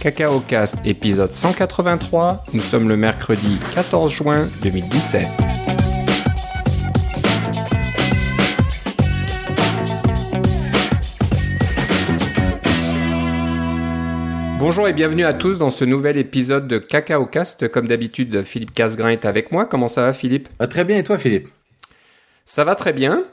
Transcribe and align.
Cacao 0.00 0.40
Cast 0.40 0.78
épisode 0.86 1.32
183. 1.32 2.44
Nous 2.54 2.60
sommes 2.60 2.88
le 2.88 2.96
mercredi 2.96 3.58
14 3.74 4.10
juin 4.10 4.48
2017. 4.62 5.26
Bonjour 14.58 14.86
et 14.86 14.92
bienvenue 14.92 15.24
à 15.24 15.32
tous 15.32 15.58
dans 15.58 15.70
ce 15.70 15.84
nouvel 15.84 16.18
épisode 16.18 16.68
de 16.68 16.78
Cacao 16.78 17.24
Cast. 17.26 17.68
Comme 17.68 17.88
d'habitude, 17.88 18.42
Philippe 18.42 18.72
Casgrain 18.74 19.08
est 19.10 19.24
avec 19.24 19.52
moi. 19.52 19.64
Comment 19.64 19.88
ça 19.88 20.02
va, 20.02 20.12
Philippe? 20.12 20.48
Ah, 20.58 20.66
Très 20.66 20.84
bien, 20.84 20.98
et 20.98 21.02
toi, 21.02 21.18
Philippe? 21.18 21.48
Ça 22.44 22.64
va 22.64 22.74
très 22.74 22.92
bien. 22.92 23.24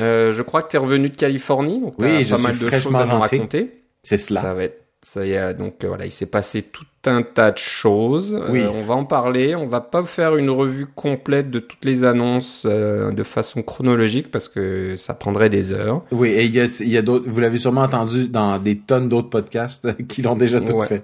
Euh, 0.00 0.32
je 0.32 0.42
crois 0.42 0.62
que 0.62 0.68
tu 0.70 0.76
es 0.76 0.80
revenu 0.80 1.08
de 1.10 1.16
Californie, 1.16 1.80
donc 1.80 1.96
tu 1.98 2.04
Oui, 2.04 2.26
as 2.26 2.34
pas 2.36 2.42
mal 2.42 2.58
de 2.58 2.68
choses 2.68 2.96
à 2.96 3.04
nous 3.06 3.18
raconter. 3.18 3.82
C'est 4.02 4.18
cela. 4.18 4.40
Ça 4.40 4.54
va 4.54 4.64
être, 4.64 4.81
ça 5.04 5.26
y 5.26 5.32
est, 5.32 5.54
donc 5.54 5.82
euh, 5.84 5.88
voilà, 5.88 6.06
il 6.06 6.10
s'est 6.12 6.26
passé 6.26 6.62
tout 6.62 6.84
un 7.06 7.22
tas 7.22 7.50
de 7.50 7.58
choses. 7.58 8.34
Euh, 8.40 8.46
Oui. 8.50 8.62
on 8.72 8.82
va 8.82 8.94
en 8.94 9.04
parler. 9.04 9.56
On 9.56 9.66
va 9.66 9.80
pas 9.80 10.04
faire 10.04 10.36
une 10.36 10.48
revue 10.50 10.86
complète 10.86 11.50
de 11.50 11.58
toutes 11.58 11.84
les 11.84 12.04
annonces 12.04 12.64
euh, 12.68 13.10
de 13.10 13.22
façon 13.24 13.62
chronologique 13.62 14.30
parce 14.30 14.48
que 14.48 14.94
ça 14.96 15.12
prendrait 15.14 15.48
des 15.50 15.72
heures. 15.72 16.02
Oui, 16.12 16.28
et 16.30 16.44
il 16.44 16.54
y 16.54 16.60
a, 16.60 16.66
il 16.80 16.88
y 16.88 16.96
a 16.96 17.02
d'autres, 17.02 17.24
vous 17.28 17.40
l'avez 17.40 17.58
sûrement 17.58 17.82
entendu 17.82 18.28
dans 18.28 18.58
des 18.58 18.78
tonnes 18.78 19.08
d'autres 19.08 19.30
podcasts 19.30 19.88
qui 20.06 20.22
l'ont 20.22 20.36
déjà 20.36 20.60
tout 20.60 20.74
Ouais. 20.74 20.86
fait. 20.86 21.02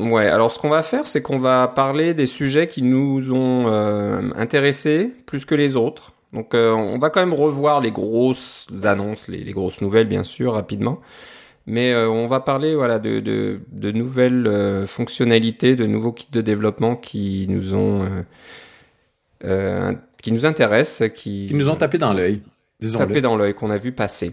Ouais, 0.00 0.26
alors 0.28 0.50
ce 0.50 0.58
qu'on 0.58 0.68
va 0.70 0.82
faire, 0.82 1.06
c'est 1.06 1.22
qu'on 1.22 1.38
va 1.38 1.66
parler 1.68 2.14
des 2.14 2.26
sujets 2.26 2.66
qui 2.68 2.82
nous 2.82 3.32
ont 3.32 3.64
euh, 3.66 4.20
intéressés 4.36 5.10
plus 5.26 5.44
que 5.44 5.54
les 5.56 5.74
autres. 5.76 6.12
Donc 6.32 6.54
euh, 6.54 6.72
on 6.72 6.98
va 6.98 7.10
quand 7.10 7.20
même 7.20 7.34
revoir 7.34 7.80
les 7.80 7.90
grosses 7.90 8.66
annonces, 8.84 9.26
les, 9.28 9.38
les 9.44 9.52
grosses 9.52 9.80
nouvelles 9.80 10.08
bien 10.08 10.24
sûr, 10.24 10.54
rapidement. 10.54 11.00
Mais 11.66 11.92
euh, 11.92 12.08
on 12.08 12.26
va 12.26 12.40
parler 12.40 12.74
voilà 12.74 12.98
de, 12.98 13.20
de, 13.20 13.60
de 13.70 13.92
nouvelles 13.92 14.46
euh, 14.48 14.86
fonctionnalités, 14.86 15.76
de 15.76 15.86
nouveaux 15.86 16.12
kits 16.12 16.26
de 16.32 16.40
développement 16.40 16.96
qui 16.96 17.46
nous 17.48 17.74
ont 17.74 17.98
euh, 19.44 19.92
qui 20.22 20.32
nous 20.32 20.46
intéressent, 20.46 21.08
qui, 21.14 21.46
Qui 21.48 21.54
nous 21.54 21.68
ont 21.68 21.76
tapé 21.76 21.98
dans 21.98 22.12
l'œil, 22.12 22.42
tapé 22.96 23.20
dans 23.20 23.36
l'œil 23.36 23.54
qu'on 23.54 23.70
a 23.70 23.76
vu 23.76 23.92
passer. 23.92 24.32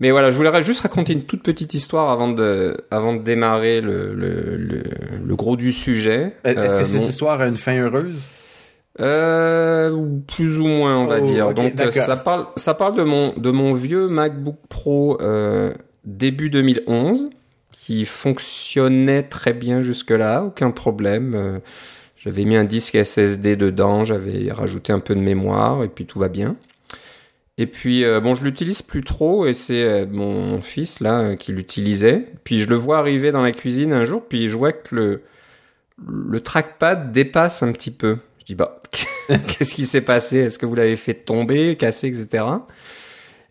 Mais 0.00 0.12
voilà, 0.12 0.30
je 0.30 0.36
voulais 0.36 0.62
juste 0.62 0.82
raconter 0.82 1.12
une 1.12 1.24
toute 1.24 1.42
petite 1.42 1.74
histoire 1.74 2.10
avant 2.10 2.28
de, 2.28 2.76
avant 2.92 3.14
de 3.14 3.22
démarrer 3.22 3.80
le, 3.80 4.14
le, 4.14 4.56
le, 4.56 4.82
le 5.24 5.36
gros 5.36 5.56
du 5.56 5.72
sujet. 5.72 6.36
Est-ce 6.44 6.76
que 6.76 6.84
cette 6.84 7.00
mon- 7.00 7.08
histoire 7.08 7.40
a 7.40 7.46
une 7.48 7.56
fin 7.56 7.76
heureuse? 7.76 8.28
euh, 9.00 9.96
plus 10.26 10.58
ou 10.60 10.66
moins, 10.66 10.98
on 10.98 11.06
va 11.06 11.18
Oh, 11.20 11.24
dire. 11.24 11.52
Donc 11.54 11.72
ça 11.92 12.16
parle, 12.16 12.46
ça 12.56 12.74
parle 12.74 12.96
de 12.96 13.02
mon, 13.04 13.32
de 13.36 13.50
mon 13.50 13.72
vieux 13.72 14.08
MacBook 14.08 14.56
Pro 14.68 15.18
euh, 15.20 15.70
début 16.08 16.50
2011 16.50 17.30
qui 17.70 18.04
fonctionnait 18.04 19.22
très 19.22 19.52
bien 19.52 19.82
jusque-là, 19.82 20.42
aucun 20.42 20.70
problème. 20.70 21.34
Euh, 21.34 21.58
j'avais 22.16 22.44
mis 22.44 22.56
un 22.56 22.64
disque 22.64 22.96
SSD 22.96 23.56
dedans, 23.56 24.04
j'avais 24.04 24.50
rajouté 24.50 24.92
un 24.92 25.00
peu 25.00 25.14
de 25.14 25.20
mémoire 25.20 25.84
et 25.84 25.88
puis 25.88 26.06
tout 26.06 26.18
va 26.18 26.28
bien. 26.28 26.56
Et 27.58 27.66
puis 27.66 28.04
euh, 28.04 28.20
bon, 28.20 28.34
je 28.34 28.44
l'utilise 28.44 28.82
plus 28.82 29.04
trop 29.04 29.46
et 29.46 29.52
c'est 29.52 29.82
euh, 29.82 30.06
mon, 30.06 30.60
fils 30.60 31.00
là 31.00 31.36
qui 31.36 31.52
l'utilisait. 31.52 32.26
Puis 32.44 32.58
je 32.60 32.68
le 32.68 32.76
vois 32.76 32.98
arriver 32.98 33.30
dans 33.30 33.42
la 33.42 33.52
cuisine 33.52 33.92
un 33.92 34.04
jour, 34.04 34.22
puis 34.26 34.48
je 34.48 34.56
vois 34.56 34.72
que 34.72 34.94
le 34.94 35.22
le 36.06 36.40
trackpad 36.40 37.10
dépasse 37.10 37.64
un 37.64 37.72
petit 37.72 37.90
peu. 37.90 38.18
Je 38.38 38.44
dis 38.44 38.54
bah 38.54 38.80
qu'est-ce 39.28 39.74
qui 39.74 39.84
s'est 39.86 40.00
passé? 40.00 40.38
Est-ce 40.38 40.58
que 40.58 40.66
vous 40.66 40.76
l'avez 40.76 40.96
fait 40.96 41.14
tomber, 41.14 41.76
casser, 41.76 42.08
etc. 42.08 42.44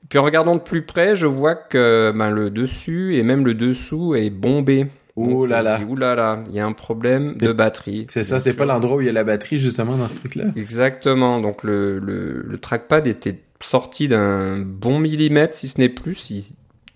Puis 0.09 0.19
en 0.19 0.23
regardant 0.23 0.55
de 0.55 0.61
plus 0.61 0.83
près, 0.83 1.15
je 1.15 1.25
vois 1.25 1.55
que 1.55 2.13
ben, 2.15 2.29
le 2.29 2.49
dessus 2.49 3.15
et 3.17 3.23
même 3.23 3.45
le 3.45 3.53
dessous 3.53 4.15
est 4.15 4.29
bombé. 4.29 4.87
Ouh 5.17 5.45
là 5.47 5.61
là. 5.63 5.79
Ouh 5.87 5.95
là 5.95 6.13
là, 6.15 6.43
il 6.47 6.55
y 6.55 6.59
a 6.59 6.65
un 6.65 6.73
problème 6.73 7.35
de 7.37 7.51
batterie. 7.51 8.05
C'est 8.07 8.23
ça, 8.23 8.39
c'est 8.39 8.53
pas 8.53 8.65
l'endroit 8.65 8.97
où 8.97 9.01
il 9.01 9.07
y 9.07 9.09
a 9.09 9.13
la 9.13 9.23
batterie, 9.23 9.57
justement, 9.57 9.97
dans 9.97 10.07
ce 10.07 10.15
truc-là? 10.15 10.43
Exactement. 10.55 11.41
Donc 11.41 11.63
le, 11.63 11.97
le, 11.99 12.43
le 12.47 12.57
trackpad 12.59 13.07
était 13.07 13.39
sorti 13.59 14.07
d'un 14.07 14.59
bon 14.59 14.99
millimètre, 14.99 15.55
si 15.55 15.67
ce 15.67 15.81
n'est 15.81 15.89
plus. 15.89 16.29
Il 16.29 16.43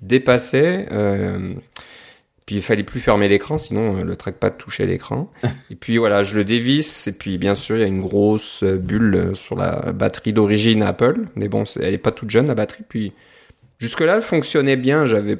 dépassait. 0.02 0.88
euh, 0.92 1.54
puis 2.52 2.58
il 2.58 2.62
fallait 2.62 2.84
plus 2.84 3.00
fermer 3.00 3.30
l'écran, 3.30 3.58
sinon 3.58 3.96
euh, 3.96 4.04
le 4.04 4.18
trackpad 4.18 4.58
touchait 4.58 4.86
l'écran. 4.86 5.32
et 5.72 5.76
puis 5.76 5.98
voilà, 5.98 6.22
je 6.22 6.36
le 6.36 6.44
dévisse. 6.44 7.08
Et 7.08 7.18
puis 7.18 7.38
bien 7.38 7.56
sûr, 7.56 7.78
il 7.78 7.80
y 7.80 7.84
a 7.86 7.88
une 7.88 8.02
grosse 8.02 8.64
euh, 8.64 8.76
bulle 8.76 9.16
euh, 9.16 9.34
sur 9.34 9.56
la 9.56 9.94
batterie 9.94 10.34
d'origine 10.34 10.84
Apple. 10.84 11.28
Mais 11.38 11.48
bon, 11.48 11.64
elle 11.80 11.94
est 11.94 11.98
pas 11.98 12.12
toute 12.12 12.30
jeune 12.30 12.48
la 12.48 12.54
batterie. 12.54 12.84
Puis 12.86 13.14
jusque-là, 13.80 14.16
elle 14.18 14.22
fonctionnait 14.22 14.76
bien. 14.76 15.06
J'avais, 15.06 15.38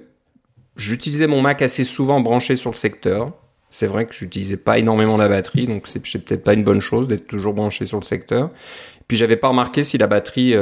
j'utilisais 0.78 1.28
mon 1.28 1.42
Mac 1.42 1.62
assez 1.62 1.84
souvent 1.84 2.22
branché 2.22 2.56
sur 2.56 2.72
le 2.72 2.78
secteur. 2.78 3.34
C'est 3.70 3.88
vrai 3.88 4.06
que 4.06 4.14
j'utilisais 4.14 4.56
pas 4.56 4.78
énormément 4.78 5.18
la 5.18 5.28
batterie, 5.28 5.68
donc 5.68 5.88
c'est 5.88 6.00
peut-être 6.00 6.46
pas 6.46 6.54
une 6.54 6.64
bonne 6.64 6.80
chose 6.80 7.10
d'être 7.10 7.28
toujours 7.28 7.54
branché 7.54 7.84
sur 7.84 8.00
le 8.00 8.06
secteur. 8.06 8.52
Puis 9.10 9.18
j'avais 9.18 9.36
pas 9.36 9.50
remarqué 9.50 9.84
si 9.84 9.98
la 9.98 10.08
batterie 10.08 10.56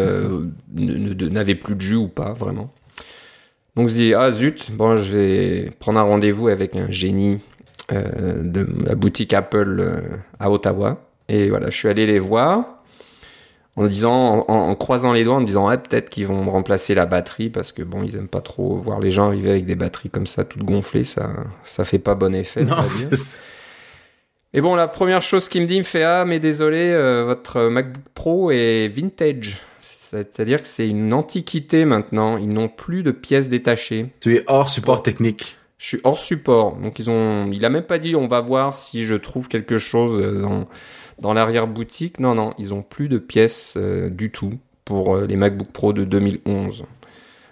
n'avait 0.74 1.56
plus 1.56 1.76
de 1.76 1.82
jus 1.82 1.96
ou 1.96 2.08
pas, 2.08 2.34
vraiment. 2.34 2.74
Donc 3.80 3.88
je 3.88 3.94
dis 3.94 4.14
ah 4.14 4.30
zut, 4.30 4.74
bon 4.74 4.98
je 4.98 5.16
vais 5.16 5.72
prendre 5.80 6.02
un 6.02 6.04
rendez-vous 6.04 6.50
avec 6.50 6.76
un 6.76 6.92
génie 6.92 7.40
euh, 7.94 8.44
de 8.44 8.68
la 8.86 8.94
boutique 8.94 9.34
Apple 9.34 9.80
euh, 9.80 10.02
à 10.38 10.52
Ottawa. 10.52 10.98
Et 11.30 11.48
voilà, 11.48 11.70
je 11.70 11.78
suis 11.78 11.88
allé 11.88 12.06
les 12.06 12.20
voir 12.20 12.66
en 13.78 13.88
disant, 13.88 14.44
en, 14.50 14.54
en 14.54 14.76
croisant 14.76 15.14
les 15.14 15.24
doigts, 15.24 15.36
en 15.36 15.40
me 15.40 15.46
disant 15.46 15.70
ah, 15.70 15.78
peut-être 15.78 16.10
qu'ils 16.10 16.28
vont 16.28 16.44
me 16.44 16.50
remplacer 16.50 16.94
la 16.94 17.06
batterie 17.06 17.50
parce 17.50 17.72
que 17.72 17.82
bon 17.82 18.04
ils 18.04 18.18
aiment 18.18 18.28
pas 18.28 18.42
trop 18.42 18.76
voir 18.76 19.00
les 19.00 19.12
gens 19.12 19.28
arriver 19.28 19.50
avec 19.52 19.66
des 19.66 19.76
batteries 19.76 20.10
comme 20.10 20.28
ça 20.28 20.44
toutes 20.44 20.64
gonflées, 20.64 21.06
ça 21.06 21.30
ça 21.64 21.86
fait 21.86 22.00
pas 22.00 22.16
bon 22.16 22.36
effet. 22.36 22.66
Non, 22.66 22.82
Et 24.54 24.60
bon, 24.60 24.76
la 24.76 24.90
première 24.90 25.22
chose 25.22 25.48
qu'il 25.48 25.62
me 25.62 25.68
dit, 25.68 25.76
il 25.76 25.80
me 25.80 25.84
fait 25.84 26.04
Ah, 26.04 26.26
mais 26.26 26.40
désolé, 26.40 26.90
euh, 26.92 27.24
votre 27.24 27.70
MacBook 27.70 28.04
Pro 28.14 28.52
est 28.52 28.90
vintage. 28.90 29.58
C'est-à-dire 30.10 30.62
que 30.62 30.68
c'est 30.68 30.88
une 30.88 31.14
antiquité 31.14 31.86
maintenant. 31.86 32.38
Ils 32.38 32.50
n'ont 32.50 32.68
plus 32.70 33.04
de 33.04 33.12
pièces 33.12 33.48
détachées. 33.50 34.08
tu 34.22 34.36
es 34.36 34.44
hors 34.48 34.68
support 34.68 35.04
technique. 35.04 35.58
Je 35.78 35.86
suis 35.88 36.02
hors 36.04 36.20
support. 36.20 36.76
Donc, 36.78 37.00
ils 37.00 37.10
ont. 37.10 37.50
Il 37.52 37.64
a 37.64 37.70
même 37.70 37.84
pas 37.84 38.00
dit 38.00 38.16
On 38.16 38.28
va 38.28 38.42
voir 38.42 38.74
si 38.74 39.06
je 39.06 39.14
trouve 39.16 39.48
quelque 39.48 39.78
chose 39.78 40.20
euh, 40.20 40.42
dans, 40.42 40.68
dans 41.20 41.34
l'arrière-boutique. 41.34 42.20
Non, 42.20 42.34
non, 42.36 42.54
ils 42.58 42.74
ont 42.74 42.82
plus 42.82 43.08
de 43.08 43.18
pièces 43.18 43.76
euh, 43.78 44.10
du 44.10 44.32
tout 44.32 44.54
pour 44.84 45.16
euh, 45.16 45.28
les 45.28 45.36
MacBook 45.36 45.72
Pro 45.72 45.94
de 45.94 46.04
2011. 46.06 46.86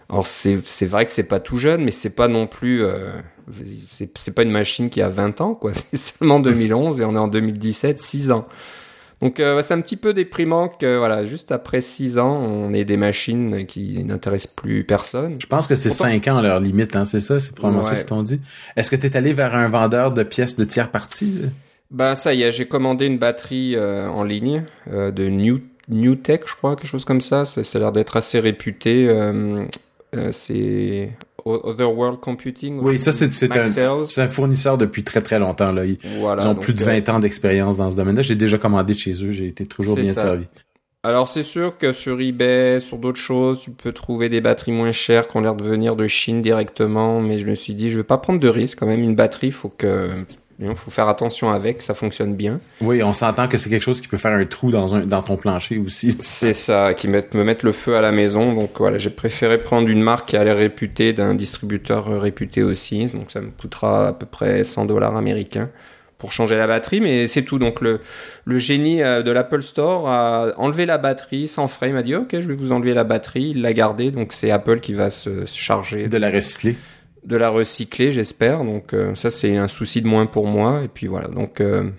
Alors, 0.09 0.25
c'est 0.25 0.57
c'est 0.65 0.87
vrai 0.87 1.05
que 1.05 1.11
c'est 1.11 1.27
pas 1.27 1.39
tout 1.39 1.57
jeune, 1.57 1.83
mais 1.83 1.91
c'est 1.91 2.15
pas 2.15 2.27
non 2.27 2.47
plus. 2.47 2.83
euh, 2.83 3.21
c'est 4.15 4.35
pas 4.35 4.41
une 4.43 4.51
machine 4.51 4.89
qui 4.89 5.01
a 5.01 5.09
20 5.09 5.41
ans, 5.41 5.53
quoi. 5.53 5.73
C'est 5.75 5.95
seulement 5.95 6.39
2011 6.39 6.99
et 7.01 7.05
on 7.05 7.15
est 7.15 7.19
en 7.19 7.27
2017, 7.29 7.99
6 7.99 8.31
ans. 8.31 8.47
Donc 9.21 9.39
euh, 9.39 9.61
c'est 9.63 9.73
un 9.73 9.81
petit 9.81 9.97
peu 9.97 10.13
déprimant 10.13 10.67
que 10.67 10.97
voilà, 10.97 11.25
juste 11.25 11.51
après 11.51 11.81
6 11.81 12.19
ans, 12.19 12.37
on 12.37 12.73
ait 12.73 12.85
des 12.85 12.97
machines 12.97 13.65
qui 13.65 14.03
n'intéressent 14.03 14.53
plus 14.55 14.83
personne. 14.83 15.37
Je 15.39 15.47
pense 15.47 15.67
que 15.67 15.73
c'est 15.75 15.89
Pourtant- 15.89 16.03
5 16.05 16.27
ans 16.27 16.41
leur 16.41 16.59
limite, 16.59 16.95
hein, 16.95 17.03
c'est 17.03 17.19
ça? 17.19 17.39
C'est 17.39 17.55
probablement 17.55 17.83
ça 17.83 17.91
Ouais. 17.91 17.97
qu'ils 17.97 18.05
t'ont 18.05 18.21
dit. 18.23 18.39
Est-ce 18.75 18.91
que 18.91 18.95
tu 18.95 19.07
es 19.07 19.17
allé 19.17 19.33
vers 19.33 19.55
un 19.55 19.69
vendeur 19.69 20.11
de 20.11 20.21
pièces 20.23 20.55
de 20.55 20.65
tiers 20.65 20.91
partie? 20.91 21.41
Ben 21.89 22.13
ça 22.15 22.33
y 22.33 22.43
est, 22.43 22.51
j'ai 22.51 22.67
commandé 22.67 23.05
une 23.07 23.17
batterie 23.17 23.75
euh, 23.75 24.07
en 24.07 24.23
ligne 24.23 24.65
euh, 24.91 25.09
de 25.11 25.27
New 25.29 25.61
New 25.89 26.15
Tech, 26.15 26.41
je 26.45 26.53
crois, 26.53 26.75
quelque 26.75 26.85
chose 26.89 27.05
comme 27.05 27.21
ça. 27.21 27.45
Ça, 27.45 27.63
ça 27.63 27.77
a 27.77 27.81
l'air 27.81 27.91
d'être 27.93 28.17
assez 28.17 28.39
réputé. 28.41 29.07
euh, 29.07 29.63
euh, 30.15 30.31
c'est 30.31 31.09
Otherworld 31.49 32.19
Computing. 32.19 32.79
Oui, 32.81 32.99
ça, 32.99 33.11
c'est 33.11 33.31
c'est 33.31 33.49
un, 33.53 34.27
fournisseur 34.27 34.77
depuis 34.77 35.03
très 35.03 35.21
très 35.21 35.39
longtemps. 35.39 35.71
Là. 35.71 35.85
Ils, 35.85 35.97
Voilà, 36.19 36.43
ils 36.43 36.47
ont 36.47 36.55
plus 36.55 36.73
de 36.73 36.81
euh, 36.81 37.01
20 37.01 37.09
ans 37.09 37.19
d'expérience 37.19 37.77
dans 37.77 37.89
ce 37.89 37.95
domaine-là. 37.95 38.21
J'ai 38.21 38.35
déjà 38.35 38.57
commandé 38.57 38.93
de 38.93 38.99
chez 38.99 39.13
eux. 39.23 39.31
J'ai 39.31 39.47
été 39.47 39.65
toujours 39.65 39.95
bien 39.95 40.13
ça. 40.13 40.21
servi. 40.21 40.45
Alors 41.03 41.29
c'est 41.29 41.43
sûr 41.43 41.77
que 41.77 41.93
sur 41.93 42.19
eBay, 42.19 42.79
sur 42.79 42.97
d'autres 42.97 43.19
choses, 43.19 43.61
tu 43.61 43.71
peux 43.71 43.93
trouver 43.93 44.29
des 44.29 44.41
batteries 44.41 44.73
moins 44.73 44.91
chères 44.91 45.27
qui 45.27 45.37
ont 45.37 45.41
l'air 45.41 45.55
de 45.55 45.63
venir 45.63 45.95
de 45.95 46.05
Chine 46.05 46.41
directement, 46.41 47.21
mais 47.21 47.39
je 47.39 47.47
me 47.47 47.55
suis 47.55 47.73
dit 47.73 47.89
je 47.89 47.97
vais 47.97 48.03
pas 48.03 48.17
prendre 48.17 48.39
de 48.39 48.47
risque 48.49 48.79
quand 48.79 48.87
même 48.87 49.03
une 49.03 49.15
batterie, 49.15 49.51
faut 49.51 49.69
que 49.69 50.09
il 50.59 50.75
faut 50.75 50.91
faire 50.91 51.07
attention 51.07 51.51
avec, 51.51 51.81
ça 51.81 51.93
fonctionne 51.93 52.35
bien. 52.35 52.59
Oui, 52.81 53.03
on 53.03 53.13
s'entend 53.13 53.47
que 53.47 53.57
c'est 53.57 53.69
quelque 53.69 53.83
chose 53.83 54.01
qui 54.01 54.07
peut 54.07 54.17
faire 54.17 54.31
un 54.31 54.45
trou 54.45 54.71
dans, 54.71 54.95
un, 54.95 55.01
dans 55.01 55.21
ton 55.21 55.37
plancher 55.37 55.77
aussi. 55.77 56.17
C'est 56.19 56.53
ça 56.53 56.93
qui 56.93 57.07
met, 57.07 57.25
me 57.33 57.43
mettre 57.43 57.65
le 57.65 57.71
feu 57.71 57.95
à 57.95 58.01
la 58.01 58.11
maison, 58.11 58.53
donc 58.53 58.71
voilà, 58.77 58.97
j'ai 58.97 59.09
préféré 59.09 59.61
prendre 59.61 59.87
une 59.87 60.01
marque 60.01 60.29
qui 60.29 60.37
a 60.37 60.43
l'air 60.43 60.57
réputée 60.57 61.13
d'un 61.13 61.35
distributeur 61.35 62.21
réputé 62.21 62.63
aussi, 62.63 63.05
donc 63.07 63.29
ça 63.29 63.41
me 63.41 63.49
coûtera 63.49 64.07
à 64.07 64.13
peu 64.13 64.25
près 64.25 64.63
100 64.63 64.85
dollars 64.85 65.15
américains 65.15 65.69
pour 66.17 66.31
changer 66.31 66.57
la 66.57 66.67
batterie, 66.67 67.01
mais 67.01 67.27
c'est 67.27 67.43
tout. 67.43 67.59
Donc 67.59 67.81
le, 67.81 67.99
le 68.45 68.57
génie 68.57 69.03
euh, 69.03 69.21
de 69.21 69.31
l'Apple 69.31 69.61
Store 69.61 70.09
a 70.09 70.51
enlevé 70.57 70.85
la 70.85 70.97
batterie 70.97 71.47
sans 71.47 71.67
frais. 71.67 71.89
Il 71.89 71.93
m'a 71.93 72.03
dit 72.03 72.15
ok, 72.15 72.39
je 72.39 72.47
vais 72.47 72.55
vous 72.55 72.71
enlever 72.71 72.93
la 72.93 73.03
batterie. 73.03 73.51
Il 73.55 73.61
l'a 73.61 73.73
gardée, 73.73 74.11
donc 74.11 74.33
c'est 74.33 74.51
Apple 74.51 74.79
qui 74.79 74.93
va 74.93 75.09
se, 75.09 75.45
se 75.45 75.57
charger 75.57 76.07
De 76.07 76.17
la 76.17 76.31
recycler. 76.31 76.75
De 77.27 77.35
la 77.35 77.49
recycler, 77.49 78.11
j'espère. 78.11 78.63
Donc 78.63 78.93
euh, 78.93 79.13
ça 79.13 79.29
c'est 79.29 79.57
un 79.57 79.67
souci 79.67 80.01
de 80.01 80.07
moins 80.07 80.25
pour 80.25 80.47
moi. 80.47 80.81
Et 80.83 80.87
puis 80.87 81.07
voilà. 81.07 81.27
Donc 81.27 81.61
euh, 81.61 81.89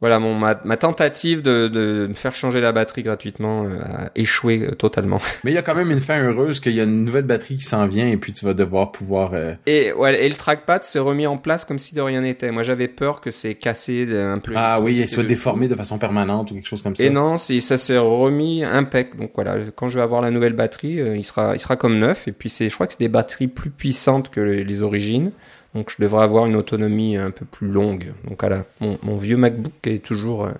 voilà, 0.00 0.18
mon, 0.18 0.34
ma, 0.34 0.60
ma 0.64 0.76
tentative 0.76 1.40
de, 1.40 1.68
de 1.68 2.06
me 2.08 2.14
faire 2.14 2.34
changer 2.34 2.60
la 2.60 2.72
batterie 2.72 3.02
gratuitement 3.02 3.64
euh, 3.64 3.78
a 3.82 4.10
échoué 4.14 4.60
euh, 4.62 4.74
totalement. 4.74 5.18
Mais 5.44 5.52
il 5.52 5.54
y 5.54 5.58
a 5.58 5.62
quand 5.62 5.74
même 5.74 5.90
une 5.90 6.00
fin 6.00 6.22
heureuse 6.22 6.60
qu'il 6.60 6.72
y 6.74 6.80
a 6.80 6.84
une 6.84 7.04
nouvelle 7.04 7.24
batterie 7.24 7.56
qui 7.56 7.64
s'en 7.64 7.86
vient 7.86 8.06
et 8.06 8.16
puis 8.18 8.32
tu 8.34 8.44
vas 8.44 8.52
devoir 8.52 8.92
pouvoir. 8.92 9.32
euh, 9.32 9.54
Et, 9.66 9.92
ouais, 9.94 10.22
et 10.24 10.28
le 10.28 10.34
trackpad 10.34 10.82
s'est 10.82 10.98
remis 10.98 11.26
en 11.26 11.38
place 11.38 11.64
comme 11.64 11.78
si 11.78 11.94
de 11.94 12.00
rien 12.02 12.20
n'était. 12.20 12.50
Moi, 12.50 12.62
j'avais 12.62 12.88
peur 12.88 13.20
que 13.22 13.30
c'est 13.30 13.54
cassé 13.54 14.06
un 14.14 14.38
peu. 14.38 14.52
Ah 14.54 14.80
oui, 14.82 15.00
elle 15.00 15.08
soit 15.08 15.22
dessus. 15.22 15.34
déformée 15.34 15.68
de 15.68 15.74
façon 15.74 15.96
permanente 15.98 16.50
ou 16.50 16.54
quelque 16.54 16.68
chose 16.68 16.82
comme 16.82 16.94
ça. 16.94 17.02
Et 17.04 17.08
non, 17.10 17.38
c'est- 17.38 17.60
ça 17.60 17.78
s'est 17.78 17.96
remis 17.98 18.64
impec. 18.64 19.16
Donc 19.16 19.30
voilà, 19.34 19.56
quand 19.74 19.88
je 19.88 19.96
vais 19.96 20.02
avoir 20.04 20.20
la 20.20 20.30
nouvelle 20.30 20.52
batterie, 20.52 21.00
euh, 21.00 21.16
il 21.16 21.24
sera, 21.24 21.54
il 21.54 21.58
sera 21.58 21.76
comme 21.76 21.98
neuf. 21.98 22.28
Et 22.28 22.32
puis 22.32 22.50
c'est, 22.50 22.68
je 22.68 22.74
crois 22.74 22.86
que 22.86 22.92
c'est 22.92 23.00
des 23.00 23.08
batteries 23.08 23.48
plus 23.48 23.70
puissantes 23.70 24.28
que 24.30 24.40
les, 24.40 24.62
les 24.62 24.82
origines. 24.82 25.30
Donc 25.76 25.90
je 25.90 26.02
devrais 26.02 26.24
avoir 26.24 26.46
une 26.46 26.56
autonomie 26.56 27.16
un 27.18 27.30
peu 27.30 27.44
plus 27.44 27.68
longue. 27.68 28.14
Donc 28.26 28.40
voilà, 28.40 28.64
mon, 28.80 28.98
mon 29.02 29.16
vieux 29.16 29.36
MacBook 29.36 29.74
est 29.84 30.02
toujours 30.02 30.46
euh, 30.46 30.52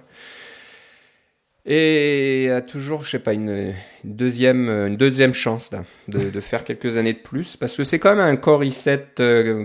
et 1.65 2.51
a 2.51 2.61
toujours, 2.61 3.03
je 3.03 3.11
sais 3.11 3.19
pas, 3.19 3.33
une, 3.33 3.73
une 4.05 4.15
deuxième, 4.15 4.69
euh, 4.69 4.87
une 4.87 4.97
deuxième 4.97 5.35
chance 5.35 5.73
là, 5.73 5.85
de, 6.07 6.31
de 6.31 6.41
faire 6.41 6.65
quelques 6.65 6.97
années 6.97 7.15
de 7.15 7.19
plus, 7.19 7.57
parce 7.57 7.77
que 7.77 7.83
c'est 7.83 7.99
quand 7.99 8.15
même 8.15 8.25
un 8.25 8.37
Core 8.37 8.63
i7 8.63 9.01
euh, 9.19 9.65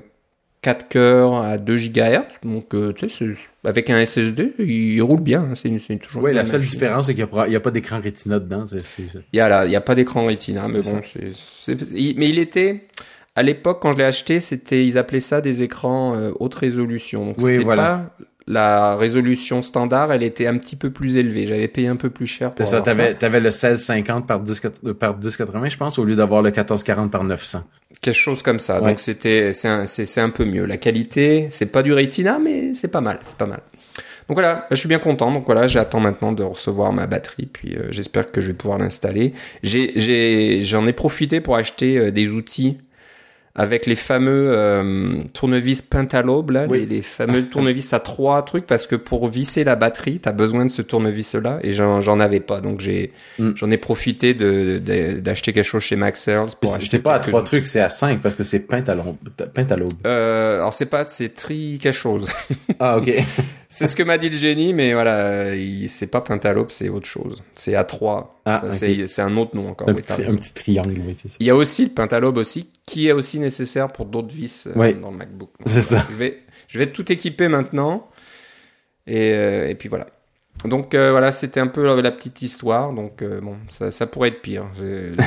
4 0.62 0.88
cœurs 0.88 1.36
à 1.44 1.58
2 1.58 1.78
GHz, 1.78 2.40
donc 2.44 2.74
euh, 2.74 2.94
tu 2.94 3.10
sais, 3.10 3.34
avec 3.64 3.90
un 3.90 4.04
SSD, 4.04 4.54
il, 4.60 5.02
roule 5.02 5.20
bien. 5.20 5.42
hein, 5.42 5.54
c'est 5.56 5.98
toujours. 5.98 6.24
Oui, 6.24 6.34
la 6.34 6.46
seule 6.46 6.62
machine. 6.62 6.74
différence, 6.74 7.06
c'est 7.08 7.14
qu'il 7.14 7.28
n'y 7.50 7.56
a, 7.56 7.60
pas 7.60 7.72
d'écran 7.72 8.00
Retina 8.00 8.40
dedans. 8.40 8.66
Il 9.34 9.38
y 9.38 9.40
a 9.40 9.58
a 9.58 9.82
pas 9.82 9.96
d'écran 9.96 10.26
Retina, 10.26 10.68
mais 10.68 10.82
bon, 10.82 11.02
c'est, 11.04 11.76
mais 12.16 12.30
il 12.30 12.40
était 12.40 12.88
à 13.36 13.44
l'époque 13.44 13.80
quand 13.82 13.92
je 13.94 13.98
l'ai 13.98 14.04
acheté, 14.04 14.40
c'était 14.40 14.86
ils 14.86 14.98
appelaient 14.98 15.20
ça 15.20 15.42
des 15.42 15.64
écrans 15.64 16.16
euh, 16.16 16.32
haute 16.40 16.56
résolution. 16.56 17.26
Donc 17.26 17.36
Oui, 17.40 17.58
voilà. 17.58 18.10
pas 18.18 18.26
la 18.48 18.96
résolution 18.96 19.62
standard, 19.62 20.12
elle 20.12 20.24
était 20.24 20.48
un 20.48 20.58
petit 20.58 20.76
peu 20.76 20.90
plus 20.90 21.18
élevée. 21.18 21.46
J'avais 21.46 21.68
payé 21.68 21.88
un 21.88 21.96
peu 21.96 22.10
plus 22.10 22.26
cher 22.28 22.54
pour 22.54 22.66
ça, 22.66 22.82
t'avais, 22.82 23.14
t'avais 23.14 23.40
le 23.40 23.46
1650 23.50 24.28
par 24.28 24.40
10, 24.42 24.62
par 25.00 25.16
1080, 25.18 25.70
je 25.70 25.78
pense, 25.78 26.00
au 26.00 26.04
lieu 26.04 26.16
d'avoir 26.16 26.42
le 26.42 26.50
1440 26.50 27.12
par 27.12 27.24
900. 27.24 27.64
quelque 28.02 28.16
chose 28.16 28.42
comme 28.42 28.60
ça. 28.60 28.82
Ouais. 28.82 28.90
Donc 28.90 29.00
c'était 29.00 29.54
c'est 29.54 29.68
un, 29.68 29.86
c'est, 29.86 30.06
c'est 30.06 30.22
un 30.22 30.32
peu 30.32 30.44
mieux. 30.46 30.66
La 30.66 30.78
qualité, 30.78 31.48
c'est 31.50 31.68
pas 31.72 31.84
du 31.84 31.94
Retina, 31.94 32.40
mais 32.40 32.74
c'est 32.74 32.90
pas 32.90 33.02
mal, 33.02 33.20
c'est 33.24 33.38
pas 33.38 33.46
mal. 33.46 33.62
Donc 34.28 34.36
voilà, 34.38 34.68
je 34.72 34.76
suis 34.76 34.90
bien 34.90 35.00
content. 35.00 35.32
Donc 35.32 35.46
voilà, 35.46 35.68
j'attends 35.68 36.00
maintenant 36.00 36.32
de 36.32 36.44
recevoir 36.44 36.92
ma 36.94 37.06
batterie, 37.06 37.46
puis 37.46 37.76
euh, 37.76 37.88
j'espère 37.92 38.26
que 38.32 38.42
je 38.42 38.48
vais 38.48 38.54
pouvoir 38.54 38.80
l'installer. 38.80 39.34
J'ai, 39.62 39.94
j'ai, 39.96 40.62
j'en 40.64 40.88
ai 40.88 40.94
profité 40.94 41.42
pour 41.42 41.56
acheter 41.56 41.98
euh, 41.98 42.12
des 42.12 42.32
outils 42.32 42.80
avec 43.56 43.86
les 43.86 43.96
fameux 43.96 44.52
euh, 44.54 45.24
tournevis 45.34 45.82
Pentalobe, 45.82 46.52
là, 46.52 46.66
Oui. 46.70 46.80
les, 46.82 46.86
les 46.98 47.02
fameux 47.02 47.46
tournevis 47.50 47.92
à 47.94 48.00
trois 48.00 48.42
trucs, 48.44 48.66
parce 48.66 48.88
que 48.88 48.96
pour 48.96 49.28
visser 49.28 49.64
la 49.64 49.76
batterie, 49.76 50.20
t'as 50.20 50.32
besoin 50.32 50.66
de 50.66 50.72
ce 50.72 50.82
tournevis-là, 50.82 51.60
et 51.64 51.72
j'en, 51.74 52.00
j'en 52.02 52.20
avais 52.20 52.40
pas. 52.40 52.62
Donc 52.62 52.80
j'ai, 52.80 53.12
Mm. 53.40 53.52
j'en 53.56 53.70
ai 53.72 53.78
profité 53.78 54.34
de, 54.34 54.80
d'acheter 55.20 55.54
quelque 55.54 55.64
chose 55.66 55.84
chez 55.84 55.96
Maxell's 55.96 56.56
pour 56.56 56.78
C'est, 56.82 57.00
pas 57.00 57.16
à 57.16 57.20
trois 57.20 57.44
trucs, 57.44 57.68
c'est 57.68 57.82
à 57.82 57.90
cinq 57.90 58.22
parce 58.22 58.36
que 58.36 58.44
c'est 58.44 58.60
pentalobe. 58.62 59.16
pentalobe. 59.54 59.94
Euh, 60.06 60.56
alors 60.58 60.74
c'est 60.74 60.86
pas, 60.86 61.06
c'est 61.06 61.30
tri 61.34 61.78
quelque 61.82 61.94
chose. 61.96 62.32
Ah, 62.80 62.98
ok. 62.98 63.12
c'est 63.74 63.88
ce 63.88 63.96
que 63.96 64.04
m'a 64.04 64.18
dit 64.18 64.30
le 64.30 64.36
génie, 64.38 64.74
mais 64.74 64.94
voilà, 64.94 65.56
il- 65.56 65.88
c'est 65.90 66.08
pas 66.08 66.22
Pentalope, 66.22 66.72
c'est 66.72 66.90
autre 66.90 67.08
chose. 67.08 67.42
C'est 67.54 67.72
A3. 67.74 68.28
Ah, 68.46 68.64
c'est, 68.70 69.22
un 69.22 69.38
autre 69.38 69.56
nom 69.56 69.70
encore. 69.70 69.88
un, 69.90 69.94
oui, 69.94 70.02
petit, 70.02 70.22
un 70.24 70.36
petit 70.36 70.54
triangle, 70.54 71.02
oui, 71.08 71.14
c'est 71.20 71.30
ça. 71.30 71.36
Il 71.40 71.46
y 71.48 71.50
a 71.50 71.56
aussi 71.56 71.86
le 71.86 71.92
Pentalobe 71.92 72.38
aussi, 72.38 72.70
qui 72.86 73.08
est 73.08 73.12
aussi 73.14 73.40
nécessaire 73.40 73.92
pour 73.92 74.06
d'autres 74.06 74.34
vis 74.36 74.68
euh, 74.68 74.94
dans 75.02 75.12
le 75.12 75.18
MacBook. 75.18 75.50
C'est 75.66 75.82
voilà, 75.82 76.04
ça. 76.04 76.08
Je 76.12 76.16
vais, 76.18 76.40
je 76.68 76.80
vais 76.80 76.88
tout 76.88 77.12
équiper 77.12 77.48
maintenant. 77.48 78.08
Et, 79.08 79.34
euh, 79.34 79.68
et 79.70 79.76
puis 79.76 79.90
voilà. 79.90 80.08
Donc 80.66 80.94
euh, 80.94 81.10
voilà, 81.12 81.32
c'était 81.32 81.60
un 81.60 81.68
peu 81.68 81.84
la, 81.84 81.96
la 82.02 82.12
petite 82.12 82.42
histoire. 82.42 82.94
Donc 82.94 83.22
euh, 83.22 83.42
bon, 83.42 83.56
ça, 83.70 83.90
ça 83.90 84.06
pourrait 84.06 84.30
être 84.30 84.42
pire. 84.42 84.66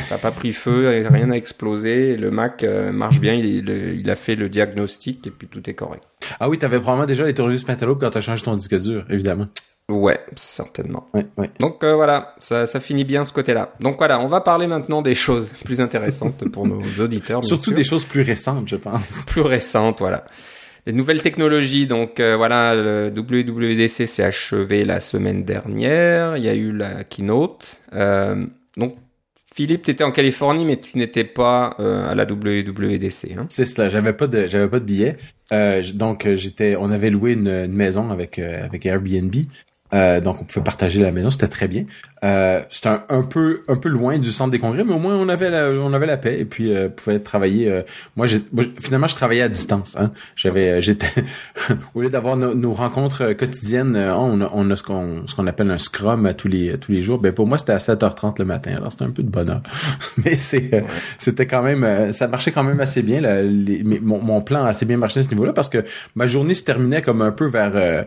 Ça 0.05 0.15
n'a 0.15 0.19
pas 0.21 0.31
pris 0.31 0.53
feu, 0.53 0.89
rien 1.11 1.27
n'a 1.27 1.37
explosé. 1.37 2.17
Le 2.17 2.31
Mac 2.31 2.63
marche 2.93 3.21
bien, 3.21 3.35
il, 3.35 3.47
il- 3.47 4.01
il 4.01 4.11
a 4.11 4.17
fait 4.17 4.37
le 4.37 4.49
diagnostic 4.49 5.27
et 5.27 5.31
puis 5.31 5.49
tout 5.49 5.69
est 5.69 5.75
correct. 5.75 6.05
Ah 6.41 6.49
oui, 6.49 6.59
t'avais 6.59 6.79
probablement 6.79 7.07
déjà 7.07 7.25
les 7.25 7.35
tournevis 7.35 7.65
pentalobe 7.65 8.01
quand 8.01 8.11
t'as 8.11 8.21
changé 8.21 8.43
ton 8.43 8.55
disque 8.55 8.79
dur, 8.81 9.05
évidemment. 9.11 9.49
Ouais, 9.91 10.19
certainement. 10.35 11.09
Ouais, 11.13 11.27
ouais. 11.37 11.51
Donc 11.61 11.85
euh, 11.85 11.95
voilà, 11.95 12.35
ça, 12.41 12.67
ça 12.67 12.81
finit 12.81 13.05
bien 13.05 13.25
ce 13.27 13.35
côté-là. 13.35 13.75
Donc 13.81 13.99
voilà, 13.99 14.19
on 14.19 14.27
va 14.27 14.41
parler 14.41 14.67
maintenant 14.67 15.03
des 15.03 15.15
choses 15.15 15.53
plus 15.65 15.83
intéressantes 15.83 16.49
pour 16.53 16.67
nos 16.67 16.83
auditeurs. 17.01 17.45
Surtout 17.45 17.65
sûr. 17.65 17.75
des 17.75 17.85
choses 17.85 18.05
plus 18.05 18.23
récentes, 18.23 18.69
je 18.69 18.77
pense. 18.77 19.25
plus 19.29 19.43
récentes, 19.43 19.99
voilà. 19.99 20.25
Les 20.87 20.93
nouvelles 20.93 21.23
technologies, 21.23 21.87
donc 21.87 22.19
euh, 22.21 22.37
voilà, 22.37 22.75
le 22.75 23.13
WWDC 23.15 24.07
s'est 24.07 24.23
achevé 24.23 24.85
la 24.85 25.01
semaine 25.01 25.45
dernière, 25.45 26.37
il 26.37 26.45
y 26.45 26.49
a 26.49 26.55
eu 26.55 26.73
la 26.73 27.05
keynote. 27.05 27.79
Euh, 27.95 28.47
donc 28.77 28.97
Philippe, 29.55 29.83
tu 29.83 29.93
étais 29.93 30.03
en 30.03 30.11
Californie, 30.11 30.65
mais 30.65 30.81
tu 30.81 30.99
n'étais 30.99 31.23
pas 31.23 31.77
euh, 31.79 32.11
à 32.11 32.17
la 32.17 32.25
WWDC. 32.25 33.37
Hein. 33.39 33.47
C'est 33.49 33.65
cela. 33.65 33.89
J'avais 33.89 34.13
pas 34.13 34.27
de, 34.27 34.49
j'avais 34.49 34.69
pas 34.69 34.81
de 34.81 34.85
billet. 34.85 35.17
Euh, 35.53 35.81
donc 35.95 36.27
euh, 36.27 36.35
j'étais, 36.35 36.75
on 36.77 36.91
avait 36.91 37.11
loué 37.11 37.35
une, 37.35 37.47
une 37.47 37.73
maison 37.73 38.11
avec 38.11 38.41
euh, 38.41 38.65
avec 38.65 38.85
Airbnb. 38.85 39.33
Euh, 39.95 40.21
donc 40.21 40.43
on 40.43 40.45
pouvait 40.45 40.65
partager 40.65 41.01
la 41.01 41.13
maison, 41.13 41.31
c'était 41.31 41.47
très 41.49 41.69
bien. 41.69 41.85
Euh, 42.25 42.61
c'était 42.71 42.89
un, 42.89 43.05
un 43.11 43.23
peu 43.23 43.63
un 43.69 43.77
peu 43.77 43.89
loin 43.89 44.19
du 44.19 44.33
centre 44.33 44.51
des 44.51 44.59
congrès, 44.59 44.83
mais 44.83 44.93
au 44.95 44.99
moins 44.99 45.15
on 45.17 45.29
avait 45.29 45.51
la, 45.51 45.71
on 45.71 45.93
avait 45.93 46.07
la 46.07 46.17
paix 46.17 46.39
et 46.41 46.45
puis 46.45 46.75
euh, 46.75 46.89
pouvait 46.89 47.19
travailler. 47.21 47.71
euh, 47.71 47.83
moi, 48.17 48.27
j'ai, 48.27 48.43
finalement, 48.81 49.07
je 49.07 49.15
travaillais 49.15 49.43
à 49.43 49.49
distance. 49.49 49.97
Hein. 49.99 50.11
J'avais, 50.35 50.69
euh, 50.71 50.81
j'étais 50.81 51.07
au 51.95 52.01
lieu 52.03 52.09
d'avoir 52.09 52.37
nos, 52.37 52.55
nos 52.55 52.73
rencontres 52.73 53.33
quotidiennes, 53.35 53.95
on 53.97 54.41
a, 54.41 54.51
on 54.53 54.71
a 54.71 54.77
ce 54.77 54.83
qu'on 54.83 55.27
ce 55.27 55.35
qu'on 55.35 55.47
appelle 55.47 55.71
un 55.71 55.79
scrum 55.79 56.27
à 56.27 56.35
tous 56.35 56.49
les 56.49 56.73
à 56.73 56.77
tous 56.79 56.91
les 56.93 57.01
jours. 57.03 57.19
Ben 57.19 57.33
pour 57.33 57.47
moi, 57.47 57.59
c'était 57.59 57.73
à 57.73 57.79
7h30 57.79 58.37
le 58.41 58.45
matin. 58.47 58.73
Alors 58.77 58.91
c'était 58.91 59.05
un 59.05 59.11
peu 59.11 59.23
de 59.23 59.31
bonheur, 59.31 59.63
mais 60.25 60.37
c'est 60.37 60.71
euh, 60.75 60.81
c'était 61.19 61.47
quand 61.47 61.63
même 61.63 62.13
ça 62.13 62.27
marchait 62.27 62.53
quand 62.53 62.65
même 62.65 62.81
assez 62.81 63.03
bien. 63.03 63.21
là, 63.21 63.43
les- 63.43 63.85
mon, 64.01 64.21
mon 64.21 64.41
plan 64.41 64.65
a 64.65 64.69
assez 64.69 64.87
bien 64.87 64.97
marché 64.97 65.21
à 65.21 65.23
ce 65.23 65.29
niveau-là 65.29 65.53
parce 65.53 65.69
que 65.69 65.85
ma 66.17 66.27
journée 66.27 66.55
se 66.55 66.65
terminait 66.65 67.03
comme 67.03 67.23
un 67.23 67.33
peu 67.33 67.47
vers 67.47 67.73
euh, 67.77 68.03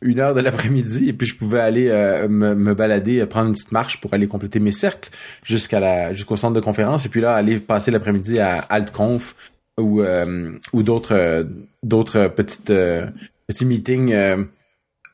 une 0.00 0.20
heure 0.20 0.34
de 0.34 0.40
l'après-midi 0.40 1.08
et 1.08 1.12
puis 1.12 1.26
je 1.26 1.36
pouvais 1.36 1.60
aller 1.60 1.88
euh, 1.88 2.28
me, 2.28 2.54
me 2.54 2.74
balader, 2.74 3.20
euh, 3.20 3.26
prendre 3.26 3.48
une 3.48 3.54
petite 3.54 3.72
marche 3.72 4.00
pour 4.00 4.14
aller 4.14 4.26
compléter 4.26 4.60
mes 4.60 4.72
cercles 4.72 5.10
jusqu'à 5.42 5.80
la 5.80 6.12
jusqu'au 6.12 6.36
centre 6.36 6.54
de 6.54 6.60
conférence 6.60 7.06
et 7.06 7.08
puis 7.08 7.20
là 7.20 7.34
aller 7.34 7.58
passer 7.58 7.90
l'après-midi 7.90 8.38
à 8.38 8.58
AltConf 8.58 9.34
ou 9.78 10.00
euh, 10.02 10.52
ou 10.72 10.82
d'autres 10.82 12.28
petits 12.28 13.64
meetings 13.64 14.14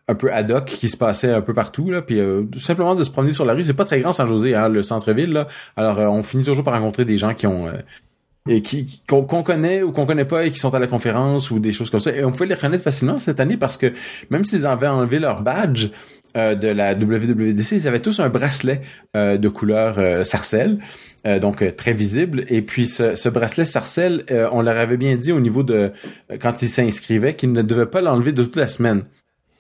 un 0.07 0.15
peu 0.15 0.31
ad 0.31 0.51
hoc 0.51 0.67
qui 0.67 0.91
se 0.91 0.99
passaient 0.99 1.33
un 1.33 1.41
peu 1.41 1.55
partout 1.55 1.91
puis 2.07 2.21
simplement 2.59 2.95
de 2.95 3.05
se 3.05 3.11
promener 3.11 3.33
sur 3.33 3.47
la 3.47 3.55
rue. 3.55 3.65
C'est 3.65 3.73
pas 3.73 3.87
très 3.87 4.01
grand 4.01 4.13
San 4.13 4.29
José 4.29 4.55
hein, 4.55 4.69
le 4.69 4.83
centre-ville 4.83 5.33
là. 5.33 5.49
Alors 5.77 5.99
on 5.99 6.23
finit 6.23 6.45
toujours 6.45 6.65
par 6.65 6.75
rencontrer 6.75 7.07
des 7.07 7.17
gens 7.17 7.35
qui 7.35 7.47
ont 7.47 7.73
et 8.49 8.61
qui 8.61 9.03
qu'on 9.09 9.23
qu'on 9.23 9.43
connaît 9.43 9.83
ou 9.83 9.91
qu'on 9.93 10.05
connaît 10.05 10.27
pas 10.27 10.45
et 10.45 10.51
qui 10.51 10.59
sont 10.59 10.75
à 10.75 10.79
la 10.79 10.87
conférence 10.87 11.51
ou 11.51 11.59
des 11.61 11.73
choses 11.73 11.89
comme 11.89 12.01
ça 12.01 12.11
et 12.15 12.23
on 12.25 12.31
pouvait 12.31 12.47
les 12.47 12.55
reconnaître 12.55 12.85
facilement 12.85 13.19
cette 13.19 13.41
année 13.41 13.57
parce 13.57 13.79
que 13.79 13.93
même 14.29 14.45
s'ils 14.45 14.67
avaient 14.67 14.87
enlevé 14.87 15.19
leur 15.19 15.41
badge 15.43 15.89
euh, 16.37 16.55
de 16.55 16.67
la 16.69 16.95
WWDC, 16.95 17.73
ils 17.73 17.89
avaient 17.89 18.01
tous 18.01 18.19
un 18.21 18.29
bracelet 18.29 18.83
euh, 19.17 19.39
de 19.39 19.49
couleur 19.49 19.99
euh, 19.99 20.25
sarcelle, 20.25 20.79
euh, 21.29 21.39
donc 21.39 21.63
euh, 21.63 21.71
très 21.71 21.93
visible. 21.93 22.45
Et 22.49 22.61
puis 22.61 22.89
ce, 22.89 23.15
ce 23.15 23.29
bracelet 23.29 23.65
sarcelle, 23.65 24.25
euh, 24.33 24.49
on 24.51 24.61
leur 24.61 24.77
avait 24.77 24.97
bien 24.97 25.15
dit 25.17 25.31
au 25.31 25.39
niveau 25.39 25.63
de 25.63 25.93
quand 26.41 26.61
ils 26.61 26.69
s'inscrivaient 26.69 27.35
qu'ils 27.35 27.53
ne 27.53 27.63
devaient 27.63 27.87
pas 27.87 28.01
l'enlever 28.01 28.33
de 28.33 28.43
toute 28.43 28.57
la 28.57 28.67
semaine. 28.67 29.05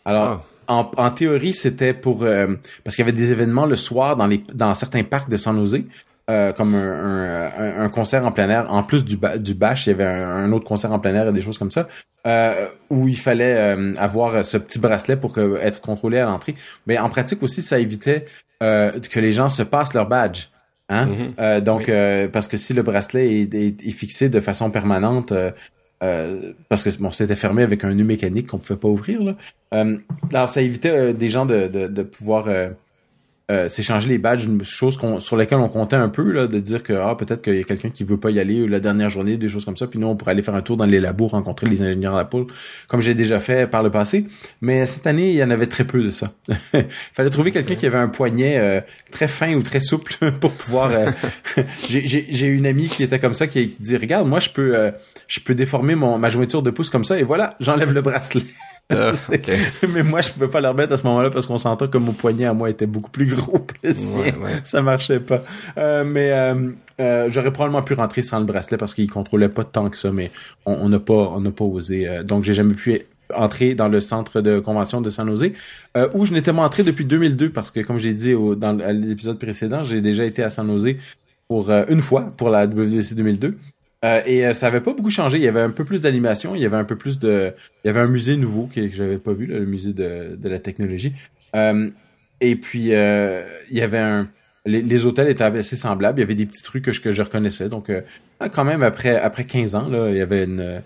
Alors 0.05 0.45
Ah. 0.69 0.73
en, 0.75 0.91
en 0.97 1.11
théorie, 1.13 1.55
c'était 1.55 1.95
pour 1.95 2.25
euh, 2.25 2.49
parce 2.83 2.97
qu'il 2.97 3.05
y 3.05 3.09
avait 3.09 3.17
des 3.17 3.31
événements 3.31 3.67
le 3.67 3.77
soir 3.77 4.17
dans 4.17 4.27
les 4.27 4.43
dans 4.53 4.75
certains 4.75 5.05
parcs 5.05 5.31
de 5.31 5.37
San 5.37 5.57
Jose. 5.57 5.85
Euh, 6.31 6.53
comme 6.53 6.75
un, 6.75 6.79
un, 6.79 7.51
un- 7.59 7.85
un 7.85 7.89
concert 7.91 8.25
en 8.27 8.33
plein 8.33 8.49
air, 8.49 8.73
en 8.73 8.83
plus 8.83 9.05
du, 9.05 9.17
ba- 9.17 9.37
du 9.39 9.55
bash, 9.55 9.87
il 9.87 9.91
y 9.91 9.93
avait 9.93 10.05
un, 10.05 10.37
un 10.37 10.53
autre 10.53 10.65
concert 10.67 10.91
en 10.93 10.99
plein 10.99 11.15
air 11.15 11.29
et 11.29 11.33
des 11.33 11.43
choses 11.43 11.59
comme 11.59 11.71
ça, 11.71 11.87
euh, 12.27 12.67
où 12.91 13.09
il 13.09 13.19
fallait 13.19 13.55
euh, 13.57 13.93
avoir 13.99 14.45
ce 14.45 14.57
petit 14.57 14.79
bracelet 14.79 15.17
pour 15.17 15.33
que, 15.33 15.59
être 15.61 15.81
contrôlé 15.81 16.19
à 16.19 16.25
l'entrée. 16.25 16.55
Mais 16.87 16.99
en 16.99 17.09
pratique 17.09 17.43
aussi, 17.43 17.61
ça 17.63 17.79
évitait 17.79 18.25
euh, 18.63 18.93
que 19.11 19.21
les 19.21 19.33
gens 19.33 19.49
se 19.49 19.63
passent 19.63 19.93
leur 19.95 20.09
badge. 20.09 20.47
Hein? 20.89 21.07
Mhm. 21.07 21.33
Euh, 21.41 21.61
donc, 21.61 21.81
Oui. 21.89 21.95
euh, 21.95 22.29
parce 22.29 22.49
que 22.49 22.57
si 22.57 22.73
le 22.75 22.83
bracelet 22.83 23.41
est, 23.43 23.55
est- 23.55 23.87
est 23.87 23.91
fixé 23.91 24.29
de 24.31 24.41
façon 24.41 24.71
permanente, 24.71 25.33
euh, 25.33 25.51
euh, 26.03 26.53
parce 26.69 26.83
que 26.85 26.91
bon, 26.99 27.11
c'était 27.11 27.37
fermé 27.37 27.63
avec 27.63 27.85
un 27.85 27.95
nœud 27.95 28.05
mécanique 28.05 28.49
qu'on 28.49 28.59
pouvait 28.59 28.79
pas 28.79 28.89
ouvrir. 28.89 29.23
Là. 29.23 29.35
Euh, 29.75 29.97
alors, 30.33 30.49
ça 30.49 30.61
évitait 30.61 30.91
euh, 30.91 31.13
des 31.13 31.31
gens 31.31 31.47
de, 31.47 31.67
de, 31.69 31.87
de 31.87 32.03
pouvoir 32.03 32.49
euh, 33.51 33.65
euh, 33.65 33.69
s'échanger 33.69 34.09
les 34.09 34.19
badges, 34.19 34.45
une 34.45 34.65
chose 34.65 34.99
sur 35.19 35.37
laquelle 35.37 35.59
on 35.59 35.69
comptait 35.69 35.97
un 35.97 36.09
peu, 36.09 36.33
là, 36.33 36.47
de 36.47 36.59
dire 36.61 36.83
que 36.83 36.93
ah, 36.93 37.15
peut-être 37.15 37.43
qu'il 37.43 37.57
y 37.57 37.61
a 37.61 37.65
quelqu'un 37.65 37.91
qui 37.91 38.05
veut 38.05 38.17
pas 38.17 38.31
y 38.31 38.41
aller 38.41 38.67
la 38.67 38.81
dernière 38.81 39.09
journée, 39.09 39.37
des 39.37 39.49
choses 39.49 39.65
comme 39.65 39.77
ça. 39.77 39.87
Puis 39.87 39.99
nous, 39.99 40.07
on 40.07 40.17
pourrait 40.17 40.33
aller 40.33 40.43
faire 40.43 40.55
un 40.55 40.63
tour 40.63 40.77
dans 40.77 40.87
les 40.87 41.01
labos, 41.01 41.29
rencontrer 41.29 41.67
les 41.67 41.83
ingénieurs 41.83 42.15
à 42.15 42.19
la 42.19 42.25
poule, 42.25 42.47
comme 42.89 43.01
j'ai 43.01 43.15
déjà 43.15 43.41
fait 43.41 43.69
par 43.69 43.83
le 43.83 43.91
passé. 43.91 44.27
Mais 44.61 44.87
cette 44.87 45.07
année, 45.07 45.31
il 45.31 45.37
y 45.37 45.43
en 45.43 45.51
avait 45.51 45.67
très 45.67 45.85
peu 45.85 46.03
de 46.03 46.11
ça. 46.11 46.33
Il 46.73 46.87
fallait 47.13 47.31
trouver 47.31 47.51
quelqu'un 47.53 47.75
qui 47.75 47.87
avait 47.87 47.99
un 47.99 48.09
poignet 48.09 48.59
euh, 48.59 48.81
très 49.11 49.29
fin 49.29 49.55
ou 49.55 49.63
très 49.63 49.81
souple 49.81 50.33
pour 50.41 50.53
pouvoir. 50.53 50.91
euh, 50.91 51.11
j'ai, 51.89 52.47
une 52.47 52.67
amie 52.67 52.89
qui 52.89 53.03
était 53.03 53.19
comme 53.19 53.35
ça 53.35 53.47
qui, 53.47 53.75
dit 53.79 53.97
regarde, 53.97 54.29
moi 54.29 54.41
je 54.41 54.51
peux 54.51 54.77
euh, 54.77 54.91
je 55.29 55.41
peux 55.41 55.55
déformer 55.55 55.95
mon 55.95 56.19
ma 56.19 56.29
jointure 56.29 56.63
de 56.63 56.71
pouce 56.71 56.91
comme 56.91 57.05
ça 57.05 57.19
et 57.19 57.23
voilà, 57.23 57.57
j'enlève 57.61 57.93
le 57.93 58.03
bracelet. 58.03 58.43
Ok. 59.33 59.51
mais 59.89 60.03
moi, 60.03 60.21
je 60.21 60.31
pouvais 60.31 60.49
pas 60.49 60.61
le 60.61 60.69
remettre 60.69 60.93
à 60.93 60.99
ce 60.99 61.05
moment-là 61.07 61.31
parce 61.31 61.47
qu'on 61.47 61.59
s'entend 61.59 61.89
que 61.89 61.99
mon 61.99 62.13
poignet 62.13 62.45
à 62.45 62.53
moi 62.53 62.71
était 62.71 62.87
beaucoup 62.87 63.11
plus 63.11 63.27
gros 63.27 63.61
que 63.61 63.75
le 63.83 63.93
sien. 63.93 64.21
Ouais, 64.21 64.35
ouais. 64.37 64.61
Ça 64.65 64.83
marchait 64.83 65.21
pas. 65.21 65.43
Euh, 65.79 66.05
mais 66.05 66.31
euh, 66.33 66.71
euh, 67.01 67.29
j'aurais 67.31 67.53
probablement 67.53 67.83
pu 67.83 67.95
rentrer 67.95 68.23
sans 68.23 68.39
le 68.41 68.45
bracelet 68.45 68.77
parce 68.77 68.95
qu'il 68.95 69.09
contrôlait 69.11 69.49
pas 69.49 69.65
tant 69.65 69.89
que 69.91 69.97
ça, 69.97 70.13
mais 70.13 70.31
on 70.67 70.75
on 70.75 70.89
n'a 70.91 71.01
pas 71.01 71.15
on 71.35 71.41
n'a 71.41 71.51
pas 71.51 71.65
osé. 71.65 72.09
euh, 72.09 72.23
donc 72.23 72.45
j'ai 72.45 72.55
jamais 72.55 72.75
pu 72.75 73.01
entrer 73.35 73.75
dans 73.75 73.89
le 73.89 74.01
centre 74.01 74.43
de 74.43 74.59
convention 74.61 75.01
de 75.01 75.09
San 75.09 75.27
Jose, 75.29 75.51
euh, 75.97 76.09
où 76.15 76.27
je 76.27 76.33
n'étais 76.35 76.53
pas 76.53 76.61
entré 76.63 76.83
depuis 76.83 77.07
2002 77.07 77.51
parce 77.51 77.71
que 77.71 77.81
comme 77.81 77.99
j'ai 77.99 78.13
dit 78.13 78.35
au, 78.35 78.55
dans 78.55 78.73
l'épisode 78.93 79.39
précédent, 79.39 79.83
j'ai 79.83 80.03
déjà 80.03 80.25
été 80.27 80.43
à 80.43 80.51
San 80.51 80.67
Jose 80.69 80.97
pour 81.49 81.71
euh, 81.71 81.85
une 81.89 82.03
fois 82.03 82.33
pour 82.37 82.51
la 82.51 82.67
WDC 82.67 83.15
2002. 83.15 83.57
Euh, 84.05 84.21
et 84.27 84.47
euh, 84.47 84.55
ça 84.55 84.67
avait 84.67 84.81
pas 84.81 84.93
beaucoup 84.93 85.11
changé. 85.11 85.39
Il 85.39 85.43
y 85.43 85.49
avait 85.49 85.61
un 85.61 85.71
peu 85.71 85.85
plus 85.85 86.03
d'animation, 86.03 86.55
il 86.55 86.61
y 86.61 86.67
avait 86.67 86.77
un 86.77 86.85
peu 86.85 86.97
plus 86.97 87.19
de, 87.19 87.55
il 87.85 87.89
y 87.89 87.91
avait 87.91 88.01
un 88.01 88.09
musée 88.09 88.37
nouveau 88.37 88.67
que, 88.67 88.81
que 88.81 88.95
j'avais 88.95 89.19
pas 89.19 89.33
vu, 89.33 89.47
le 89.47 89.65
musée 89.65 89.93
de, 89.93 90.37
de 90.37 90.49
la 90.49 90.59
technologie. 90.59 91.15
Euh, 91.57 91.91
et 92.41 92.57
puis 92.57 92.89
il 92.91 93.77
y 93.77 93.81
avait 93.81 93.99
un, 93.99 94.29
les, 94.67 94.83
les 94.83 95.07
hôtels 95.07 95.29
étaient 95.29 95.45
assez 95.45 95.77
semblables. 95.77 96.19
Il 96.19 96.23
y 96.23 96.25
avait 96.25 96.35
des 96.35 96.47
petits 96.47 96.63
trucs 96.63 96.85
que 96.85 96.93
je, 96.93 97.01
que 97.01 97.13
je 97.13 97.23
reconnaissais. 97.23 97.69
Donc 97.69 97.91
quand 98.53 98.65
même 98.65 98.83
après 98.83 99.17
après 99.17 99.45
15 99.45 99.75
ans 99.75 99.89
là, 99.89 100.11
il 100.11 100.17
y 100.17 100.21
avait 100.21 100.45
une 100.45 100.83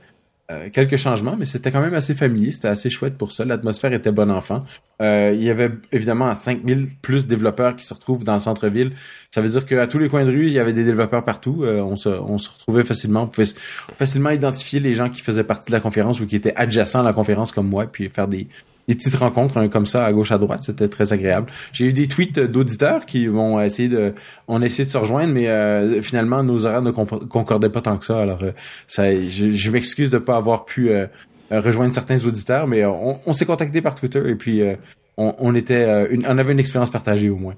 euh, 0.50 0.71
quelques 0.73 0.97
changements, 0.97 1.37
mais 1.37 1.45
c'était 1.45 1.71
quand 1.71 1.83
même 1.83 1.93
assez 1.93 2.14
familier, 2.14 2.52
c'était 2.52 2.69
assez 2.69 2.88
chouette 2.88 3.19
pour 3.19 3.33
ça. 3.33 3.45
L'atmosphère 3.45 3.93
était 3.93 4.11
bon 4.11 4.31
enfant. 4.31 4.64
Euh, 5.02 5.33
il 5.35 5.43
y 5.43 5.50
avait 5.50 5.71
évidemment 5.93 6.35
5000 6.35 6.88
plus 7.02 7.26
développeurs 7.26 7.76
qui 7.76 7.85
se 7.85 7.93
retrouvent 7.93 8.25
dans 8.25 8.33
le 8.33 8.40
centre-ville. 8.40 8.93
Ça 9.31 9.43
veut 9.43 9.49
dire 9.50 9.67
qu'à 9.67 9.87
tous 9.87 9.99
les 9.99 10.09
coins 10.09 10.25
de 10.25 10.31
rue, 10.31 10.47
il 10.47 10.52
y 10.52 10.59
avait 10.59 10.73
des 10.73 10.85
développeurs 10.85 11.23
partout. 11.23 11.64
Euh, 11.64 11.83
on, 11.83 11.97
se, 11.97 12.09
on 12.09 12.38
se 12.38 12.49
retrouvait 12.49 12.83
facilement. 12.83 13.25
On 13.25 13.26
pouvait 13.26 13.50
facilement 13.99 14.31
identifier 14.31 14.81
les 14.81 14.95
gens 14.95 15.11
qui 15.11 15.21
faisaient 15.21 15.45
partie 15.45 15.71
de 15.71 15.76
la 15.76 15.81
conférence 15.81 16.19
ou 16.19 16.26
qui 16.26 16.37
étaient 16.37 16.57
adjacents 16.57 17.00
à 17.00 17.05
la 17.05 17.12
conférence 17.12 17.52
comme 17.52 17.69
moi, 17.69 17.85
puis 17.85 18.09
faire 18.09 18.26
des, 18.26 18.49
des 18.88 18.95
petites 18.95 19.14
rencontres 19.14 19.66
comme 19.66 19.87
ça 19.87 20.04
à 20.04 20.12
gauche 20.12 20.33
à 20.33 20.38
droite. 20.38 20.62
C'était 20.64 20.88
très 20.88 21.12
agréable. 21.12 21.50
J'ai 21.73 21.87
eu 21.87 21.92
des 21.92 22.09
tweets 22.09 22.40
d'auditeurs 22.40 23.07
qui 23.07 23.26
vont 23.26 23.61
essayer 23.61 23.88
de, 23.88 24.14
on 24.49 24.61
essayé 24.62 24.85
de 24.85 24.90
se 24.90 24.99
rejoindre, 24.99 25.33
mais 25.33 25.49
euh, 25.49 26.02
finalement 26.02 26.42
nos 26.42 26.66
horaires 26.66 26.83
ne 26.83 26.90
concordaient 26.90 27.68
pas 27.68 27.83
tant 27.83 27.97
que 27.97 28.04
ça. 28.04 28.21
Alors 28.21 28.42
euh, 28.42 28.52
ça, 28.87 29.04
je, 29.14 29.71
m'excuse 29.71 30.11
de 30.11 30.18
pas 30.18 30.37
avoir 30.37 30.64
pu 30.64 30.90
euh, 30.90 31.07
euh, 31.50 31.61
rejoindre 31.61 31.95
certains 31.95 32.23
auditeurs, 32.26 32.66
mais 32.66 32.85
euh, 32.85 32.90
on, 32.90 33.33
s'est 33.33 33.47
contacté 33.47 33.80
par 33.80 33.95
Twitter 33.95 34.23
et 34.26 34.35
puis 34.35 34.62
euh, 34.62 34.75
on, 35.16 35.54
était, 35.54 35.75
euh, 35.75 36.07
une, 36.11 36.26
on 36.26 36.37
avait 36.37 36.52
une 36.52 36.61
expérience 36.61 36.90
partagée 36.90 37.30
au 37.30 37.37
moins. 37.37 37.54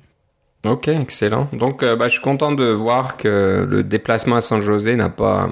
Ok, 0.65 0.89
excellent. 0.89 1.49
Donc, 1.53 1.83
euh, 1.83 1.97
bah, 1.97 2.07
je 2.07 2.13
suis 2.13 2.23
content 2.23 2.53
de 2.53 2.67
voir 2.67 3.17
que 3.17 3.67
le 3.69 3.83
déplacement 3.83 4.37
à 4.37 4.41
San 4.41 4.61
José 4.61 4.95
n'a 4.95 5.09
pas 5.09 5.51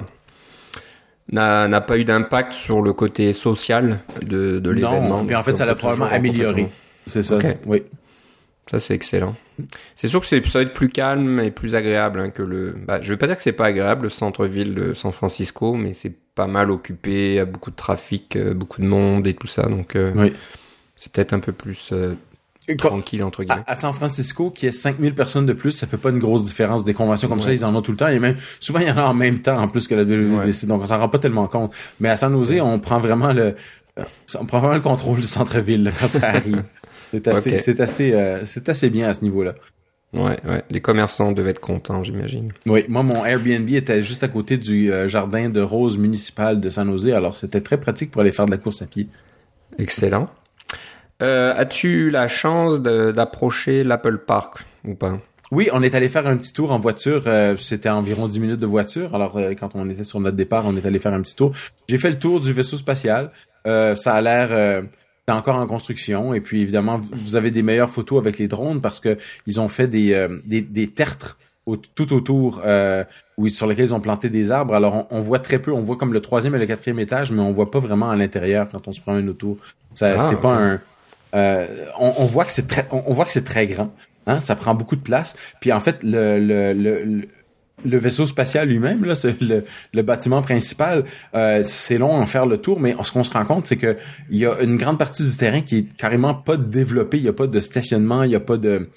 n'a 1.31 1.81
pas 1.81 1.97
eu 1.97 2.05
d'impact 2.05 2.53
sur 2.53 2.81
le 2.81 2.93
côté 2.93 3.33
social 3.33 3.99
de, 4.21 4.59
de 4.59 4.69
l'événement. 4.71 5.19
Non, 5.19 5.25
puis 5.25 5.35
en 5.35 5.43
fait 5.43 5.57
ça 5.57 5.65
l'a 5.65 5.75
probablement 5.75 6.09
amélioré. 6.11 6.71
C'est 7.05 7.23
ça. 7.23 7.37
Oui. 7.65 7.83
Ça, 8.69 8.77
c'est 8.77 8.93
excellent. 8.93 9.35
C'est 9.95 10.07
sûr 10.07 10.19
que 10.21 10.27
ça 10.27 10.37
va 10.37 10.61
être 10.61 10.73
plus 10.73 10.89
calme 10.89 11.39
et 11.39 11.49
plus 11.49 11.75
agréable 11.75 12.19
hein, 12.19 12.29
que 12.29 12.43
le. 12.43 12.75
Bah, 12.87 12.99
je 13.01 13.11
veux 13.11 13.17
pas 13.17 13.25
dire 13.25 13.35
que 13.35 13.41
c'est 13.41 13.51
pas 13.51 13.65
agréable 13.65 14.03
le 14.03 14.09
centre-ville 14.09 14.75
de 14.75 14.93
San 14.93 15.11
Francisco, 15.11 15.73
mais 15.73 15.93
c'est 15.93 16.13
pas 16.35 16.45
mal 16.45 16.69
occupé, 16.69 17.29
il 17.31 17.35
y 17.35 17.39
a 17.39 17.45
beaucoup 17.45 17.71
de 17.71 17.75
trafic, 17.75 18.35
euh, 18.35 18.53
beaucoup 18.53 18.79
de 18.81 18.85
monde 18.85 19.25
et 19.25 19.33
tout 19.33 19.47
ça, 19.47 19.63
donc 19.63 19.95
euh, 19.95 20.11
Oui. 20.15 20.33
c'est 20.95 21.11
peut-être 21.11 21.33
un 21.33 21.39
peu 21.39 21.51
plus 21.51 21.89
euh, 21.91 22.13
tranquille 22.77 23.23
entre 23.23 23.43
guillemets. 23.43 23.63
À, 23.67 23.71
à 23.71 23.75
San 23.75 23.93
Francisco, 23.93 24.51
qui 24.51 24.67
est 24.67 24.71
5000 24.71 25.13
personnes 25.15 25.45
de 25.45 25.53
plus, 25.53 25.71
ça 25.71 25.87
fait 25.87 25.97
pas 25.97 26.09
une 26.09 26.19
grosse 26.19 26.43
différence. 26.43 26.83
Des 26.83 26.93
conventions 26.93 27.27
comme 27.27 27.41
ça, 27.41 27.49
Ouais. 27.49 27.55
ils 27.55 27.65
en 27.65 27.75
ont 27.75 27.81
tout 27.81 27.91
le 27.91 27.97
temps. 27.97 28.07
Et 28.07 28.19
même, 28.19 28.35
souvent, 28.59 28.79
il 28.79 28.87
y 28.87 28.91
en 28.91 28.97
a 28.97 29.03
en 29.05 29.13
même 29.13 29.39
temps, 29.39 29.57
en 29.61 29.67
plus 29.67 29.87
que 29.87 29.95
la 29.95 30.03
WWDC. 30.03 30.65
Donc, 30.67 30.81
on 30.81 30.85
s'en 30.85 30.99
rend 30.99 31.09
pas 31.09 31.19
tellement 31.19 31.47
compte. 31.47 31.73
Mais 31.99 32.09
à 32.09 32.17
San 32.17 32.31
Jose, 32.33 32.59
on 32.61 32.79
prend 32.79 32.99
vraiment 32.99 33.33
le, 33.33 33.55
euh, 33.97 34.03
on 34.39 34.45
prend 34.45 34.59
vraiment 34.59 34.75
le 34.75 34.81
contrôle 34.81 35.19
du 35.19 35.27
centre-ville, 35.27 35.91
quand 35.99 36.07
ça 36.07 36.27
arrive. 36.29 36.63
C'est 37.11 37.27
assez, 37.27 37.57
c'est 37.57 37.79
assez, 37.79 38.13
euh, 38.13 38.45
c'est 38.45 38.69
assez 38.69 38.89
bien 38.89 39.07
à 39.09 39.13
ce 39.13 39.23
niveau-là. 39.23 39.55
Ouais, 40.13 40.37
ouais. 40.47 40.63
Les 40.71 40.81
commerçants 40.81 41.31
devaient 41.31 41.51
être 41.51 41.59
contents, 41.59 42.01
j'imagine. 42.01 42.51
Oui, 42.67 42.83
moi, 42.87 43.03
mon 43.03 43.23
Airbnb 43.25 43.69
était 43.69 44.01
juste 44.01 44.23
à 44.23 44.27
côté 44.27 44.57
du 44.57 44.91
euh, 44.91 45.07
jardin 45.07 45.49
de 45.49 45.61
roses 45.61 45.97
municipal 45.99 46.59
de 46.59 46.69
San 46.71 46.89
Jose, 46.89 47.09
alors 47.11 47.35
c'était 47.35 47.61
très 47.61 47.79
pratique 47.79 48.09
pour 48.09 48.21
aller 48.21 48.31
faire 48.31 48.45
de 48.47 48.51
la 48.51 48.57
course 48.57 48.81
à 48.81 48.87
pied. 48.87 49.07
Excellent. 49.77 50.29
Euh, 51.21 51.53
As-tu 51.57 51.87
eu 51.89 52.09
la 52.09 52.27
chance 52.27 52.79
d'approcher 52.81 53.83
l'Apple 53.83 54.19
Park 54.19 54.65
ou 54.85 54.95
pas? 54.95 55.17
Oui, 55.51 55.67
on 55.73 55.81
est 55.81 55.95
allé 55.95 56.09
faire 56.09 56.27
un 56.27 56.37
petit 56.37 56.53
tour 56.53 56.71
en 56.71 56.77
voiture. 56.79 57.23
euh, 57.25 57.57
C'était 57.57 57.89
environ 57.89 58.27
10 58.27 58.39
minutes 58.39 58.59
de 58.59 58.67
voiture. 58.67 59.15
Alors, 59.15 59.35
euh, 59.37 59.53
quand 59.59 59.69
on 59.75 59.89
était 59.89 60.03
sur 60.03 60.19
notre 60.19 60.37
départ, 60.37 60.63
on 60.67 60.77
est 60.77 60.85
allé 60.85 60.99
faire 60.99 61.13
un 61.13 61.21
petit 61.21 61.35
tour. 61.35 61.53
J'ai 61.87 61.97
fait 61.97 62.09
le 62.11 62.19
tour 62.19 62.39
du 62.39 62.53
vaisseau 62.53 62.77
spatial. 62.77 63.31
Euh, 63.67 63.95
ça 63.95 64.13
a 64.13 64.21
l'air... 64.21 64.49
euh, 64.51 64.81
c'est 65.27 65.33
encore 65.33 65.55
en 65.57 65.65
construction. 65.67 66.33
Et 66.33 66.41
puis, 66.41 66.61
évidemment, 66.61 66.99
vous- 66.99 67.35
avez 67.35 67.51
des 67.51 67.61
meilleures 67.63 67.89
photos 67.89 68.19
avec 68.19 68.37
les 68.37 68.47
drones 68.47 68.79
parce 68.81 68.99
que 68.99 69.17
ils 69.47 69.59
ont 69.59 69.67
fait 69.69 69.87
des, 69.87 70.13
euh, 70.13 70.39
des, 70.45 70.61
des 70.61 70.87
tertres 70.87 71.37
au- 71.65 71.77
tout 71.77 72.13
autour 72.13 72.61
euh, 72.65 73.03
où, 73.37 73.47
sur 73.49 73.65
lesquels 73.67 73.85
ils 73.85 73.93
ont 73.93 73.99
planté 74.01 74.29
des 74.29 74.51
arbres. 74.51 74.73
Alors, 74.75 75.07
on, 75.11 75.17
on 75.17 75.19
voit 75.19 75.39
très 75.39 75.57
peu. 75.59 75.71
On 75.71 75.81
voit 75.81 75.97
comme 75.97 76.13
le 76.13 76.19
troisième 76.19 76.53
et 76.55 76.59
le 76.59 76.65
quatrième 76.67 76.99
étage, 76.99 77.31
mais 77.31 77.41
on 77.41 77.49
voit 77.51 77.69
pas 77.71 77.79
vraiment 77.79 78.09
à 78.11 78.15
l'intérieur 78.15 78.67
quand 78.71 78.87
on 78.87 78.91
se 78.91 79.01
prend 79.01 79.13
un 79.13 79.27
autour. 79.27 79.57
Ça, 79.95 80.15
Ah, 80.17 80.27
c'est 80.29 80.39
pas 80.39 80.53
un... 80.53 80.79
euh, 81.35 81.67
on, 81.99 82.13
on 82.17 82.25
voit 82.25 82.45
que 82.45 82.51
c'est 82.51 82.67
très, 82.67 82.87
on, 82.91 83.03
on 83.07 83.13
voit 83.13 83.25
que 83.25 83.31
c'est 83.31 83.43
très 83.45 83.67
grand. 83.67 83.93
Hein, 84.27 84.39
ça 84.39 84.55
prend 84.55 84.75
beaucoup 84.75 84.95
de 84.95 85.01
place. 85.01 85.35
Puis 85.59 85.71
en 85.71 85.79
fait, 85.79 86.03
le, 86.03 86.39
le, 86.39 86.73
le, 86.73 87.21
le- 87.83 87.97
vaisseau 87.97 88.27
spatial 88.27 88.67
lui-même, 88.67 89.05
là, 89.05 89.15
c'est 89.15 89.41
le, 89.41 89.63
le 89.93 90.01
bâtiment 90.03 90.41
principal, 90.41 91.05
euh, 91.33 91.61
c'est 91.63 91.97
long 91.97 92.15
à 92.15 92.19
en 92.19 92.25
faire 92.27 92.45
le 92.45 92.57
tour, 92.57 92.79
mais 92.79 92.95
ce 93.01 93.11
qu'on 93.11 93.23
se 93.23 93.31
rend 93.33 93.45
compte, 93.45 93.65
c'est 93.65 93.77
que 93.77 93.97
il 94.29 94.37
y 94.37 94.45
a 94.45 94.59
une 94.61 94.77
grande 94.77 94.99
partie 94.99 95.23
du 95.23 95.35
terrain 95.35 95.61
qui 95.61 95.77
est 95.77 95.97
carrément 95.97 96.35
pas 96.35 96.57
développée. 96.57 97.17
Il 97.17 97.23
y 97.23 97.29
a 97.29 97.33
pas 97.33 97.47
de 97.47 97.59
stationnement, 97.59 98.21
il 98.23 98.31
y 98.31 98.35
a 98.35 98.39
pas 98.39 98.57
de, 98.57 98.89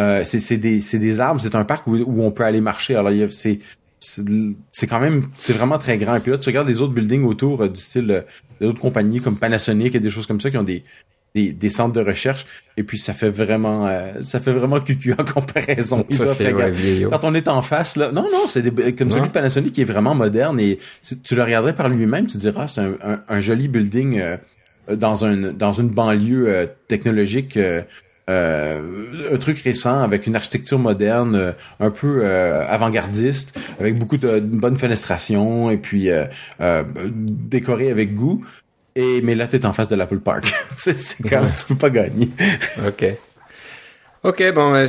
euh, 0.00 0.24
c'est 0.24 0.56
des 0.56 0.80
c'est 0.80 0.98
des 0.98 1.20
arbres. 1.20 1.40
C'est 1.40 1.54
un 1.54 1.64
parc 1.64 1.86
où, 1.86 1.96
où 1.96 2.22
on 2.24 2.32
peut 2.32 2.44
aller 2.44 2.60
marcher. 2.60 2.96
Alors 2.96 3.12
c'est 3.30 3.60
c'est 4.00 4.86
quand 4.86 5.00
même 5.00 5.28
c'est 5.34 5.52
vraiment 5.52 5.78
très 5.78 5.98
grand. 5.98 6.16
Et 6.16 6.20
puis 6.20 6.32
là, 6.32 6.38
tu 6.38 6.48
regardes 6.48 6.68
les 6.68 6.80
autres 6.80 6.94
buildings 6.94 7.24
autour 7.24 7.62
euh, 7.62 7.68
du 7.68 7.80
style 7.80 8.10
euh, 8.10 8.20
d'autres 8.60 8.80
compagnies 8.80 9.20
comme 9.20 9.38
Panasonic 9.38 9.94
et 9.94 10.00
des 10.00 10.10
choses 10.10 10.26
comme 10.26 10.40
ça 10.40 10.50
qui 10.50 10.56
ont 10.56 10.64
des 10.64 10.82
des, 11.34 11.52
des 11.52 11.68
centres 11.68 11.92
de 11.92 12.00
recherche. 12.00 12.46
Et 12.76 12.82
puis 12.82 12.98
ça 12.98 13.12
fait 13.12 13.28
vraiment 13.28 13.86
euh, 13.86 14.12
ça 14.20 14.40
fait 14.40 14.52
vraiment 14.52 14.80
cucu 14.80 15.12
en 15.18 15.24
comparaison. 15.24 16.04
Ils 16.08 16.16
Ça 16.16 16.24
doivent 16.24 16.36
fait, 16.36 16.46
regarder- 16.52 16.64
ouais, 16.64 16.70
vieillot. 16.70 17.10
quand 17.10 17.24
on 17.24 17.34
est 17.34 17.48
en 17.48 17.62
face 17.62 17.96
là 17.96 18.10
non 18.12 18.28
non 18.32 18.46
c'est 18.48 18.62
des 18.62 18.94
comme 18.94 19.10
celui 19.10 19.28
de 19.28 19.32
Panasonic 19.32 19.72
qui 19.72 19.82
est 19.82 19.84
vraiment 19.84 20.14
moderne 20.14 20.58
et 20.60 20.78
tu 21.24 21.34
le 21.36 21.42
regarderais 21.42 21.74
par 21.74 21.88
lui-même 21.88 22.26
tu 22.26 22.38
diras 22.38 22.62
ah, 22.64 22.68
c'est 22.68 22.80
un, 22.80 22.94
un, 23.04 23.20
un 23.28 23.40
joli 23.40 23.68
building 23.68 24.18
euh, 24.20 24.36
dans 24.96 25.24
un 25.24 25.52
dans 25.52 25.72
une 25.72 25.88
banlieue 25.88 26.48
euh, 26.48 26.66
technologique 26.88 27.56
euh, 27.56 27.82
euh, 28.30 28.80
un 29.32 29.36
truc 29.36 29.58
récent 29.58 30.02
avec 30.02 30.26
une 30.26 30.34
architecture 30.34 30.78
moderne 30.78 31.34
euh, 31.36 31.52
un 31.78 31.90
peu 31.90 32.20
euh, 32.22 32.64
avant-gardiste 32.68 33.58
avec 33.78 33.98
beaucoup 33.98 34.16
de, 34.16 34.38
de 34.38 34.56
bonne 34.56 34.76
fenestration 34.78 35.70
et 35.70 35.76
puis 35.76 36.10
euh, 36.10 36.24
euh, 36.60 36.82
décoré 37.04 37.90
avec 37.90 38.14
goût 38.14 38.44
et 38.96 39.20
mais 39.22 39.34
là 39.34 39.46
t'es 39.48 39.64
en 39.66 39.72
face 39.72 39.88
de 39.88 39.96
l'Apple 39.96 40.18
Park 40.20 40.52
c'est 40.76 40.96
quand 41.28 41.42
même, 41.42 41.52
tu 41.54 41.64
peux 41.66 41.74
pas 41.76 41.90
gagner 41.90 42.30
Ok. 42.86 43.04
Ok, 44.22 44.42
bon, 44.54 44.72
ouais, 44.72 44.86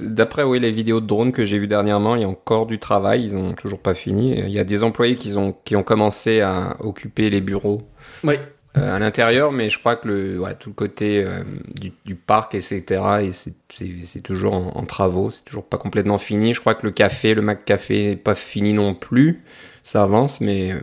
d'après 0.00 0.42
oui, 0.42 0.58
les 0.58 0.72
vidéos 0.72 1.00
de 1.00 1.06
drones 1.06 1.30
que 1.30 1.44
j'ai 1.44 1.56
vues 1.56 1.68
dernièrement, 1.68 2.16
il 2.16 2.22
y 2.22 2.24
a 2.24 2.28
encore 2.28 2.66
du 2.66 2.80
travail, 2.80 3.22
ils 3.22 3.36
ont 3.36 3.52
toujours 3.52 3.78
pas 3.78 3.94
fini. 3.94 4.36
Il 4.40 4.48
y 4.50 4.58
a 4.58 4.64
des 4.64 4.82
employés 4.82 5.14
qui 5.14 5.36
ont, 5.36 5.54
qui 5.64 5.76
ont 5.76 5.84
commencé 5.84 6.40
à 6.40 6.76
occuper 6.80 7.30
les 7.30 7.40
bureaux 7.40 7.82
oui 8.24 8.34
euh, 8.76 8.96
à 8.96 8.98
l'intérieur, 8.98 9.52
mais 9.52 9.70
je 9.70 9.78
crois 9.78 9.94
que 9.94 10.08
le, 10.08 10.40
ouais, 10.40 10.54
tout 10.56 10.70
le 10.70 10.74
côté 10.74 11.22
euh, 11.24 11.44
du, 11.76 11.92
du 12.04 12.16
parc, 12.16 12.56
etc., 12.56 12.84
et 13.22 13.30
c'est- 13.32 14.20
toujours 14.22 14.54
en, 14.54 14.72
en 14.76 14.84
travaux, 14.84 15.30
c'est 15.30 15.44
toujours 15.44 15.64
pas 15.64 15.78
complètement 15.78 16.18
fini. 16.18 16.52
Je 16.52 16.60
crois 16.60 16.74
que 16.74 16.84
le 16.84 16.90
café, 16.92 17.34
le 17.34 17.42
Mac 17.42 17.64
Café 17.64 18.06
n'est 18.08 18.16
pas 18.16 18.34
fini 18.34 18.72
non 18.72 18.94
plus. 18.94 19.44
Ça 19.84 20.02
avance, 20.02 20.40
mais 20.40 20.72
euh, 20.72 20.80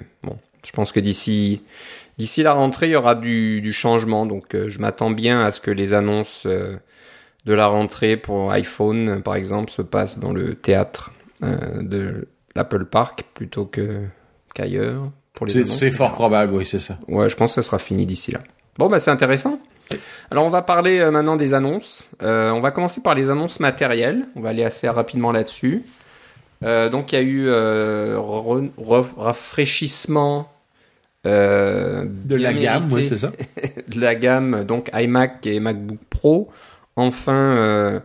je 0.66 0.72
pense 0.72 0.92
que 0.92 1.00
d'ici 1.00 1.62
d'ici 2.18 2.44
la 2.44 2.54
rentrée, 2.54 2.88
il 2.88 2.92
y 2.92 2.96
aura 2.96 3.16
du, 3.16 3.62
du 3.62 3.74
changement. 3.74 4.26
Donc, 4.26 4.56
euh, 4.56 4.70
je 4.70 4.80
m'attends 4.80 5.12
bien 5.12 5.44
à 5.44 5.52
ce 5.52 5.60
que 5.60 5.72
les 5.72 5.94
annonces 5.94 6.44
euh, 6.46 6.78
de 7.46 7.54
la 7.54 7.68
rentrée 7.68 8.18
pour 8.18 8.52
iPhone, 8.52 9.22
par 9.24 9.36
exemple, 9.36 9.72
se 9.72 9.82
passent 9.82 10.20
dans 10.20 10.32
le 10.32 10.56
théâtre 10.56 11.12
euh, 11.42 11.58
de 11.82 12.28
l'Apple 12.56 12.86
Park 12.86 13.26
plutôt 13.34 13.66
que 13.66 14.06
qu'ailleurs. 14.54 15.10
c'est 15.48 15.92
fort 15.92 16.14
probable 16.14 16.54
oui 16.54 16.66
c'est 16.66 16.80
ça 16.80 17.00
Ouais, 17.08 17.28
je 17.28 17.36
pense 17.36 17.52
que 17.52 17.62
ça 17.62 17.64
sera 17.64 17.80
fini 17.80 18.06
d'ici 18.06 18.32
là. 18.32 18.42
Bon, 18.78 18.88
bah 18.88 19.00
c'est 19.00 19.12
intéressant. 19.12 19.60
Alors 20.32 20.46
on 20.46 20.50
va 20.50 20.62
parler 20.62 21.00
euh, 21.00 21.12
maintenant 21.12 21.36
des 21.36 21.54
annonces. 21.54 22.10
Euh, 22.22 22.52
on 22.52 22.62
va 22.62 22.72
commencer 22.72 23.02
par 23.02 23.16
les 23.16 23.30
annonces 23.30 23.60
matérielles. 23.60 24.26
On 24.36 24.42
va 24.42 24.50
aller 24.50 24.64
assez 24.64 24.88
rapidement 24.90 25.32
là-dessus. 25.32 25.84
Euh, 26.64 26.90
donc 26.90 27.12
il 27.12 27.16
y 27.16 27.20
a 27.20 27.22
eu 27.22 27.50
rafraîchissement 29.18 30.53
euh, 31.26 32.06
de 32.06 32.36
la 32.36 32.54
gamme 32.54 32.90
c'est 33.02 33.18
ça 33.18 33.32
de 33.88 34.02
la 34.02 34.16
gamme 34.16 34.66
donc 34.66 34.90
iMac 34.94 35.46
et 35.46 35.60
MacBook 35.60 36.00
Pro. 36.10 36.52
Enfin, 36.96 37.34
euh, 37.34 38.00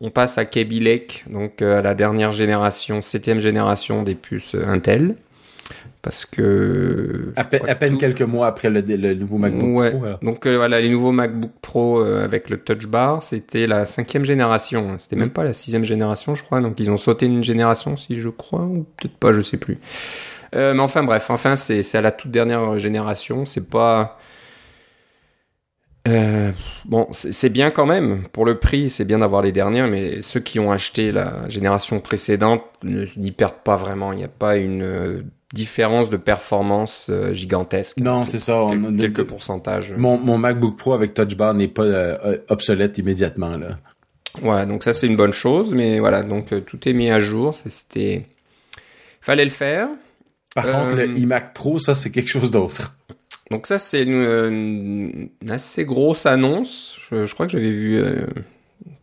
on 0.00 0.10
passe 0.10 0.38
à 0.38 0.44
Kaby 0.44 0.80
Lake, 0.80 1.24
donc 1.28 1.60
euh, 1.62 1.78
à 1.78 1.82
la 1.82 1.94
dernière 1.94 2.32
génération, 2.32 3.02
septième 3.02 3.38
génération 3.38 4.02
des 4.02 4.14
puces 4.14 4.54
euh, 4.54 4.66
Intel. 4.66 5.16
parce 6.00 6.24
que 6.24 7.32
à, 7.36 7.44
peine 7.44 7.98
quelques 7.98 8.22
mois 8.22 8.46
après 8.46 8.70
le, 8.70 8.80
nouveau 9.14 9.36
MacBook 9.38 9.90
Pro. 9.90 10.06
Donc 10.22 10.46
voilà, 10.46 10.80
les 10.80 10.88
nouveaux 10.88 11.12
MacBook 11.12 11.52
Pro 11.60 12.02
avec 12.02 12.48
le 12.48 12.58
Touch 12.58 12.86
Bar, 12.86 13.22
c'était 13.22 13.66
la 13.66 13.84
cinquième 13.84 14.24
génération. 14.24 14.90
Hein. 14.90 14.98
C'était 14.98 15.16
même 15.16 15.28
mm. 15.28 15.32
pas 15.32 15.44
la 15.44 15.52
sixième 15.52 15.84
génération, 15.84 16.34
je 16.34 16.42
crois. 16.42 16.60
Donc 16.60 16.80
ils 16.80 16.90
ont 16.90 16.96
sauté 16.96 17.26
une 17.26 17.42
génération, 17.42 17.96
si 17.96 18.20
je 18.20 18.30
crois, 18.30 18.62
ou 18.62 18.86
peut-être 18.96 19.16
pas, 19.16 19.32
je 19.34 19.42
sais 19.42 19.58
plus. 19.58 19.78
Mais 20.54 20.80
enfin 20.80 21.02
bref, 21.02 21.30
enfin 21.30 21.56
c'est 21.56 21.94
à 21.94 22.00
la 22.00 22.12
toute 22.12 22.30
dernière 22.30 22.78
génération. 22.78 23.44
C'est 23.46 23.68
pas 23.68 24.18
euh, 26.06 26.52
bon, 26.84 27.08
c'est 27.12 27.48
bien 27.48 27.70
quand 27.70 27.86
même. 27.86 28.24
Pour 28.32 28.44
le 28.44 28.58
prix, 28.58 28.90
c'est 28.90 29.04
bien 29.04 29.18
d'avoir 29.20 29.42
les 29.42 29.52
dernières, 29.52 29.88
mais 29.88 30.20
ceux 30.20 30.40
qui 30.40 30.60
ont 30.60 30.70
acheté 30.70 31.12
la 31.12 31.48
génération 31.48 32.00
précédente 32.00 32.62
n'y 32.82 33.32
perdent 33.32 33.62
pas 33.64 33.76
vraiment. 33.76 34.12
Il 34.12 34.18
n'y 34.18 34.24
a 34.24 34.28
pas 34.28 34.56
une 34.56 34.82
euh, 34.82 35.22
différence 35.54 36.10
de 36.10 36.18
performance 36.18 37.08
euh, 37.10 37.32
gigantesque. 37.32 37.98
Non, 37.98 38.26
c'est 38.26 38.38
ça. 38.38 38.66
quelques 38.98 39.24
pourcentages. 39.24 39.94
Mon, 39.96 40.18
mon, 40.18 40.36
MacBook 40.36 40.76
Pro 40.76 40.92
avec 40.92 41.14
Touch 41.14 41.36
Bar 41.36 41.54
n'est 41.54 41.68
pas 41.68 42.18
obsolète 42.48 42.98
immédiatement 42.98 43.56
là. 43.56 43.78
Ouais, 44.42 44.66
donc 44.66 44.82
ça 44.82 44.92
c'est 44.92 45.06
une 45.06 45.16
bonne 45.16 45.32
chose, 45.32 45.72
mais 45.72 46.00
voilà, 46.00 46.24
donc 46.24 46.52
tout 46.66 46.88
est 46.88 46.92
mis 46.92 47.08
à 47.08 47.20
jour. 47.20 47.54
C'était, 47.54 48.26
fallait 49.20 49.44
le 49.44 49.50
faire. 49.50 49.88
Par 50.54 50.70
contre, 50.70 50.96
le 50.96 51.18
iMac 51.18 51.52
Pro, 51.54 51.78
ça 51.78 51.94
c'est 51.94 52.10
quelque 52.10 52.30
chose 52.30 52.50
d'autre. 52.50 52.96
Donc 53.50 53.66
ça, 53.66 53.78
c'est 53.78 54.02
une, 54.02 55.28
assez 55.48 55.84
grosse 55.84 56.26
annonce. 56.26 56.98
Je, 57.10 57.32
crois 57.34 57.46
que 57.46 57.52
j'avais 57.52 57.70
vu 57.70 57.98
euh, 57.98 58.24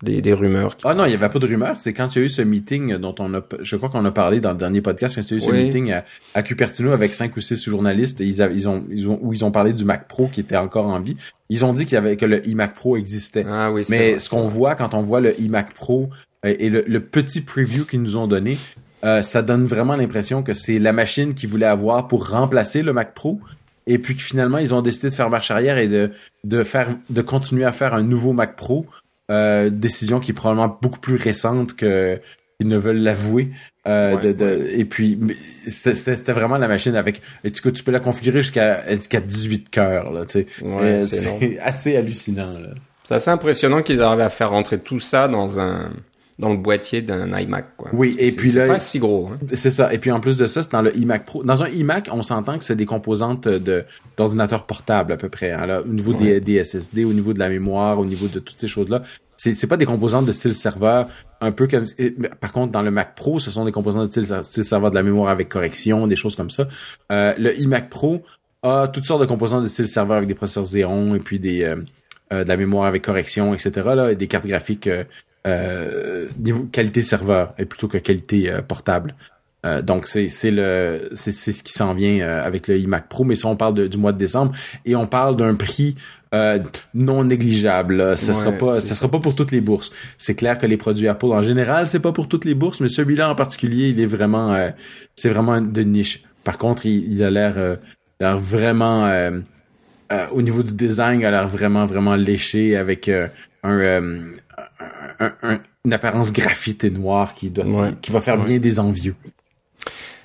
des, 0.02 0.34
rumeurs. 0.34 0.76
Ah 0.84 0.96
non, 0.96 1.06
il 1.06 1.12
y 1.12 1.14
avait 1.14 1.30
pas 1.30 1.40
de 1.40 1.46
rumeurs. 1.46 1.76
C'est 1.78 1.94
quand 1.94 2.16
il 2.16 2.20
y 2.20 2.22
a 2.22 2.26
eu 2.26 2.30
ce 2.30 2.42
meeting 2.42 2.98
dont 2.98 3.14
on 3.20 3.34
a, 3.36 3.42
je 3.62 3.76
crois 3.76 3.90
qu'on 3.90 4.04
a 4.06 4.12
parlé 4.12 4.40
dans 4.42 4.52
le 4.52 4.58
dernier 4.58 4.82
podcast, 4.82 5.16
quand 5.16 5.22
il 5.22 5.32
y 5.32 5.34
a 5.36 5.38
eu 5.38 5.42
ce 5.42 5.52
meeting 5.52 5.94
à, 6.34 6.44
Cupertino 6.44 6.92
avec 6.92 7.14
cinq 7.14 7.38
ou 7.38 7.42
six 7.42 7.64
journalistes, 7.64 8.20
ils, 8.20 8.40
ils, 8.40 8.68
ont, 8.68 8.84
ils 8.90 9.08
ont, 9.08 9.20
où 9.22 9.32
ils 9.34 9.46
ont 9.46 9.52
parlé 9.52 9.74
du 9.74 9.86
Mac 9.86 10.08
Pro 10.08 10.28
qui 10.28 10.40
était 10.40 10.58
encore 10.58 10.88
en 10.88 11.00
vie. 11.00 11.18
Ils 11.50 11.64
ont 11.64 11.74
dit 11.74 11.86
qu'il 11.86 11.94
y 11.94 11.98
avait 11.98 12.18
que 12.18 12.26
le 12.26 12.46
iMac 12.48 12.74
Pro 12.74 12.98
existait. 12.98 13.46
Ah 13.48 13.72
oui, 13.72 13.84
Mais 13.90 14.18
ce 14.18 14.30
qu'on 14.30 14.46
voit 14.46 14.76
quand 14.76 14.94
on 14.96 15.02
voit 15.02 15.22
le 15.22 15.40
iMac 15.40 15.74
Pro 15.74 16.10
euh, 16.46 16.56
et 16.58 16.70
le, 16.70 17.00
petit 17.00 17.42
preview 17.42 17.86
qu'ils 17.86 18.02
nous 18.02 18.18
ont 18.18 18.28
donné, 18.28 18.58
euh, 19.04 19.22
ça 19.22 19.42
donne 19.42 19.66
vraiment 19.66 19.96
l'impression 19.96 20.44
que 20.44 20.54
c'est 20.54 20.80
la 20.80 20.94
machine 20.94 21.34
qu'ils 21.34 21.50
voulaient 21.50 21.66
avoir 21.66 22.08
pour 22.08 22.30
remplacer 22.30 22.84
le 22.84 22.94
Mac 22.94 23.14
Pro. 23.14 23.40
Et 23.88 23.98
puis 23.98 24.16
que 24.16 24.22
finalement 24.22 24.60
ils 24.60 24.76
ont 24.76 24.82
décidé 24.82 25.10
de 25.10 25.14
faire 25.14 25.30
marche 25.30 25.50
arrière 25.50 25.78
et 25.78 25.88
de 25.88 26.12
de 26.44 26.64
faire 26.64 26.90
de 27.10 27.22
continuer 27.22 27.66
à 27.66 27.72
faire 27.72 27.94
un 27.94 28.04
nouveau 28.04 28.32
Mac 28.34 28.56
Pro. 28.56 28.86
Euh, 29.32 29.70
décision 29.70 30.20
qui 30.20 30.32
est 30.32 30.34
probablement 30.34 30.78
beaucoup 30.82 31.00
plus 31.00 31.16
récente 31.16 31.76
que 31.76 32.20
ils 32.60 32.68
ne 32.68 32.78
veulent 32.78 32.98
l'avouer. 32.98 33.50
Euh, 33.88 34.16
de, 34.18 34.32
de, 34.34 34.68
et 34.70 34.86
puis 34.86 35.18
c'était 35.68 36.34
vraiment 36.34 36.60
la 36.60 36.68
machine 36.68 36.96
avec 36.96 37.24
et 37.44 37.50
tu, 37.50 37.74
tu 37.74 37.84
peux 37.84 37.92
la 37.92 38.00
configurer 38.00 38.42
jusqu'à 38.42 38.88
jusqu'à 38.94 39.20
18 39.20 39.72
cœurs 39.72 40.12
là 40.12 40.26
tu 40.26 40.46
sais. 40.46 41.00
C'est 41.00 41.58
assez 41.62 41.96
hallucinant 41.98 42.60
là. 42.60 42.70
C'est 43.04 43.16
assez 43.16 43.32
impressionnant 43.32 43.82
qu'ils 43.82 44.00
arrivent 44.04 44.22
à 44.22 44.30
faire 44.30 44.52
rentrer 44.52 44.78
tout 44.78 45.00
ça 45.00 45.28
dans 45.28 45.60
un 45.60 45.92
dans 46.42 46.50
le 46.50 46.58
boîtier 46.58 47.02
d'un 47.02 47.40
iMac. 47.40 47.78
Quoi. 47.78 47.90
Oui, 47.94 48.16
et 48.20 48.32
puis 48.32 48.52
là, 48.52 48.66
c'est 48.66 48.74
pas 48.74 48.80
si 48.80 49.00
gros. 49.00 49.30
Hein. 49.32 49.38
C'est 49.54 49.70
ça. 49.70 49.94
Et 49.94 50.00
puis 50.00 50.12
en 50.12 50.20
plus 50.20 50.38
de 50.38 50.48
ça, 50.48 50.64
c'est 50.64 50.72
dans 50.72 50.82
le 50.82 50.96
iMac 50.98 51.26
Pro. 51.26 51.44
Dans 51.44 51.64
un 51.64 51.70
iMac, 51.70 52.10
on 52.12 52.24
s'entend 52.24 52.58
que 52.58 52.64
c'est 52.64 52.76
des 52.76 52.88
composantes 52.88 53.48
de 53.48 53.86
d'ordinateur 54.18 54.66
portable 54.66 55.14
à 55.14 55.18
peu 55.18 55.30
près. 55.30 55.52
Hein, 55.52 55.68
là, 55.68 55.82
au 55.82 55.88
niveau 55.88 56.14
des, 56.14 56.64
SSD, 56.64 57.06
au 57.06 57.14
niveau 57.14 57.34
de 57.34 57.40
la 57.40 57.48
mémoire, 57.48 58.00
au 58.00 58.06
niveau 58.06 58.28
de 58.28 58.40
toutes 58.40 58.58
ces 58.58 58.68
choses-là, 58.68 59.04
c'est 59.38 59.54
c'est 59.54 59.68
pas 59.68 59.78
des 59.78 59.86
composantes 59.86 60.26
de 60.26 60.32
style 60.32 60.56
serveur. 60.56 61.08
Un 61.40 61.52
peu 61.52 61.68
comme. 61.68 61.86
par 62.40 62.52
contre, 62.52 62.72
dans 62.72 62.82
le 62.82 62.92
Mac 62.92 63.16
Pro, 63.16 63.40
ce 63.40 63.52
sont 63.52 63.64
des 63.64 63.72
composantes 63.72 64.08
de 64.08 64.12
style, 64.12 64.44
style 64.44 64.66
serveur 64.66 64.90
de 64.90 64.96
la 64.96 65.04
mémoire 65.04 65.30
avec 65.30 65.48
correction, 65.48 66.08
des 66.08 66.16
choses 66.16 66.36
comme 66.36 66.50
ça. 66.50 66.68
Euh, 67.12 67.34
le 67.38 67.58
iMac 67.60 67.90
Pro 67.90 68.24
a 68.64 68.88
toutes 68.88 69.06
sortes 69.06 69.22
de 69.22 69.28
composantes 69.28 69.64
de 69.64 69.70
style 69.70 69.88
serveur 69.88 70.18
avec 70.18 70.28
des 70.28 70.36
processeurs 70.36 70.64
Xeon 70.64 71.16
et 71.16 71.20
puis 71.20 71.40
des 71.40 71.64
euh, 71.64 71.78
euh, 72.32 72.46
de 72.46 72.50
la 72.50 72.56
mémoire 72.56 72.86
avec 72.86 73.02
correction, 73.02 73.54
etc. 73.54 73.72
Là, 73.94 74.12
et 74.12 74.16
des 74.16 74.28
cartes 74.28 74.48
graphiques 74.48 74.88
euh, 74.88 75.04
niveau 75.46 76.64
qualité 76.72 77.02
serveur 77.02 77.54
et 77.58 77.66
plutôt 77.66 77.88
que 77.88 77.98
qualité 77.98 78.52
euh, 78.52 78.62
portable. 78.62 79.16
Euh, 79.64 79.84
donc 79.84 80.08
c'est 80.08 80.28
c'est 80.28 80.50
le 80.50 81.10
c'est 81.14 81.32
c'est 81.32 81.52
ce 81.52 81.62
qui 81.62 81.72
s'en 81.72 81.94
vient 81.94 82.20
euh, 82.22 82.44
avec 82.44 82.68
le 82.68 82.80
iMac 82.80 83.08
Pro, 83.08 83.24
mais 83.24 83.36
ça 83.36 83.48
on 83.48 83.56
parle 83.56 83.88
du 83.90 83.98
mois 83.98 84.12
de 84.12 84.18
décembre 84.18 84.56
et 84.86 84.96
on 84.96 85.06
parle 85.06 85.36
d'un 85.36 85.56
prix 85.56 85.96
non 86.94 87.26
négligeable. 87.26 88.18
Ce 88.18 88.34
sera 88.34 88.54
pas 88.54 88.82
ce 88.82 88.96
sera 88.96 89.12
pas 89.12 89.20
pour 89.20 89.36
toutes 89.36 89.52
les 89.52 89.62
bourses. 89.62 89.92
C'est 90.18 90.34
clair 90.34 90.58
que 90.58 90.66
les 90.66 90.78
produits 90.78 91.08
Apple 91.08 91.28
en 91.28 91.44
général 91.44 91.88
c'est 91.88 92.00
pas 92.00 92.14
pour 92.14 92.28
toutes 92.28 92.46
les 92.46 92.56
bourses, 92.56 92.82
mais 92.82 92.88
celui-là 92.88 93.30
en 93.30 93.36
particulier 93.36 93.90
il 93.90 94.00
est 94.00 94.06
vraiment 94.08 94.72
c'est 95.16 95.30
vraiment 95.30 95.62
de 95.62 95.82
niche. 95.82 96.24
Par 96.44 96.58
contre 96.58 96.86
il, 96.86 97.12
il 97.12 97.24
a 97.24 97.30
l'air 97.30 97.78
l'air 98.20 98.38
vraiment 98.38 99.12
au 100.32 100.42
niveau 100.42 100.64
du 100.64 100.74
design, 100.74 101.20
il 101.20 101.26
a 101.26 101.32
l'air 101.32 101.48
vraiment 101.48 101.86
vraiment 101.86 102.16
léché 102.16 102.78
avec 102.78 103.12
un, 103.64 104.22
une 105.86 105.94
apparence 105.94 106.32
graphite 106.32 106.84
et 106.84 106.90
noire 106.90 107.34
qui, 107.34 107.52
qui 108.02 108.12
va 108.12 108.22
faire 108.22 108.38
bien 108.38 108.60
des 108.60 108.80
envieux. 108.80 109.16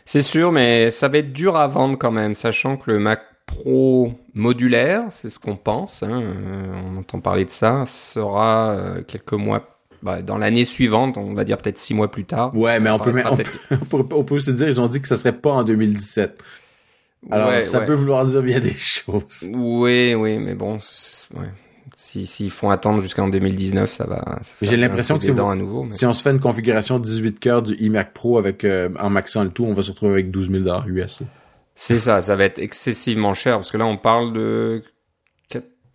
C'est 0.04 0.22
sûr, 0.22 0.52
mais 0.52 0.90
ça 0.90 1.08
va 1.08 1.18
être 1.18 1.32
dur 1.32 1.56
à 1.56 1.66
vendre 1.66 1.98
quand 1.98 2.12
même, 2.12 2.34
sachant 2.34 2.76
que 2.76 2.90
le 2.90 2.98
Mac 2.98 3.20
Pro 3.44 4.12
modulaire, 4.34 5.04
c'est 5.10 5.30
ce 5.30 5.38
qu'on 5.38 5.56
pense, 5.56 6.02
hein, 6.02 6.20
euh, 6.20 6.72
on 6.84 6.98
entend 6.98 7.20
parler 7.20 7.44
de 7.44 7.50
ça, 7.50 7.84
sera 7.86 8.70
euh, 8.70 9.02
quelques 9.02 9.32
mois 9.32 9.78
bah, 10.02 10.22
dans 10.22 10.36
l'année 10.36 10.64
suivante, 10.64 11.16
on 11.16 11.32
va 11.32 11.44
dire 11.44 11.58
peut-être 11.58 11.78
six 11.78 11.94
mois 11.94 12.10
plus 12.10 12.24
tard. 12.24 12.56
Ouais, 12.56 12.80
mais 12.80 12.90
on, 12.90 12.98
peut, 12.98 13.14
on, 13.90 14.24
peut, 14.24 14.38
se 14.38 14.50
dire, 14.50 14.68
ils 14.68 14.80
ont 14.80 14.88
dit 14.88 15.00
que 15.00 15.08
ça 15.08 15.16
serait 15.16 15.32
pas 15.32 15.50
en 15.50 15.64
2017. 15.64 16.42
Alors, 17.30 17.60
ça 17.62 17.80
peut 17.80 17.94
vouloir 17.94 18.24
dire 18.24 18.42
bien 18.42 18.60
des 18.60 18.74
choses. 18.78 19.50
Oui, 19.52 20.14
oui, 20.14 20.38
mais 20.38 20.54
bon, 20.54 20.74
ouais 21.34 21.48
s'ils 22.24 22.50
font 22.50 22.70
attendre 22.70 23.02
jusqu'en 23.02 23.28
2019, 23.28 23.92
ça 23.92 24.06
va. 24.06 24.38
J'ai 24.62 24.76
l'impression 24.76 25.18
que 25.18 25.24
si, 25.24 25.30
à 25.30 25.54
nouveau, 25.54 25.86
si 25.90 26.06
on 26.06 26.14
se 26.14 26.22
fait 26.22 26.30
une 26.30 26.40
configuration 26.40 26.98
18 26.98 27.38
cœurs 27.38 27.62
du 27.62 27.74
iMac 27.74 28.14
Pro 28.14 28.38
avec 28.38 28.64
euh, 28.64 28.88
en 28.98 29.10
maxant 29.10 29.44
le 29.44 29.50
tout, 29.50 29.64
on 29.64 29.74
va 29.74 29.82
se 29.82 29.90
retrouver 29.90 30.12
avec 30.12 30.30
12 30.30 30.50
000 30.50 30.64
dollars 30.64 30.88
US. 30.88 31.22
C'est 31.74 31.98
ça, 31.98 32.22
ça 32.22 32.36
va 32.36 32.44
être 32.44 32.58
excessivement 32.58 33.34
cher 33.34 33.56
parce 33.56 33.70
que 33.70 33.76
là 33.76 33.84
on 33.84 33.98
parle 33.98 34.32
de 34.32 34.82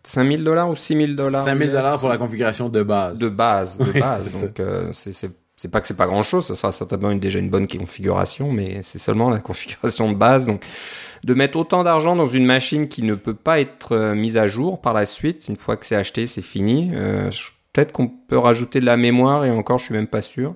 5 0.03 0.27
000 0.27 0.43
dollars 0.43 0.69
ou 0.69 0.75
6 0.75 0.95
000 0.95 1.13
dollars. 1.13 1.43
5 1.43 1.57
000 1.57 1.71
dollars 1.71 1.99
pour 1.99 2.09
la 2.09 2.17
configuration 2.17 2.69
de 2.69 2.83
base. 2.83 3.19
De 3.19 3.29
base, 3.29 3.77
de 3.77 3.91
base. 3.99 4.43
Donc 4.43 4.59
euh, 4.59 4.91
c'est 4.93 5.69
pas 5.69 5.79
que 5.79 5.87
c'est 5.87 5.97
pas 5.97 6.07
grand 6.07 6.23
chose, 6.23 6.47
ça 6.47 6.55
sera 6.55 6.71
certainement 6.71 7.11
une, 7.11 7.19
déjà 7.19 7.39
une 7.39 7.49
bonne 7.49 7.67
configuration, 7.67 8.51
mais 8.51 8.79
c'est 8.81 8.97
seulement 8.97 9.29
la 9.29 9.39
configuration 9.39 10.11
de 10.11 10.17
base. 10.17 10.45
Donc 10.45 10.63
de 11.23 11.33
mettre 11.33 11.57
autant 11.57 11.83
d'argent 11.83 12.15
dans 12.15 12.25
une 12.25 12.45
machine 12.45 12.87
qui 12.87 13.03
ne 13.03 13.15
peut 13.15 13.33
pas 13.33 13.59
être 13.59 13.93
euh, 13.93 14.15
mise 14.15 14.37
à 14.37 14.47
jour 14.47 14.81
par 14.81 14.93
la 14.93 15.05
suite. 15.05 15.47
Une 15.49 15.57
fois 15.57 15.77
que 15.77 15.85
c'est 15.85 15.95
acheté, 15.95 16.25
c'est 16.25 16.41
fini. 16.41 16.91
Euh, 16.93 17.29
peut-être 17.73 17.91
qu'on 17.91 18.07
peut 18.07 18.37
rajouter 18.37 18.79
de 18.79 18.85
la 18.85 18.97
mémoire 18.97 19.45
et 19.45 19.51
encore, 19.51 19.77
je 19.77 19.85
suis 19.85 19.93
même 19.93 20.07
pas 20.07 20.21
sûr. 20.21 20.55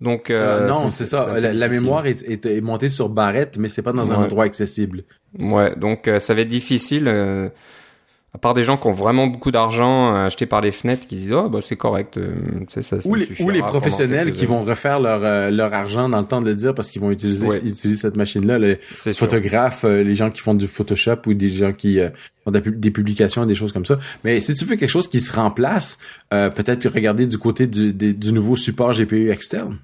Donc 0.00 0.28
euh, 0.28 0.68
non, 0.68 0.90
c'est 0.90 1.06
ça. 1.06 1.40
La, 1.40 1.68
mémoire 1.68 2.06
est, 2.06 2.60
montée 2.60 2.90
sur 2.90 3.08
barrette, 3.08 3.56
mais 3.58 3.68
c'est 3.68 3.82
pas 3.82 3.92
dans 3.92 4.12
un 4.12 4.16
endroit 4.16 4.44
accessible. 4.44 5.04
Ouais, 5.38 5.74
donc 5.74 6.10
ça 6.18 6.34
va 6.34 6.42
être 6.42 6.48
difficile 6.48 7.50
à 8.36 8.38
part 8.38 8.52
des 8.52 8.64
gens 8.64 8.76
qui 8.76 8.86
ont 8.86 8.92
vraiment 8.92 9.28
beaucoup 9.28 9.50
d'argent 9.50 10.14
euh, 10.14 10.26
acheté 10.26 10.44
par 10.44 10.60
les 10.60 10.70
fenêtres 10.70 11.08
qui 11.08 11.14
disent 11.14 11.32
oh 11.32 11.48
bah 11.48 11.60
c'est 11.62 11.76
correct 11.76 12.18
euh, 12.18 12.34
ça, 12.68 12.98
ou, 13.06 13.14
les, 13.14 13.26
ou 13.40 13.48
les 13.48 13.62
professionnels 13.62 14.30
qui 14.30 14.44
vont 14.44 14.62
refaire 14.62 15.00
leur 15.00 15.20
euh, 15.24 15.48
leur 15.50 15.72
argent 15.72 16.10
dans 16.10 16.20
le 16.20 16.26
temps 16.26 16.42
de 16.42 16.46
le 16.46 16.54
dire 16.54 16.74
parce 16.74 16.90
qu'ils 16.90 17.00
vont 17.00 17.10
utiliser 17.10 17.46
utiliser 17.64 17.96
cette 17.96 18.14
machine 18.16 18.46
là 18.46 18.58
les 18.58 18.76
photographes 19.14 19.84
les 19.84 20.14
gens 20.14 20.30
qui 20.30 20.42
font 20.42 20.52
du 20.52 20.66
Photoshop 20.66 21.16
ou 21.26 21.32
des 21.32 21.48
gens 21.48 21.72
qui 21.72 21.98
font 22.44 22.50
des 22.50 22.90
publications 22.90 23.46
des 23.46 23.54
choses 23.54 23.72
comme 23.72 23.86
ça. 23.86 23.98
Mais 24.22 24.38
si 24.40 24.52
tu 24.52 24.66
veux 24.66 24.76
quelque 24.76 24.90
chose 24.90 25.08
qui 25.08 25.22
se 25.22 25.32
remplace 25.32 25.98
peut-être 26.30 26.86
regarder 26.88 27.26
du 27.26 27.38
côté 27.38 27.66
du, 27.66 27.94
du 27.94 28.32
nouveau 28.32 28.54
support 28.54 28.92
GPU 28.92 29.30
externe 29.30 29.78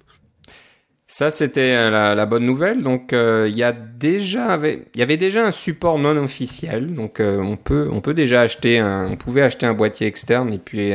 ça, 1.12 1.28
c'était 1.28 1.74
euh, 1.74 2.14
la, 2.14 2.24
bonne 2.24 2.46
nouvelle. 2.46 2.82
Donc, 2.82 3.12
euh, 3.12 3.46
il 3.46 3.54
y 3.54 3.62
a 3.62 3.72
déjà, 3.72 4.58
il 4.64 4.98
y 4.98 5.02
avait 5.02 5.18
déjà 5.18 5.44
un 5.44 5.50
support 5.50 5.98
non 5.98 6.16
officiel. 6.16 6.94
Donc, 6.94 7.20
euh, 7.20 7.36
on 7.36 7.58
peut, 7.58 7.86
on 7.92 8.00
peut 8.00 8.14
déjà 8.14 8.40
acheter 8.40 8.82
on 8.82 9.16
pouvait 9.16 9.42
acheter 9.42 9.66
un 9.66 9.74
boîtier 9.74 10.06
externe 10.06 10.54
et 10.54 10.58
puis 10.58 10.90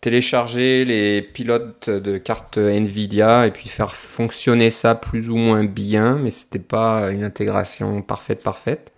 télécharger 0.00 0.84
les 0.84 1.20
pilotes 1.20 1.90
de 1.90 2.16
cartes 2.16 2.58
Nvidia 2.58 3.48
et 3.48 3.50
puis 3.50 3.68
faire 3.68 3.96
fonctionner 3.96 4.70
ça 4.70 4.94
plus 4.94 5.30
ou 5.30 5.36
moins 5.36 5.64
bien, 5.64 6.14
mais 6.14 6.30
c'était 6.30 6.60
pas 6.60 7.10
une 7.10 7.24
intégration 7.24 8.02
parfaite, 8.02 8.40
parfaite. 8.44 8.92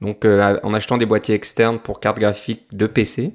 Donc, 0.00 0.24
en 0.24 0.74
achetant 0.74 0.96
des 0.96 1.06
boîtiers 1.06 1.34
externes 1.34 1.80
pour 1.80 1.98
cartes 1.98 2.20
graphiques 2.20 2.68
de 2.72 2.86
PC 2.86 3.32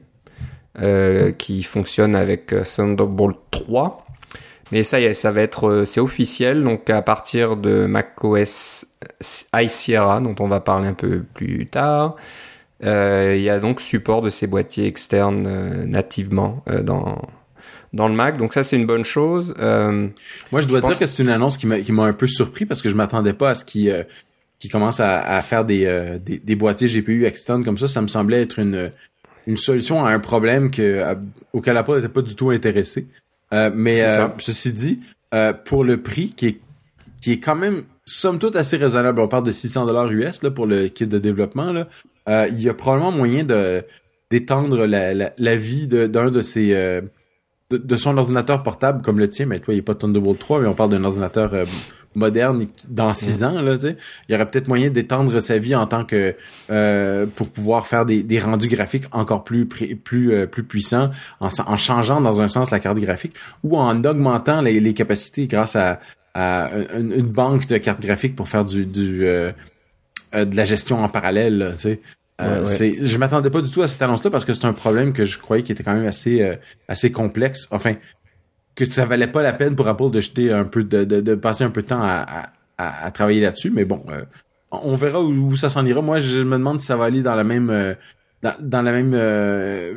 qui 1.38 1.64
fonctionnent 1.64 2.16
avec 2.16 2.56
Thunderbolt 2.64 3.38
3 3.52 4.06
mais 4.72 4.84
ça 4.84 5.00
y 5.00 5.06
est, 5.06 5.14
ça 5.14 5.32
va 5.32 5.42
être, 5.42 5.68
euh, 5.68 5.86
c'est 5.86 6.00
officiel. 6.00 6.64
Donc 6.64 6.90
à 6.90 7.02
partir 7.02 7.58
de 7.58 7.86
macOS 7.86 8.86
High 9.54 9.70
Sierra, 9.70 10.22
dont 10.22 10.36
on 10.40 10.48
va 10.48 10.60
parler 10.60 10.88
un 10.88 10.94
peu 10.94 11.24
plus 11.34 11.68
tard, 11.68 12.16
euh, 12.84 13.36
il 13.36 13.42
y 13.42 13.50
a 13.50 13.60
donc 13.60 13.82
support 13.82 14.22
de 14.22 14.30
ces 14.30 14.48
boîtiers 14.48 14.86
externes 14.86 15.48
euh, 15.48 15.86
nativement 15.86 16.64
dans 16.84 17.22
dans 17.92 18.08
le 18.08 18.14
Mac. 18.14 18.38
Donc 18.38 18.54
ça, 18.54 18.62
c'est 18.62 18.76
une 18.76 18.86
bonne 18.86 19.04
chose. 19.04 19.56
Moi, 19.58 20.62
je 20.62 20.68
dois 20.68 20.82
dire 20.82 20.98
que 21.00 21.06
c'est 21.06 21.24
une 21.24 21.30
annonce 21.30 21.58
qui 21.58 21.66
m'a 21.66 21.80
qui 21.80 21.92
un 21.92 22.14
peu 22.14 22.28
surpris 22.28 22.66
parce 22.66 22.84
que 22.84 22.90
je 22.90 22.96
m'attendais 22.96 23.34
pas 23.34 23.52
à 23.52 23.56
ce 23.56 23.66
qu'ils 23.66 24.06
qui 24.60 24.68
commencent 24.68 25.00
à, 25.00 25.42
faire 25.42 25.66
des, 25.66 26.20
des, 26.22 26.56
boîtiers 26.56 26.88
GPU 26.88 27.26
externes 27.26 27.64
comme 27.64 27.78
ça, 27.78 27.88
ça 27.88 28.02
me 28.02 28.08
semblait 28.08 28.42
être 28.42 28.60
une 28.60 28.92
une 29.48 29.58
solution 29.58 30.06
à 30.06 30.12
un 30.12 30.20
problème 30.20 30.70
que 30.70 31.04
auquel 31.54 31.78
Apple 31.78 31.96
n'était 31.96 32.10
pas 32.10 32.22
du 32.22 32.36
tout 32.36 32.52
intéressé. 32.52 33.08
Mais 33.52 34.06
ceci 34.40 34.72
dit, 34.74 35.00
pour 35.66 35.84
le 35.84 36.02
prix 36.02 36.34
qui 36.36 36.48
est 36.48 36.60
qui 37.22 37.34
est 37.34 37.40
quand 37.40 37.56
même 37.56 37.84
somme 38.06 38.40
toute 38.40 38.56
assez 38.56 38.78
raisonnable. 38.78 39.22
On 39.22 39.28
parle 39.28 39.44
de 39.44 39.52
600 39.52 39.86
dollars 39.86 40.12
US 40.12 40.42
là 40.44 40.52
pour 40.52 40.66
le 40.66 40.88
kit 40.88 41.08
de 41.08 41.20
développement 41.20 41.72
là. 41.72 41.88
Euh, 42.28 42.48
il 42.50 42.62
y 42.62 42.70
a 42.70 42.74
probablement 42.74 43.12
moyen 43.12 43.44
de 43.44 43.84
d'étendre 44.32 44.86
la, 44.86 45.14
la, 45.16 45.34
la, 45.38 45.56
vie 45.56 45.88
d'un 45.88 46.30
de, 46.30 46.42
ces 46.44 46.74
euh, 46.74 47.02
de, 47.72 47.96
son 47.96 48.16
ordinateur 48.16 48.62
portable 48.62 49.02
comme 49.02 49.18
le 49.18 49.28
tien, 49.28 49.48
mais 49.48 49.60
toi 49.60 49.74
il 49.74 49.80
a 49.80 49.84
pas 49.84 49.96
de 49.96 50.00
Thunderbolt 50.00 50.38
3, 50.38 50.62
mais 50.62 50.68
on 50.68 50.76
parle 50.76 50.92
d'un 50.92 51.04
ordinateur 51.04 51.54
euh, 51.56 51.66
moderne 52.20 52.68
dans 52.88 53.14
six 53.14 53.44
ans 53.44 53.62
là, 53.62 53.76
tu 53.76 53.88
sais. 53.88 53.98
Il 54.28 54.34
y 54.34 54.36
aurait 54.36 54.46
peut-être 54.46 54.68
moyen 54.68 54.90
d'étendre 54.90 55.40
sa 55.40 55.58
vie 55.58 55.76
en 55.76 55.88
tant 55.88 56.06
que 56.06 56.36
pour 57.36 57.50
pouvoir 57.50 57.88
faire 57.88 58.06
des, 58.06 58.24
des 58.24 58.40
rendus 58.40 58.68
graphiques 58.68 59.06
encore 59.12 59.44
plus 59.44 59.66
plus 59.66 60.48
plus 60.48 60.64
puissants 60.64 61.10
en, 61.40 61.48
en 61.66 61.78
changeant 61.78 62.22
dans 62.22 62.42
un 62.42 62.48
sens 62.48 62.72
la 62.72 62.80
carte 62.80 63.00
graphique 63.00 63.34
ou 63.64 63.78
en 63.78 64.04
augmentant 64.04 64.62
les, 64.62 64.80
les 64.80 64.94
capacités 64.94 65.48
grâce 65.48 65.76
à 65.76 66.00
une, 66.36 67.22
banque 67.24 67.68
de 67.68 67.78
cartes 67.78 68.02
graphiques 68.02 68.36
pour 68.36 68.48
faire 68.48 68.66
du, 68.66 68.86
du 68.86 69.26
euh, 69.26 69.52
euh, 70.34 70.46
de 70.46 70.56
la 70.56 70.66
gestion 70.66 71.04
en 71.04 71.10
parallèle, 71.10 71.72
tu 71.76 71.82
sais. 71.82 72.02
Euh, 72.42 72.64
c'est, 72.64 72.96
je 73.02 73.18
m'attendais 73.18 73.50
pas 73.50 73.62
du 73.62 73.70
tout 73.70 73.82
à 73.82 73.90
cette 73.90 74.02
annonce-là 74.02 74.32
parce 74.32 74.46
que 74.46 74.54
c'est 74.54 74.64
un 74.64 74.72
problème 74.72 75.12
que 75.12 75.26
je 75.26 75.38
croyais 75.38 75.62
qui 75.62 75.74
était 75.74 75.84
quand 75.84 75.94
même 75.94 76.06
assez 76.06 76.58
assez 76.88 77.12
complexe. 77.12 77.68
Enfin, 77.70 77.96
que 78.86 78.94
ça 78.94 79.06
valait 79.06 79.28
pas 79.28 79.42
la 79.42 79.54
peine 79.54 79.76
pour 79.76 79.88
Apple 79.88 80.12
de 80.12 80.22
jeter 80.22 80.52
un 80.52 80.66
peu 80.66 80.84
de, 80.84 81.04
de, 81.04 81.36
passer 81.36 81.64
un 81.64 81.70
peu 81.70 81.82
de 81.82 81.88
temps 81.88 82.02
à, 82.02 82.52
à, 82.78 83.06
à 83.06 83.12
travailler 83.12 83.42
là-dessus. 83.42 83.72
Mais 83.72 83.86
bon, 83.86 84.04
on 84.72 84.96
verra 84.96 85.22
où, 85.22 85.56
ça 85.56 85.70
s'en 85.70 85.86
ira. 85.86 86.02
Moi, 86.02 86.20
je 86.20 86.40
me 86.40 86.58
demande 86.58 86.80
si 86.80 86.86
ça 86.86 86.98
va 86.98 87.06
aller 87.06 87.22
dans 87.22 87.36
la 87.36 87.44
même 87.44 87.96
dans, 88.42 88.82
la 88.82 88.92
même 88.92 89.16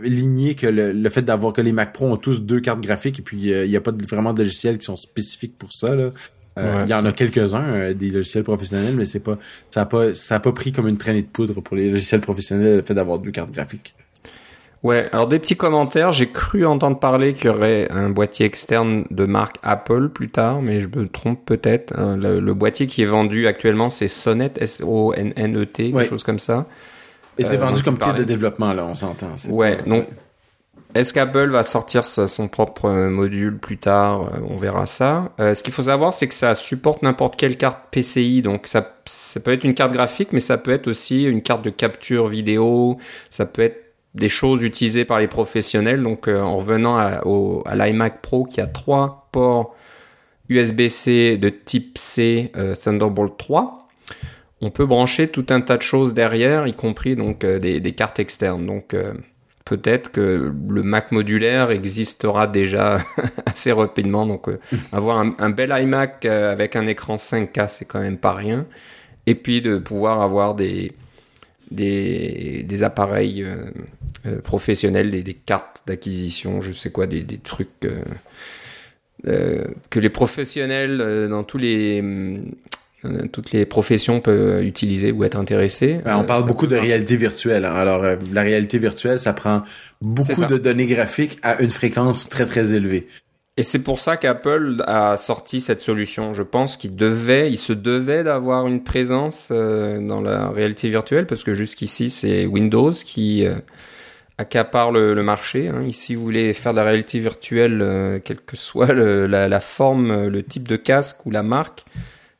lignée 0.02 0.54
que 0.54 0.66
le, 0.66 1.08
fait 1.10 1.22
d'avoir 1.22 1.52
que 1.52 1.60
les 1.60 1.72
Mac 1.72 1.92
Pro 1.92 2.06
ont 2.06 2.16
tous 2.16 2.40
deux 2.40 2.60
cartes 2.60 2.80
graphiques 2.80 3.20
et 3.20 3.22
puis 3.22 3.38
il 3.38 3.68
n'y 3.68 3.76
a 3.76 3.80
pas 3.80 3.92
vraiment 3.92 4.32
de 4.32 4.42
logiciels 4.42 4.78
qui 4.78 4.84
sont 4.84 4.96
spécifiques 4.96 5.56
pour 5.56 5.72
ça. 5.72 5.94
Là. 5.94 6.10
Euh, 6.58 6.84
il 6.86 6.90
y 6.90 6.94
en 6.94 7.04
a 7.06 7.12
quelques-uns 7.12 7.64
euh, 7.64 7.94
des 7.94 8.10
logiciels 8.10 8.44
professionnels, 8.44 8.94
mais 8.94 9.06
c'est 9.06 9.20
pas 9.20 9.38
ça 9.70 9.82
a 9.82 9.86
pas 9.86 10.14
ça 10.14 10.36
a 10.36 10.40
pas 10.40 10.52
pris 10.52 10.72
comme 10.72 10.86
une 10.86 10.98
traînée 10.98 11.22
de 11.22 11.26
poudre 11.26 11.60
pour 11.62 11.76
les 11.76 11.90
logiciels 11.90 12.20
professionnels 12.20 12.76
le 12.76 12.82
fait 12.82 12.94
d'avoir 12.94 13.18
deux 13.18 13.30
cartes 13.30 13.52
graphiques. 13.52 13.94
Ouais, 14.82 15.08
alors 15.12 15.28
des 15.28 15.38
petits 15.38 15.56
commentaires. 15.56 16.12
J'ai 16.12 16.28
cru 16.28 16.66
entendre 16.66 16.98
parler 16.98 17.34
qu'il 17.34 17.46
y 17.46 17.48
aurait 17.48 17.88
un 17.90 18.10
boîtier 18.10 18.46
externe 18.46 19.04
de 19.10 19.26
marque 19.26 19.56
Apple 19.62 20.08
plus 20.08 20.28
tard, 20.28 20.60
mais 20.60 20.80
je 20.80 20.88
me 20.88 21.06
trompe 21.06 21.44
peut-être. 21.46 21.96
Hein. 21.96 22.16
Le, 22.16 22.54
boîtier 22.54 22.86
qui 22.86 23.02
est 23.02 23.06
vendu 23.06 23.46
actuellement, 23.46 23.90
c'est 23.90 24.08
Sonnet, 24.08 24.52
S-O-N-N-E-T, 24.58 25.92
quelque 25.92 26.08
chose 26.08 26.24
comme 26.24 26.40
ça. 26.40 26.66
Et 27.38 27.44
c'est 27.44 27.56
euh, 27.56 27.58
vendu 27.58 27.82
comme 27.82 27.96
kit 27.96 28.12
de 28.12 28.24
développement, 28.24 28.72
là, 28.72 28.84
on 28.84 28.94
s'entend. 28.94 29.28
Ouais, 29.48 29.78
donc 29.86 30.06
est-ce 30.94 31.14
qu'Apple 31.14 31.48
va 31.48 31.62
sortir 31.62 32.04
son 32.04 32.48
propre 32.48 32.84
euh, 32.86 33.08
module 33.08 33.56
plus 33.56 33.78
tard? 33.78 34.30
Euh, 34.34 34.40
On 34.50 34.56
verra 34.56 34.84
ça. 34.84 35.32
Euh, 35.40 35.54
ce 35.54 35.62
qu'il 35.62 35.72
faut 35.72 35.82
savoir, 35.82 36.12
c'est 36.12 36.28
que 36.28 36.34
ça 36.34 36.54
supporte 36.54 37.02
n'importe 37.02 37.36
quelle 37.36 37.56
carte 37.56 37.78
PCI. 37.90 38.42
Donc 38.42 38.66
ça, 38.66 38.94
ça 39.06 39.40
peut 39.40 39.52
être 39.52 39.64
une 39.64 39.72
carte 39.72 39.92
graphique, 39.92 40.28
mais 40.32 40.40
ça 40.40 40.58
peut 40.58 40.70
être 40.70 40.88
aussi 40.88 41.24
une 41.24 41.40
carte 41.40 41.64
de 41.64 41.70
capture 41.70 42.28
vidéo. 42.28 42.98
Ça 43.30 43.46
peut 43.46 43.62
être 43.62 43.81
des 44.14 44.28
choses 44.28 44.62
utilisées 44.62 45.04
par 45.04 45.18
les 45.18 45.28
professionnels. 45.28 46.02
Donc 46.02 46.28
en 46.28 46.56
revenant 46.56 46.96
à, 46.96 47.22
l'iMac 47.74 48.20
Pro 48.22 48.44
qui 48.44 48.60
a 48.60 48.66
trois 48.66 49.28
ports 49.32 49.74
USB-C 50.48 51.38
de 51.38 51.48
type 51.48 51.96
C 51.96 52.52
Thunderbolt 52.82 53.36
3, 53.38 53.88
on 54.60 54.70
peut 54.70 54.86
brancher 54.86 55.28
tout 55.28 55.46
un 55.48 55.60
tas 55.60 55.76
de 55.76 55.82
choses 55.82 56.14
derrière, 56.14 56.66
y 56.66 56.72
compris 56.72 57.16
donc 57.16 57.44
des, 57.44 57.80
des, 57.80 57.92
cartes 57.92 58.18
externes. 58.18 58.66
Donc 58.66 58.94
peut-être 59.64 60.10
que 60.10 60.52
le 60.68 60.82
Mac 60.82 61.12
modulaire 61.12 61.70
existera 61.70 62.46
déjà 62.46 62.98
assez 63.46 63.72
rapidement. 63.72 64.26
Donc, 64.26 64.48
euh, 64.48 64.58
avoir 64.92 65.18
un, 65.18 65.50
bel 65.50 65.74
iMac 65.76 66.24
euh, 66.24 66.52
avec 66.52 66.76
un 66.76 66.86
écran 66.86 67.16
5K, 67.16 67.68
c'est 67.68 67.84
quand 67.84 68.00
même 68.00 68.18
pas 68.18 68.34
rien. 68.34 68.66
Et 69.26 69.34
puis 69.34 69.62
de 69.62 69.78
pouvoir 69.78 70.20
avoir 70.20 70.54
des, 70.54 70.92
des, 71.72 72.82
appareils 72.82 73.42
euh, 73.42 74.40
professionnels, 74.42 75.10
des, 75.10 75.34
cartes 75.34 75.82
d'acquisition, 75.86 76.60
je 76.60 76.72
sais 76.72 76.90
quoi, 76.90 77.06
des, 77.06 77.24
trucs 77.38 77.68
que 79.24 80.00
les 80.00 80.10
professionnels 80.10 81.28
dans 81.28 81.44
tous 81.44 81.58
les 81.58 82.02
euh, 83.04 83.26
toutes 83.32 83.50
les 83.50 83.66
professions 83.66 84.20
peuvent 84.20 84.62
utiliser 84.62 85.10
ou 85.10 85.24
être 85.24 85.36
intéressées. 85.36 85.98
on 86.04 86.20
euh, 86.20 86.22
parle 86.22 86.46
beaucoup 86.46 86.68
de 86.68 86.76
réalité 86.76 87.16
virtuelle. 87.16 87.64
Hein. 87.64 87.74
Alors, 87.74 88.04
euh, 88.04 88.16
la 88.32 88.42
réalité 88.42 88.78
virtuelle, 88.78 89.18
ça 89.18 89.32
prend 89.32 89.62
beaucoup 90.00 90.44
de 90.44 90.56
données 90.56 90.86
graphiques 90.86 91.38
à 91.42 91.60
une 91.62 91.70
fréquence 91.70 92.28
très 92.28 92.46
très 92.46 92.74
élevée. 92.74 93.08
Et 93.58 93.62
c'est 93.62 93.82
pour 93.82 93.98
ça 93.98 94.16
qu'Apple 94.16 94.82
a 94.86 95.16
sorti 95.18 95.60
cette 95.60 95.80
solution. 95.80 96.32
Je 96.32 96.42
pense 96.42 96.76
qu'il 96.78 96.96
devait, 96.96 97.50
il 97.50 97.58
se 97.58 97.74
devait 97.74 98.24
d'avoir 98.24 98.66
une 98.66 98.82
présence 98.82 99.52
dans 99.52 100.22
la 100.22 100.48
réalité 100.48 100.88
virtuelle 100.88 101.26
parce 101.26 101.44
que 101.44 101.54
jusqu'ici 101.54 102.08
c'est 102.08 102.46
Windows 102.46 102.92
qui 102.92 103.46
accapare 104.38 104.90
le, 104.90 105.14
marché. 105.22 105.68
Hein. 105.68 105.86
Si 105.92 106.14
vous 106.14 106.22
voulez 106.22 106.54
faire 106.54 106.72
de 106.72 106.78
la 106.78 106.84
réalité 106.84 107.18
virtuelle, 107.18 108.22
quelle 108.24 108.40
que 108.40 108.56
soit 108.56 108.94
la, 108.94 109.48
la, 109.48 109.60
forme, 109.60 110.28
le 110.28 110.42
type 110.42 110.66
de 110.66 110.76
casque 110.76 111.26
ou 111.26 111.30
la 111.30 111.42
marque, 111.42 111.84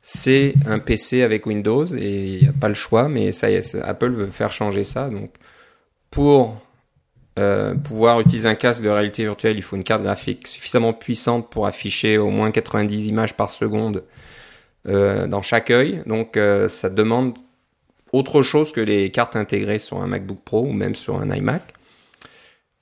c'est 0.03 0.55
un 0.67 0.81
PC 0.81 1.23
avec 1.23 1.47
Windows 1.47 1.87
et 1.87 2.35
il 2.35 2.43
n'y 2.43 2.49
a 2.49 2.53
pas 2.53 2.69
le 2.69 2.75
choix, 2.75 3.09
mais 3.09 3.31
ça 3.31 3.51
y 3.51 3.55
est, 3.55 3.77
Apple 3.77 4.11
veut 4.11 4.27
faire 4.27 4.51
changer 4.51 4.83
ça. 4.83 5.09
Donc, 5.09 5.31
pour 6.11 6.61
euh, 7.39 7.75
pouvoir 7.75 8.21
utiliser 8.21 8.47
un 8.47 8.55
casque 8.55 8.83
de 8.83 8.91
réalité 8.91 9.23
virtuelle, 9.23 9.57
il 9.57 9.63
faut 9.63 9.77
une 9.77 9.85
carte 9.85 10.03
graphique 10.03 10.47
suffisamment 10.47 10.93
puissante 10.93 11.49
pour 11.51 11.67
afficher 11.67 12.19
au 12.19 12.31
moins 12.31 12.51
90 12.51 13.07
images 13.07 13.35
par 13.35 13.49
seconde 13.49 14.05
euh, 14.87 15.27
dans 15.27 15.41
chaque 15.41 15.71
œil. 15.71 16.03
Donc, 16.05 16.37
euh, 16.37 16.69
ça 16.69 16.91
demande 16.91 17.35
autre 18.13 18.43
chose 18.43 18.73
que 18.73 18.83
les 18.83 19.11
cartes 19.11 19.37
intégrées 19.37 19.79
sur 19.79 20.03
un 20.03 20.07
MacBook 20.07 20.41
Pro 20.45 20.61
ou 20.61 20.73
même 20.73 20.95
sur 20.95 21.19
un 21.21 21.35
iMac. 21.35 21.63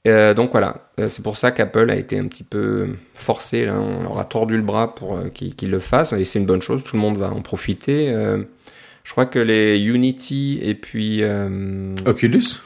Donc 0.06 0.52
voilà, 0.52 0.90
c'est 1.08 1.22
pour 1.22 1.36
ça 1.36 1.52
qu'Apple 1.52 1.90
a 1.90 1.94
été 1.94 2.18
un 2.18 2.26
petit 2.26 2.42
peu 2.42 2.96
forcé, 3.14 3.66
là, 3.66 3.78
on 3.78 4.02
leur 4.02 4.18
a 4.18 4.24
tordu 4.24 4.56
le 4.56 4.62
bras 4.62 4.94
pour 4.94 5.20
qu'ils 5.34 5.70
le 5.70 5.78
fassent, 5.78 6.14
et 6.14 6.24
c'est 6.24 6.38
une 6.38 6.46
bonne 6.46 6.62
chose, 6.62 6.82
tout 6.82 6.96
le 6.96 7.02
monde 7.02 7.18
va 7.18 7.30
en 7.30 7.42
profiter. 7.42 8.08
je 9.04 9.12
crois 9.12 9.26
que 9.26 9.38
les 9.38 9.78
Unity 9.78 10.58
et 10.62 10.74
puis... 10.74 11.22
Oculus? 12.06 12.62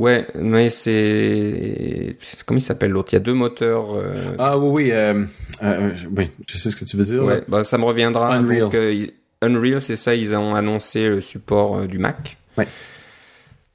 Ouais, 0.00 0.26
mais 0.34 0.70
c'est... 0.70 2.16
Comment 2.46 2.58
il 2.58 2.62
s'appelle 2.62 2.90
l'autre? 2.90 3.12
Il 3.12 3.16
y 3.16 3.18
a 3.18 3.20
deux 3.20 3.34
moteurs... 3.34 3.94
Ah 4.38 4.58
oui, 4.58 4.92
oui, 4.92 4.92
oui, 6.16 6.30
je 6.48 6.56
sais 6.56 6.70
ce 6.70 6.76
que 6.76 6.84
tu 6.84 6.96
veux 6.96 7.04
dire. 7.04 7.22
Ouais, 7.22 7.42
bah, 7.46 7.64
ça 7.64 7.78
me 7.78 7.84
reviendra. 7.84 8.34
Unreal, 8.34 8.70
Unreal 9.42 9.80
c'est 9.80 9.96
ça, 9.96 10.14
ils 10.14 10.34
ont 10.34 10.54
annoncé 10.54 11.08
le 11.08 11.20
support 11.20 11.86
du 11.86 11.98
Mac. 11.98 12.38
Ouais. 12.58 12.66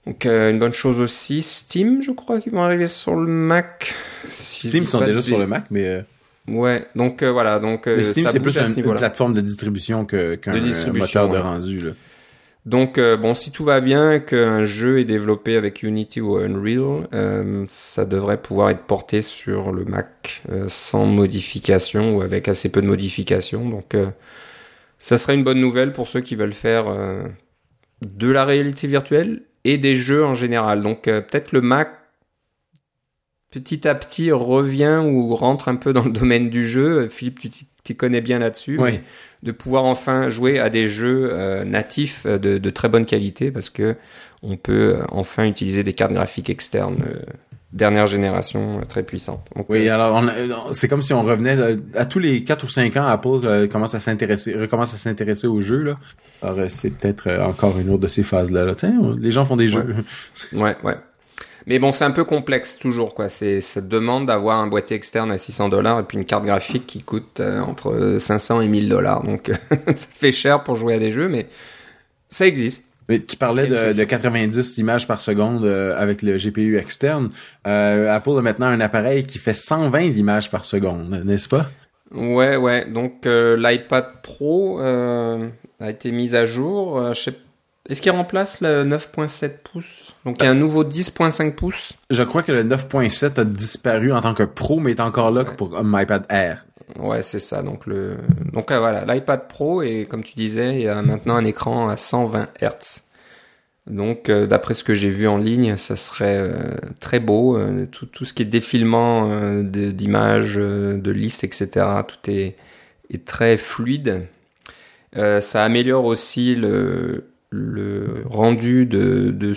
Donc 0.06 0.26
euh, 0.26 0.52
une 0.52 0.60
bonne 0.60 0.74
chose 0.74 1.02
aussi, 1.02 1.42
Steam, 1.42 2.04
je 2.04 2.12
crois 2.12 2.40
qu'ils 2.40 2.52
vont 2.52 2.62
arriver 2.62 2.88
sur 2.88 3.16
le 3.16 3.26
Mac. 3.28 3.96
Steam 4.30 4.86
sont 4.86 5.00
déjà 5.00 5.22
sur 5.22 5.40
le 5.40 5.48
Mac, 5.48 5.66
mais 5.72 5.86
euh, 5.88 6.02
ouais. 6.48 6.88
Donc 6.96 7.24
euh, 7.24 7.32
voilà, 7.32 7.60
donc 7.60 7.90
Steam 8.04 8.28
c'est 8.32 8.40
plus 8.40 8.58
une, 8.58 8.84
plateforme 8.84 9.34
de 9.34 9.42
distribution 9.42 10.06
que 10.06 10.36
qu'un 10.36 10.54
moteur 10.94 11.30
de 11.30 11.38
rendu. 11.38 11.80
Là. 11.80 11.92
Donc 12.65 12.99
bon, 12.99 13.36
si 13.36 13.51
tout 13.51 13.63
va 13.63 13.80
bien, 13.80 14.19
qu'un 14.19 14.63
jeu 14.63 14.99
est 14.99 15.06
développé 15.06 15.56
avec 15.56 15.84
Unity 15.84 16.19
ou 16.19 16.38
Unreal, 16.38 17.08
ça 17.69 18.06
devrait 18.06 18.41
pouvoir 18.41 18.71
être 18.71 18.84
porté 18.84 19.21
sur 19.21 19.71
le 19.71 19.86
Mac 19.86 20.41
sans 20.67 21.06
modification 21.06 22.17
ou 22.17 22.21
avec 22.23 22.47
assez 22.47 22.71
peu 22.71 22.82
de 22.82 22.88
modifications. 22.88 23.69
Donc 23.69 23.95
ça 24.97 25.19
serait 25.19 25.36
une 25.36 25.43
bonne 25.43 25.62
nouvelle 25.62 25.93
pour 25.93 26.08
ceux 26.08 26.21
qui 26.21 26.36
veulent 26.36 26.54
faire 26.54 26.86
de 28.01 28.32
la 28.32 28.45
réalité 28.45 28.88
virtuelle 28.88 29.43
et 29.63 29.78
des 29.78 29.95
jeux 29.95 30.23
en 30.23 30.34
général. 30.34 30.82
Donc 30.82 31.08
euh, 31.08 31.21
peut-être 31.21 31.51
le 31.51 31.62
Mac 31.62 31.89
petit 33.51 33.88
à 33.88 33.95
petit 33.95 34.32
revient 34.32 35.01
ou 35.04 35.36
rentre 35.36 35.67
un 35.69 35.75
peu 35.75 35.93
dans 35.93 36.04
le 36.04 36.12
domaine 36.12 36.49
du 36.49 36.67
jeu. 36.67 37.10
Philippe, 37.10 37.39
tu 37.39 37.49
t'y 37.49 37.67
connais 37.93 38.21
bien 38.21 38.39
là-dessus. 38.39 38.78
Oui. 38.80 39.02
De 39.43 39.52
pouvoir 39.52 39.84
enfin 39.84 40.30
jouer 40.30 40.58
à 40.58 40.71
des 40.71 40.89
jeux 40.89 41.30
euh, 41.32 41.65
natifs 41.65 42.26
de, 42.26 42.58
de, 42.58 42.69
très 42.71 42.89
bonne 42.89 43.06
qualité 43.06 43.52
parce 43.52 43.69
que 43.69 43.95
on 44.41 44.58
peut 44.58 44.95
euh, 44.95 45.04
enfin 45.12 45.45
utiliser 45.45 45.84
des 45.84 45.93
cartes 45.93 46.13
graphiques 46.13 46.50
externes 46.50 47.04
dernière 47.71 48.08
génération 48.08 48.80
très 48.88 49.04
puissante. 49.04 49.45
oui, 49.67 49.89
alors 49.89 50.24
c'est 50.71 50.88
comme 50.88 51.02
si 51.02 51.13
on 51.13 51.24
revenait 51.24 51.78
à 51.95 52.06
tous 52.06 52.19
les 52.19 52.43
4 52.45 52.63
ou 52.63 52.69
5 52.69 52.95
ans, 52.95 53.06
Apple 53.06 53.67
commence 53.67 53.93
à 53.93 54.00
s'intéresser, 54.00 54.56
recommence 54.56 54.93
à 54.93 54.98
s'intéresser 54.98 55.45
aux 55.45 55.60
jeux 55.60 55.84
là. 55.84 55.98
Alors, 56.41 56.60
euh, 56.60 56.65
c'est 56.69 56.91
peut-être 56.91 57.28
euh, 57.28 57.43
encore 57.43 57.80
une 57.80 57.89
autre 57.89 58.04
de 58.04 58.08
ces 58.08 58.24
phases-là. 58.24 58.74
Tiens, 58.76 59.15
les 59.17 59.32
gens 59.32 59.45
font 59.45 59.56
des 59.56 59.67
jeux. 59.67 59.95
Ouais, 60.54 60.76
ouais. 60.84 60.95
Mais 61.67 61.80
bon, 61.80 61.91
c'est 61.91 62.06
un 62.06 62.12
peu 62.12 62.23
complexe 62.23 62.78
toujours, 62.78 63.13
quoi. 63.15 63.30
C'est, 63.30 63.62
ça 63.62 63.82
demande 63.82 64.28
d'avoir 64.28 64.60
un 64.60 64.67
boîtier 64.67 64.95
externe 64.95 65.32
à 65.32 65.38
600 65.38 65.69
dollars 65.69 65.99
et 65.99 66.04
puis 66.04 66.17
une 66.17 66.25
carte 66.25 66.45
graphique 66.45 66.86
qui 66.86 67.01
coûte 67.01 67.39
euh, 67.39 67.60
entre 67.62 68.17
500 68.19 68.62
et 68.62 68.67
1000 68.67 68.89
dollars. 68.89 69.23
Donc, 69.23 69.51
ça 69.88 70.08
fait 70.13 70.32
cher 70.32 70.63
pour 70.63 70.75
jouer 70.75 70.93
à 70.95 70.99
des 70.99 71.12
jeux, 71.12 71.28
mais 71.28 71.47
Ça 72.30 72.45
existe. 72.45 72.86
Mais 73.08 73.19
tu 73.19 73.38
parlais 73.38 73.67
de, 73.67 73.93
de 73.93 74.04
90 74.04 74.80
images 74.80 75.08
par 75.08 75.21
seconde 75.21 75.63
euh, 75.63 75.95
avec 75.95 76.23
le 76.23 76.38
GPU 76.38 76.78
externe. 76.78 77.30
Euh, 77.67 78.12
Apple 78.12 78.38
a 78.38 78.41
maintenant 78.41 78.65
un 78.65 78.82
appareil 78.82 79.25
qui 79.25 79.38
fait 79.38 79.54
120 79.54 80.01
images 80.15 80.49
par 80.49 80.65
seconde, 80.65 81.21
n'est-ce 81.23 81.47
pas? 81.47 81.67
Ouais, 82.12 82.56
ouais. 82.56 82.86
Donc 82.86 83.25
euh, 83.25 83.58
l'iPad 83.58 84.21
Pro 84.21 84.80
euh, 84.80 85.49
a 85.80 85.89
été 85.89 86.12
mis 86.12 86.36
à 86.36 86.45
jour. 86.45 86.97
Euh, 86.97 87.13
je 87.13 87.23
sais 87.23 87.36
est-ce 87.89 88.02
qu'il 88.02 88.12
remplace 88.12 88.62
le 88.62 88.84
9.7 88.84 89.58
pouces? 89.63 90.15
Donc 90.26 90.38
il 90.39 90.45
y 90.45 90.48
a 90.48 90.52
un 90.52 90.56
nouveau 90.56 90.84
10.5 90.84 91.54
pouces? 91.56 91.93
Je 92.10 92.24
crois 92.24 92.41
que 92.41 92.52
le 92.52 92.63
9.7 92.63 93.39
a 93.39 93.43
disparu 93.45 94.12
en 94.12 94.21
tant 94.21 94.34
que 94.34 94.43
Pro, 94.43 94.80
mais 94.80 94.91
est 94.91 95.00
encore 95.00 95.32
là 95.32 95.43
Ouais. 95.43 95.56
pour 95.56 95.78
un 95.78 96.02
iPad 96.02 96.26
Air. 96.30 96.65
Ouais, 97.00 97.21
c'est 97.21 97.39
ça. 97.39 97.62
Donc 97.63 97.86
le 97.88 98.17
donc 98.54 98.71
euh, 98.71 98.80
voilà, 98.80 99.06
l'iPad 99.12 99.48
Pro 99.48 99.82
et 99.82 100.06
comme 100.10 100.24
tu 100.24 100.34
disais, 100.36 100.76
il 100.76 100.82
y 100.82 100.88
a 100.88 101.02
maintenant 101.02 101.36
un 101.36 101.43
écran 101.45 101.89
à 101.89 101.98
120 101.98 102.48
Hz. 102.62 103.02
Donc 103.88 104.30
euh, 104.30 104.48
d'après 104.48 104.74
ce 104.74 104.84
que 104.84 104.95
j'ai 104.95 105.12
vu 105.12 105.28
en 105.28 105.38
ligne, 105.38 105.78
ça 105.78 105.95
serait 105.95 106.38
euh, 106.39 106.54
très 107.00 107.19
beau. 107.19 107.56
euh, 107.58 107.86
tout, 107.91 108.06
tout 108.08 108.26
ce 108.26 108.34
qui 108.34 108.41
est 108.41 108.45
défilement 108.45 109.30
euh, 109.32 109.62
de- 109.63 109.91
d'images, 109.91 110.56
euh, 110.58 110.98
de 110.98 111.12
listes, 111.12 111.43
etc. 111.43 111.86
Tout 112.08 112.32
est, 112.32 112.56
est 113.13 113.26
très 113.26 113.58
fluide. 113.58 114.26
Euh, 115.17 115.39
ça 115.39 115.63
améliore 115.63 116.06
aussi 116.06 116.56
le, 116.56 117.26
le 117.56 118.24
rendu 118.30 118.86
de, 118.86 119.32
de, 119.36 119.54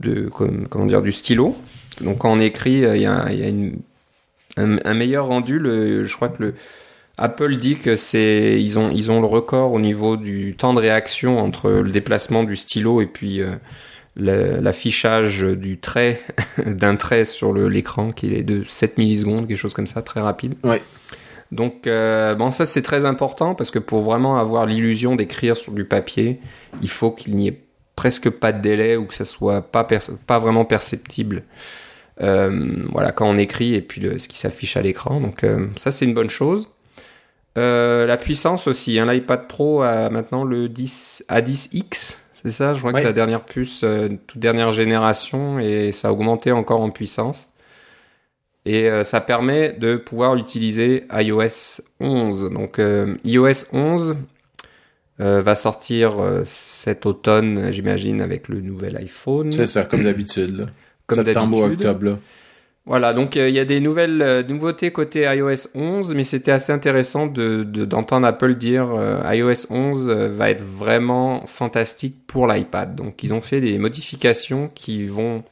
de- 0.00 0.28
comme- 0.28 0.66
comment 0.68 0.86
dire, 0.86 1.02
du 1.02 1.12
stylo. 1.12 1.56
Donc 2.00 2.18
quand 2.18 2.32
on 2.32 2.38
écrit, 2.38 2.84
euh, 2.84 2.96
il 2.96 3.02
y 3.02 3.06
a, 3.06 3.30
une- 3.48 3.78
un, 4.56 4.94
meilleur 4.94 5.26
rendu. 5.26 5.58
Le, 5.58 6.04
je 6.04 6.14
crois 6.16 6.28
que 6.28 6.42
le 6.42 6.54
Apple 7.18 7.56
dit 7.56 7.76
que 7.76 7.96
c'est 7.96 8.60
ils 8.62 8.78
ont 8.78 8.90
ils 8.90 9.10
ont 9.10 9.20
le 9.20 9.26
record 9.26 9.72
au 9.72 9.80
niveau 9.80 10.16
du 10.16 10.54
temps 10.56 10.72
de 10.72 10.80
réaction 10.80 11.38
entre 11.38 11.70
le 11.70 11.90
déplacement 11.90 12.44
du 12.44 12.56
stylo 12.56 13.02
et 13.02 13.06
puis 13.06 13.42
euh, 13.42 13.50
l'affichage 14.16 15.42
du 15.42 15.78
trait 15.78 16.20
d'un 16.66 16.96
trait 16.96 17.24
sur 17.24 17.52
l'écran 17.52 18.12
qui 18.12 18.32
est 18.34 18.42
de 18.42 18.64
7 18.66 18.98
millisecondes, 18.98 19.46
quelque 19.48 19.56
chose 19.56 19.74
comme 19.74 19.86
ça, 19.86 20.02
très 20.02 20.20
rapide. 20.20 20.54
Ouais. 20.64 20.82
Donc 21.52 21.86
euh, 21.86 22.34
bon 22.36 22.50
ça 22.52 22.64
c'est 22.64 22.82
très 22.82 23.04
important 23.04 23.54
parce 23.56 23.70
que 23.72 23.78
pour 23.80 24.02
vraiment 24.02 24.38
avoir 24.38 24.66
l'illusion 24.66 25.16
d'écrire 25.16 25.56
sur 25.56 25.72
du 25.72 25.84
papier, 25.84 26.40
il 26.80 26.88
faut 26.88 27.10
qu'il 27.10 27.34
n'y 27.36 27.48
ait 27.48 27.60
presque 27.96 28.30
pas 28.30 28.52
de 28.52 28.60
délai 28.62 28.96
ou 28.96 29.04
que 29.06 29.14
ça 29.14 29.24
soit 29.24 29.60
pas 29.62 30.38
vraiment 30.38 30.64
perceptible. 30.64 31.42
Euh, 32.22 32.84
voilà 32.92 33.12
quand 33.12 33.26
on 33.28 33.36
écrit 33.38 33.74
et 33.74 33.82
puis 33.82 34.00
le- 34.00 34.18
ce 34.18 34.28
qui 34.28 34.38
s'affiche 34.38 34.76
à 34.76 34.82
l'écran. 34.82 35.20
Donc 35.20 35.42
euh, 35.42 35.66
ça 35.76 35.90
c'est 35.90 36.04
une 36.04 36.14
bonne 36.14 36.30
chose. 36.30 36.70
La 37.56 38.16
puissance 38.16 38.66
aussi. 38.66 38.98
Hein, 38.98 39.12
L'iPad 39.12 39.46
Pro 39.46 39.82
a 39.82 40.08
maintenant 40.08 40.44
le 40.44 40.68
10 40.70 41.24
A10X. 41.28 42.16
C'est 42.42 42.50
ça, 42.52 42.72
je 42.72 42.78
crois 42.78 42.90
Ouais. 42.92 42.94
que 42.94 43.00
c'est 43.00 43.06
la 43.06 43.12
dernière 43.12 43.44
puce, 43.44 43.84
toute 44.26 44.38
dernière 44.40 44.70
génération, 44.70 45.58
et 45.58 45.92
ça 45.92 46.08
a 46.08 46.12
augmenté 46.12 46.52
encore 46.52 46.80
en 46.80 46.88
puissance. 46.88 47.49
Et 48.66 48.90
euh, 48.90 49.04
ça 49.04 49.20
permet 49.20 49.72
de 49.72 49.96
pouvoir 49.96 50.36
utiliser 50.36 51.04
iOS 51.12 51.80
11. 52.00 52.50
Donc 52.52 52.78
euh, 52.78 53.16
iOS 53.24 53.64
11 53.72 54.16
euh, 55.20 55.42
va 55.42 55.54
sortir 55.54 56.14
cet 56.44 57.06
automne, 57.06 57.72
j'imagine, 57.72 58.20
avec 58.20 58.48
le 58.48 58.60
nouvel 58.60 58.96
iPhone. 58.96 59.52
C'est 59.52 59.66
ça, 59.66 59.84
comme 59.84 60.02
d'habitude. 60.02 60.68
Comme 61.06 61.24
d'habitude. 61.24 61.72
octobre. 61.72 62.04
Là. 62.06 62.18
Voilà, 62.86 63.12
donc 63.12 63.34
il 63.34 63.50
y 63.50 63.58
a 63.58 63.64
des 63.64 63.80
nouvelles 63.80 64.46
nouveautés 64.48 64.92
côté 64.92 65.22
iOS 65.22 65.68
11, 65.74 66.14
mais 66.14 66.22
c'était 66.22 66.52
assez 66.52 66.72
intéressant 66.72 67.26
de 67.26 67.64
de- 67.64 67.84
d'entendre 67.84 68.26
Apple 68.28 68.54
dire 68.54 68.86
iOS 69.32 69.66
11 69.70 70.08
euh, 70.08 70.28
va 70.28 70.50
être 70.50 70.62
vraiment 70.62 71.44
fantastique 71.46 72.16
pour 72.28 72.46
l'iPad. 72.46 72.94
Donc 72.94 73.24
ils 73.24 73.34
ont 73.34 73.40
fait 73.40 73.60
des 73.60 73.76
modifications 73.78 74.70
qui 74.72 75.04
vont, 75.04 75.42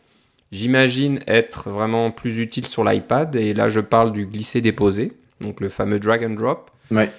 j'imagine, 0.52 1.20
être 1.26 1.70
vraiment 1.70 2.10
plus 2.10 2.38
utiles 2.40 2.66
sur 2.66 2.84
l'iPad. 2.84 3.34
Et 3.36 3.52
là, 3.52 3.68
je 3.68 3.80
parle 3.80 4.12
du 4.12 4.26
glisser-déposer, 4.26 5.12
donc 5.40 5.60
le 5.60 5.68
fameux 5.68 5.98
drag 5.98 6.24
and 6.24 6.30
drop 6.34 6.70
Ouais. 6.90 7.10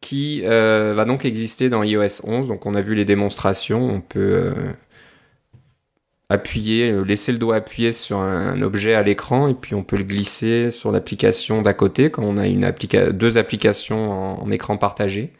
qui 0.00 0.42
euh, 0.44 0.94
va 0.94 1.04
donc 1.04 1.24
exister 1.24 1.68
dans 1.68 1.82
iOS 1.82 2.22
11. 2.24 2.48
Donc 2.48 2.66
on 2.66 2.74
a 2.74 2.80
vu 2.80 2.94
les 2.94 3.04
démonstrations, 3.04 3.84
on 3.88 4.00
peut 4.00 4.32
euh, 4.34 4.72
appuyer, 6.28 6.90
euh, 6.90 7.02
laisser 7.02 7.32
le 7.32 7.38
doigt 7.38 7.56
appuyé 7.56 7.92
sur 7.92 8.18
un, 8.18 8.60
objet 8.62 8.94
à 8.94 9.02
l'écran 9.02 9.48
et 9.48 9.54
puis 9.54 9.74
on 9.74 9.82
peut 9.84 9.96
le 9.96 10.04
glisser 10.04 10.70
sur 10.70 10.90
l'application 10.92 11.62
d'à 11.62 11.74
côté 11.74 12.10
quand 12.10 12.22
on 12.24 12.36
a 12.36 12.46
une 12.46 12.64
applica 12.64 13.12
deux 13.12 13.38
applications 13.38 14.10
en, 14.10 14.42
en 14.42 14.50
écran 14.50 14.76
partagé. 14.76 15.32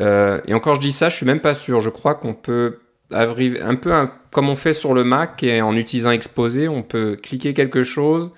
Euh, 0.00 0.40
et 0.46 0.54
encore 0.54 0.76
je 0.76 0.80
dis 0.80 0.92
ça, 0.92 1.08
je 1.10 1.16
suis 1.16 1.26
même 1.26 1.40
pas 1.40 1.54
sûr. 1.54 1.80
Je 1.80 1.90
crois 1.90 2.14
qu'on 2.14 2.34
peut 2.34 2.78
un 3.12 3.74
peu 3.76 3.92
un- 3.92 4.10
comme 4.30 4.48
on 4.48 4.56
fait 4.56 4.72
sur 4.72 4.94
le 4.94 5.04
Mac 5.04 5.42
et 5.42 5.60
en 5.62 5.74
utilisant 5.76 6.10
exposé, 6.10 6.68
on 6.68 6.82
peut 6.82 7.16
cliquer 7.20 7.52
quelque 7.54 7.82
chose, 7.82 8.30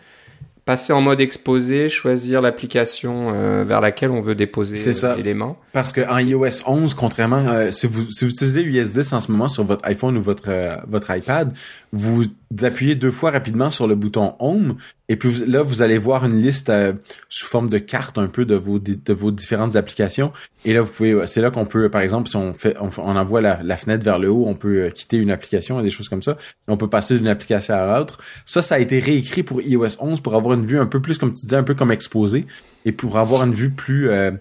passer 0.64 0.92
en 0.92 1.00
mode 1.00 1.20
exposé, 1.20 1.88
choisir 1.88 2.40
l'application 2.40 3.32
euh, 3.34 3.64
vers 3.66 3.80
laquelle 3.80 4.10
on 4.10 4.20
veut 4.20 4.34
déposer 4.36 4.76
l'élément. 5.16 5.58
Parce 5.72 5.92
que 5.92 6.00
en 6.08 6.18
iOS 6.18 6.62
11, 6.66 6.94
contrairement, 6.94 7.44
euh, 7.48 7.70
si 7.72 7.86
vous 7.88 8.10
si 8.10 8.24
vous 8.24 8.30
utilisez 8.30 8.62
US 8.62 8.92
10 8.92 9.12
en 9.12 9.20
ce 9.20 9.32
moment 9.32 9.48
sur 9.48 9.64
votre 9.64 9.86
iPhone 9.88 10.16
ou 10.16 10.22
votre 10.22 10.44
euh, 10.48 10.76
votre 10.88 11.14
iPad, 11.14 11.52
vous 11.92 12.24
appuyez 12.62 12.94
deux 12.94 13.10
fois 13.10 13.30
rapidement 13.30 13.70
sur 13.70 13.86
le 13.86 13.94
bouton 13.94 14.34
Home 14.38 14.76
et 15.08 15.16
puis 15.16 15.28
vous- 15.28 15.44
là 15.46 15.62
vous 15.62 15.82
allez 15.82 15.98
voir 15.98 16.24
une 16.24 16.40
liste 16.40 16.70
euh, 16.70 16.92
sous 17.28 17.46
forme 17.46 17.68
de 17.70 17.78
carte 17.78 18.18
un 18.18 18.26
peu 18.26 18.44
de 18.44 18.54
vos 18.54 18.78
de 18.78 19.12
vos 19.12 19.30
différentes 19.30 19.76
applications 19.76 20.32
et 20.64 20.72
là 20.72 20.82
vous 20.82 20.92
pouvez 20.92 21.26
c'est 21.26 21.40
là 21.40 21.50
qu'on 21.50 21.64
peut 21.64 21.88
par 21.88 22.00
exemple 22.00 22.28
si 22.28 22.36
on 22.36 22.54
fait 22.54 22.76
on, 22.80 23.16
envoie 23.16 23.40
la, 23.40 23.76
fenêtre 23.76 24.04
vers 24.04 24.18
le 24.18 24.30
haut, 24.30 24.44
on 24.46 24.54
peut 24.54 24.84
euh, 24.84 24.90
quitter 24.90 25.16
une 25.16 25.30
application 25.30 25.80
et 25.80 25.82
des 25.82 25.90
choses 25.90 26.08
comme 26.08 26.22
ça. 26.22 26.36
on 26.68 26.76
peut 26.76 26.88
passer 26.88 27.16
d'une 27.16 27.28
application 27.28 27.74
à 27.74 27.98
l'autre. 27.98 28.18
Ça 28.46 28.62
ça 28.62 28.76
a 28.76 28.78
été 28.78 28.98
réécrit 28.98 29.42
pour 29.42 29.60
iOS 29.62 29.96
11 30.00 30.20
pour 30.20 30.34
avoir 30.34 30.54
une 30.54 30.64
vue 30.66 30.78
un 30.78 30.86
peu 30.86 31.00
plus 31.00 31.18
comme 31.18 31.32
tu 31.32 31.46
disais 31.46 31.56
un 31.56 31.62
peu 31.64 31.74
comme 31.74 31.92
exposé 31.92 32.46
et 32.84 32.92
pour 32.92 33.18
avoir 33.18 33.44
une 33.44 33.52
vue 33.52 33.70
plus 33.70 34.10
euh, 34.10 34.32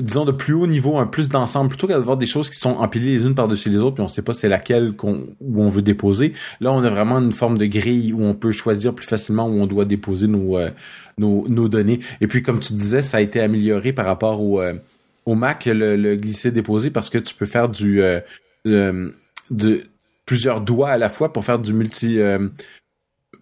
disons 0.00 0.24
de 0.24 0.32
plus 0.32 0.54
haut 0.54 0.66
niveau, 0.66 0.98
un 0.98 1.06
plus 1.06 1.28
d'ensemble, 1.28 1.68
plutôt 1.68 1.86
que 1.86 1.92
d'avoir 1.92 2.16
des 2.16 2.26
choses 2.26 2.50
qui 2.50 2.58
sont 2.58 2.76
empilées 2.76 3.16
les 3.18 3.26
unes 3.26 3.34
par-dessus 3.34 3.70
les 3.70 3.78
autres, 3.78 3.94
puis 3.94 4.02
on 4.02 4.08
sait 4.08 4.22
pas 4.22 4.32
c'est 4.32 4.48
laquelle 4.48 4.94
où 5.02 5.62
on 5.62 5.68
veut 5.68 5.82
déposer. 5.82 6.32
Là, 6.60 6.72
on 6.72 6.82
a 6.82 6.90
vraiment 6.90 7.18
une 7.20 7.32
forme 7.32 7.58
de 7.58 7.66
grille 7.66 8.12
où 8.12 8.24
on 8.24 8.34
peut 8.34 8.52
choisir 8.52 8.94
plus 8.94 9.06
facilement 9.06 9.46
où 9.46 9.60
on 9.60 9.66
doit 9.66 9.84
déposer 9.84 10.26
nos 10.26 10.58
euh, 10.58 10.70
nos, 11.18 11.68
données. 11.68 12.00
Et 12.20 12.26
puis, 12.26 12.42
comme 12.42 12.60
tu 12.60 12.72
disais, 12.72 13.02
ça 13.02 13.18
a 13.18 13.20
été 13.20 13.40
amélioré 13.40 13.92
par 13.92 14.06
rapport 14.06 14.40
au 14.42 14.60
euh, 14.60 14.74
au 15.26 15.34
Mac 15.34 15.66
le, 15.66 15.96
le 15.96 16.16
glisser 16.16 16.50
déposer 16.50 16.90
parce 16.90 17.10
que 17.10 17.18
tu 17.18 17.34
peux 17.34 17.46
faire 17.46 17.68
du 17.68 18.02
euh, 18.02 18.20
euh, 18.66 19.10
de 19.50 19.84
plusieurs 20.26 20.60
doigts 20.60 20.90
à 20.90 20.98
la 20.98 21.08
fois 21.08 21.32
pour 21.32 21.44
faire 21.44 21.58
du 21.58 21.72
multi 21.72 22.18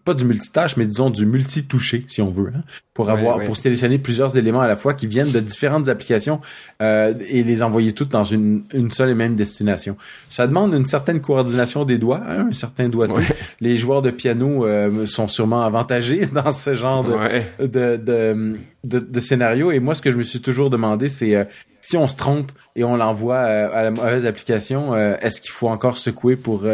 pas 0.04 0.14
du 0.14 0.24
multitâche, 0.24 0.76
mais 0.76 0.86
disons 0.86 1.10
du 1.10 1.26
multi-touché, 1.26 2.04
si 2.08 2.20
on 2.22 2.30
veut, 2.30 2.52
hein, 2.54 2.62
pour 2.94 3.10
avoir, 3.10 3.38
ouais. 3.38 3.44
pour 3.44 3.56
sélectionner 3.56 3.98
plusieurs 3.98 4.36
éléments 4.36 4.60
à 4.60 4.66
la 4.66 4.76
fois 4.76 4.94
qui 4.94 5.06
viennent 5.06 5.30
de 5.30 5.40
différentes 5.40 5.88
applications 5.88 6.40
euh, 6.80 7.14
et 7.28 7.42
les 7.42 7.62
envoyer 7.62 7.92
toutes 7.92 8.10
dans 8.10 8.24
une, 8.24 8.64
une 8.74 8.90
seule 8.90 9.10
et 9.10 9.14
même 9.14 9.34
destination. 9.34 9.96
Ça 10.28 10.46
demande 10.46 10.74
une 10.74 10.86
certaine 10.86 11.20
coordination 11.20 11.84
des 11.84 11.98
doigts, 11.98 12.22
hein, 12.28 12.48
un 12.50 12.52
certain 12.52 12.88
doigté. 12.88 13.14
Ouais. 13.14 13.36
Les 13.60 13.76
joueurs 13.76 14.02
de 14.02 14.10
piano 14.10 14.66
euh, 14.66 15.06
sont 15.06 15.28
sûrement 15.28 15.62
avantagés 15.62 16.26
dans 16.32 16.52
ce 16.52 16.74
genre 16.74 17.04
de, 17.04 17.66
de, 17.66 17.96
de, 17.96 18.56
de, 18.84 18.98
de 18.98 19.20
scénario. 19.20 19.70
Et 19.72 19.80
moi, 19.80 19.94
ce 19.94 20.02
que 20.02 20.10
je 20.10 20.16
me 20.16 20.22
suis 20.22 20.40
toujours 20.40 20.70
demandé, 20.70 21.08
c'est 21.08 21.34
euh, 21.34 21.44
si 21.80 21.96
on 21.96 22.08
se 22.08 22.16
trompe 22.16 22.52
et 22.76 22.84
on 22.84 22.96
l'envoie 22.96 23.36
euh, 23.36 23.70
à 23.72 23.82
la 23.84 23.90
mauvaise 23.90 24.26
application, 24.26 24.94
euh, 24.94 25.16
est-ce 25.20 25.40
qu'il 25.40 25.50
faut 25.50 25.68
encore 25.68 25.96
secouer 25.98 26.36
pour 26.36 26.64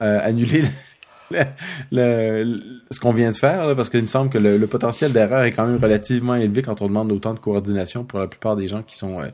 annuler 0.00 0.64
le, 1.30 1.44
le- 2.44 2.60
ce 2.90 3.00
qu'on 3.00 3.12
vient 3.12 3.30
de 3.30 3.36
faire? 3.36 3.66
Là? 3.66 3.74
Parce 3.74 3.90
qu'il 3.90 4.02
me 4.02 4.06
semble 4.08 4.30
que 4.30 4.38
le, 4.38 4.56
le 4.58 4.66
potentiel 4.66 5.12
d'erreur 5.12 5.44
est 5.44 5.50
quand 5.52 5.66
même 5.66 5.78
relativement 5.78 6.34
élevé 6.34 6.62
quand 6.62 6.82
on 6.82 6.86
demande 6.86 7.10
autant 7.12 7.34
de 7.34 7.38
coordination 7.38 8.04
pour 8.04 8.18
la 8.18 8.26
plupart 8.26 8.56
des 8.56 8.68
gens 8.68 8.82
qui 8.82 8.96
sont 8.96 9.20
euh, 9.20 9.28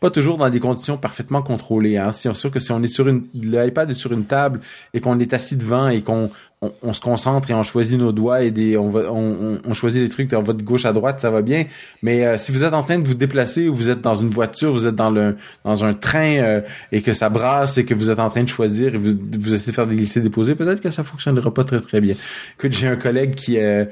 pas 0.00 0.10
toujours 0.10 0.38
dans 0.38 0.48
des 0.48 0.60
conditions 0.60 0.96
parfaitement 0.96 1.42
contrôlées. 1.42 1.96
Hein. 1.96 2.10
On 2.26 2.34
sûr 2.34 2.50
que 2.50 2.60
si 2.60 2.70
on 2.72 2.82
est 2.82 2.86
sur 2.86 3.08
une 3.08 3.26
l'iPad 3.34 3.90
est 3.90 3.94
sur 3.94 4.12
une 4.12 4.24
table 4.24 4.60
et 4.94 5.00
qu'on 5.00 5.18
est 5.18 5.32
assis 5.32 5.56
devant 5.56 5.88
et 5.88 6.02
qu'on 6.02 6.30
on, 6.60 6.92
se 6.92 7.00
concentre 7.00 7.50
et 7.50 7.54
on 7.54 7.62
choisit 7.62 7.98
nos 7.98 8.12
doigts 8.12 8.42
et 8.42 8.50
des 8.50 8.76
on 8.76 8.88
va 8.88 9.12
on, 9.12 9.74
choisit 9.74 10.02
les 10.02 10.08
trucs 10.08 10.32
on 10.32 10.42
va 10.42 10.52
de 10.52 10.62
gauche 10.62 10.84
à 10.84 10.92
droite, 10.92 11.20
ça 11.20 11.30
va 11.30 11.42
bien. 11.42 11.64
Mais 12.02 12.26
euh, 12.26 12.38
si 12.38 12.52
vous 12.52 12.62
êtes 12.62 12.74
en 12.74 12.82
train 12.82 12.98
de 12.98 13.06
vous 13.06 13.14
déplacer 13.14 13.68
ou 13.68 13.74
vous 13.74 13.90
êtes 13.90 14.00
dans 14.00 14.14
une 14.14 14.30
voiture, 14.30 14.72
vous 14.72 14.86
êtes 14.86 14.94
dans 14.94 15.10
le 15.10 15.36
dans 15.64 15.84
un 15.84 15.94
train 15.94 16.36
euh, 16.36 16.60
et 16.92 17.02
que 17.02 17.12
ça 17.12 17.28
brasse 17.28 17.78
et 17.78 17.84
que 17.84 17.94
vous 17.94 18.10
êtes 18.10 18.20
en 18.20 18.30
train 18.30 18.42
de 18.42 18.48
choisir 18.48 18.94
et 18.94 18.98
vous 18.98 19.14
vous 19.38 19.54
essayez 19.54 19.72
de 19.72 19.76
faire 19.76 19.86
des 19.86 19.96
glisser 19.96 20.20
déposer, 20.20 20.54
peut-être 20.54 20.80
que 20.80 20.90
ça 20.90 21.02
fonctionnera 21.02 21.52
pas 21.52 21.64
très 21.64 21.80
très 21.80 22.00
bien. 22.00 22.14
Écoute, 22.56 22.72
j'ai 22.72 22.86
un 22.86 22.96
collègue 22.96 23.34
qui 23.34 23.58
euh, 23.58 23.84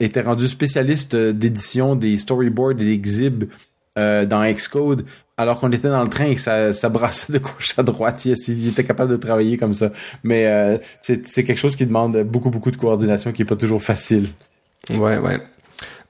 était 0.00 0.20
rendu 0.20 0.46
spécialiste 0.46 1.14
euh, 1.14 1.32
d'édition 1.32 1.96
des 1.96 2.18
storyboards 2.18 2.72
et 2.72 2.84
des 2.84 2.98
xib 2.98 3.44
euh, 3.98 4.24
dans 4.26 4.42
Xcode 4.50 5.04
alors 5.36 5.58
qu'on 5.58 5.72
était 5.72 5.88
dans 5.88 6.02
le 6.02 6.08
train 6.08 6.26
et 6.26 6.34
que 6.36 6.40
ça, 6.40 6.72
ça 6.72 6.88
brassait 6.88 7.32
de 7.32 7.38
gauche 7.38 7.74
à 7.76 7.82
droite. 7.82 8.24
Il, 8.24 8.34
il 8.48 8.68
était 8.68 8.84
capable 8.84 9.10
de 9.10 9.16
travailler 9.16 9.56
comme 9.56 9.74
ça. 9.74 9.90
Mais 10.22 10.46
euh, 10.46 10.78
c'est 11.02 11.26
c'est 11.26 11.42
quelque 11.44 11.58
chose 11.58 11.74
qui 11.76 11.86
demande 11.86 12.16
beaucoup, 12.22 12.50
beaucoup 12.50 12.70
de 12.70 12.76
coordination 12.76 13.32
qui 13.32 13.42
est 13.42 13.44
pas 13.44 13.56
toujours 13.56 13.82
facile. 13.82 14.28
Ouais, 14.90 15.18
ouais. 15.18 15.40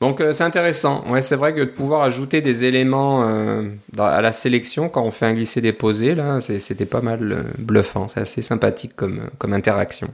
Donc 0.01 0.21
euh, 0.21 0.33
c'est 0.35 0.45
intéressant. 0.45 1.05
Ouais, 1.09 1.23
c'est 1.23 1.37
vrai 1.37 1.55
que 1.55 1.61
de 1.61 1.65
pouvoir 1.65 2.03
ajouter 2.03 2.43
des 2.43 2.65
éléments 2.65 3.27
euh, 3.27 3.63
dans- 3.95 4.05
à 4.05 4.21
la 4.21 4.33
sélection 4.33 4.89
quand 4.91 5.03
on 5.03 5.11
fait 5.11 5.25
un 5.27 5.33
glisser 5.35 5.61
déposé 5.63 6.15
là, 6.15 6.41
c'est- 6.43 6.59
c'était 6.59 6.85
pas 6.85 7.01
mal 7.01 7.33
euh, 7.33 7.43
bluffant. 7.59 8.09
C'est 8.09 8.21
assez 8.21 8.43
sympathique 8.43 8.95
comme 8.97 9.21
comme 9.39 9.55
interaction. 9.55 10.09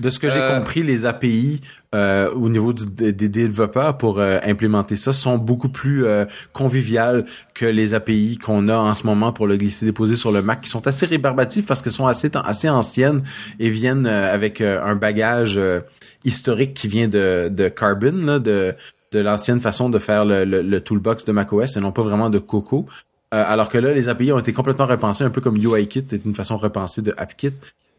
De 0.00 0.10
ce 0.10 0.18
que 0.18 0.28
j'ai 0.30 0.40
Euh, 0.40 0.58
compris, 0.58 0.82
les 0.82 1.06
API 1.06 1.60
euh, 1.94 2.30
au 2.32 2.48
niveau 2.48 2.72
du- 2.72 3.12
des, 3.12 3.28
développeurs 3.28 3.98
pour 3.98 4.20
euh, 4.20 4.38
implémenter 4.44 4.94
ça 4.94 5.12
sont 5.12 5.38
beaucoup 5.38 5.68
plus 5.68 6.04
euh, 6.06 6.24
conviviales 6.52 7.24
que 7.54 7.66
les 7.66 7.94
API 7.94 8.38
qu'on 8.38 8.68
a 8.68 8.76
en 8.76 8.94
ce 8.94 9.06
moment 9.06 9.32
pour 9.32 9.48
le 9.48 9.56
glisser 9.56 9.86
déposé 9.86 10.16
sur 10.16 10.30
le 10.30 10.40
Mac, 10.40 10.60
qui 10.60 10.68
sont 10.70 10.86
assez 10.86 11.04
rébarbatives 11.06 11.64
parce 11.64 11.82
qu'elles 11.82 11.92
sont 11.92 12.06
assez 12.06 12.30
assez 12.44 12.68
anciennes 12.68 13.22
et 13.58 13.70
viennent 13.70 14.06
euh, 14.06 14.32
avec 14.32 14.60
euh, 14.60 14.80
un 14.84 14.94
bagage 14.94 15.58
euh, 15.58 15.80
historique 16.24 16.74
qui 16.74 16.86
vient 16.86 17.08
de, 17.08 17.48
de 17.50 17.68
Carbon, 17.68 18.20
là, 18.24 18.38
de 18.38 18.74
de 19.12 19.18
l'ancienne 19.18 19.58
façon 19.58 19.90
de 19.90 19.98
faire 19.98 20.24
le, 20.24 20.44
le, 20.44 20.62
le 20.62 20.80
toolbox 20.80 21.24
de 21.24 21.32
macOS 21.32 21.76
et 21.76 21.80
non 21.80 21.90
pas 21.90 22.02
vraiment 22.02 22.30
de 22.30 22.38
Coco. 22.38 22.86
Alors 23.32 23.68
que 23.68 23.78
là, 23.78 23.92
les 23.92 24.08
API 24.08 24.32
ont 24.32 24.38
été 24.38 24.52
complètement 24.52 24.86
repensées, 24.86 25.24
un 25.24 25.30
peu 25.30 25.40
comme 25.40 25.56
UIKit 25.56 26.04
est 26.12 26.24
une 26.24 26.34
façon 26.34 26.56
repensée 26.56 27.00
de 27.02 27.12
AppKit. 27.16 27.52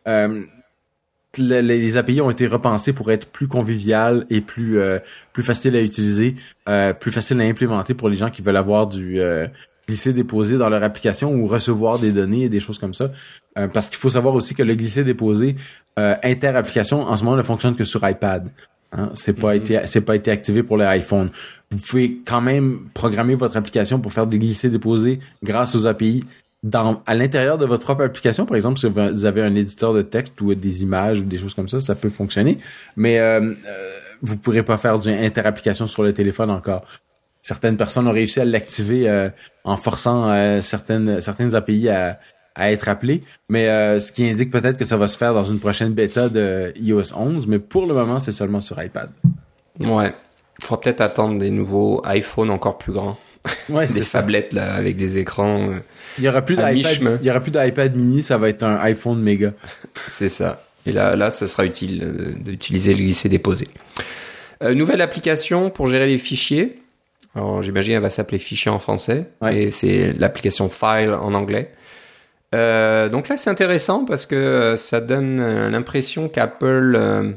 Euh, 0.08 0.44
le- 1.38 1.62
les 1.62 1.98
API 1.98 2.22
ont 2.22 2.30
été 2.30 2.48
repensées 2.48 2.94
pour 2.94 3.12
être 3.12 3.28
plus 3.28 3.48
conviviales 3.48 4.26
et 4.30 4.42
plus 4.42 4.80
euh, 4.80 5.00
plus 5.34 5.44
faciles 5.44 5.76
à 5.76 5.82
utiliser, 5.82 6.36
euh, 6.70 6.94
plus 6.94 7.12
faciles 7.12 7.40
à 7.42 7.44
implémenter 7.46 7.94
pour 7.94 8.10
les 8.10 8.16
gens 8.18 8.30
qui 8.30 8.42
veulent 8.42 8.58
avoir 8.58 8.88
du 8.88 9.20
euh, 9.20 9.48
glisser 9.88 10.14
déposé 10.14 10.58
dans 10.58 10.70
leur 10.70 10.84
application 10.84 11.34
ou 11.34 11.48
recevoir 11.48 12.00
des 12.00 12.12
données 12.12 12.44
et 12.44 12.50
des 12.50 12.60
choses 12.60 12.80
comme 12.80 12.94
ça. 12.94 13.12
Euh, 13.58 13.68
parce 13.68 13.90
qu'il 13.90 13.98
faut 14.00 14.10
savoir 14.10 14.34
aussi 14.36 14.56
que 14.56 14.64
le 14.64 14.76
glisser 14.76 15.04
déposé 15.04 15.56
euh, 16.00 16.16
inter-application 16.24 17.02
en 17.04 17.18
ce 17.18 17.24
moment 17.24 17.36
ne 17.38 17.44
fonctionne 17.44 17.76
que 17.76 17.84
sur 17.84 18.08
iPad. 18.08 18.50
Hein, 18.94 19.10
c'est 19.14 19.40
pas 19.40 19.56
été 19.56 19.80
c'est 19.86 20.02
pas 20.02 20.18
été 20.18 20.32
activé 20.32 20.64
pour 20.64 20.76
l'iPhone. 20.76 21.30
Vous 21.70 21.78
pouvez 21.78 22.20
quand 22.26 22.42
même 22.42 22.90
programmer 22.94 23.36
votre 23.36 23.56
application 23.56 24.00
pour 24.02 24.12
faire 24.12 24.28
des 24.28 24.38
glissés 24.38 24.70
déposés 24.70 25.20
grâce 25.44 25.76
aux 25.76 25.88
API 25.88 26.26
dans 26.64 27.02
à 27.08 27.16
l'intérieur 27.16 27.58
de 27.58 27.66
votre 27.66 27.84
propre 27.84 28.04
application. 28.04 28.46
Par 28.46 28.56
exemple, 28.56 28.80
si 28.80 28.88
vous 28.88 29.26
avez 29.26 29.42
un 29.42 29.56
éditeur 29.56 29.94
de 29.94 30.02
texte 30.02 30.40
ou 30.42 30.54
des 30.54 30.84
images 30.84 31.22
ou 31.22 31.26
des 31.26 31.38
choses 31.38 31.54
comme 31.54 31.68
ça, 31.68 31.80
ça 31.80 31.96
peut 31.96 32.10
fonctionner. 32.10 32.58
Mais 32.96 33.20
euh, 33.20 33.40
euh, 33.42 33.92
vous 34.22 34.38
pourrez 34.38 34.64
pas 34.64 34.78
faire 34.78 35.00
du 35.00 35.10
inter-application 35.10 35.88
sur 35.88 36.04
le 36.04 36.14
téléphone 36.14 36.50
encore. 36.50 36.84
Certaines 37.42 37.78
personnes 37.78 38.08
ont 38.08 38.12
réussi 38.12 38.40
à 38.40 38.46
l'activer 38.46 39.10
euh, 39.10 39.30
en 39.64 39.78
forçant 39.78 40.30
euh, 40.30 40.62
certaines 40.62 41.22
certaines 41.22 41.56
API 41.56 41.90
à 41.90 42.20
à 42.56 42.72
être 42.72 42.90
appelées, 42.90 43.24
mais 43.50 43.70
euh, 43.70 44.00
ce 44.00 44.12
qui 44.12 44.30
indique 44.30 44.52
peut-être 44.52 44.78
que 44.78 44.86
ça 44.86 44.98
va 44.98 45.08
se 45.08 45.18
faire 45.18 45.34
dans 45.34 45.44
une 45.44 45.60
prochaine 45.60 45.94
bêta 45.94 46.30
de 46.30 46.74
iOS 46.76 47.16
11, 47.16 47.48
mais 47.48 47.60
pour 47.60 47.86
le 47.86 47.94
moment, 47.94 48.20
c'est 48.20 48.32
seulement 48.32 48.60
sur 48.60 48.82
iPad. 48.82 49.10
Ouais. 49.80 50.14
Il 50.60 50.66
faudra 50.66 50.82
peut-être 50.82 51.02
attendre 51.02 51.38
des 51.38 51.50
nouveaux 51.50 52.04
iPhones 52.06 52.50
encore 52.50 52.78
plus 52.78 52.92
grands, 52.92 53.18
Ouais, 53.70 53.88
des 53.88 54.02
tablettes 54.02 54.54
là 54.54 54.74
avec 54.74 54.96
des 54.98 55.18
écrans. 55.18 55.70
euh, 55.72 55.80
Il 56.18 56.24
y 56.24 56.30
aura 56.30 56.42
plus 56.44 56.56
d'iPad, 56.56 57.18
il 57.22 57.26
y 57.26 57.30
aura 57.32 57.40
plus 57.40 57.52
d'iPad 57.52 57.96
mini, 57.96 58.22
ça 58.22 58.38
va 58.38 58.50
être 58.50 58.64
un 58.64 58.78
iPhone 58.82 59.20
méga. 59.22 59.54
C'est 60.08 60.30
ça. 60.30 60.64
Et 60.86 60.92
là, 60.92 61.16
là, 61.16 61.30
ça 61.30 61.48
sera 61.48 61.66
utile 61.66 62.04
euh, 62.04 62.34
d'utiliser 62.40 62.94
le 62.94 63.00
glisser 63.00 63.30
déposé. 63.30 63.68
Euh, 64.64 64.74
nouvelle 64.74 65.02
application 65.02 65.70
pour 65.70 65.88
gérer 65.88 66.08
les 66.08 66.18
fichiers. 66.18 66.82
Alors, 67.36 67.62
j'imagine 67.62 67.94
elle 67.96 68.02
va 68.02 68.10
s'appeler 68.10 68.40
Fichier 68.40 68.70
en 68.70 68.80
français. 68.80 69.26
Ouais. 69.42 69.58
Et 69.58 69.72
c'est 69.72 70.12
l'application 70.14 70.70
File 70.70 71.14
en 71.14 71.34
anglais. 71.34 71.72
Euh, 72.54 73.08
donc 73.10 73.30
là, 73.30 73.38
c'est 73.38 73.50
intéressant 73.50 74.06
parce 74.06 74.26
que 74.26 74.76
ça 74.78 75.00
donne 75.00 75.70
l'impression 75.70 76.28
qu'Apple 76.28 77.36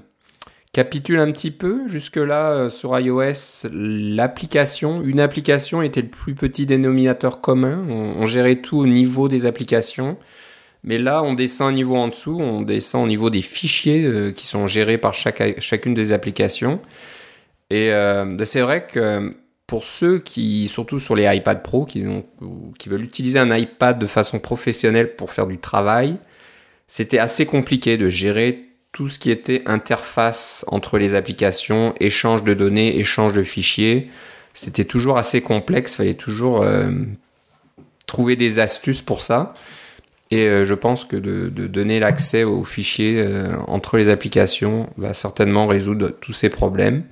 capitule 0.74 1.18
un 1.20 1.32
petit 1.32 1.50
peu. 1.50 1.88
Jusque-là, 1.88 2.52
euh, 2.52 2.68
sur 2.68 2.98
iOS, 2.98 3.68
l'application, 3.72 5.00
une 5.02 5.20
application 5.20 5.80
était 5.80 6.02
le 6.02 6.08
plus 6.08 6.34
petit 6.34 6.66
dénominateur 6.66 7.40
commun. 7.40 7.82
On, 7.88 8.26
gérait 8.26 8.56
tout 8.56 8.76
au 8.78 8.86
niveau 8.86 9.28
des 9.28 9.46
applications. 9.46 10.18
Mais 10.82 10.98
là, 10.98 11.22
on 11.22 11.32
descend 11.32 11.70
un 11.70 11.72
niveau 11.72 11.96
en 11.96 12.08
dessous, 12.08 12.38
on 12.38 12.60
descend 12.60 13.04
au 13.04 13.06
niveau 13.06 13.30
des 13.30 13.40
fichiers 13.40 14.04
euh, 14.04 14.32
qui 14.32 14.46
sont 14.46 14.66
gérés 14.66 14.98
par 14.98 15.14
chaque, 15.14 15.58
chacune 15.60 15.94
des 15.94 16.12
applications. 16.12 16.78
Et 17.70 17.90
euh, 17.90 18.36
c'est 18.44 18.60
vrai 18.60 18.86
que 18.86 19.34
pour 19.66 19.84
ceux 19.84 20.18
qui, 20.18 20.68
surtout 20.68 20.98
sur 20.98 21.14
les 21.14 21.34
iPad 21.34 21.62
Pro, 21.62 21.86
qui, 21.86 22.04
ont- 22.06 22.26
qui 22.78 22.90
veulent 22.90 23.04
utiliser 23.04 23.38
un 23.38 23.56
iPad 23.56 23.98
de 23.98 24.06
façon 24.06 24.38
professionnelle 24.40 25.16
pour 25.16 25.32
faire 25.32 25.46
du 25.46 25.56
travail, 25.56 26.16
c'était 26.86 27.18
assez 27.18 27.46
compliqué 27.46 27.96
de 27.96 28.08
gérer 28.10 28.73
tout 28.94 29.08
ce 29.08 29.18
qui 29.18 29.32
était 29.32 29.62
interface 29.66 30.64
entre 30.68 30.98
les 30.98 31.16
applications, 31.16 31.94
échange 31.98 32.44
de 32.44 32.54
données, 32.54 32.96
échange 32.96 33.32
de 33.32 33.42
fichiers. 33.42 34.08
C'était 34.54 34.84
toujours 34.84 35.18
assez 35.18 35.42
complexe, 35.42 35.96
fallait 35.96 36.14
toujours 36.14 36.62
euh, 36.62 36.90
trouver 38.06 38.36
des 38.36 38.60
astuces 38.60 39.02
pour 39.02 39.20
ça. 39.20 39.52
Et 40.30 40.46
euh, 40.46 40.64
je 40.64 40.74
pense 40.74 41.04
que 41.04 41.16
de, 41.16 41.48
donner 41.66 41.98
l'accès 41.98 42.44
aux 42.44 42.62
fichiers 42.62 43.16
euh, 43.18 43.56
entre 43.66 43.96
les 43.96 44.08
applications 44.08 44.88
va 44.96 45.12
certainement 45.12 45.66
résoudre 45.66 46.10
tous 46.10 46.32
ces 46.32 46.48
problèmes. 46.48 47.04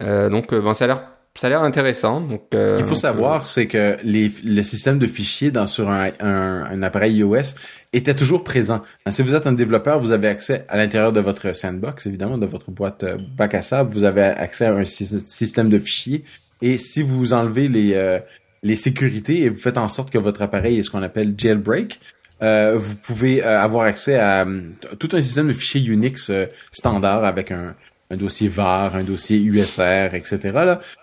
Donc, 0.00 0.54
bon, 0.54 0.74
ça 0.74 0.84
a 0.84 0.86
l'air, 0.86 1.02
ça 1.40 1.46
a 1.46 1.50
l'air 1.50 1.62
intéressant. 1.62 2.20
Donc, 2.20 2.42
euh, 2.54 2.66
Ce 2.66 2.74
qu'il 2.74 2.84
faut 2.84 2.94
savoir, 2.94 3.48
c'est 3.48 3.66
que 3.66 3.96
les, 4.02 4.30
le 4.44 4.62
système 4.62 4.98
de 4.98 5.06
fichiers 5.06 5.50
dans, 5.50 5.66
sur 5.66 5.88
un, 5.88 6.10
un, 6.20 6.64
un 6.70 6.82
appareil 6.82 7.16
iOS 7.18 7.54
était 7.92 8.14
toujours 8.14 8.42
présent. 8.44 8.82
Hein, 9.06 9.10
Si 9.10 9.22
vous 9.22 9.34
êtes 9.34 9.46
un 9.46 9.52
développeur, 9.52 10.00
vous 10.00 10.10
avez 10.10 10.28
accès 10.28 10.64
à 10.68 10.76
l'intérieur 10.76 11.12
de 11.12 11.20
votre 11.20 11.54
sandbox, 11.54 12.06
évidemment, 12.06 12.38
de 12.38 12.46
votre 12.46 12.70
boîte 12.70 13.04
euh, 13.04 13.16
bac 13.36 13.54
à 13.54 13.62
sable, 13.62 13.90
vous 13.92 14.04
avez 14.04 14.22
accès 14.22 14.66
à 14.66 14.74
un 14.74 14.84
sy- 14.84 15.22
système 15.24 15.68
de 15.68 15.78
fichiers. 15.78 16.24
Et 16.60 16.76
si 16.76 17.02
vous 17.02 17.32
enlevez 17.32 17.68
les, 17.68 17.92
euh, 17.94 18.18
les 18.64 18.74
sécurités 18.76 19.42
et 19.44 19.48
vous 19.48 19.58
faites 19.60 19.78
en 19.78 19.86
sorte 19.88 20.10
que 20.10 20.18
votre 20.18 20.42
appareil 20.42 20.78
est 20.78 20.82
ce 20.82 20.90
qu'on 20.90 21.02
appelle 21.04 21.34
jailbreak, 21.38 22.00
euh, 22.42 22.74
vous 22.76 22.94
pouvez 22.96 23.44
euh, 23.44 23.60
avoir 23.60 23.86
accès 23.86 24.16
à 24.16 24.44
euh, 24.46 24.60
tout 24.98 25.08
un 25.12 25.20
système 25.20 25.48
de 25.48 25.52
fichiers 25.52 25.84
Unix 25.84 26.30
standard 26.72 27.24
avec 27.24 27.50
un, 27.52 27.74
un 28.10 28.16
dossier 28.16 28.48
var, 28.48 28.96
un 28.96 29.04
dossier 29.04 29.38
USR, 29.38 30.14
etc. 30.14 30.38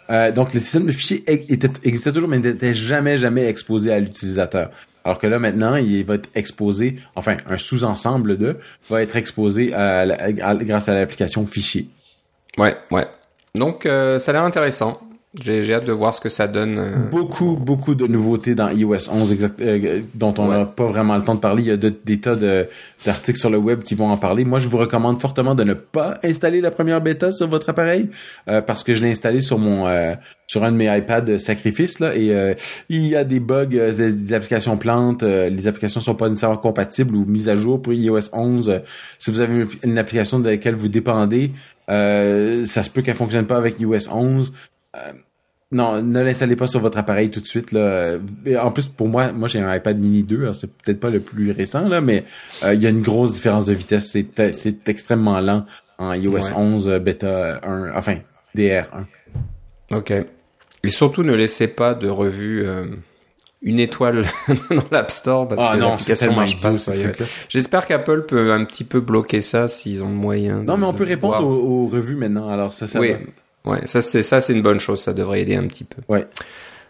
Euh, 0.09 0.31
donc 0.31 0.53
le 0.53 0.59
système 0.59 0.85
de 0.85 0.91
fichiers 0.91 1.23
existait 1.27 2.11
toujours, 2.11 2.29
mais 2.29 2.39
n'était 2.39 2.73
jamais, 2.73 3.17
jamais 3.17 3.45
exposé 3.45 3.91
à 3.91 3.99
l'utilisateur. 3.99 4.71
Alors 5.03 5.19
que 5.19 5.27
là, 5.27 5.37
maintenant, 5.37 5.75
il 5.75 6.03
va 6.03 6.15
être 6.15 6.29
exposé, 6.33 6.97
enfin, 7.15 7.37
un 7.47 7.57
sous-ensemble 7.57 8.37
de 8.37 8.57
va 8.89 9.03
être 9.03 9.15
exposé 9.15 9.67
grâce 9.67 10.89
à 10.89 10.95
l'application 10.95 11.45
fichier. 11.45 11.87
Ouais, 12.57 12.75
ouais. 12.89 13.05
Donc, 13.53 13.85
euh, 13.85 14.17
ça 14.17 14.31
a 14.31 14.33
l'air 14.33 14.43
intéressant. 14.43 14.99
J'ai, 15.43 15.63
j'ai 15.63 15.73
hâte 15.73 15.85
de 15.85 15.91
voir 15.91 16.13
ce 16.15 16.21
que 16.21 16.29
ça 16.29 16.47
donne. 16.47 16.77
euh, 16.79 17.09
Beaucoup, 17.11 17.55
beaucoup 17.57 17.93
de 17.95 18.07
nouveautés 18.07 18.55
dans 18.55 18.69
iOS 18.69 19.09
11 19.11 19.31
exact, 19.33 19.59
euh, 19.61 20.01
dont 20.13 20.33
on 20.37 20.47
n'a 20.47 20.59
Ouais. 20.59 20.65
pas 20.65 20.87
vraiment 20.87 21.15
le 21.15 21.21
temps 21.21 21.35
de 21.35 21.39
parler. 21.39 21.63
Il 21.63 21.67
y 21.67 21.71
a 21.71 21.77
de- 21.77 21.93
des 22.05 22.19
tas 22.19 22.35
de, 22.35 22.67
d'articles 23.05 23.37
sur 23.37 23.49
le 23.49 23.57
web 23.57 23.81
qui 23.83 23.95
vont 23.95 24.09
en 24.09 24.17
parler. 24.17 24.45
Moi, 24.45 24.59
je 24.59 24.69
vous 24.69 24.77
recommande 24.77 25.19
fortement 25.19 25.53
de 25.53 25.63
ne 25.63 25.73
pas 25.73 26.15
installer 26.23 26.61
la 26.61 26.71
première 26.71 27.01
bêta 27.01 27.31
sur 27.31 27.47
votre 27.47 27.69
appareil 27.69 28.09
euh, 28.47 28.61
parce 28.61 28.83
que 28.83 28.93
je 28.95 29.03
l'ai 29.03 29.09
installé 29.11 29.41
sur 29.41 29.59
mon 29.59 29.87
euh, 29.87 30.13
sur 30.47 30.63
un 30.63 30.71
de 30.71 30.77
mes 30.77 30.95
iPads 30.97 31.37
sacrifice 31.39 31.99
là 31.99 32.15
et 32.15 32.33
euh, 32.33 32.53
il 32.89 33.05
y 33.07 33.15
a 33.15 33.23
des 33.23 33.39
bugs, 33.39 33.65
des, 33.65 33.91
des 34.11 34.33
applications 34.33 34.77
plantes, 34.77 35.23
euh, 35.23 35.49
les 35.49 35.67
applications 35.67 36.01
sont 36.01 36.15
pas 36.15 36.29
nécessairement 36.29 36.57
compatibles 36.57 37.15
ou 37.15 37.25
mises 37.25 37.49
à 37.49 37.55
jour 37.55 37.81
pour 37.81 37.93
iOS 37.93 38.29
11. 38.31 38.69
Euh, 38.69 38.79
si 39.17 39.31
vous 39.31 39.41
avez 39.41 39.53
une, 39.55 39.67
une 39.83 39.97
application 39.97 40.39
de 40.39 40.49
laquelle 40.49 40.75
vous 40.75 40.87
dépendez, 40.87 41.51
euh, 41.89 42.65
ça 42.65 42.83
se 42.83 42.89
peut 42.89 43.01
qu'elle 43.01 43.15
fonctionne 43.15 43.45
pas 43.47 43.57
avec 43.57 43.79
iOS 43.79 44.09
11. 44.11 44.53
Euh, 44.95 45.11
non, 45.71 46.01
ne 46.01 46.21
l'installez 46.21 46.55
pas 46.55 46.67
sur 46.67 46.79
votre 46.79 46.97
appareil 46.97 47.31
tout 47.31 47.41
de 47.41 47.47
suite. 47.47 47.71
Là. 47.71 48.17
En 48.61 48.71
plus, 48.71 48.87
pour 48.87 49.07
moi, 49.09 49.31
moi 49.31 49.47
j'ai 49.47 49.59
un 49.59 49.73
iPad 49.75 49.97
mini 49.99 50.23
2, 50.23 50.41
alors 50.43 50.55
c'est 50.55 50.71
peut-être 50.71 50.99
pas 50.99 51.09
le 51.09 51.19
plus 51.19 51.51
récent, 51.51 51.87
là, 51.89 52.01
mais 52.01 52.23
euh, 52.63 52.73
il 52.75 52.81
y 52.83 52.87
a 52.87 52.89
une 52.89 53.01
grosse 53.01 53.33
différence 53.33 53.65
de 53.65 53.73
vitesse. 53.73 54.09
C'est, 54.11 54.51
c'est 54.53 54.87
extrêmement 54.87 55.39
lent 55.41 55.65
en 55.97 56.13
iOS 56.13 56.31
Ouais. 56.33 56.53
11 56.55 56.87
euh, 56.87 56.99
bêta 56.99 57.59
1, 57.63 57.93
enfin 57.95 58.17
DR1. 58.55 58.83
Ok. 59.91 60.11
Et 60.83 60.87
surtout, 60.87 61.23
ne 61.23 61.33
laissez 61.33 61.67
pas 61.67 61.93
de 61.95 62.07
revue 62.07 62.63
euh, 62.65 62.85
une 63.63 63.79
étoile 63.79 64.23
dans 64.69 64.83
l'App 64.91 65.09
Store 65.11 65.47
parce 65.47 65.61
Ah 65.63 65.75
que 65.75 65.81
l'application 65.81 66.33
marche 66.33 66.61
pas. 66.61 66.73
J'espère 67.49 67.85
qu'Apple 67.87 68.21
peut 68.27 68.53
un 68.53 68.63
petit 68.65 68.83
peu 68.83 68.99
bloquer 68.99 69.41
ça 69.41 69.67
s'ils 69.67 70.03
ont 70.03 70.09
le 70.09 70.15
moyen. 70.15 70.61
Non, 70.63 70.75
de- 70.75 70.81
mais 70.81 70.85
on 70.85 70.93
peut 70.93 71.05
répondre 71.05 71.43
aux, 71.43 71.85
aux 71.85 71.87
revues 71.87 72.15
maintenant, 72.15 72.49
alors 72.49 72.71
ça, 72.71 72.85
ça 72.87 72.99
oui, 72.99 73.13
va. 73.13 73.17
Ouais, 73.65 73.85
ça 73.85 74.01
c'est 74.01 74.23
ça 74.23 74.41
c'est 74.41 74.53
une 74.53 74.61
bonne 74.61 74.79
chose, 74.79 75.01
ça 75.01 75.13
devrait 75.13 75.41
aider 75.41 75.55
un 75.55 75.67
petit 75.67 75.83
peu. 75.83 76.01
Ouais. 76.07 76.25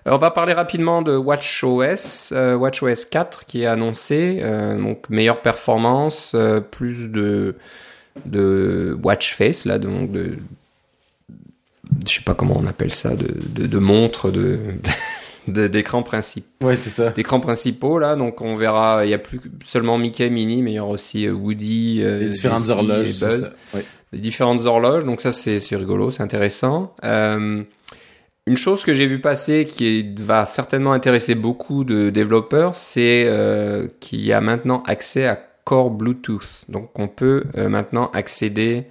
Alors, 0.08 0.20
on 0.20 0.22
va 0.22 0.30
parler 0.30 0.54
rapidement 0.54 1.02
de 1.02 1.16
WatchOS, 1.18 2.32
euh, 2.34 2.56
WatchOS 2.56 3.06
4 3.10 3.46
qui 3.46 3.64
est 3.64 3.66
annoncé, 3.66 4.38
euh, 4.44 4.78
donc 4.78 5.10
meilleure 5.10 5.42
performance, 5.42 6.34
euh, 6.36 6.60
plus 6.62 7.10
de 7.12 7.56
de 8.26 8.98
watch 9.04 9.34
face 9.36 9.66
là, 9.66 9.78
donc 9.80 10.12
de 10.12 10.38
je 12.08 12.14
sais 12.14 12.22
pas 12.22 12.34
comment 12.34 12.58
on 12.58 12.66
appelle 12.66 12.92
ça, 12.92 13.16
de 13.16 13.34
de, 13.50 13.68
de 13.68 13.80
montres 13.80 14.32
de 14.32 14.60
de- 15.48 15.68
d'écrans 15.68 16.04
principaux 16.04 16.68
Ouais, 16.68 16.76
c'est 16.76 16.90
ça. 16.90 17.10
d'écrans 17.12 17.40
principaux 17.40 18.00
là 18.00 18.16
donc 18.16 18.42
on 18.42 18.56
verra 18.56 19.06
il 19.06 19.10
y 19.10 19.14
a 19.14 19.20
plus 19.20 19.40
seulement 19.64 19.98
Mickey 19.98 20.30
Mini 20.30 20.62
mais 20.62 20.72
il 20.72 20.76
y 20.76 20.80
aura 20.80 20.92
aussi 20.92 21.28
euh, 21.28 21.34
Woody 21.34 22.02
euh, 22.04 22.20
Les 22.20 22.30
différentes 22.30 22.60
Jessie 22.60 22.72
horloges, 22.72 23.24
et 23.24 23.26
Buzz. 23.28 23.52
Ouais. 23.74 23.86
Différentes 24.16 24.66
horloges. 24.66 25.06
Donc 25.06 25.22
ça, 25.22 25.32
c'est 25.32 25.60
rigolo, 25.76 26.12
c'est 26.12 26.24
intéressant. 26.24 26.96
Euh, 27.04 27.64
une 28.48 28.58
chose 28.58 28.84
que 28.84 28.94
j'ai 28.94 29.08
vu 29.08 29.20
passer 29.20 29.66
qui 29.66 30.14
va 30.18 30.46
certainement 30.46 30.94
intéresser 30.94 31.36
beaucoup 31.36 31.84
de 31.84 32.10
développeurs, 32.10 32.76
c'est 32.76 33.26
euh, 33.28 33.88
qu'il 34.00 34.26
y 34.26 34.34
a 34.34 34.42
maintenant 34.42 34.84
accès 34.86 35.28
à 35.28 35.40
Core 35.64 35.90
Bluetooth. 35.90 36.66
Donc 36.70 36.98
on 37.00 37.08
peut 37.08 37.46
euh, 37.58 37.70
maintenant 37.70 38.12
accéder 38.14 38.86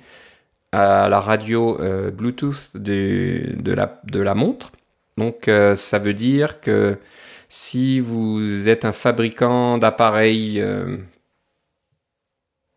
à 0.73 1.09
la 1.09 1.21
radio 1.21 1.79
Bluetooth 2.13 2.71
de, 2.75 3.55
de, 3.57 3.73
la, 3.73 4.01
de 4.11 4.19
la 4.19 4.35
montre. 4.35 4.73
Donc 5.17 5.49
ça 5.77 6.01
veut 6.01 6.15
dire 6.15 6.61
que 6.61 6.99
si 7.49 8.01
vous 8.01 8.69
êtes 8.69 8.85
un 8.85 8.91
fabricant 8.91 9.79
d'appareils 9.79 10.61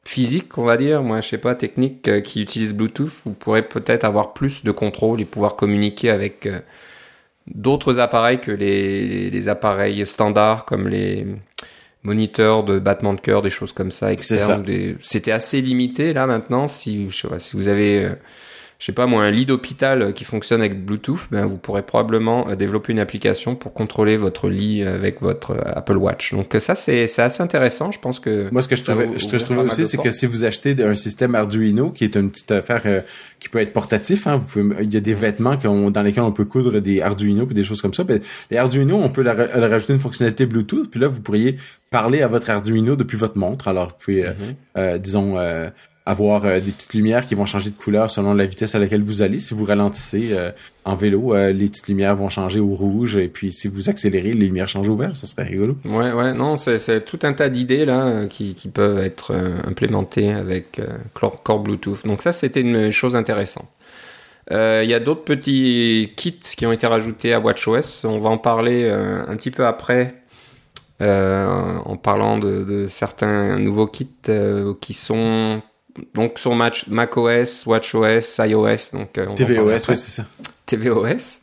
physique, 0.08 0.58
on 0.58 0.64
va 0.64 0.78
dire, 0.78 1.04
moi 1.04 1.22
je 1.22 1.28
sais 1.28 1.38
pas, 1.38 1.54
technique, 1.54 2.08
euh, 2.08 2.22
qui 2.22 2.42
utilise 2.42 2.74
Bluetooth, 2.74 3.12
vous 3.26 3.34
pourrez 3.34 3.62
peut-être 3.62 4.06
avoir 4.06 4.34
plus 4.34 4.64
de 4.64 4.72
contrôle 4.72 5.20
et 5.22 5.26
pouvoir 5.26 5.56
communiquer 5.56 6.10
avec 6.10 6.46
euh, 6.46 6.60
d'autres 7.54 8.00
appareils 8.00 8.40
que 8.40 8.52
les, 8.52 9.50
appareils 9.50 10.08
standards 10.08 10.66
comme 10.66 10.88
les 10.88 11.28
moniteurs 12.04 12.64
de 12.64 12.80
battement 12.80 13.14
de 13.14 13.20
cœur, 13.20 13.42
des 13.42 13.50
choses 13.50 13.74
comme 13.74 13.92
ça 13.92 14.14
externes. 14.14 14.66
C'était 15.02 15.32
assez 15.32 15.62
limité 15.62 16.14
là 16.14 16.26
maintenant. 16.26 16.68
Si, 16.68 17.10
je 17.10 17.18
sais 17.18 17.28
pas, 17.28 17.40
si 17.40 17.58
vous 17.58 17.68
avez 17.68 18.06
euh, 18.06 18.14
je 18.80 18.86
sais 18.86 18.92
pas 18.92 19.08
moi, 19.08 19.24
un 19.24 19.32
lit 19.32 19.48
d'hôpital 19.48 20.14
qui 20.14 20.24
fonctionne 20.24 20.62
avec 20.62 20.86
Bluetooth, 20.86 21.28
ben 21.32 21.46
vous 21.48 21.58
pourrez 21.58 21.82
probablement 21.82 22.48
euh, 22.48 22.56
développer 22.56 22.92
une 22.92 23.00
application 23.00 23.56
pour 23.56 23.74
contrôler 23.74 24.18
votre 24.18 24.50
lit 24.50 24.84
avec 24.84 25.22
votre 25.22 25.52
euh, 25.52 25.62
Apple 25.76 25.98
Watch. 25.98 26.34
Donc 26.34 26.56
ça 26.60 26.76
c'est 26.76 27.04
assez 27.04 27.42
intéressant, 27.42 27.92
je 27.92 28.00
pense 28.00 28.20
que 28.20 28.50
Moi 28.52 28.62
ce 28.62 28.68
que 28.68 28.76
je 28.76 28.84
trouvais, 28.84 29.10
je, 29.18 29.44
trouvais 29.44 29.62
aussi 29.62 29.88
c'est 29.88 29.98
que 29.98 30.12
si 30.12 30.28
vous 30.28 30.46
achetez 30.46 30.76
un 30.84 30.94
système 30.94 31.34
Arduino 31.34 31.90
qui 31.90 32.04
est 32.04 32.16
une 32.16 32.30
petite 32.30 32.52
affaire 32.52 32.84
euh, 32.86 33.02
qui 33.40 33.50
peut 33.50 33.60
être 33.60 33.74
portatif, 33.74 34.28
hein, 34.28 34.38
vous 34.38 34.48
pouvez, 34.48 34.84
il 34.84 34.94
y 34.94 34.98
a 34.98 35.02
des 35.02 35.16
vêtements 35.16 35.56
dans 35.56 36.02
lesquels 36.04 36.24
on 36.24 36.32
peut 36.32 36.46
coudre 36.46 36.80
des 36.80 37.02
Arduino 37.02 37.48
et 37.50 37.54
des 37.56 37.64
choses 37.64 37.82
comme 37.82 37.96
ça. 37.96 38.04
Ben, 38.04 38.20
les 38.52 38.58
Arduino, 38.58 38.98
on 38.98 39.10
peut 39.10 39.24
leur, 39.24 39.38
rajouter 39.38 39.94
une 39.94 40.00
fonctionnalité 40.00 40.46
Bluetooth, 40.46 40.92
puis 40.92 41.00
là 41.00 41.08
vous 41.08 41.22
pourriez 41.22 41.58
parler 41.90 42.22
à 42.22 42.28
votre 42.28 42.52
Arduino 42.52 42.96
depuis 42.96 43.18
votre 43.18 43.40
montre. 43.40 43.68
Alors 43.68 43.90
vous 43.90 43.96
pouvez, 44.06 44.30
mm-hmm. 44.76 45.00
disons 45.00 45.38
avoir 46.08 46.46
euh, 46.46 46.60
des 46.62 46.72
petites 46.72 46.94
lumières 46.94 47.26
qui 47.26 47.36
vont 47.36 47.46
changer 47.46 47.70
de 47.70 47.76
couleur 47.76 48.10
selon 48.10 48.34
la 48.34 48.46
vitesse 48.46 48.76
à 48.76 48.80
laquelle 48.80 49.04
vous 49.04 49.22
allez. 49.22 49.40
Si 49.40 49.54
vous 49.54 49.66
ralentissez 49.66 50.30
euh, 50.32 50.52
en 50.86 50.96
vélo, 50.96 51.36
euh, 51.36 51.52
les 51.52 51.68
petites 51.68 51.90
lumières 51.90 52.16
vont 52.16 52.30
changer 52.30 52.62
au 52.62 52.74
rouge 52.74 53.18
et 53.18 53.28
puis 53.28 53.52
si 53.52 53.68
vous 53.68 53.90
accélérez, 53.90 54.32
les 54.32 54.46
lumières 54.48 54.70
changent 54.70 54.88
au 54.88 54.96
vert. 54.96 55.16
Ça 55.16 55.28
serait 55.28 55.44
rigolo. 55.44 55.78
Ouais, 55.84 56.14
ouais, 56.14 56.34
non, 56.34 56.56
c'est 56.56 57.04
tout 57.04 57.20
un 57.24 57.34
tas 57.34 57.50
d'idées 57.50 57.84
là 57.84 58.26
qui, 58.28 58.56
peuvent 58.74 59.00
être 59.00 59.34
implémentées 59.66 60.32
avec 60.32 60.82
Core 61.14 61.60
Bluetooth. 61.60 62.06
Donc 62.06 62.22
ça, 62.22 62.32
c'était 62.32 62.62
une 62.62 62.92
chose 62.92 63.16
intéressante. 63.16 63.68
Il 64.52 64.88
y 64.88 64.94
a 64.94 65.00
d'autres 65.00 65.24
petits 65.24 66.14
kits 66.16 66.40
qui 66.40 66.66
ont 66.66 66.72
été 66.72 66.88
rajoutés 66.88 67.34
à 67.34 67.40
WatchOS. 67.40 68.06
On 68.06 68.20
va 68.20 68.30
en 68.30 68.38
parler 68.38 68.90
un 68.90 69.36
petit 69.36 69.52
peu 69.52 69.66
après. 69.66 70.16
en 71.02 71.98
parlant 72.02 72.38
de, 72.38 72.88
certains 72.88 73.58
nouveaux 73.58 73.88
kits 73.88 74.10
qui 74.82 74.94
sont 74.94 75.62
donc 76.14 76.40
sur 76.40 76.56
Mac, 76.56 76.86
macOS, 76.88 77.66
WatchOS, 77.66 78.40
iOS, 78.40 78.92
donc 78.94 79.18
euh, 79.18 79.34
tvOS, 79.36 79.80
c'est 79.80 79.96
ça. 79.96 80.26
tvOS. 80.66 81.42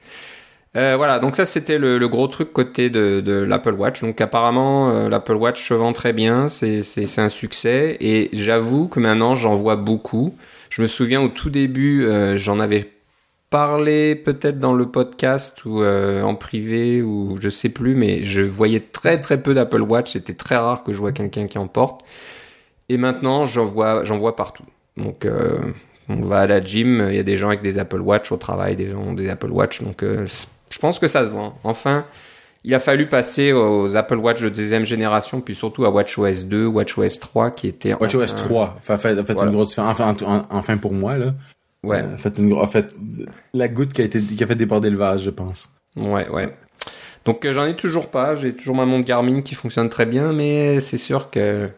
Euh, 0.76 0.94
voilà, 0.96 1.20
donc 1.20 1.36
ça 1.36 1.44
c'était 1.44 1.78
le, 1.78 2.09
gros 2.09 2.26
truc 2.26 2.52
côté 2.52 2.90
de, 2.90 3.44
l'Apple 3.46 3.74
Watch. 3.74 4.02
Donc 4.02 4.20
apparemment 4.20 4.90
euh, 4.90 5.09
l'Apple 5.09 5.34
Watch 5.34 5.68
se 5.68 5.74
vend 5.74 5.92
très 5.92 6.12
bien, 6.12 6.48
c'est 6.48 7.18
un 7.18 7.28
succès 7.28 7.96
et 8.00 8.28
j'avoue 8.32 8.88
que 8.88 9.00
maintenant 9.00 9.34
j'en 9.34 9.55
vois 9.55 9.76
beaucoup. 9.76 10.34
Je 10.70 10.82
me 10.82 10.88
souviens 10.88 11.22
au 11.22 11.28
tout 11.28 11.50
début, 11.50 12.09
j'en 12.34 12.59
avais 12.59 12.90
parlé 13.48 14.16
peut-être 14.16 14.59
dans 14.59 14.72
le 14.72 14.86
podcast 14.86 15.64
ou 15.64 15.84
en 15.84 16.34
privé 16.34 17.02
ou 17.02 17.38
je 17.40 17.48
sais 17.48 17.68
plus, 17.68 17.94
mais 17.94 18.24
je 18.24 18.42
voyais 18.42 18.80
très 18.80 19.20
très 19.20 19.40
peu 19.40 19.55
d'Apple 19.55 19.82
Watch. 19.82 20.14
C'était 20.14 20.34
très 20.34 20.57
rare 20.57 20.82
que 20.82 20.92
je 20.92 20.98
vois 20.98 21.12
quelqu'un 21.12 21.46
qui 21.46 21.59
en 21.59 21.68
porte. 21.68 22.05
Et 22.89 22.99
maintenant, 22.99 23.45
j'en 23.45 23.64
vois, 23.64 24.05
j'en 24.05 24.18
vois 24.18 24.37
partout. 24.37 24.64
Donc, 24.97 25.24
euh, 25.24 25.59
on 26.09 26.20
va 26.20 26.41
à 26.41 26.47
la 26.47 26.62
gym, 26.62 27.07
il 27.09 27.16
y 27.16 27.18
a 27.18 27.22
des 27.22 27.37
gens 27.37 27.49
avec 27.49 27.61
des 27.61 27.78
Apple 27.78 28.01
Watch 28.01 28.30
au 28.30 28.37
travail, 28.37 28.76
des 28.76 28.91
gens 28.91 29.01
ont 29.01 29.12
des 29.14 29.28
Apple 29.28 29.51
Watch. 29.51 29.82
Donc, 29.82 30.03
euh, 30.03 30.26
je 30.70 30.78
pense 30.78 30.99
que 30.99 31.09
ça 31.09 31.24
se 31.24 31.30
vend. 31.30 31.59
Enfin, 31.64 32.05
il 32.62 32.74
a 32.74 32.80
fallu 32.80 33.09
passer 33.09 33.53
aux 33.53 33.97
Apple 33.97 34.16
Watch 34.16 34.43
de 34.43 34.49
deuxième 34.49 34.85
génération, 34.85 35.41
puis 35.41 35.55
surtout 35.55 35.85
à 35.85 35.91
WatchOS 35.91 36.45
2, 36.47 36.66
WatchOS 36.66 37.18
3, 37.20 37.51
qui 37.51 37.68
était... 37.68 37.95
WatchOS 37.95 38.35
3, 38.37 38.76
enfin, 38.78 38.99
fait, 38.99 39.18
une 39.18 39.51
grosse 39.51 39.78
enfin, 39.78 40.14
enfin, 40.51 40.76
pour 40.76 40.93
moi, 40.93 41.16
là. 41.16 41.35
Ouais. 41.82 42.03
Euh, 42.03 42.16
fait 42.16 42.39
une, 42.39 42.55
en 42.55 42.66
fait, 42.66 42.89
la 43.53 43.68
goutte 43.68 43.93
qui 43.93 44.01
a, 44.01 44.05
été, 44.05 44.20
qui 44.20 44.43
a 44.43 44.47
fait 44.47 44.55
déborder 44.55 44.89
le 44.89 44.97
vase, 44.97 45.22
je 45.22 45.30
pense. 45.30 45.70
Ouais, 45.97 46.26
ouais. 46.28 46.57
Donc, 47.26 47.47
j'en 47.51 47.66
ai 47.66 47.76
toujours 47.76 48.09
pas. 48.09 48.35
J'ai 48.35 48.55
toujours 48.55 48.74
ma 48.74 48.87
montre 48.87 49.05
Garmin 49.05 49.43
qui 49.43 49.55
fonctionne 49.55 49.91
très 49.91 50.07
bien, 50.07 50.32
mais 50.32 50.80
c'est 50.80 50.99
sûr 50.99 51.30
que 51.30 51.68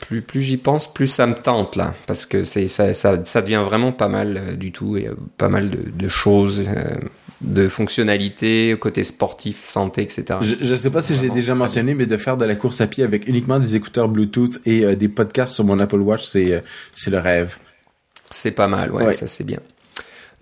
plus, 0.00 0.22
plus 0.22 0.42
j'y 0.42 0.56
pense, 0.56 0.92
plus 0.92 1.06
ça 1.06 1.26
me 1.26 1.34
tente 1.34 1.76
là, 1.76 1.94
parce 2.06 2.26
que 2.26 2.44
c'est 2.44 2.68
ça, 2.68 2.92
ça, 2.94 3.24
ça 3.24 3.42
devient 3.42 3.62
vraiment 3.64 3.92
pas 3.92 4.08
mal 4.08 4.36
euh, 4.36 4.56
du 4.56 4.72
tout, 4.72 4.96
et 4.96 5.08
pas 5.38 5.48
mal 5.48 5.70
de, 5.70 5.90
de 5.90 6.08
choses, 6.08 6.68
euh, 6.68 6.96
de 7.40 7.68
fonctionnalités, 7.68 8.76
côté 8.78 9.04
sportif, 9.04 9.64
santé, 9.64 10.02
etc. 10.02 10.38
Je, 10.40 10.70
ne 10.70 10.76
sais 10.76 10.90
pas 10.90 11.02
si 11.02 11.14
j'ai 11.14 11.30
déjà 11.30 11.54
mentionné, 11.54 11.94
mais 11.94 12.06
de 12.06 12.16
faire 12.16 12.36
de 12.36 12.44
la 12.44 12.56
course 12.56 12.80
à 12.80 12.86
pied 12.86 13.04
avec 13.04 13.26
uniquement 13.28 13.58
des 13.58 13.76
écouteurs 13.76 14.08
Bluetooth 14.08 14.58
et 14.66 14.84
euh, 14.84 14.96
des 14.96 15.08
podcasts 15.08 15.54
sur 15.54 15.64
mon 15.64 15.78
Apple 15.78 16.00
Watch, 16.00 16.24
c'est 16.24 16.62
c'est 16.94 17.10
le 17.10 17.18
rêve. 17.18 17.56
C'est 18.30 18.52
pas 18.52 18.66
mal, 18.66 18.90
ouais. 18.92 19.12
ça 19.12 19.28
c'est 19.28 19.44
bien. 19.44 19.60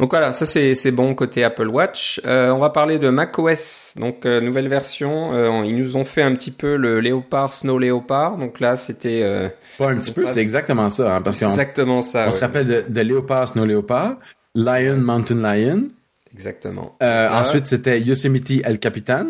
Donc 0.01 0.11
voilà, 0.11 0.33
ça 0.33 0.45
c'est 0.45 0.91
bon 0.91 1.15
côté 1.15 1.45
Apple 1.45 1.69
Watch. 1.69 2.21
Euh, 2.25 2.51
on 2.51 2.59
va 2.59 2.71
parler 2.71 2.99
de 2.99 3.11
macOS, 3.11 3.95
donc 3.97 4.27
euh, 4.27 4.41
nouvelle 4.41 4.69
version. 4.69 5.33
Euh, 5.33 5.63
ils 5.65 5.77
nous 5.77 5.97
ont 5.97 6.05
fait 6.05 6.23
un 6.23 6.35
petit 6.35 6.51
peu 6.51 6.77
le 6.77 6.99
Léopard, 6.99 7.55
Snow 7.55 7.79
Léopard. 7.79 8.37
Donc 8.37 8.59
là 8.59 8.77
c'était. 8.77 9.21
Euh, 9.23 9.49
Pas 9.79 9.91
un 9.91 9.97
petit 9.97 10.13
peu, 10.13 10.27
c'est 10.27 10.41
exactement 10.41 10.91
ça. 10.91 11.17
Hein, 11.17 11.23
c'est 11.31 11.47
exactement 11.47 12.03
ça. 12.03 12.27
On 12.27 12.33
se 12.33 12.41
rappelle 12.41 12.67
de, 12.67 12.85
de 12.89 13.01
Léopard, 13.03 13.49
Snow 13.49 13.65
Léopard, 13.65 14.17
Lion, 14.55 14.97
Mountain 14.97 15.37
Lion. 15.37 15.85
Exactement. 16.33 16.97
ensuite 17.01 17.67
c'était 17.67 18.01
Yosemite 18.01 18.65
El 18.65 18.81
Capitan. 18.81 19.27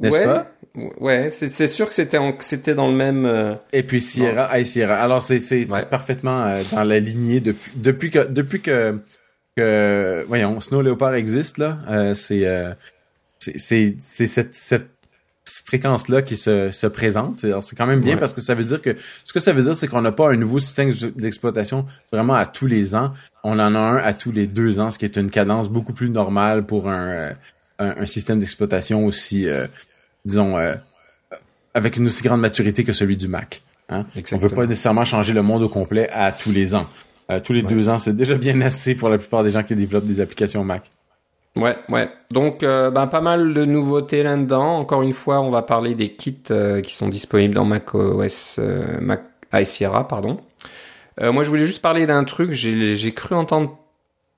N'est-ce 0.00 0.16
ouais, 0.16 0.24
pas? 0.24 0.51
Ouais, 0.74 1.30
c'est 1.30 1.66
sûr 1.66 1.86
que 1.86 1.92
c'était 1.92 2.18
c'était 2.40 2.74
dans 2.74 2.88
le 2.88 2.96
même. 2.96 3.58
Et 3.72 3.82
puis 3.82 4.00
Sierra, 4.00 4.58
hey, 4.58 4.64
Sierra. 4.64 4.96
Alors 4.96 5.22
c'est 5.22 5.38
c'est 5.38 5.66
parfaitement 5.90 6.62
dans 6.72 6.84
la 6.84 6.98
lignée 6.98 7.40
depuis 7.40 7.72
depuis 7.76 8.10
que 8.10 8.26
depuis 8.26 8.62
que 8.62 8.98
que 9.56 10.24
voyons 10.28 10.60
Snow 10.60 10.82
Leopard 10.82 11.14
existe 11.14 11.58
là 11.58 11.78
euh, 11.88 12.14
c'est 12.14 12.46
euh, 12.46 12.72
c'est 13.38 13.96
c'est 13.98 14.26
cette, 14.26 14.54
cette 14.54 14.88
fréquence 15.64 16.08
là 16.08 16.22
qui 16.22 16.36
se, 16.36 16.70
se 16.70 16.86
présente 16.86 17.38
c'est 17.38 17.76
quand 17.76 17.86
même 17.86 18.00
bien 18.00 18.16
parce 18.16 18.32
que 18.32 18.40
ça 18.40 18.54
veut 18.54 18.64
dire 18.64 18.80
que 18.80 18.96
ce 19.24 19.32
que 19.32 19.40
ça 19.40 19.52
veut 19.52 19.62
dire 19.62 19.76
c'est 19.76 19.88
qu'on 19.88 20.00
n'a 20.00 20.12
pas 20.12 20.30
un 20.30 20.36
nouveau 20.36 20.58
système 20.58 20.92
d'exploitation 21.16 21.86
vraiment 22.12 22.34
à 22.34 22.46
tous 22.46 22.66
les 22.66 22.94
ans 22.94 23.12
on 23.42 23.58
en 23.58 23.74
a 23.74 23.78
un 23.78 23.96
à 23.96 24.14
tous 24.14 24.32
les 24.32 24.46
deux 24.46 24.78
ans 24.80 24.90
ce 24.90 24.98
qui 24.98 25.04
est 25.04 25.16
une 25.16 25.30
cadence 25.30 25.68
beaucoup 25.68 25.92
plus 25.92 26.08
normale 26.08 26.64
pour 26.64 26.88
un 26.88 27.08
euh, 27.08 27.32
un, 27.78 28.06
système 28.06 28.38
d'exploitation 28.38 29.04
aussi 29.04 29.48
disons 30.24 30.56
avec 31.74 31.96
une 31.96 32.06
aussi 32.06 32.22
grande 32.22 32.40
maturité 32.40 32.84
que 32.84 32.92
celui 32.92 33.16
du 33.16 33.28
Mac 33.28 33.62
hein? 33.88 34.06
on 34.32 34.36
veut 34.36 34.48
pas 34.48 34.66
nécessairement 34.66 35.04
changer 35.04 35.32
le 35.32 35.42
monde 35.42 35.62
au 35.62 35.68
complet 35.68 36.08
à 36.10 36.32
tous 36.32 36.52
les 36.52 36.74
ans 36.74 36.86
euh, 37.32 37.40
tous 37.40 37.52
les 37.52 37.62
deux 37.62 37.88
ans, 37.88 37.98
c'est 37.98 38.16
déjà 38.16 38.34
bien 38.36 38.60
assez 38.60 38.94
pour 38.94 39.08
la 39.08 39.18
plupart 39.18 39.42
des 39.42 39.50
gens 39.50 39.62
qui 39.62 39.74
développent 39.74 40.06
des 40.06 40.20
applications 40.20 40.64
Mac. 40.64 40.90
Ouais, 41.54 41.76
ouais. 41.88 42.08
Donc, 42.32 42.62
euh, 42.62 42.90
ben, 42.90 43.06
pas 43.06 43.20
mal 43.20 43.52
de 43.52 43.64
nouveautés 43.64 44.22
là-dedans. 44.22 44.78
Encore 44.78 45.02
une 45.02 45.12
fois, 45.12 45.40
on 45.40 45.50
va 45.50 45.62
parler 45.62 45.94
des 45.94 46.10
kits 46.10 46.42
euh, 46.50 46.80
qui 46.80 46.94
sont 46.94 47.08
disponibles 47.08 47.54
dans 47.54 47.64
Mac 47.64 47.94
OS, 47.94 48.60
Mac 49.00 49.22
Sierra, 49.64 50.08
pardon. 50.08 50.40
moi, 51.20 51.42
je 51.42 51.50
voulais 51.50 51.66
juste 51.66 51.82
parler 51.82 52.06
d'un 52.06 52.24
truc. 52.24 52.52
J'ai 52.52 53.12
cru 53.12 53.34
entendre 53.34 53.78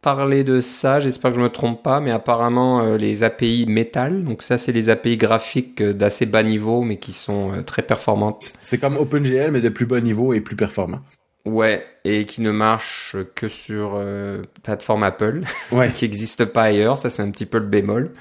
parler 0.05 0.45
de 0.45 0.61
ça. 0.61 1.01
J'espère 1.01 1.33
que 1.33 1.39
je 1.39 1.43
me 1.43 1.49
trompe 1.49 1.83
pas, 1.83 1.99
mais 1.99 2.11
apparemment, 2.11 2.95
les 2.97 3.25
API 3.25 3.65
Metal. 3.67 4.23
Donc 4.23 4.43
ça, 4.43 4.59
c'est 4.59 4.71
les 4.71 4.91
API 4.91 5.17
graphiques 5.17 5.83
d'assez 5.83 6.27
bas 6.27 6.43
niveau, 6.43 6.83
mais 6.83 6.99
qui 6.99 7.13
sont 7.13 7.65
très 7.67 7.83
performantes. 7.83 8.55
C'est 8.61 8.79
comme 8.79 8.97
OpenGL, 8.97 9.51
mais 9.51 9.61
de 9.61 9.71
plus 9.71 9.87
bas 9.87 10.01
niveau 10.01 10.35
et 10.35 10.41
plus 10.41 10.57
performant. 10.57 11.01
Ouais, 11.45 11.85
et 12.05 12.25
qui 12.25 12.41
ne 12.41 12.51
marche 12.51 13.17
que 13.35 13.49
sur 13.49 13.97
euh, 13.97 14.43
plateforme 14.63 15.03
Apple, 15.03 15.43
ouais. 15.73 15.93
qui 15.95 16.07
n'existe 16.07 16.47
pas 16.47 16.63
ailleurs. 16.63 16.97
Ça, 16.97 17.11
c'est 17.11 17.23
un 17.23 17.31
petit 17.31 17.45
peu 17.45 17.59
le 17.59 17.67
bémol. 17.67 18.13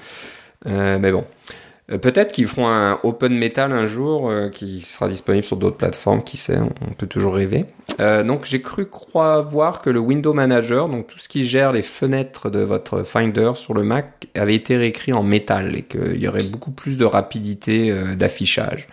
Euh, 0.66 0.98
mais 0.98 1.10
bon, 1.10 1.24
euh, 1.24 1.54
peut-être 1.88 2.32
qu'ils 2.32 2.46
feront 2.46 2.68
un 2.68 2.98
Open 3.02 3.36
Metal 3.36 3.72
un 3.72 3.86
jour 3.86 4.30
euh, 4.30 4.48
qui 4.48 4.80
sera 4.80 5.08
disponible 5.08 5.44
sur 5.44 5.56
d'autres 5.56 5.76
plateformes. 5.76 6.22
Qui 6.22 6.36
sait, 6.36 6.58
on, 6.58 6.92
peut 6.94 7.06
toujours 7.06 7.34
rêver. 7.34 7.66
donc, 7.98 8.44
j'ai 8.44 8.60
cru 8.60 8.86
croire 8.86 9.42
voir 9.42 9.82
que 9.82 9.90
le 9.90 10.00
Window 10.00 10.32
Manager, 10.32 10.88
donc 10.88 11.06
tout 11.06 11.18
ce 11.18 11.28
qui 11.28 11.44
gère 11.44 11.72
les 11.72 11.82
fenêtres 11.82 12.50
de 12.50 12.60
votre 12.60 13.02
Finder 13.02 13.52
sur 13.54 13.74
le 13.74 13.84
Mac, 13.84 14.28
avait 14.34 14.54
été 14.54 14.76
réécrit 14.76 15.12
en 15.12 15.22
métal 15.22 15.76
et 15.76 15.82
qu'il 15.82 16.22
y 16.22 16.28
aurait 16.28 16.42
beaucoup 16.42 16.70
plus 16.70 16.96
de 16.96 17.04
rapidité 17.04 17.94
d'affichage 18.16 18.88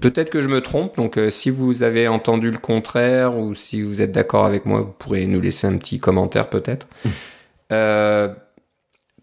Peut-être 0.00 0.30
que 0.30 0.42
je 0.42 0.48
me 0.48 0.60
trompe, 0.60 0.96
donc 0.96 1.16
euh, 1.16 1.30
si 1.30 1.50
vous 1.50 1.84
avez 1.84 2.08
entendu 2.08 2.50
le 2.50 2.58
contraire 2.58 3.38
ou 3.38 3.54
si 3.54 3.80
vous 3.80 4.02
êtes 4.02 4.10
d'accord 4.10 4.44
avec 4.44 4.66
moi, 4.66 4.80
vous 4.80 4.92
pourrez 4.92 5.24
nous 5.26 5.40
laisser 5.40 5.66
un 5.68 5.76
petit 5.76 6.00
commentaire 6.00 6.48
peut-être. 6.48 6.88
euh, 7.72 8.28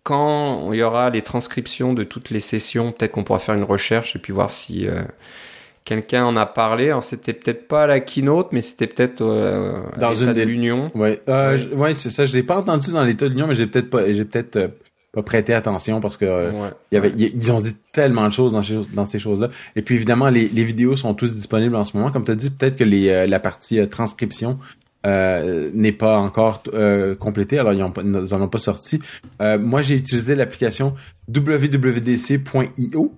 quand 0.04 0.72
il 0.74 0.80
y 0.80 0.84
aura 0.84 1.10
les 1.10 1.22
transcriptions 1.22 1.94
de 1.94 2.04
toutes 2.04 2.30
les 2.30 2.40
sessions, 2.40 2.92
peut-être 2.92 3.12
qu'on 3.12 3.24
pourra 3.24 3.40
faire 3.40 3.56
une 3.56 3.64
recherche 3.64 4.16
et 4.16 4.20
puis 4.20 4.34
voir 4.34 4.50
si 4.50 4.88
euh, 4.88 5.02
quelqu'un 5.86 6.26
en 6.26 6.36
a 6.36 6.46
parlé. 6.46 6.86
Alors 6.86 7.04
c'était 7.04 7.34
peut-être 7.34 7.68
pas 7.68 7.84
à 7.84 7.88
la 7.88 8.00
keynote, 8.00 8.50
mais 8.52 8.62
c'était 8.62 8.88
peut-être 8.88 9.22
euh, 9.22 9.74
Dans 10.00 10.14
une 10.14 10.28
de 10.30 10.34
des- 10.34 10.46
l'Union. 10.46 10.92
Ouais, 10.96 11.22
euh, 11.28 11.58
Ouais. 11.76 11.94
c'est 11.94 12.10
ça. 12.10 12.26
Je 12.26 12.34
l'ai 12.34 12.44
pas 12.44 12.58
entendu 12.58 12.92
dans 12.92 13.04
l'état 13.04 13.26
de 13.26 13.32
l'Union, 13.32 13.48
mais 13.48 13.56
j'ai 13.56 13.68
peut-être 13.68 13.90
pas, 13.90 14.12
j'ai 14.12 14.26
peut-être 14.26 14.56
euh, 14.58 14.68
pas 15.14 15.24
prêté 15.24 15.54
attention 15.54 16.00
parce 16.00 16.18
que 16.18 16.26
euh, 16.26 16.52
Ouais. 16.52 16.70
il 16.92 16.96
y 16.96 16.98
avait, 16.98 17.10
y- 17.10 17.32
ils 17.36 17.52
ont 17.52 17.60
dit 17.62 17.76
tellement 17.92 18.28
de 18.28 18.34
choses 18.34 18.54
dans 18.54 18.62
ces, 18.62 18.80
dans 18.94 19.06
ces 19.06 19.20
choses-là. 19.20 19.50
Et 19.76 19.82
puis 19.82 19.96
évidemment, 19.96 20.30
les, 20.30 20.48
les 20.48 20.64
vidéos 20.64 20.96
sont 20.96 21.14
tous 21.14 21.34
disponibles 21.36 21.76
en 21.76 21.84
ce 21.84 21.98
moment. 21.98 22.12
Comme 22.12 22.24
tu 22.24 22.32
as 22.32 22.36
dit, 22.36 22.50
peut-être 22.50 22.78
que 22.78 22.84
les, 22.84 23.10
euh, 23.10 23.28
la 23.28 23.40
partie 23.40 23.80
euh, 23.80 23.86
transcription 23.88 24.58
euh, 25.06 25.70
n'est 25.74 25.92
pas 25.92 26.18
encore 26.18 26.64
euh, 26.74 27.16
complétée. 27.16 27.58
Alors 27.60 27.74
ils, 27.74 27.82
ont 27.84 27.92
pas- 27.92 28.04
ils 28.04 28.34
en 28.34 28.42
ont 28.42 28.48
pas 28.48 28.60
sorti. 28.60 29.00
Euh, 29.42 29.58
moi, 29.58 29.82
j'ai 29.82 29.96
utilisé 29.96 30.36
l'application 30.36 30.94
wwdc.io 31.34 33.14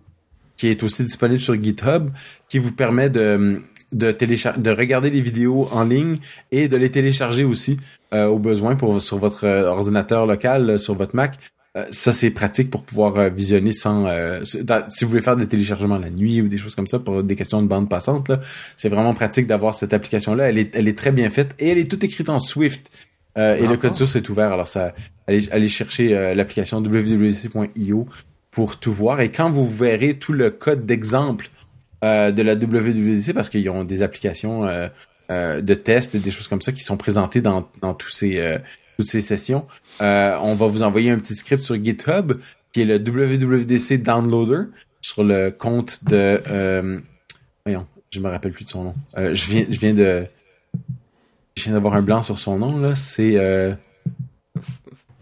qui 0.55 0.67
est 0.67 0.83
aussi 0.83 1.03
disponible 1.03 1.39
sur 1.39 1.61
GitHub, 1.61 2.09
qui 2.47 2.59
vous 2.59 2.71
permet 2.71 3.09
de 3.09 3.61
de 3.91 4.11
de 4.11 4.69
regarder 4.71 5.09
les 5.11 5.21
vidéos 5.21 5.67
en 5.71 5.83
ligne 5.83 6.17
et 6.51 6.67
de 6.67 6.77
les 6.77 6.89
télécharger 6.89 7.43
aussi 7.43 7.77
euh, 8.13 8.25
au 8.25 8.39
besoin 8.39 8.75
pour 8.75 9.01
sur 9.01 9.17
votre 9.17 9.45
euh, 9.45 9.67
ordinateur 9.67 10.25
local, 10.25 10.79
sur 10.79 10.95
votre 10.95 11.15
Mac. 11.15 11.37
Euh, 11.75 11.85
ça 11.89 12.13
c'est 12.13 12.29
pratique 12.29 12.69
pour 12.69 12.83
pouvoir 12.83 13.17
euh, 13.17 13.29
visionner 13.29 13.71
sans 13.71 14.05
euh, 14.05 14.43
si 14.43 15.03
vous 15.03 15.09
voulez 15.09 15.23
faire 15.23 15.35
des 15.35 15.47
téléchargements 15.47 15.97
la 15.97 16.11
nuit 16.11 16.39
ou 16.39 16.47
des 16.47 16.59
choses 16.59 16.75
comme 16.75 16.85
ça 16.85 16.99
pour 16.99 17.23
des 17.23 17.35
questions 17.35 17.63
de 17.63 17.67
bande 17.67 17.89
passante 17.89 18.29
là, 18.29 18.39
c'est 18.75 18.89
vraiment 18.89 19.15
pratique 19.15 19.47
d'avoir 19.47 19.73
cette 19.73 19.91
application 19.91 20.35
là. 20.35 20.49
Elle 20.49 20.59
est 20.59 20.75
elle 20.75 20.87
est 20.87 20.97
très 20.97 21.11
bien 21.11 21.31
faite 21.31 21.55
et 21.57 21.69
elle 21.69 21.79
est 21.79 21.89
toute 21.89 22.03
écrite 22.03 22.29
en 22.29 22.39
Swift. 22.39 22.91
Euh, 23.37 23.55
et 23.57 23.65
le 23.65 23.77
code 23.77 23.95
source 23.95 24.15
est 24.15 24.29
ouvert, 24.29 24.51
alors 24.51 24.67
ça, 24.67 24.93
allez, 25.27 25.49
allez 25.51 25.69
chercher 25.69 26.15
euh, 26.15 26.35
l'application 26.35 26.77
www.io 26.77 28.07
pour 28.51 28.79
tout 28.79 28.93
voir. 28.93 29.21
Et 29.21 29.31
quand 29.31 29.51
vous 29.51 29.67
verrez 29.67 30.15
tout 30.15 30.33
le 30.33 30.51
code 30.51 30.85
d'exemple 30.85 31.49
euh, 32.03 32.31
de 32.31 32.41
la 32.41 32.53
WWDC, 32.53 33.33
parce 33.33 33.49
qu'ils 33.49 33.67
ont 33.69 33.83
des 33.83 34.01
applications 34.01 34.65
euh, 34.65 34.87
euh, 35.31 35.61
de 35.61 35.73
tests 35.73 36.15
et 36.15 36.19
des 36.19 36.31
choses 36.31 36.47
comme 36.47 36.61
ça 36.61 36.71
qui 36.71 36.83
sont 36.83 36.97
présentées 36.97 37.41
dans, 37.41 37.67
dans 37.81 37.93
tous 37.93 38.09
ces, 38.09 38.39
euh, 38.39 38.59
toutes 38.97 39.07
ces 39.07 39.21
sessions, 39.21 39.65
euh, 40.01 40.37
on 40.41 40.55
va 40.55 40.67
vous 40.67 40.83
envoyer 40.83 41.11
un 41.11 41.17
petit 41.17 41.35
script 41.35 41.63
sur 41.63 41.75
GitHub 41.83 42.33
qui 42.71 42.81
est 42.81 42.85
le 42.85 42.95
WWDC 42.97 44.01
Downloader 44.01 44.69
sur 45.01 45.23
le 45.23 45.51
compte 45.51 46.03
de... 46.05 46.41
Euh, 46.49 46.99
voyons, 47.65 47.85
je 48.11 48.19
me 48.19 48.29
rappelle 48.29 48.51
plus 48.51 48.65
de 48.65 48.69
son 48.69 48.83
nom. 48.85 48.95
Euh, 49.17 49.35
je 49.35 49.45
viens, 49.49 49.65
je 49.69 49.79
viens 49.79 49.93
de... 49.93 50.25
Je 51.55 51.63
viens 51.65 51.73
d'avoir 51.73 51.93
un 51.93 52.01
blanc 52.01 52.23
sur 52.23 52.39
son 52.39 52.57
nom, 52.57 52.77
là. 52.79 52.95
C'est... 52.95 53.33
Euh, 53.37 53.73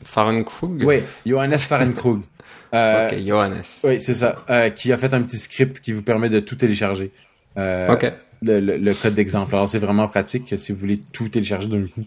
Fahrenkrug 0.04 0.84
oui, 0.86 1.04
Johannes 1.26 1.58
Fahrenkrug. 1.60 2.22
Euh, 2.74 3.10
Ok, 3.10 3.18
Johannes. 3.28 3.64
Oui, 3.84 4.00
c'est 4.00 4.14
ça. 4.14 4.38
Euh, 4.50 4.70
qui 4.70 4.94
a 4.94 4.98
fait 4.98 5.14
un 5.14 5.22
petit 5.24 5.38
script 5.38 5.82
qui 5.82 5.92
vous 5.92 6.04
permet 6.04 6.30
de 6.30 6.40
tout 6.40 6.56
télécharger. 6.56 7.12
Euh, 7.58 7.86
Ok. 7.92 8.10
le, 8.42 8.62
le- 8.62 8.78
le 8.78 8.94
code 8.94 9.14
d'exemple. 9.14 9.54
Alors, 9.56 9.68
c'est 9.68 9.78
vraiment 9.78 10.08
pratique 10.08 10.46
que 10.46 10.56
si 10.56 10.72
vous 10.72 10.78
voulez 10.80 11.02
tout 11.12 11.28
télécharger 11.28 11.68
d'un 11.68 11.86
coup, 11.86 12.06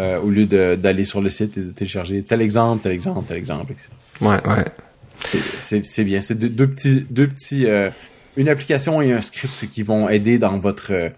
euh, 0.00 0.18
au 0.20 0.28
lieu 0.30 0.46
de- 0.46 0.74
d'aller 0.76 1.04
sur 1.04 1.20
le 1.20 1.30
site 1.30 1.56
et 1.56 1.60
de 1.60 1.70
télécharger 1.70 2.22
tel 2.22 2.40
exemple, 2.42 2.82
tel 2.82 2.92
exemple, 2.92 3.24
tel 3.28 3.36
exemple. 3.36 3.72
etc. 3.72 3.88
Ouais, 4.20 4.40
ouais. 4.50 4.64
C'est- 5.60 6.04
bien. 6.04 6.20
C'est 6.20 6.34
deux, 6.34 6.48
deux 6.48 6.66
petits, 6.68 7.06
deux 7.10 7.26
petits, 7.28 7.66
euh, 7.66 7.90
une 8.36 8.48
application 8.48 9.00
et 9.02 9.12
un 9.12 9.20
script 9.20 9.68
qui 9.70 9.82
vont 9.82 10.08
aider 10.08 10.38
dans 10.38 10.58
votre 10.58 10.92
euh, 10.92 11.08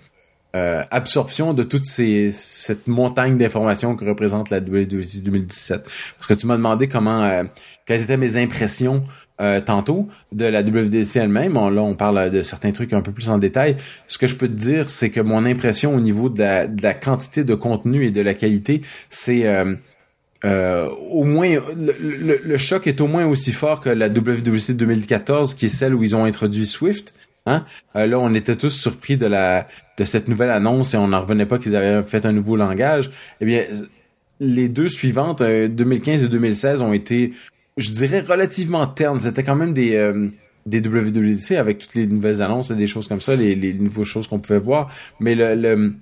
euh, 0.54 0.82
absorption 0.90 1.52
de 1.54 1.62
toute 1.64 1.84
ces, 1.84 2.30
cette 2.32 2.86
montagne 2.86 3.36
d'informations 3.36 3.94
que 3.96 4.04
représente 4.06 4.48
la 4.50 4.60
WWDC 4.60 5.22
2017. 5.22 5.82
Parce 6.16 6.26
que 6.28 6.34
tu 6.34 6.46
m'as 6.46 6.56
demandé 6.56 6.88
comment, 6.88 7.22
euh, 7.24 7.44
quelles 7.84 8.02
étaient 8.02 8.16
mes 8.16 8.36
impressions 8.38 9.04
euh, 9.40 9.60
tantôt 9.60 10.08
de 10.32 10.44
la 10.46 10.62
WWDC 10.62 11.16
elle-même. 11.16 11.54
Là, 11.54 11.82
on 11.82 11.94
parle 11.94 12.30
de 12.30 12.42
certains 12.42 12.72
trucs 12.72 12.92
un 12.92 13.02
peu 13.02 13.12
plus 13.12 13.28
en 13.30 13.38
détail. 13.38 13.76
Ce 14.08 14.18
que 14.18 14.26
je 14.26 14.34
peux 14.36 14.48
te 14.48 14.54
dire, 14.54 14.88
c'est 14.90 15.10
que 15.10 15.20
mon 15.20 15.44
impression 15.44 15.94
au 15.94 16.00
niveau 16.00 16.28
de 16.28 16.38
la, 16.40 16.66
de 16.66 16.82
la 16.82 16.94
quantité 16.94 17.44
de 17.44 17.54
contenu 17.54 18.06
et 18.06 18.10
de 18.10 18.20
la 18.22 18.34
qualité, 18.34 18.82
c'est 19.10 19.46
euh, 19.46 19.74
euh, 20.44 20.88
au 21.10 21.24
moins 21.24 21.48
le, 21.76 21.92
le- 22.00 22.40
le 22.44 22.58
choc 22.58 22.86
est 22.86 23.00
au 23.00 23.06
moins 23.06 23.26
aussi 23.26 23.52
fort 23.52 23.80
que 23.80 23.88
la 23.90 24.08
WWDC 24.08 24.72
2014 24.72 25.54
qui 25.54 25.66
est 25.66 25.70
celle 25.70 25.94
où 25.94 26.02
ils 26.02 26.14
ont 26.14 26.24
introduit 26.24 26.66
Swift. 26.66 27.14
Hein? 27.46 27.64
Euh, 27.94 28.06
là, 28.06 28.18
on 28.18 28.34
était 28.34 28.56
tous 28.56 28.70
surpris 28.70 29.16
de 29.16 29.26
la 29.26 29.66
de 29.98 30.04
cette 30.04 30.28
nouvelle 30.28 30.50
annonce 30.50 30.94
et 30.94 30.96
on 30.96 31.08
n'en 31.08 31.20
revenait 31.20 31.46
pas 31.46 31.58
qu'ils 31.58 31.74
avaient 31.76 32.02
fait 32.06 32.26
un 32.26 32.32
nouveau 32.32 32.56
langage. 32.56 33.10
Eh 33.40 33.44
bien, 33.46 33.62
les 34.40 34.68
deux 34.68 34.88
suivantes, 34.88 35.40
euh, 35.40 35.68
2015 35.68 36.24
et 36.24 36.28
2016, 36.28 36.82
ont 36.82 36.92
été, 36.92 37.32
je 37.76 37.90
dirais, 37.90 38.20
relativement 38.20 38.86
ternes. 38.86 39.20
C'était 39.20 39.42
quand 39.42 39.56
même 39.56 39.72
des 39.72 39.94
euh, 39.96 40.28
des 40.66 40.80
WWDC 40.80 41.52
avec 41.52 41.78
toutes 41.78 41.94
les 41.94 42.06
nouvelles 42.06 42.42
annonces 42.42 42.70
et 42.70 42.74
des 42.74 42.86
choses 42.88 43.06
comme 43.06 43.20
ça, 43.20 43.36
les, 43.36 43.54
les 43.54 43.72
nouvelles 43.72 44.04
choses 44.04 44.26
qu'on 44.26 44.40
pouvait 44.40 44.58
voir. 44.58 44.90
Mais 45.20 45.34
le, 45.34 45.54
le 45.54 45.92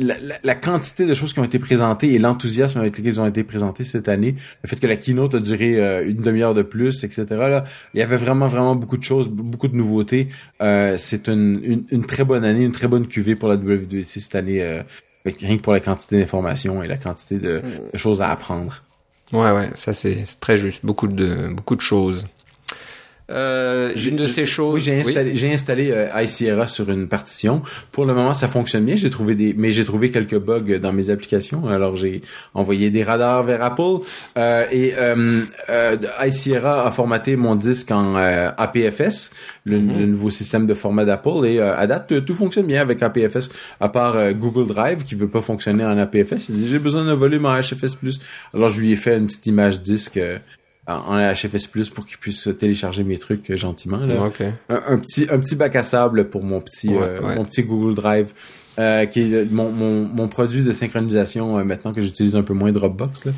la, 0.00 0.14
la- 0.44 0.54
quantité 0.54 1.06
de 1.06 1.12
choses 1.12 1.32
qui 1.32 1.40
ont 1.40 1.44
été 1.44 1.58
présentées 1.58 2.12
et 2.14 2.20
l'enthousiasme 2.20 2.78
avec 2.78 2.96
lequel 2.96 3.12
ils 3.14 3.20
ont 3.20 3.26
été 3.26 3.42
présentés 3.42 3.82
cette 3.82 4.08
année, 4.08 4.36
le 4.62 4.68
fait 4.68 4.78
que 4.78 4.86
la 4.86 4.94
keynote 4.96 5.34
a 5.34 5.40
duré 5.40 5.74
euh, 5.84 6.08
une 6.08 6.18
demi-heure 6.22 6.54
de 6.54 6.62
plus, 6.62 7.02
etc. 7.02 7.24
Là, 7.30 7.64
il 7.94 7.98
y 8.00 8.02
avait 8.02 8.16
vraiment 8.16 8.46
vraiment 8.46 8.76
beaucoup 8.76 8.96
de 8.96 9.02
choses, 9.02 9.28
beaucoup 9.28 9.66
de 9.66 9.74
nouveautés. 9.74 10.28
Euh, 10.62 10.94
c'est 10.98 11.28
une, 11.28 11.60
une, 11.64 11.84
une 11.90 12.04
très 12.06 12.22
bonne 12.24 12.44
année, 12.44 12.62
une 12.64 12.70
très 12.72 12.86
bonne 12.86 13.08
cuvée 13.08 13.34
pour 13.34 13.48
la 13.48 13.56
WWDC 13.56 14.04
cette 14.20 14.36
année, 14.36 14.62
euh, 14.62 14.82
avec 15.26 15.40
rien 15.40 15.56
que 15.56 15.62
pour 15.62 15.72
la 15.72 15.80
quantité 15.80 16.16
d'informations 16.20 16.80
et 16.82 16.86
la 16.86 16.96
quantité 16.96 17.38
de 17.38 17.60
choses 17.94 18.22
à 18.22 18.30
apprendre. 18.30 18.84
Ouais, 19.32 19.50
ouais, 19.52 19.70
ça 19.74 19.92
c'est 19.92 20.24
très 20.40 20.56
juste. 20.56 20.84
Beaucoup 20.84 21.06
de, 21.08 21.48
beaucoup 21.48 21.76
de 21.76 21.80
choses. 21.80 22.26
Euh, 23.30 23.92
J'ai- 23.94 24.10
une 24.10 24.16
de 24.16 24.24
ces 24.24 24.46
choses. 24.46 24.74
Oui, 24.74 24.80
j'ai 24.80 24.98
installé, 25.00 25.34
j'ai 25.34 25.52
installé 25.52 25.90
euh, 25.92 26.06
iSierra 26.22 26.66
sur 26.66 26.88
une 26.90 27.08
partition. 27.08 27.62
Pour 27.92 28.06
le 28.06 28.14
moment, 28.14 28.32
ça 28.32 28.48
fonctionne 28.48 28.84
bien. 28.84 28.96
J'ai 28.96 29.10
trouvé 29.10 29.34
des, 29.34 29.54
mais 29.56 29.70
j'ai 29.70 29.84
trouvé 29.84 30.10
quelques 30.10 30.38
bugs 30.38 30.78
dans 30.80 30.92
mes 30.92 31.10
applications. 31.10 31.68
Alors, 31.68 31.94
j'ai 31.96 32.22
envoyé 32.54 32.90
des 32.90 33.02
radars 33.02 33.42
vers 33.44 33.62
Apple 33.62 33.98
euh, 34.38 34.64
et 34.72 34.94
euh, 34.96 35.42
euh, 35.68 35.96
iSierra 36.26 36.86
a 36.86 36.90
formaté 36.90 37.36
mon 37.36 37.54
disque 37.54 37.90
en 37.90 38.16
euh, 38.16 38.48
APFS, 38.56 39.30
le, 39.66 39.76
le 39.78 40.06
nouveau 40.06 40.30
système 40.30 40.66
de 40.66 40.72
format 40.74 41.04
d'Apple. 41.04 41.44
Et 41.44 41.58
euh, 41.58 41.76
à 41.76 41.86
date, 41.86 42.24
tout- 42.24 42.34
fonctionne 42.34 42.66
bien 42.66 42.80
avec 42.80 43.02
APFS, 43.02 43.50
à 43.80 43.88
part 43.90 44.16
euh, 44.16 44.32
Google 44.32 44.66
Drive 44.68 45.04
qui 45.04 45.16
veut 45.16 45.28
pas 45.28 45.42
fonctionner 45.42 45.84
en 45.84 45.98
APFS. 45.98 46.48
Il 46.48 46.54
dit 46.56 46.68
j'ai 46.68 46.78
besoin 46.78 47.04
d'un 47.04 47.14
volume 47.14 47.44
en 47.44 47.58
HFS+. 47.60 47.98
Alors, 48.54 48.68
je 48.70 48.80
lui 48.80 48.92
ai 48.92 48.96
fait 48.96 49.16
une 49.18 49.26
petite 49.26 49.46
image 49.46 49.82
disque. 49.82 50.18
En 50.88 51.32
HFS+, 51.34 51.66
pour 51.94 52.06
qu'il 52.06 52.18
puisse 52.18 52.48
télécharger 52.58 53.04
mes 53.04 53.18
trucs 53.18 53.50
euh, 53.50 53.56
gentiment. 53.56 53.98
Là 53.98 54.30
un, 54.68 54.82
un 54.88 54.98
petit 54.98 55.26
un 55.30 55.38
petit 55.38 55.54
bac 55.56 55.76
à 55.76 55.82
sable 55.82 56.28
pour 56.30 56.42
mon 56.42 56.60
petit 56.60 56.88
Ouais, 56.88 56.98
euh, 57.02 57.20
ouais. 57.20 57.34
mon 57.36 57.44
petit 57.44 57.62
Google 57.62 57.94
Drive 57.94 58.32
euh, 58.78 59.04
qui 59.06 59.20
est 59.22 59.28
le- 59.28 59.44
mon, 59.50 59.70
mon, 59.70 60.04
mon 60.04 60.28
produit 60.28 60.62
de 60.62 60.72
synchronisation 60.72 61.58
euh, 61.58 61.64
maintenant 61.64 61.92
que 61.92 62.00
j'utilise 62.00 62.36
un 62.36 62.42
peu 62.42 62.54
moins 62.54 62.72
Dropbox 62.72 63.26
là. 63.26 63.32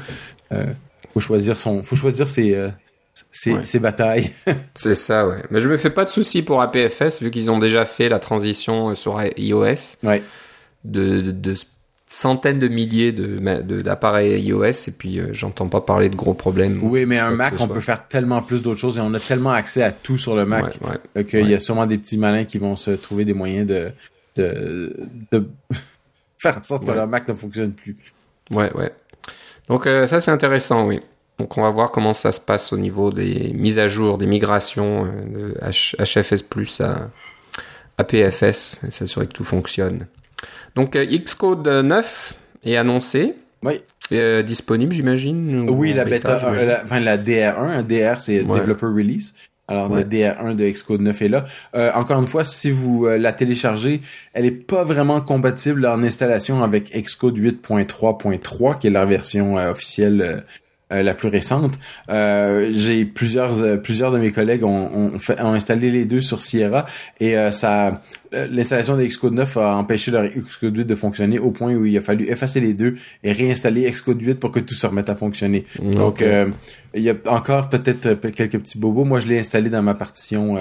Faut 1.12 1.20
choisir 1.20 1.59
son 1.59 1.82
faut 1.82 1.96
choisir 1.96 2.28
ses 2.28 2.57
ses, 3.32 3.53
Ouais. 3.55 3.64
ses 3.64 3.80
batailles. 3.80 4.30
C'est 4.74 4.94
ça, 4.94 5.26
ouais. 5.26 5.42
Mais 5.51 5.59
je 5.61 5.68
me 5.68 5.76
fais 5.76 5.90
pas 5.90 6.05
de 6.05 6.11
soucis 6.11 6.42
pour 6.42 6.62
APFS 6.62 7.20
vu 7.20 7.30
qu'ils 7.30 7.51
ont 7.51 7.59
déjà 7.59 7.84
fait 7.84 8.09
la 8.09 8.18
transition 8.20 8.94
sur 8.94 9.20
iOS 9.36 9.96
ouais. 10.05 10.22
de, 10.84 11.20
de, 11.20 11.30
de 11.32 11.55
centaines 12.12 12.58
de 12.58 12.66
milliers 12.66 13.12
de 13.12 13.38
de- 13.62 13.82
d'appareils 13.82 14.42
iOS 14.42 14.64
et 14.88 14.90
puis 14.90 15.20
euh, 15.20 15.28
j'entends 15.32 15.68
pas 15.68 15.80
parler 15.80 16.08
de 16.08 16.16
gros 16.16 16.34
problèmes. 16.34 16.80
Oui, 16.82 17.06
mais 17.06 17.18
un 17.20 17.30
Mac 17.30 17.54
on 17.61 17.68
peut 17.68 17.78
faire 17.78 18.08
tellement 18.08 18.42
plus 18.42 18.62
d'autres 18.62 18.80
choses 18.80 18.98
et 18.98 19.00
on 19.00 19.14
a 19.14 19.20
tellement 19.20 19.52
accès 19.52 19.84
à 19.84 19.92
tout 19.92 20.18
sur 20.18 20.34
le 20.34 20.44
Mac 20.44 20.76
Ouais, 20.82 20.88
ouais. 20.90 20.96
euh, 21.18 21.22
qu'il 21.22 21.48
y 21.48 21.54
a 21.54 21.61
sûrement 21.61 21.86
des 21.86 21.98
petits 21.98 22.18
malins 22.18 22.44
qui 22.44 22.58
vont 22.58 22.74
se 22.74 22.90
trouver 22.90 23.24
des 23.24 23.32
moyens 23.32 23.64
de 23.68 23.92
de, 24.34 24.96
de 25.30 25.46
faire 26.38 26.58
en 26.58 26.62
sorte 26.64 26.84
que 26.84 26.90
leur 26.90 27.06
Mac 27.06 27.28
ne 27.28 27.34
fonctionne 27.34 27.72
plus. 27.72 27.96
Ouais, 28.50 28.72
ouais. 28.74 28.92
Donc 29.68 29.86
euh, 29.86 30.08
ça 30.08 30.18
c'est 30.18 30.32
intéressant, 30.32 30.88
oui. 30.88 31.00
Donc 31.38 31.56
on 31.58 31.62
va 31.62 31.70
voir 31.70 31.92
comment 31.92 32.12
ça 32.12 32.32
se 32.32 32.40
passe 32.40 32.72
au 32.72 32.76
niveau 32.76 33.12
des 33.12 33.52
mises 33.54 33.78
à 33.78 33.86
jour, 33.86 34.18
des 34.18 34.26
migrations 34.26 35.04
de 35.04 35.54
HFS 36.02 36.42
Plus 36.42 36.80
à 36.80 37.08
APFS, 37.98 38.80
et 38.86 38.90
s'assurer 38.90 39.28
que 39.28 39.32
tout 39.32 39.44
fonctionne. 39.44 40.06
Donc 40.74 40.96
euh, 40.96 41.04
Xcode 41.04 41.66
9 41.66 42.34
est 42.64 42.76
annoncé, 42.76 43.34
Oui. 43.62 43.80
euh, 44.12 44.42
disponible 44.42 44.92
j'imagine. 44.92 45.68
ou 45.68 45.74
Oui, 45.74 45.92
la 45.92 46.04
bêta, 46.04 46.38
la, 46.64 46.82
enfin 46.84 47.00
la 47.00 47.16
DR1, 47.18 47.56
un 47.58 47.82
DR 47.82 48.20
c'est 48.20 48.42
Ouais. 48.42 48.58
Developer 48.60 48.86
Release. 48.86 49.34
Alors 49.68 49.88
Ouais. 49.90 50.02
le 50.02 50.08
DR1 50.08 50.56
de 50.56 50.68
Xcode 50.68 51.00
9 51.00 51.22
est 51.22 51.28
là. 51.28 51.44
Euh, 51.76 51.92
encore 51.94 52.18
une 52.20 52.26
fois, 52.26 52.42
si 52.42 52.72
vous 52.72 53.06
euh, 53.06 53.16
la 53.18 53.32
téléchargez, 53.32 54.00
elle 54.32 54.44
est 54.44 54.50
pas 54.50 54.82
vraiment 54.82 55.20
compatible 55.20 55.86
en 55.86 56.02
installation 56.02 56.64
avec 56.64 56.90
Xcode 56.92 57.38
8.3.3 57.38 58.78
qui 58.80 58.88
est 58.88 58.90
la 58.90 59.04
version 59.06 59.54
officielle 59.56 60.44
euh, 60.93 61.03
la 61.03 61.14
plus 61.14 61.28
récente. 61.28 61.78
J'ai 62.09 63.05
plusieurs 63.05 63.80
plusieurs 63.82 64.12
de 64.12 64.18
mes 64.18 64.30
collègues 64.30 64.64
ont, 64.64 64.91
ont, 64.95 65.18
fait, 65.18 65.41
ont 65.41 65.53
installé 65.53 65.91
les 65.91 66.05
deux 66.05 66.20
sur 66.20 66.41
Sierra 66.41 66.86
et 67.20 67.34
ça 67.53 68.03
l'installation 68.32 68.97
de 68.97 69.05
Xcode 69.05 69.34
9 69.34 69.57
a 69.57 69.76
empêché 69.76 70.11
leur 70.11 70.24
Xcode 70.24 70.76
8 70.76 70.84
de 70.84 70.95
fonctionner 70.95 71.38
au 71.38 71.51
point 71.51 71.74
où 71.74 71.84
il 71.84 71.97
a 71.99 72.01
fallu 72.01 72.30
effacer 72.30 72.61
les 72.61 72.74
deux 72.74 72.97
et 73.24 73.32
réinstaller 73.32 73.91
Xcode 73.91 74.22
8 74.22 74.34
pour 74.34 74.51
que 74.51 74.61
tout 74.61 74.74
se 74.74 74.86
remette 74.86 75.11
à 75.11 75.16
fonctionner. 75.16 75.64
Donc 75.80 76.24
il 76.95 77.03
y 77.03 77.11
a 77.11 77.14
encore 77.26 77.68
peut-être 77.68 78.14
quelques 78.30 78.59
petits 78.59 78.78
bobos. 78.78 79.05
Moi 79.05 79.20
je 79.20 79.28
l'ai 79.28 79.38
installé 79.38 79.70
dans 79.70 79.82
ma 79.82 79.95
partition 79.95 80.57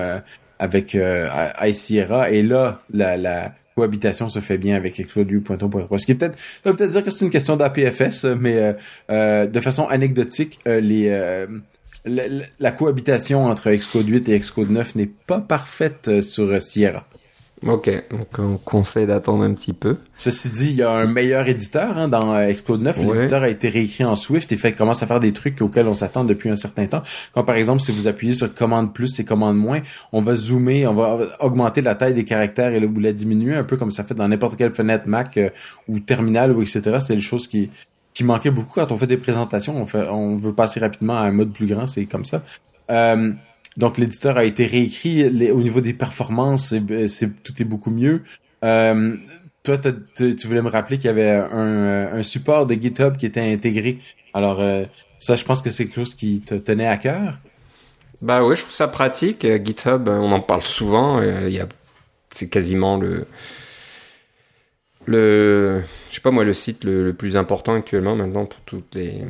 avec 0.60 0.94
euh, 0.94 1.26
iSierra 1.62 2.30
et 2.30 2.44
là 2.44 2.82
la, 2.94 3.18
la 3.18 3.54
cohabitation 3.80 4.28
se 4.28 4.40
fait 4.40 4.58
bien 4.58 4.76
avec 4.76 5.00
Xcode 5.02 5.32
8.1.3. 5.32 5.98
Ce 5.98 6.06
qui 6.06 6.16
peut-être, 6.16 6.38
ça 6.38 6.70
veut 6.70 6.76
peut-être 6.76 6.92
dire 6.92 7.04
que 7.04 7.12
c'est 7.12 7.24
une 7.24 7.32
question 7.32 7.56
d'APFS, 7.56 8.26
mais 8.38 8.58
euh, 8.58 8.74
euh, 9.10 9.48
de 9.48 9.60
façon 9.62 9.88
anecdotique, 9.88 10.60
euh, 10.68 11.48
la, 12.06 12.24
la, 12.60 12.72
cohabitation 12.72 13.46
entre 13.46 13.72
Xcode 13.72 14.10
8 14.10 14.28
et 14.30 14.40
Xcode 14.40 14.70
9 14.70 14.96
n'est 14.96 15.12
pas 15.28 15.40
parfaite 15.40 16.22
sur 16.22 16.62
Sierra. 16.62 17.06
Ok, 17.68 17.90
donc 18.10 18.28
on 18.38 18.58
conseille 18.58 19.06
d'attendre 19.06 19.44
un 19.44 19.54
petit 19.54 19.74
peu. 19.74 19.98
Ceci 20.16 20.50
dit, 20.50 20.70
il 20.70 20.76
y 20.76 20.84
a 20.84 20.92
un 20.92 21.08
meilleur 21.08 21.48
éditeur 21.48 21.98
hein, 21.98 22.08
dans 22.08 22.34
euh, 22.34 22.52
Xcode 22.52 22.82
9. 22.82 23.00
L'éditeur 23.00 23.44
a 23.44 23.50
été 23.50 23.68
réécrit 23.68 24.06
en 24.06 24.16
Swift 24.16 24.52
et 24.52 24.58
fait 24.58 24.72
commence 24.72 25.04
à 25.04 25.08
faire 25.08 25.20
des 25.20 25.34
trucs 25.34 25.62
auxquels 25.62 25.88
on 25.88 25.94
s'attend 25.94 26.24
depuis 26.24 26.50
un 26.50 26.56
certain 26.56 26.86
temps. 26.88 27.04
Comme 27.34 27.46
par 27.46 27.56
exemple, 27.56 27.82
si 27.82 27.92
vous 27.92 28.08
appuyez 28.08 28.36
sur 28.36 28.54
commande 28.54 28.94
plus 28.94 29.20
et 29.20 29.26
commande 29.26 29.58
moins, 29.58 29.82
on 30.14 30.22
va 30.22 30.36
zoomer, 30.36 30.88
on 30.88 30.94
va 30.94 31.20
augmenter 31.42 31.82
la 31.82 31.96
taille 31.96 32.14
des 32.14 32.24
caractères 32.24 32.74
et 32.74 32.86
ou 32.86 33.00
la 33.00 33.12
diminuer 33.12 33.56
un 33.56 33.64
peu 33.64 33.76
comme 33.76 33.92
ça 33.92 34.04
fait 34.04 34.14
dans 34.14 34.28
n'importe 34.28 34.56
quelle 34.56 34.72
fenêtre 34.72 35.04
Mac 35.08 35.38
euh, 35.38 35.50
ou 35.90 36.00
terminal 36.00 36.52
ou 36.52 36.62
etc. 36.62 36.98
C'est 37.02 37.16
des 37.16 37.22
choses 37.22 37.48
qui 37.48 37.70
qui 38.14 38.24
manquaient 38.24 38.52
beaucoup 38.52 38.80
quand 38.80 38.92
on 38.92 38.98
fait 38.98 39.08
des 39.08 39.18
présentations. 39.18 39.82
On 39.82 39.86
fait, 39.86 40.08
on 40.10 40.38
veut 40.38 40.54
passer 40.54 40.80
rapidement 40.80 41.18
à 41.18 41.26
un 41.26 41.32
mode 41.32 41.52
plus 41.52 41.68
grand, 41.68 41.86
c'est 41.86 42.06
comme 42.06 42.26
ça. 42.26 42.42
Euh, 42.90 43.32
donc 43.80 43.98
l'éditeur 43.98 44.38
a 44.38 44.44
été 44.44 44.66
réécrit 44.66 45.26
au 45.52 45.62
niveau 45.62 45.80
des 45.80 45.94
performances, 45.94 46.76
c'est 47.08 47.44
tout 47.44 47.54
est 47.60 47.66
beaucoup 47.66 47.92
mieux. 47.92 48.24
Euh, 48.66 49.16
toi, 49.64 49.78
tu 49.78 50.48
voulais 50.48 50.62
me 50.62 50.70
rappeler 50.70 50.98
qu'il 50.98 51.06
y 51.06 51.10
avait 51.10 51.32
un, 51.32 52.22
support 52.22 52.66
de 52.66 52.74
GitHub 52.74 53.16
qui 53.16 53.26
était 53.26 53.54
intégré. 53.54 54.00
Alors 54.34 54.60
euh, 54.60 54.84
ça, 55.18 55.38
je 55.38 55.46
pense 55.46 55.62
que 55.62 55.72
c'est 55.72 55.86
quelque 55.86 55.96
chose 55.96 56.14
qui 56.14 56.42
te 56.42 56.56
tenait 56.56 56.88
à 56.88 56.98
cœur? 56.98 57.40
Bah 58.22 58.44
oui, 58.44 58.58
je 58.58 58.64
trouve 58.64 58.74
ça 58.74 58.90
pratique. 58.90 59.46
Euh, 59.46 59.58
GitHub, 59.64 60.10
on 60.10 60.34
en 60.34 60.42
parle 60.42 60.62
souvent. 60.62 61.22
Il 61.22 61.54
y 61.54 61.62
a, 61.62 61.68
c'est 62.32 62.50
quasiment 62.50 62.98
le 62.98 63.28
le, 65.06 65.82
je 66.10 66.16
sais 66.16 66.22
pas 66.22 66.32
moi, 66.32 66.44
le 66.44 66.54
site 66.54 66.84
le, 66.84 67.14
plus 67.14 67.38
important 67.38 67.76
actuellement 67.76 68.18
maintenant 68.18 68.46
pour 68.46 68.60
toutes 68.66 68.94
les 68.94 69.24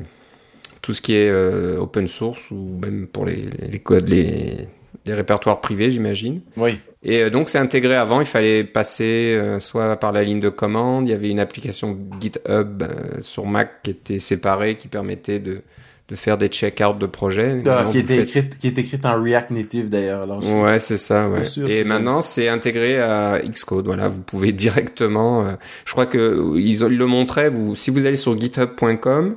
tout 0.89 0.95
ce 0.95 1.03
qui 1.03 1.13
est 1.13 1.29
euh, 1.29 1.77
open 1.77 2.07
source 2.07 2.49
ou 2.49 2.79
même 2.81 3.05
pour 3.05 3.23
les, 3.23 3.47
les 3.61 3.77
codes, 3.77 4.09
les, 4.09 4.67
les, 5.05 5.13
répertoires 5.13 5.61
privés, 5.61 5.91
j'imagine. 5.91 6.41
Oui. 6.57 6.79
Et 7.03 7.21
euh, 7.21 7.29
donc 7.29 7.47
c'est 7.49 7.59
intégré 7.59 7.95
avant, 7.95 8.21
il 8.21 8.25
fallait 8.25 8.63
passer 8.63 9.35
euh, 9.37 9.59
soit 9.59 9.97
par 9.97 10.11
la 10.11 10.23
ligne 10.23 10.39
de 10.39 10.49
commande, 10.49 11.07
il 11.07 11.11
y 11.11 11.13
avait 11.13 11.29
une 11.29 11.39
application 11.39 11.95
GitHub 12.19 12.85
sur 13.21 13.45
Mac 13.45 13.83
qui 13.83 13.91
était 13.91 14.17
séparée, 14.17 14.73
qui 14.77 14.87
permettait 14.87 15.37
de, 15.37 15.61
de 16.07 16.15
faire 16.15 16.39
des 16.39 16.47
check-out 16.47 16.97
de 16.97 17.05
projets. 17.05 17.61
Ah, 17.67 17.85
qui, 17.91 17.99
était 17.99 18.23
écrite, 18.23 18.57
qui 18.57 18.65
est 18.65 18.77
écrite 18.79 19.05
en 19.05 19.21
React 19.21 19.51
Native 19.51 19.91
d'ailleurs. 19.91 20.27
Ouais, 20.43 20.79
c'est 20.79 20.97
ça. 20.97 21.29
Ouais. 21.29 21.43
et 21.67 21.83
maintenant, 21.83 22.21
c'est 22.21 22.47
intégré 22.47 22.99
à 22.99 23.39
Xcode. 23.47 23.85
Voilà, 23.85 24.07
vous 24.07 24.21
pouvez 24.21 24.51
directement. 24.53 25.55
je 25.85 25.91
crois 25.91 26.07
que 26.07 26.57
ils, 26.57 26.79
le 26.79 27.05
montraient. 27.05 27.51
Vous, 27.51 27.75
si 27.75 27.91
vous 27.91 28.07
allez 28.07 28.17
sur 28.17 28.35
GitHub.com, 28.35 29.35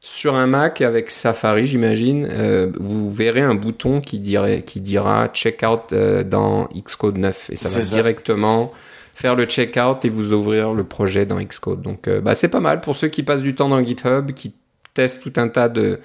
sur 0.00 0.36
un 0.36 0.46
Mac 0.46 0.80
avec 0.80 1.10
Safari, 1.10 1.66
j'imagine, 1.66 2.28
euh, 2.30 2.70
vous 2.78 3.10
verrez 3.10 3.40
un 3.40 3.54
bouton 3.54 4.00
qui, 4.00 4.20
dirait, 4.20 4.62
qui 4.62 4.80
dira 4.80 5.28
Checkout 5.28 5.92
euh, 5.92 6.22
dans 6.22 6.68
Xcode 6.68 7.18
9 7.18 7.50
et 7.50 7.56
ça 7.56 7.68
va 7.68 7.84
directement 7.84 8.72
faire 9.14 9.34
le 9.34 9.46
checkout 9.46 10.04
et 10.04 10.08
vous 10.08 10.32
ouvrir 10.32 10.72
le 10.72 10.84
projet 10.84 11.26
dans 11.26 11.42
Xcode. 11.42 11.82
Donc, 11.82 12.06
euh, 12.06 12.20
bah, 12.20 12.36
c'est 12.36 12.48
pas 12.48 12.60
mal 12.60 12.80
pour 12.80 12.94
ceux 12.94 13.08
qui 13.08 13.24
passent 13.24 13.42
du 13.42 13.56
temps 13.56 13.68
dans 13.68 13.82
GitHub, 13.82 14.30
qui 14.30 14.54
testent 14.94 15.20
tout 15.20 15.32
un 15.34 15.48
tas 15.48 15.68
de, 15.68 15.98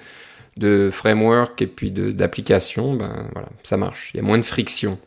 de 0.56 0.90
frameworks 0.90 1.62
et 1.62 1.68
puis 1.68 1.92
d'applications. 1.92 2.94
Ben 2.94 3.28
voilà, 3.32 3.48
ça 3.62 3.76
marche. 3.76 4.10
Il 4.12 4.16
y 4.16 4.20
a 4.20 4.24
moins 4.24 4.38
de 4.38 4.44
friction. 4.44 4.98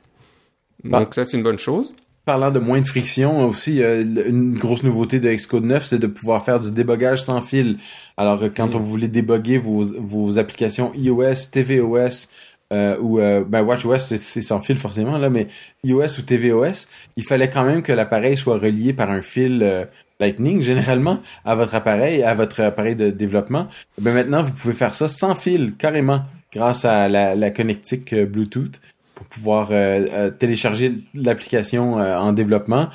Bah. 0.85 0.99
Donc 0.99 1.13
ça, 1.13 1.25
c'est 1.25 1.35
une 1.35 1.43
bonne 1.43 1.59
chose. 1.59 1.93
Parlant 2.27 2.51
de 2.51 2.59
moins 2.59 2.81
de 2.81 2.85
friction, 2.85 3.47
aussi, 3.47 3.81
euh, 3.81 4.03
une 4.27 4.53
grosse 4.53 4.83
nouveauté 4.83 5.21
de 5.21 5.33
Xcode 5.33 5.63
9, 5.63 5.81
c'est 5.81 5.97
de 5.97 6.07
pouvoir 6.07 6.43
faire 6.43 6.59
du 6.59 6.71
débogage 6.71 7.21
sans 7.21 7.39
fil. 7.39 7.77
Alors, 8.17 8.43
euh, 8.43 8.49
quand 8.53 8.73
mm. 8.73 8.75
on 8.75 8.79
voulait 8.81 9.07
déboguer 9.07 9.57
vos, 9.57 9.85
vos 9.97 10.37
applications 10.37 10.91
iOS, 10.93 11.47
tvOS, 11.53 12.27
euh, 12.73 12.97
ou 12.99 13.21
euh, 13.21 13.45
ben 13.47 13.61
WatchOS 13.61 13.99
c'est 14.19 14.41
sans 14.41 14.59
fil 14.59 14.77
forcément 14.77 15.17
là, 15.17 15.29
mais 15.29 15.47
iOS 15.85 16.19
ou 16.19 16.21
tvOS, 16.23 16.87
il 17.15 17.23
fallait 17.23 17.49
quand 17.49 17.63
même 17.63 17.81
que 17.81 17.93
l'appareil 17.93 18.35
soit 18.35 18.57
relié 18.57 18.91
par 18.91 19.09
un 19.09 19.21
fil 19.21 19.87
Lightning 20.19 20.61
généralement 20.61 21.21
à 21.45 21.55
votre 21.55 21.75
appareil, 21.75 22.23
à 22.23 22.33
votre 22.33 22.59
appareil 22.59 22.97
de 22.97 23.09
développement. 23.09 23.69
Ben 24.01 24.13
maintenant 24.13 24.41
vous 24.41 24.51
pouvez 24.51 24.73
faire 24.73 24.95
ça 24.95 25.07
sans 25.07 25.33
fil 25.33 25.75
carrément 25.77 26.23
grâce 26.51 26.83
à 26.83 27.07
la, 27.07 27.35
la 27.35 27.51
connectique 27.51 28.13
Bluetooth 28.13 28.81
pour 29.17 29.25
pouvoir 29.25 29.69
euh, 29.71 30.05
euh, 30.13 30.29
télécharger 30.29 30.93
l'application 31.15 31.97
euh, 31.97 32.17
en 32.17 32.33
développement. 32.33 32.89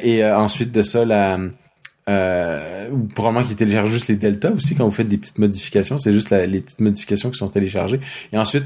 Et 0.00 0.24
ensuite 0.24 0.72
de 0.72 0.82
ça 0.82 1.04
la 1.04 1.38
ou 2.90 2.98
probablement 3.14 3.44
qu'il 3.44 3.54
télécharge 3.54 3.90
juste 3.90 4.08
les 4.08 4.16
deltas 4.16 4.50
aussi 4.50 4.74
quand 4.74 4.84
vous 4.84 4.90
faites 4.90 5.08
des 5.08 5.18
petites 5.18 5.38
modifications. 5.38 5.98
C'est 5.98 6.12
juste 6.12 6.30
les 6.30 6.60
petites 6.60 6.80
modifications 6.80 7.30
qui 7.30 7.36
sont 7.36 7.48
téléchargées. 7.48 8.00
Et 8.32 8.38
ensuite 8.38 8.64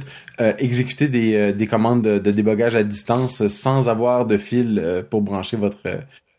exécuter 0.59 1.09
des, 1.09 1.53
des 1.53 1.67
commandes 1.67 2.03
de, 2.03 2.31
débogage 2.31 2.77
à 2.77 2.83
distance 2.83 3.47
sans 3.49 3.91
avoir 3.91 4.25
de 4.25 4.39
fil 4.39 5.05
pour 5.11 5.21
brancher 5.21 5.59
votre 5.59 5.83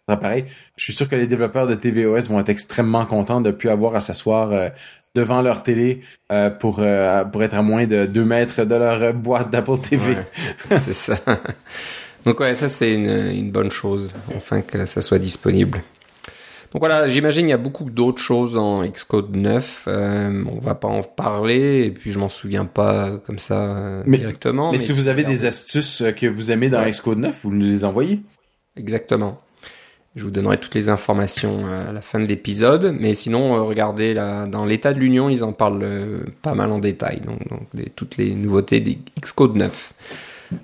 appareil. 0.07 0.45
Je 0.76 0.86
suis 0.86 0.93
sûr 0.93 1.07
que 1.07 1.16
les 1.16 1.28
développeurs 1.28 1.68
de 1.68 1.76
tvOS 1.76 2.30
vont 2.30 2.39
être 2.39 2.49
extrêmement 2.49 3.05
contents 3.05 3.41
de 3.41 3.51
plus 3.51 3.70
avoir 3.70 3.93
à 3.95 3.99
s'asseoir 3.99 4.72
devant 5.16 5.41
leur 5.41 5.64
télé 5.64 6.01
euh, 6.32 6.49
pour 6.49 6.78
euh, 6.80 7.24
pour 7.26 7.43
être 7.43 7.53
à 7.53 7.61
moins 7.61 7.86
de 7.86 8.05
2 8.05 8.26
mètres 8.26 8.64
de 8.66 8.76
leur 8.76 9.14
boîte 9.14 9.49
d'Apple 9.49 9.78
TV. 9.80 10.18
c'est 10.70 10.93
ça. 10.93 11.18
Donc 12.26 12.39
ouais, 12.39 12.55
ça 12.55 12.70
c'est 12.70 12.93
une, 12.93 13.09
une, 13.09 13.51
bonne 13.51 13.72
chose, 13.72 14.16
enfin 14.36 14.61
que 14.61 14.86
ça 14.86 15.01
soit 15.01 15.20
disponible. 15.20 15.82
Donc 16.74 16.82
voilà, 16.82 17.05
j'imagine 17.05 17.45
il 17.45 17.51
y 17.51 17.53
a 17.53 17.57
beaucoup 17.57 17.91
d'autres 17.91 18.22
choses 18.22 18.57
en 18.57 18.84
Xcode 18.84 19.36
9. 19.36 19.86
Euh, 19.88 20.43
on 20.47 20.59
va 20.59 20.74
pas 20.74 20.88
en 20.88 21.03
parler 21.03 21.84
et 21.86 21.91
puis 21.91 22.11
je 22.11 22.18
m'en 22.18 22.30
souviens 22.30 22.66
pas 22.66 23.20
comme 23.20 23.38
ça 23.38 23.78
euh, 23.78 24.03
directement. 24.07 24.72
Mais, 24.72 24.80
si 24.80 24.91
vous 24.91 25.07
avez 25.07 25.24
des 25.24 25.45
astuces 25.45 26.03
que 26.18 26.26
vous 26.26 26.51
aimez 26.51 26.70
dans 26.70 26.84
Xcode 26.84 27.20
9, 27.20 27.41
vous 27.43 27.53
nous 27.53 27.66
les 27.66 27.86
envoyez. 27.86 28.22
Exactement. 28.76 29.39
Je 30.16 30.26
vous 30.26 30.32
donnerai 30.32 30.59
toutes 30.59 30.76
les 30.76 30.89
informations 30.89 31.57
euh, 31.64 31.89
à 31.89 31.91
la 31.91 32.01
fin 32.01 32.20
de 32.20 32.26
l'épisode, 32.26 32.95
mais 32.99 33.16
sinon, 33.16 33.55
euh, 33.55 33.61
regardez 33.64 34.14
là, 34.14 34.45
dans 34.45 34.64
l'état 34.64 34.93
de 34.93 34.99
l'Union, 34.99 35.28
ils 35.28 35.43
en 35.43 35.53
parlent 35.53 35.82
euh, 35.82 36.20
pas 36.43 36.53
mal 36.53 36.72
en 36.72 36.78
détail, 36.78 37.22
donc, 37.22 37.39
toutes 37.95 38.18
les 38.18 38.36
nouveautés 38.36 38.80
des 38.80 38.99
Xcode 39.20 39.55
9. 39.55 39.93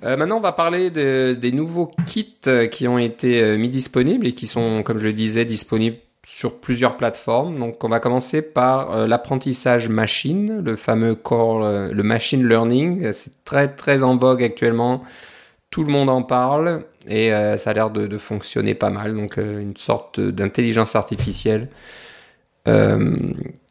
maintenant, 0.02 0.36
on 0.36 0.40
va 0.40 0.52
parler 0.52 0.90
des 0.90 1.52
nouveaux 1.52 1.90
kits 2.06 2.36
qui 2.70 2.86
ont 2.86 2.98
été 2.98 3.58
mis 3.58 3.68
disponibles 3.68 4.28
et 4.28 4.32
qui 4.32 4.46
sont, 4.46 4.84
comme 4.84 4.98
je 4.98 5.06
le 5.06 5.12
disais, 5.12 5.44
disponibles 5.44 5.96
sur 6.24 6.60
plusieurs 6.60 6.96
plateformes. 6.96 7.58
Donc, 7.58 7.82
on 7.82 7.88
va 7.88 7.98
commencer 7.98 8.42
par 8.42 9.08
l'apprentissage 9.08 9.88
machine, 9.88 10.62
le 10.64 10.76
fameux 10.76 11.16
core, 11.16 11.62
le 11.62 12.02
machine 12.02 12.46
learning. 12.46 13.10
C'est 13.12 13.44
très 13.44 13.66
très 13.68 14.04
en 14.04 14.16
vogue 14.16 14.44
actuellement. 14.44 15.02
Tout 15.70 15.82
le 15.82 15.90
monde 15.90 16.10
en 16.10 16.22
parle 16.22 16.84
et 17.08 17.32
euh, 17.32 17.56
ça 17.56 17.70
a 17.70 17.72
l'air 17.72 17.90
de, 17.90 18.18
fonctionner 18.18 18.74
pas 18.74 18.90
mal. 18.90 19.14
Donc 19.14 19.38
euh, 19.38 19.60
une 19.60 19.76
sorte 19.76 20.20
d'intelligence 20.20 20.96
artificielle 20.96 21.68
euh, 22.68 23.16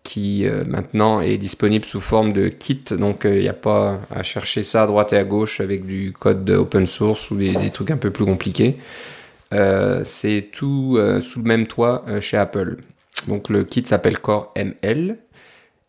qui 0.04 0.46
maintenant 0.66 1.22
est 1.22 1.38
disponible 1.38 1.86
sous 1.86 2.02
forme 2.02 2.34
de 2.34 2.48
kit. 2.48 2.82
Donc 2.92 3.22
il 3.26 3.42
n'y 3.42 3.50
a 3.50 3.54
pas 3.54 4.00
à 4.10 4.24
chercher 4.24 4.64
ça 4.64 4.84
à 4.84 4.88
droite 4.88 5.14
et 5.14 5.18
à 5.18 5.24
gauche 5.24 5.62
avec 5.62 5.86
du 5.86 6.14
code 6.14 6.50
open 6.50 6.88
source 6.88 7.30
ou 7.30 7.36
des, 7.36 7.54
des 7.54 7.70
trucs 7.70 7.92
un 7.92 7.98
peu 7.98 8.10
plus 8.10 8.26
compliqués. 8.26 8.78
C'est 9.52 10.50
tout 10.52 11.00
sous 11.22 11.40
le 11.40 11.46
même 11.46 11.68
toit 11.68 12.06
chez 12.22 12.38
Apple. 12.38 12.78
Donc 13.28 13.50
le 13.50 13.64
kit 13.64 13.84
s'appelle 13.86 14.18
Core 14.18 14.52
ML. 14.56 15.18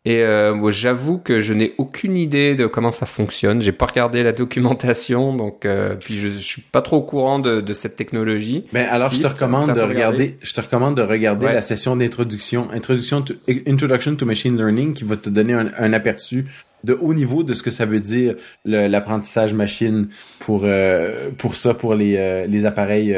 Et 0.07 0.23
euh, 0.23 0.71
j'avoue 0.71 1.19
que 1.19 1.41
je 1.41 1.53
n'ai 1.53 1.75
aucune 1.77 2.17
idée 2.17 2.55
de 2.55 2.67
comment 2.67 2.91
ça 2.91 3.05
fonctionne. 3.05 3.61
J'ai 3.61 3.73
pas 3.73 3.85
regardé 3.85 4.23
la 4.23 4.33
documentation, 4.33 5.37
donc 5.37 5.67
euh, 5.67 5.95
puis 5.95 6.15
je, 6.15 6.29
je, 6.31 6.39
suis 6.39 6.63
pas 6.63 6.81
trop 6.81 6.97
au 6.97 7.03
courant 7.03 7.39
de, 7.39 7.61
de 7.61 7.73
cette 7.75 7.97
technologie. 7.97 8.65
Mais 8.73 8.81
alors 8.81 9.13
je 9.13 9.21
te 9.21 9.27
recommande 9.27 9.75
de 9.75 9.81
regarder, 9.81 10.39
je 10.41 10.55
te 10.55 10.61
recommande 10.63 10.97
de 10.97 11.03
regarder 11.03 11.47
la 11.47 11.61
session 11.61 11.97
d'introduction, 11.97 12.71
introduction 12.73 13.21
to, 13.21 13.35
introduction 13.67 14.17
to 14.17 14.25
machine 14.25 14.57
learning, 14.57 14.95
qui 14.95 15.05
va 15.05 15.17
te 15.17 15.29
donner 15.29 15.53
un, 15.53 15.69
un 15.77 15.93
aperçu 15.93 16.47
de 16.83 16.95
haut 16.95 17.13
niveau 17.13 17.43
de 17.43 17.53
ce 17.53 17.63
que 17.63 17.71
ça 17.71 17.85
veut 17.85 18.01
dire 18.01 18.35
l'apprentissage 18.65 19.53
machine 19.53 20.09
pour 20.39 20.63
euh, 20.65 21.31
pour 21.37 21.57
ça 21.57 21.75
pour 21.75 21.95
les 21.95 22.17
euh, 22.17 22.47
les 22.47 22.65
appareils 22.65 23.15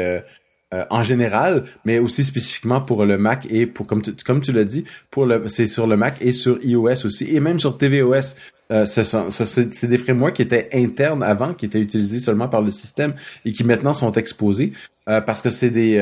en 0.89 1.03
général, 1.03 1.63
mais 1.85 1.99
aussi 1.99 2.23
spécifiquement 2.23 2.81
pour 2.81 3.05
le 3.05 3.17
Mac 3.17 3.47
et 3.49 3.65
pour 3.65 3.87
comme 3.87 4.01
tu, 4.01 4.13
comme 4.25 4.41
tu 4.41 4.51
l'as 4.51 4.63
dit, 4.63 4.85
pour 5.11 5.25
le 5.25 5.47
c'est 5.47 5.67
sur 5.67 5.87
le 5.87 5.97
Mac 5.97 6.17
et 6.21 6.33
sur 6.33 6.59
iOS 6.63 7.05
aussi 7.05 7.35
et 7.35 7.39
même 7.39 7.59
sur 7.59 7.77
tvOS. 7.77 8.35
Euh, 8.71 8.85
c'est 8.85 9.87
des 9.87 9.97
frameworks 9.97 10.33
qui 10.33 10.41
étaient 10.41 10.69
internes 10.73 11.21
avant, 11.21 11.53
qui 11.53 11.65
étaient 11.65 11.81
utilisés 11.81 12.19
seulement 12.19 12.47
par 12.47 12.61
le 12.61 12.71
système 12.71 13.13
et 13.45 13.51
qui 13.51 13.63
maintenant 13.63 13.93
sont 13.93 14.11
exposés 14.13 14.73
parce 15.05 15.41
que 15.41 15.49
c'est 15.49 15.69
des 15.69 15.97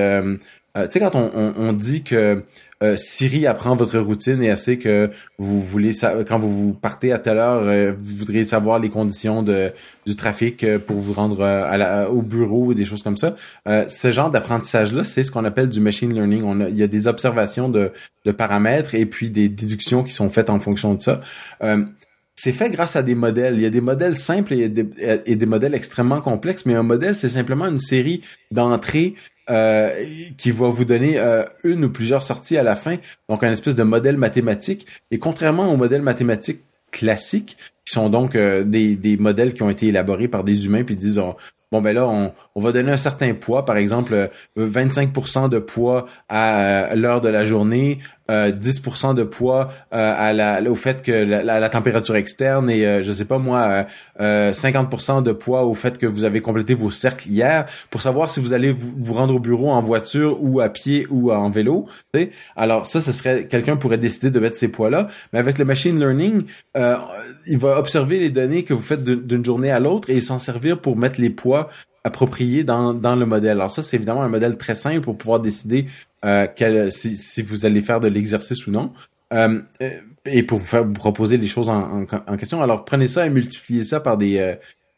tu 0.76 0.82
sais 0.90 1.00
quand 1.00 1.16
on, 1.16 1.32
on, 1.36 1.54
on, 1.58 1.74
dit 1.74 2.04
que 2.04 2.44
euh, 2.84 2.96
Siri 2.98 3.46
apprend 3.46 3.76
votre 3.76 4.00
routine 4.00 4.42
et 4.42 4.48
elle 4.48 4.58
sait 4.58 4.78
que 4.78 5.12
vous 5.38 5.62
voulez 5.62 5.92
quand 6.28 6.40
vous, 6.40 6.74
partez 6.74 7.12
à 7.12 7.20
telle 7.20 7.38
heure, 7.38 7.62
euh, 7.64 7.94
vous 7.98 8.16
voudriez 8.16 8.44
savoir 8.44 8.80
les 8.80 8.90
conditions 8.90 9.44
de, 9.44 9.72
du 10.06 10.16
trafic 10.16 10.64
euh, 10.64 10.80
pour 10.80 10.98
vous 10.98 11.14
rendre 11.14 11.42
au 12.12 12.22
bureau 12.22 12.68
ou 12.68 12.74
des 12.74 12.86
choses 12.86 13.04
comme 13.04 13.18
ça. 13.18 13.36
ce 13.66 14.12
genre 14.12 14.32
d'apprentissage-là, 14.32 15.04
c'est 15.04 15.24
ce 15.24 15.32
qu'on 15.32 15.46
appelle 15.46 15.70
du 15.70 15.80
machine 15.80 16.14
learning. 16.14 16.44
On 16.44 16.62
il 16.62 16.78
y 16.78 16.84
a 16.84 16.88
des 16.88 17.08
observations 17.08 17.70
de, 17.70 17.92
de, 18.26 18.32
paramètres 18.32 18.96
et 18.96 19.06
puis 19.06 19.30
des 19.30 19.50
déductions 19.50 20.04
qui 20.04 20.14
sont 20.14 20.30
faites 20.30 20.50
en 20.50 20.60
fonction 20.60 20.94
de 20.94 21.02
ça. 21.02 21.22
c'est 22.36 22.54
fait 22.54 22.70
grâce 22.70 22.96
à 22.96 23.04
des 23.04 23.16
modèles. 23.16 23.56
Il 23.56 23.62
y 23.62 23.66
a 23.66 23.70
des 23.70 23.82
modèles 23.82 24.16
simples 24.16 24.54
et 24.54 24.70
des, 24.70 24.88
et 25.26 25.36
des 25.36 25.46
modèles 25.46 25.76
extrêmement 25.76 26.22
complexes, 26.22 26.66
mais 26.66 26.76
un 26.76 26.84
modèle, 26.84 27.16
c'est 27.16 27.30
simplement 27.30 27.66
une 27.66 27.78
série 27.78 28.22
d'entrées 28.52 29.16
euh, 29.50 30.06
qui 30.38 30.52
va 30.52 30.70
vous 30.70 30.86
donner 30.86 31.18
euh, 31.18 31.44
une 31.64 31.86
ou 31.86 31.90
plusieurs 31.90 32.22
sorties 32.22 32.58
à 32.58 32.64
la 32.64 32.76
fin, 32.76 32.98
donc 33.28 33.44
un 33.44 33.52
espèce 33.52 33.76
de 33.76 33.84
modèle 33.84 34.18
mathématique. 34.18 34.86
Et 35.10 35.18
contrairement 35.18 35.74
aux 35.74 35.78
modèles 35.78 36.04
mathématiques 36.04 36.62
classiques, 36.92 37.58
qui 37.86 37.94
sont 37.94 38.10
donc 38.10 38.36
euh, 38.36 38.64
des, 38.64 39.18
modèles 39.18 39.54
qui 39.54 39.64
ont 39.64 39.70
été 39.70 39.88
élaborés 39.88 40.28
par 40.28 40.44
des 40.44 40.66
humains, 40.68 40.84
puis 40.84 40.96
disent 40.96 41.22
bon 41.72 41.82
ben 41.82 41.94
là 41.94 42.08
on, 42.08 42.34
on, 42.54 42.62
va 42.62 42.72
donner 42.72 42.92
un 42.92 42.98
certain 42.98 43.34
poids 43.34 43.66
par 43.66 43.78
exemple 43.78 44.30
25% 44.58 45.50
de 45.50 45.58
poids 45.58 46.06
à 46.30 46.94
l'heure 46.96 47.22
de 47.22 47.30
la 47.30 47.46
journée 47.46 48.00
10% 48.32 49.10
euh, 49.10 49.14
de 49.14 49.24
poids 49.24 49.70
euh, 49.94 50.14
à 50.18 50.34
la, 50.34 50.62
au 50.70 50.76
fait 50.76 51.02
que 51.02 51.12
la, 51.12 51.70
température 51.70 52.16
externe 52.16 52.70
et 52.70 52.86
euh, 52.86 53.02
je 53.02 53.12
sais 53.12 53.26
pas 53.26 53.38
moi 53.38 53.86
50% 54.20 55.24
de 55.24 55.32
poids 55.32 55.64
au 55.64 55.74
fait 55.74 55.98
que 55.98 56.06
vous 56.06 56.24
avez 56.24 56.42
complété 56.42 56.74
vos 56.74 56.92
cercles 56.92 57.30
hier 57.30 57.66
pour 57.90 58.02
savoir 58.02 58.30
si 58.30 58.40
vous 58.40 58.54
allez 58.54 58.72
vous, 58.72 59.14
rendre 59.14 59.36
au 59.36 59.40
bureau 59.40 59.72
en 59.72 59.82
voiture 59.82 60.38
ou 60.42 60.60
à 60.60 60.70
pied 60.70 61.08
ou 61.10 61.32
en 61.32 61.50
vélo. 61.50 61.88
Alors 62.56 62.86
ça, 62.86 63.02
ce 63.02 63.12
serait 63.12 63.48
quelqu'un 63.48 63.78
pourrait 63.78 63.98
décider 63.98 64.32
de 64.32 64.40
mettre 64.40 64.56
ces 64.56 64.68
poids-là, 64.68 65.08
mais 65.34 65.40
avec 65.40 65.58
le 65.58 65.66
machine 65.66 66.00
learning, 66.00 66.44
il 67.48 67.58
va 67.58 67.80
observer 67.80 68.20
les 68.20 68.30
données 68.30 68.64
que 68.64 68.74
vous 68.74 68.82
faites 68.82 69.04
d'une 69.04 69.44
journée 69.44 69.72
à 69.72 69.80
l'autre 69.80 70.10
et 70.10 70.22
s'en 70.22 70.40
servir 70.40 70.80
pour 70.80 70.98
mettre 70.98 71.20
les 71.20 71.30
poids 71.30 71.70
appropriés 72.04 72.64
dans, 72.64 72.94
dans 72.94 73.16
le 73.16 73.26
modèle. 73.26 73.52
Alors 73.52 73.72
ça, 73.72 73.84
c'est 73.84 73.98
évidemment 73.98 74.24
un 74.24 74.30
modèle 74.30 74.58
très 74.58 74.76
simple 74.76 75.02
pour 75.02 75.18
pouvoir 75.18 75.40
décider 75.40 75.86
euh, 76.26 76.48
si, 76.90 77.18
si, 77.18 77.42
vous 77.42 77.66
allez 77.66 77.82
faire 77.82 78.00
de 78.00 78.08
l'exercice 78.08 78.68
ou 78.68 78.72
non. 78.72 78.92
Euh, 79.34 79.62
et 80.26 80.44
pour 80.44 80.60
vous, 80.60 80.66
faire, 80.66 80.88
proposer 80.88 81.38
les 81.38 81.48
choses 81.48 81.70
en, 81.70 82.06
question. 82.38 82.62
Alors 82.62 82.86
prenez 82.86 83.08
ça 83.08 83.26
et 83.26 83.30
multipliez 83.30 83.84
ça 83.84 84.00
par 84.00 84.18
des, 84.18 84.38
euh, 84.40 84.56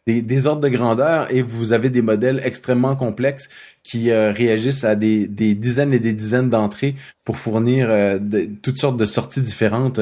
des, 0.08 0.48
ordres 0.48 0.62
de 0.62 0.70
grandeur 0.70 1.32
et 1.34 1.42
vous 1.42 1.72
avez 1.72 1.90
des 1.90 2.02
modèles 2.02 2.42
extrêmement 2.44 2.96
complexes 2.96 3.50
qui 3.84 4.10
euh, 4.10 4.32
réagissent 4.32 4.84
à 4.84 4.96
des, 4.96 5.28
des, 5.28 5.56
dizaines 5.56 5.94
et 5.94 6.00
des 6.00 6.14
dizaines 6.14 6.50
d'entrées 6.50 6.96
pour 7.24 7.38
fournir 7.38 7.90
toutes 8.62 8.80
sortes 8.80 8.98
de 8.98 9.06
sorties 9.06 9.42
différentes, 9.42 10.00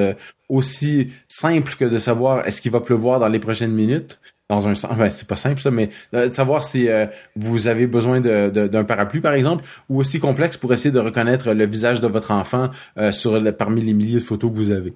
aussi 0.50 1.12
simples 1.28 1.76
que 1.76 1.86
de 1.86 1.98
savoir 1.98 2.48
est-ce 2.48 2.62
qu'il 2.62 2.72
va 2.72 2.80
pleuvoir 2.80 3.20
dans 3.20 3.30
les 3.30 3.40
prochaines 3.40 3.74
minutes 3.74 4.20
dans 4.52 4.68
un 4.68 4.76
sens, 4.76 4.92
c'est 5.12 5.28
pas 5.28 5.36
simple 5.36 5.62
ça, 5.62 5.72
mais 5.72 5.90
euh, 6.14 6.30
de 6.30 6.34
savoir 6.34 6.64
si 6.64 6.88
euh, 6.88 7.06
vous 7.36 7.68
avez 7.68 7.88
besoin 7.88 8.22
d'un 8.22 8.50
de, 8.50 8.82
parapluie 8.84 9.22
par 9.22 9.34
exemple, 9.34 9.64
ou 9.90 10.00
aussi 10.00 10.20
complexe 10.20 10.58
pour 10.58 10.74
essayer 10.74 10.92
de 10.92 11.00
reconnaître 11.00 11.54
le 11.54 11.66
visage 11.66 12.02
de 12.02 12.08
votre 12.08 12.32
enfant 12.32 12.70
euh, 12.98 13.12
sur 13.12 13.42
parmi 13.56 13.82
les 13.82 13.94
milliers 13.94 14.20
de 14.20 14.24
photos 14.24 14.52
que 14.52 14.58
vous 14.58 14.72
avez. 14.72 14.94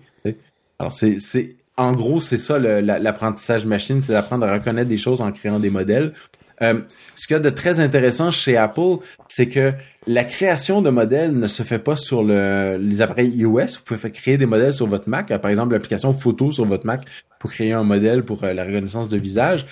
Alors 0.79 0.91
c'est 0.91 1.19
c'est 1.19 1.55
en 1.77 1.93
gros 1.93 2.19
c'est 2.19 2.37
ça 2.37 2.59
l'apprentissage 2.59 3.65
machine, 3.65 4.01
c'est 4.01 4.13
d'apprendre 4.13 4.45
à 4.45 4.53
reconnaître 4.53 4.89
des 4.89 4.97
choses 4.97 5.21
en 5.21 5.31
créant 5.31 5.59
des 5.59 5.69
modèles. 5.69 6.13
Euh, 6.61 6.81
ce 7.15 7.27
qu'il 7.27 7.33
y 7.33 7.37
a 7.37 7.41
de 7.41 7.49
très 7.49 7.79
intéressant 7.79 8.31
chez 8.31 8.57
Apple, 8.57 8.97
c'est 9.27 9.49
que 9.49 9.71
la 10.07 10.23
création 10.23 10.81
de 10.81 10.89
modèles 10.89 11.37
ne 11.37 11.47
se 11.47 11.63
fait 11.63 11.79
pas 11.79 11.95
sur 11.95 12.23
le, 12.23 12.77
les 12.79 13.01
appareils 13.01 13.29
iOS. 13.29 13.59
Vous 13.59 13.83
pouvez 13.85 14.11
créer 14.11 14.37
des 14.37 14.45
modèles 14.45 14.73
sur 14.73 14.87
votre 14.87 15.09
Mac. 15.09 15.27
Par 15.41 15.51
exemple, 15.51 15.73
l'application 15.73 16.13
photo 16.13 16.51
sur 16.51 16.65
votre 16.65 16.85
Mac 16.85 17.05
pour 17.45 17.53
créer 17.53 17.73
un 17.73 17.83
modèle 17.83 18.23
pour 18.23 18.43
euh, 18.43 18.53
la 18.53 18.63
reconnaissance 18.63 19.07
de 19.07 19.17
visage. 19.17 19.67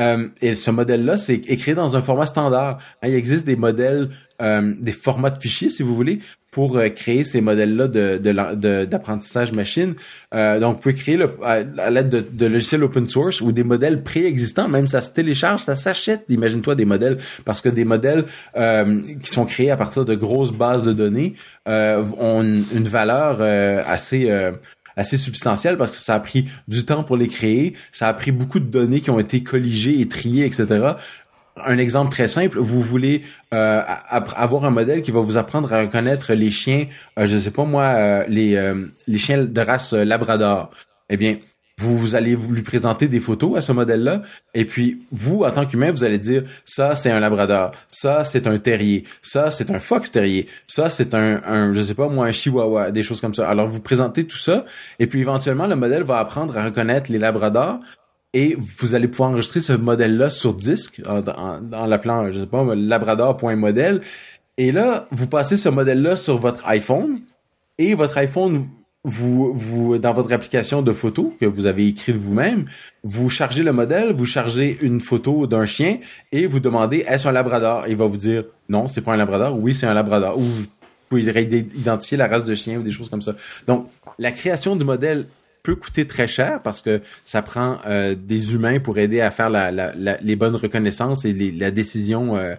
Euh, 0.00 0.28
et 0.40 0.54
ce 0.54 0.70
modèle-là, 0.70 1.16
c'est 1.16 1.36
écrit 1.48 1.74
dans 1.74 1.96
un 1.96 2.02
format 2.02 2.26
standard. 2.26 2.78
Hein, 3.02 3.08
il 3.08 3.14
existe 3.14 3.46
des 3.46 3.56
modèles, 3.56 4.08
euh, 4.40 4.74
des 4.80 4.92
formats 4.92 5.30
de 5.30 5.38
fichiers, 5.38 5.70
si 5.70 5.82
vous 5.82 5.94
voulez, 5.94 6.20
pour 6.50 6.78
créer 6.96 7.24
ces 7.24 7.40
modèles-là 7.40 7.88
de, 7.88 8.84
d'apprentissage 8.84 9.52
machine. 9.52 9.94
Euh, 10.34 10.58
donc, 10.58 10.76
vous 10.76 10.82
pouvez 10.82 10.94
créer 10.94 11.18
à, 11.44 11.90
l'aide 11.90 12.08
de, 12.08 12.20
de, 12.20 12.46
logiciels 12.46 12.82
open 12.82 13.08
source 13.08 13.40
ou 13.40 13.52
des 13.52 13.64
modèles 13.64 14.02
préexistants. 14.02 14.68
Même 14.68 14.86
ça 14.86 15.00
se 15.00 15.12
télécharge, 15.12 15.60
ça 15.60 15.76
s'achète. 15.76 16.24
Imagine-toi 16.28 16.74
des 16.74 16.84
modèles, 16.84 17.18
parce 17.44 17.60
que 17.62 17.68
des 17.68 17.84
modèles 17.84 18.24
qui 18.54 19.30
sont 19.30 19.46
créés 19.46 19.70
à 19.70 19.76
partir 19.76 20.04
de 20.04 20.14
grosses 20.14 20.52
bases 20.52 20.84
de 20.84 20.92
données 20.92 21.34
ont 21.66 22.42
une 22.42 22.88
valeur 22.88 23.40
assez 23.40 24.30
assez 24.96 25.18
substantielle 25.18 25.76
parce 25.76 25.92
que 25.92 25.98
ça 25.98 26.14
a 26.14 26.20
pris 26.20 26.48
du 26.68 26.84
temps 26.84 27.04
pour 27.04 27.16
les 27.16 27.28
créer, 27.28 27.74
ça 27.90 28.08
a 28.08 28.14
pris 28.14 28.32
beaucoup 28.32 28.60
de 28.60 28.66
données 28.66 29.00
qui 29.00 29.10
ont 29.10 29.18
été 29.18 29.42
colligées 29.42 30.00
et 30.00 30.08
triées, 30.08 30.46
etc. 30.46 30.94
Un 31.56 31.78
exemple 31.78 32.10
très 32.10 32.28
simple, 32.28 32.58
vous 32.58 32.80
voulez 32.80 33.22
euh, 33.52 33.82
avoir 34.10 34.64
un 34.64 34.70
modèle 34.70 35.02
qui 35.02 35.10
va 35.10 35.20
vous 35.20 35.36
apprendre 35.36 35.72
à 35.72 35.82
reconnaître 35.82 36.32
les 36.32 36.50
chiens, 36.50 36.86
euh, 37.18 37.26
je 37.26 37.36
sais 37.36 37.50
pas 37.50 37.64
moi, 37.64 37.84
euh, 37.84 38.24
les, 38.28 38.56
euh, 38.56 38.86
les 39.06 39.18
chiens 39.18 39.44
de 39.44 39.60
race 39.60 39.92
Labrador. 39.92 40.70
Eh 41.10 41.18
bien, 41.18 41.36
vous, 41.78 42.14
allez 42.14 42.36
lui 42.36 42.62
présenter 42.62 43.08
des 43.08 43.20
photos 43.20 43.56
à 43.56 43.60
ce 43.60 43.72
modèle-là, 43.72 44.22
et 44.54 44.64
puis 44.64 45.02
vous, 45.10 45.42
en 45.42 45.50
tant 45.50 45.66
qu'humain, 45.66 45.90
vous 45.90 46.04
allez 46.04 46.18
dire 46.18 46.44
ça 46.64 46.94
c'est 46.94 47.10
un 47.10 47.20
labrador, 47.20 47.72
ça 47.88 48.24
c'est 48.24 48.46
un 48.46 48.58
terrier, 48.58 49.04
ça 49.20 49.50
c'est 49.50 49.70
un 49.70 49.78
fox 49.78 50.10
terrier, 50.10 50.46
ça 50.66 50.90
c'est 50.90 51.14
un, 51.14 51.40
un, 51.44 51.72
je 51.74 51.82
sais 51.82 51.94
pas 51.94 52.08
moi, 52.08 52.26
un 52.26 52.32
chihuahua, 52.32 52.90
des 52.90 53.02
choses 53.02 53.20
comme 53.20 53.34
ça. 53.34 53.48
Alors 53.48 53.66
vous 53.66 53.80
présentez 53.80 54.24
tout 54.24 54.38
ça, 54.38 54.64
et 54.98 55.06
puis 55.06 55.20
éventuellement 55.20 55.66
le 55.66 55.76
modèle 55.76 56.02
va 56.02 56.18
apprendre 56.18 56.56
à 56.56 56.64
reconnaître 56.64 57.10
les 57.10 57.18
labradors, 57.18 57.80
et 58.34 58.56
vous 58.58 58.94
allez 58.94 59.08
pouvoir 59.08 59.30
enregistrer 59.30 59.60
ce 59.60 59.72
modèle-là 59.72 60.30
sur 60.30 60.54
disque 60.54 61.02
dans, 61.02 61.86
l'appelant, 61.86 62.30
je 62.32 62.40
sais 62.40 62.46
pas, 62.46 62.64
labrador.modèle. 62.74 64.00
Et 64.56 64.72
là, 64.72 65.06
vous 65.10 65.26
passez 65.26 65.56
ce 65.56 65.68
modèle-là 65.68 66.16
sur 66.16 66.38
votre 66.38 66.66
iPhone. 66.66 67.20
Et 67.78 67.94
votre 67.94 68.16
iPhone 68.18 68.68
vous, 69.04 69.52
vous, 69.52 69.98
dans 69.98 70.12
votre 70.12 70.32
application 70.32 70.80
de 70.80 70.92
photo 70.92 71.34
que 71.40 71.46
vous 71.46 71.66
avez 71.66 71.88
écrite 71.88 72.16
vous-même, 72.16 72.66
vous 73.02 73.28
chargez 73.30 73.62
le 73.62 73.72
modèle, 73.72 74.12
vous 74.12 74.26
chargez 74.26 74.78
une 74.80 75.00
photo 75.00 75.46
d'un 75.46 75.66
chien 75.66 75.98
et 76.30 76.46
vous 76.46 76.60
demandez 76.60 76.98
est-ce 77.08 77.26
un 77.26 77.32
labrador? 77.32 77.84
Il 77.88 77.96
va 77.96 78.06
vous 78.06 78.16
dire 78.16 78.44
non, 78.68 78.86
c'est 78.86 79.00
pas 79.00 79.14
un 79.14 79.16
labrador, 79.16 79.58
oui, 79.58 79.74
c'est 79.74 79.86
un 79.86 79.94
labrador. 79.94 80.38
Ou 80.38 80.42
vous 80.42 80.64
pouvez 81.08 81.22
identifier 81.22 82.16
la 82.16 82.28
race 82.28 82.44
de 82.44 82.54
chien 82.54 82.78
ou 82.78 82.82
des 82.82 82.92
choses 82.92 83.08
comme 83.08 83.22
ça. 83.22 83.34
Donc, 83.66 83.88
la 84.18 84.30
création 84.30 84.76
du 84.76 84.84
modèle 84.84 85.26
peut 85.62 85.76
coûter 85.76 86.06
très 86.06 86.28
cher 86.28 86.60
parce 86.62 86.82
que 86.82 87.00
ça 87.24 87.42
prend 87.42 87.78
euh, 87.86 88.14
des 88.14 88.54
humains 88.54 88.80
pour 88.80 88.98
aider 88.98 89.20
à 89.20 89.30
faire 89.30 89.50
la, 89.50 89.70
la, 89.70 89.92
les 89.94 90.36
bonnes 90.36 90.56
reconnaissances 90.56 91.24
et 91.24 91.32
la 91.32 91.70
décision 91.70 92.36
euh, 92.36 92.54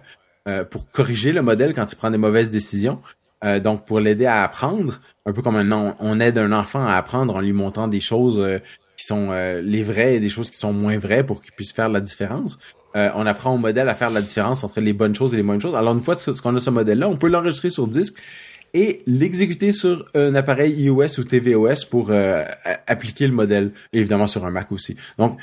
euh, 0.46 0.64
pour 0.64 0.90
corriger 0.90 1.32
le 1.32 1.42
modèle 1.42 1.74
quand 1.74 1.90
il 1.90 1.96
prend 1.96 2.10
des 2.10 2.18
mauvaises 2.18 2.50
décisions. 2.50 3.00
Euh, 3.44 3.60
donc 3.60 3.84
pour 3.84 4.00
l'aider 4.00 4.26
à 4.26 4.42
apprendre, 4.42 5.00
un 5.26 5.32
peu 5.32 5.42
comme 5.42 5.56
un, 5.56 5.96
on 5.98 6.20
aide 6.20 6.38
un 6.38 6.52
enfant 6.52 6.84
à 6.86 6.94
apprendre 6.94 7.36
en 7.36 7.40
lui 7.40 7.52
montrant 7.52 7.88
des 7.88 8.00
choses 8.00 8.40
euh, 8.40 8.58
qui 8.96 9.04
sont 9.04 9.28
euh, 9.30 9.60
les 9.60 9.82
vraies 9.82 10.16
et 10.16 10.20
des 10.20 10.28
choses 10.28 10.50
qui 10.50 10.56
sont 10.56 10.72
moins 10.72 10.98
vraies 10.98 11.24
pour 11.24 11.42
qu'il 11.42 11.52
puisse 11.52 11.72
faire 11.72 11.88
la 11.88 12.00
différence. 12.00 12.58
on 12.94 13.26
apprend 13.26 13.52
au 13.52 13.58
modèle 13.58 13.88
à 13.88 13.94
faire 13.94 14.10
la 14.10 14.22
différence 14.22 14.62
entre 14.62 14.80
les 14.80 14.92
bonnes 14.92 15.14
choses 15.14 15.34
et 15.34 15.36
les 15.36 15.42
mauvaises 15.42 15.62
choses. 15.62 15.74
Alors 15.74 15.94
une 15.94 16.00
fois 16.00 16.16
qu'on 16.42 16.56
a 16.56 16.60
ce 16.60 16.70
modèle-là, 16.70 17.08
on 17.08 17.16
peut 17.16 17.28
l'enregistrer 17.28 17.70
sur 17.70 17.88
disque 17.88 18.16
et 18.72 19.02
l'exécuter 19.06 19.72
sur 19.72 20.04
un 20.14 20.34
appareil 20.36 20.72
iOS 20.74 21.18
ou 21.18 21.24
tvOS 21.24 21.86
pour 21.90 22.12
appliquer 22.86 23.26
le 23.26 23.32
modèle, 23.32 23.72
évidemment 23.92 24.28
sur 24.28 24.44
un 24.46 24.50
Mac 24.50 24.70
aussi. 24.70 24.96
Donc 25.18 25.38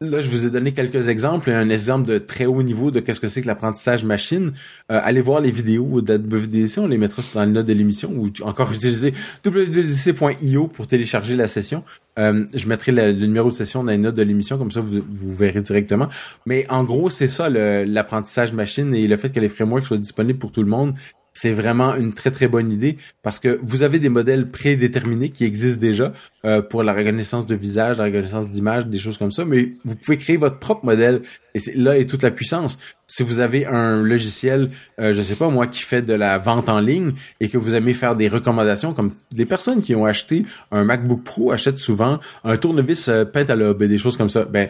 Là, 0.00 0.20
je 0.20 0.30
vous 0.30 0.46
ai 0.46 0.50
donné 0.50 0.70
quelques 0.70 1.08
exemples, 1.08 1.50
un 1.50 1.70
exemple 1.70 2.06
de 2.06 2.18
très 2.18 2.46
haut 2.46 2.62
niveau 2.62 2.92
de 2.92 3.00
qu'est-ce 3.00 3.18
que 3.18 3.26
c'est 3.26 3.42
que 3.42 3.48
l'apprentissage 3.48 4.04
machine. 4.04 4.52
Euh, 4.92 5.00
allez 5.02 5.20
voir 5.20 5.40
les 5.40 5.50
vidéos 5.50 6.00
d'AWDC, 6.02 6.78
on 6.78 6.86
les 6.86 6.98
mettra 6.98 7.20
dans 7.34 7.44
les 7.44 7.50
notes 7.50 7.66
de 7.66 7.72
l'émission, 7.72 8.12
ou 8.16 8.30
encore 8.42 8.72
utiliser 8.72 9.12
www.io 9.44 10.68
pour 10.68 10.86
télécharger 10.86 11.34
la 11.34 11.48
session. 11.48 11.82
Euh, 12.16 12.44
je 12.54 12.68
mettrai 12.68 12.92
le, 12.92 13.10
numéro 13.10 13.50
de 13.50 13.54
session 13.54 13.82
dans 13.82 13.90
les 13.90 13.98
notes 13.98 14.14
de 14.14 14.22
l'émission, 14.22 14.56
comme 14.56 14.70
ça 14.70 14.80
vous, 14.80 15.02
vous 15.10 15.34
verrez 15.34 15.62
directement. 15.62 16.08
Mais 16.46 16.64
en 16.70 16.84
gros, 16.84 17.10
c'est 17.10 17.26
ça 17.26 17.48
l'apprentissage 17.48 18.52
machine 18.52 18.94
et 18.94 19.08
le 19.08 19.16
fait 19.16 19.30
que 19.30 19.40
les 19.40 19.48
frameworks 19.48 19.86
soient 19.86 19.98
disponibles 19.98 20.38
pour 20.38 20.52
tout 20.52 20.62
le 20.62 20.70
monde, 20.70 20.94
c'est 21.38 21.52
vraiment 21.52 21.94
une 21.94 22.14
très 22.14 22.32
très 22.32 22.48
bonne 22.48 22.72
idée 22.72 22.98
parce 23.22 23.38
que 23.38 23.60
vous 23.62 23.84
avez 23.84 24.00
des 24.00 24.08
modèles 24.08 24.50
prédéterminés 24.50 25.30
qui 25.30 25.44
existent 25.44 25.80
déjà 25.80 26.12
euh, 26.44 26.62
pour 26.62 26.82
la 26.82 26.92
reconnaissance 26.92 27.46
de 27.46 27.54
visage, 27.54 27.98
la 27.98 28.06
reconnaissance 28.06 28.50
d'image, 28.50 28.86
des 28.86 28.98
choses 28.98 29.18
comme 29.18 29.30
ça, 29.30 29.44
mais 29.44 29.72
vous 29.84 29.94
pouvez 29.94 30.16
créer 30.16 30.36
votre 30.36 30.58
propre 30.58 30.84
modèle 30.84 31.22
et 31.54 31.60
c'est 31.60 31.76
là 31.76 31.96
est 31.96 32.10
toute 32.10 32.22
la 32.22 32.32
puissance. 32.32 32.78
Si 33.08 33.22
vous 33.22 33.40
avez 33.40 33.64
un 33.64 34.02
logiciel, 34.02 34.70
euh, 35.00 35.14
je 35.14 35.22
sais 35.22 35.34
pas 35.34 35.48
moi, 35.48 35.66
qui 35.66 35.82
fait 35.82 36.02
de 36.02 36.12
la 36.12 36.36
vente 36.38 36.68
en 36.68 36.78
ligne 36.78 37.12
et 37.40 37.48
que 37.48 37.56
vous 37.56 37.74
aimez 37.74 37.94
faire 37.94 38.14
des 38.14 38.28
recommandations, 38.28 38.92
comme 38.92 39.12
des 39.32 39.46
personnes 39.46 39.80
qui 39.80 39.96
ont 39.96 40.04
acheté 40.04 40.44
un 40.70 40.84
MacBook 40.84 41.24
Pro 41.24 41.50
achètent 41.50 41.78
souvent 41.78 42.20
un 42.44 42.56
tournevis 42.58 43.08
euh, 43.08 43.24
Pentalobe 43.24 43.82
et 43.82 43.88
des 43.88 43.96
choses 43.96 44.18
comme 44.18 44.28
ça. 44.28 44.44
Ben, 44.44 44.68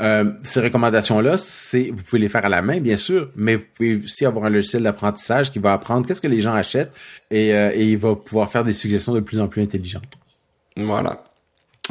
euh, 0.00 0.32
ces 0.44 0.60
recommandations-là, 0.60 1.36
c'est 1.36 1.90
vous 1.90 2.02
pouvez 2.04 2.20
les 2.20 2.28
faire 2.28 2.46
à 2.46 2.48
la 2.48 2.62
main, 2.62 2.78
bien 2.78 2.96
sûr, 2.96 3.28
mais 3.34 3.56
vous 3.56 3.64
pouvez 3.76 3.96
aussi 3.96 4.24
avoir 4.24 4.46
un 4.46 4.50
logiciel 4.50 4.84
d'apprentissage 4.84 5.50
qui 5.50 5.58
va 5.58 5.72
apprendre 5.72 6.06
qu'est-ce 6.06 6.22
que 6.22 6.28
les 6.28 6.40
gens 6.40 6.54
achètent 6.54 6.92
et, 7.30 7.52
euh, 7.52 7.72
et 7.74 7.84
il 7.90 7.98
va 7.98 8.14
pouvoir 8.14 8.48
faire 8.50 8.62
des 8.62 8.72
suggestions 8.72 9.12
de 9.12 9.20
plus 9.20 9.40
en 9.40 9.48
plus 9.48 9.62
intelligentes. 9.62 10.16
Voilà. 10.76 11.24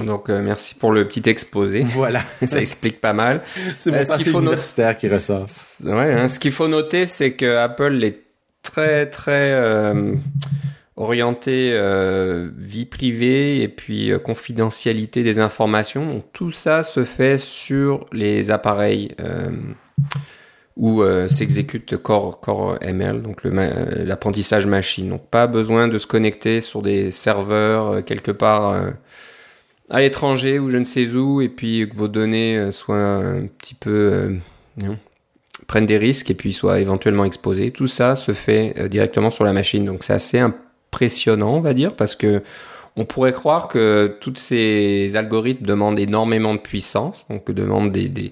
Donc 0.06 0.30
euh, 0.30 0.42
merci 0.42 0.76
pour 0.76 0.92
le 0.92 1.08
petit 1.08 1.30
exposé. 1.30 1.86
Voilà. 1.90 2.24
Ça 2.46 2.60
explique 2.60 3.00
pas 3.02 3.14
mal. 3.14 3.42
C'est 3.78 3.92
mon 3.92 3.98
Euh, 3.98 4.04
ce 4.06 4.18
qu'il 4.18 4.32
faut 4.32 4.40
universitaire 4.42 4.98
qui 4.98 5.08
ressort. 5.10 5.46
Ouais, 5.84 6.14
hein, 6.14 6.28
ce 6.28 6.40
qu'il 6.40 6.52
faut 6.52 6.68
noter, 6.68 7.06
c'est 7.06 7.34
que 7.34 7.58
Apple 7.58 8.04
est 8.04 8.20
très 8.62 9.06
très 9.10 9.52
euh, 9.54 10.14
orienté 10.98 11.72
euh, 11.74 12.50
vie 12.58 12.86
privée 12.86 13.62
et 13.62 13.68
puis 13.70 14.12
confidentialité 14.24 15.24
des 15.24 15.40
informations. 15.40 16.06
Donc, 16.06 16.26
tout 16.34 16.52
ça 16.52 16.84
se 16.84 17.04
fait 17.06 17.38
sur 17.38 18.06
les 18.12 18.52
appareils 18.52 19.16
où 20.76 21.02
euh, 21.04 21.28
s'exécute 21.28 21.98
Core, 21.98 22.40
Core 22.40 22.78
ML, 22.82 23.22
donc 23.22 23.44
ma- 23.44 23.68
l'apprentissage 23.68 24.66
machine. 24.66 25.10
Donc 25.10 25.28
pas 25.30 25.46
besoin 25.48 25.88
de 25.90 25.98
se 25.98 26.08
connecter 26.08 26.62
sur 26.62 26.82
des 26.82 27.12
serveurs 27.12 27.88
euh, 27.92 28.02
quelque 28.02 28.32
part 28.32 28.74
à 29.90 30.00
l'étranger 30.00 30.60
ou 30.60 30.70
je 30.70 30.78
ne 30.78 30.86
sais 30.86 31.08
où 31.14 31.42
et 31.42 31.50
puis 31.50 31.88
que 31.90 31.96
vos 31.96 32.08
données 32.08 32.58
euh, 32.58 32.72
soient 32.72 32.98
un 32.98 33.46
petit 33.46 33.74
peu 33.76 34.40
euh, 34.82 34.94
prennent 35.68 35.86
des 35.86 35.98
risques 35.98 36.30
et 36.30 36.36
puis 36.36 36.54
soient 36.54 36.80
éventuellement 36.80 37.26
exposés. 37.26 37.72
Tout 37.72 37.88
ça 37.88 38.16
se 38.16 38.32
fait 38.32 38.76
euh, 38.78 38.88
directement 38.88 39.30
sur 39.30 39.44
la 39.44 39.54
machine. 39.54 39.86
Donc 39.86 40.04
c'est 40.04 40.14
assez 40.14 40.40
impressionnant, 40.40 41.56
on 41.56 41.62
va 41.62 41.74
dire, 41.74 41.96
parce 41.96 42.16
que 42.16 42.42
on 42.96 43.06
pourrait 43.06 43.34
croire 43.34 43.68
que 43.68 44.18
tous 44.20 44.36
ces 44.36 45.16
algorithmes 45.16 45.66
demandent 45.66 46.00
énormément 46.00 46.54
de 46.54 46.60
puissance, 46.60 47.26
donc 47.30 47.50
demandent 47.50 47.92
des, 47.92 48.32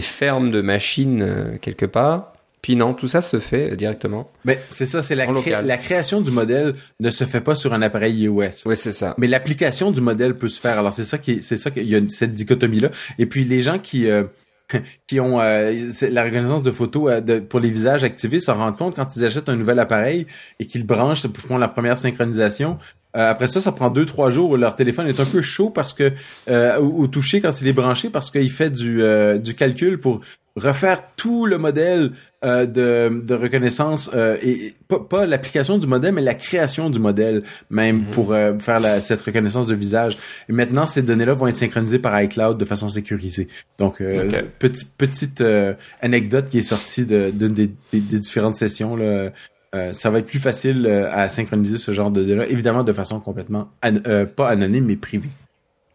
fermes 0.00 0.50
de 0.50 0.60
machines 0.60 1.58
quelque 1.62 1.86
part. 1.86 2.33
Puis 2.64 2.76
non, 2.76 2.94
tout 2.94 3.06
ça 3.08 3.20
se 3.20 3.40
fait 3.40 3.72
euh, 3.72 3.76
directement. 3.76 4.30
Mais 4.46 4.58
c'est 4.70 4.86
ça, 4.86 5.02
c'est 5.02 5.14
la, 5.14 5.26
cré- 5.26 5.50
la 5.62 5.76
création 5.76 6.22
du 6.22 6.30
modèle 6.30 6.74
ne 6.98 7.10
se 7.10 7.24
fait 7.24 7.42
pas 7.42 7.54
sur 7.54 7.74
un 7.74 7.82
appareil 7.82 8.22
iOS. 8.22 8.64
Oui, 8.64 8.74
c'est 8.74 8.92
ça. 8.92 9.14
Mais 9.18 9.26
l'application 9.26 9.90
du 9.90 10.00
modèle 10.00 10.34
peut 10.34 10.48
se 10.48 10.62
faire. 10.62 10.78
Alors 10.78 10.94
c'est 10.94 11.04
ça 11.04 11.18
qui, 11.18 11.32
est- 11.32 11.40
c'est 11.42 11.58
ça 11.58 11.70
qu'il 11.70 11.86
y 11.86 11.94
a 11.94 12.00
cette 12.08 12.32
dichotomie 12.32 12.80
là. 12.80 12.88
Et 13.18 13.26
puis 13.26 13.44
les 13.44 13.60
gens 13.60 13.78
qui 13.78 14.08
euh, 14.08 14.24
qui 15.06 15.20
ont 15.20 15.42
euh, 15.42 15.90
la 16.10 16.24
reconnaissance 16.24 16.62
de 16.62 16.70
photos 16.70 17.12
euh, 17.12 17.20
de- 17.20 17.38
pour 17.40 17.60
les 17.60 17.68
visages 17.68 18.02
activés 18.02 18.40
s'en 18.40 18.54
rendent 18.54 18.78
compte 18.78 18.96
quand 18.96 19.14
ils 19.14 19.24
achètent 19.26 19.50
un 19.50 19.56
nouvel 19.56 19.78
appareil 19.78 20.26
et 20.58 20.66
qu'ils 20.66 20.80
le 20.80 20.86
branchent 20.86 21.26
pour 21.26 21.44
font 21.44 21.58
la 21.58 21.68
première 21.68 21.98
synchronisation. 21.98 22.78
Euh, 23.14 23.30
après 23.30 23.46
ça, 23.46 23.60
ça 23.60 23.72
prend 23.72 23.90
deux 23.90 24.06
trois 24.06 24.30
jours 24.30 24.48
où 24.50 24.56
leur 24.56 24.74
téléphone 24.74 25.06
est 25.06 25.20
un 25.20 25.26
peu 25.26 25.42
chaud 25.42 25.68
parce 25.68 25.92
que 25.92 26.12
euh, 26.48 26.78
au, 26.78 27.02
au 27.02 27.06
toucher 27.08 27.42
quand 27.42 27.60
il 27.60 27.68
est 27.68 27.74
branché 27.74 28.08
parce 28.08 28.30
qu'il 28.30 28.50
fait 28.50 28.70
du 28.70 29.02
euh, 29.02 29.36
du 29.36 29.52
calcul 29.54 30.00
pour 30.00 30.22
refaire 30.56 31.02
tout 31.16 31.46
le 31.46 31.58
modèle 31.58 32.12
euh, 32.44 32.64
de, 32.64 33.22
de 33.24 33.34
reconnaissance 33.34 34.10
euh, 34.14 34.36
et 34.40 34.50
et 34.66 34.74
pas, 34.86 35.00
pas 35.00 35.26
l'application 35.26 35.78
du 35.78 35.86
modèle 35.88 36.14
mais 36.14 36.22
la 36.22 36.34
création 36.34 36.90
du 36.90 37.00
modèle 37.00 37.42
même 37.70 38.04
pour 38.12 38.32
euh, 38.32 38.56
faire 38.60 38.78
la, 38.78 39.00
cette 39.00 39.20
reconnaissance 39.22 39.66
de 39.66 39.74
visage 39.74 40.16
et 40.48 40.52
maintenant 40.52 40.86
ces 40.86 41.02
données-là 41.02 41.34
vont 41.34 41.48
être 41.48 41.56
synchronisées 41.56 41.98
par 41.98 42.20
iCloud 42.22 42.56
de 42.56 42.64
façon 42.64 42.88
sécurisée 42.88 43.48
donc 43.78 44.00
euh, 44.00 44.26
Ok. 44.28 44.44
petit- 44.60 44.84
petite 44.96 45.40
euh, 45.40 45.74
anecdote 46.00 46.48
qui 46.48 46.58
est 46.58 46.62
sortie 46.62 47.04
de- 47.04 47.30
d'une 47.30 47.52
des, 47.52 47.70
des- 47.92 48.00
des 48.00 48.18
différentes 48.20 48.54
sessions 48.56 48.94
là 48.94 49.32
euh, 49.74 49.92
ça 49.92 50.08
va 50.10 50.20
être 50.20 50.26
plus 50.26 50.38
facile 50.38 50.86
euh, 50.86 51.10
à 51.12 51.28
synchroniser 51.28 51.78
ce 51.78 51.90
genre 51.90 52.12
de 52.12 52.22
données 52.22 52.46
évidemment 52.48 52.84
de 52.84 52.92
façon 52.92 53.18
complètement 53.18 53.70
an- 53.84 53.90
euh, 54.06 54.24
pas 54.24 54.48
anonyme 54.50 54.84
mais 54.84 54.94
privée 54.96 55.30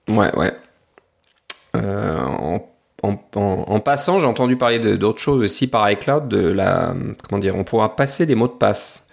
Ouais, 0.10 0.36
ouais. 0.38 0.51
Euh, 1.76 2.18
en, 2.18 2.66
en, 3.04 3.18
en- 3.36 3.66
en 3.68 3.80
passant, 3.80 4.20
j'ai 4.20 4.26
entendu 4.28 4.58
parler 4.58 4.80
de- 4.80 4.95
d'autres 4.95 5.20
choses 5.22 5.41
aussi 5.41 5.68
par 5.68 5.89
iCloud, 5.91 6.28
de 6.28 6.47
la, 6.47 6.93
comment 7.30 7.39
dire, 7.39 7.56
on 7.56 7.64
pourra 7.64 7.95
passer 7.95 8.26
des 8.26 8.36
mots 8.36 8.47
de 8.47 8.54
passe. 8.54 9.08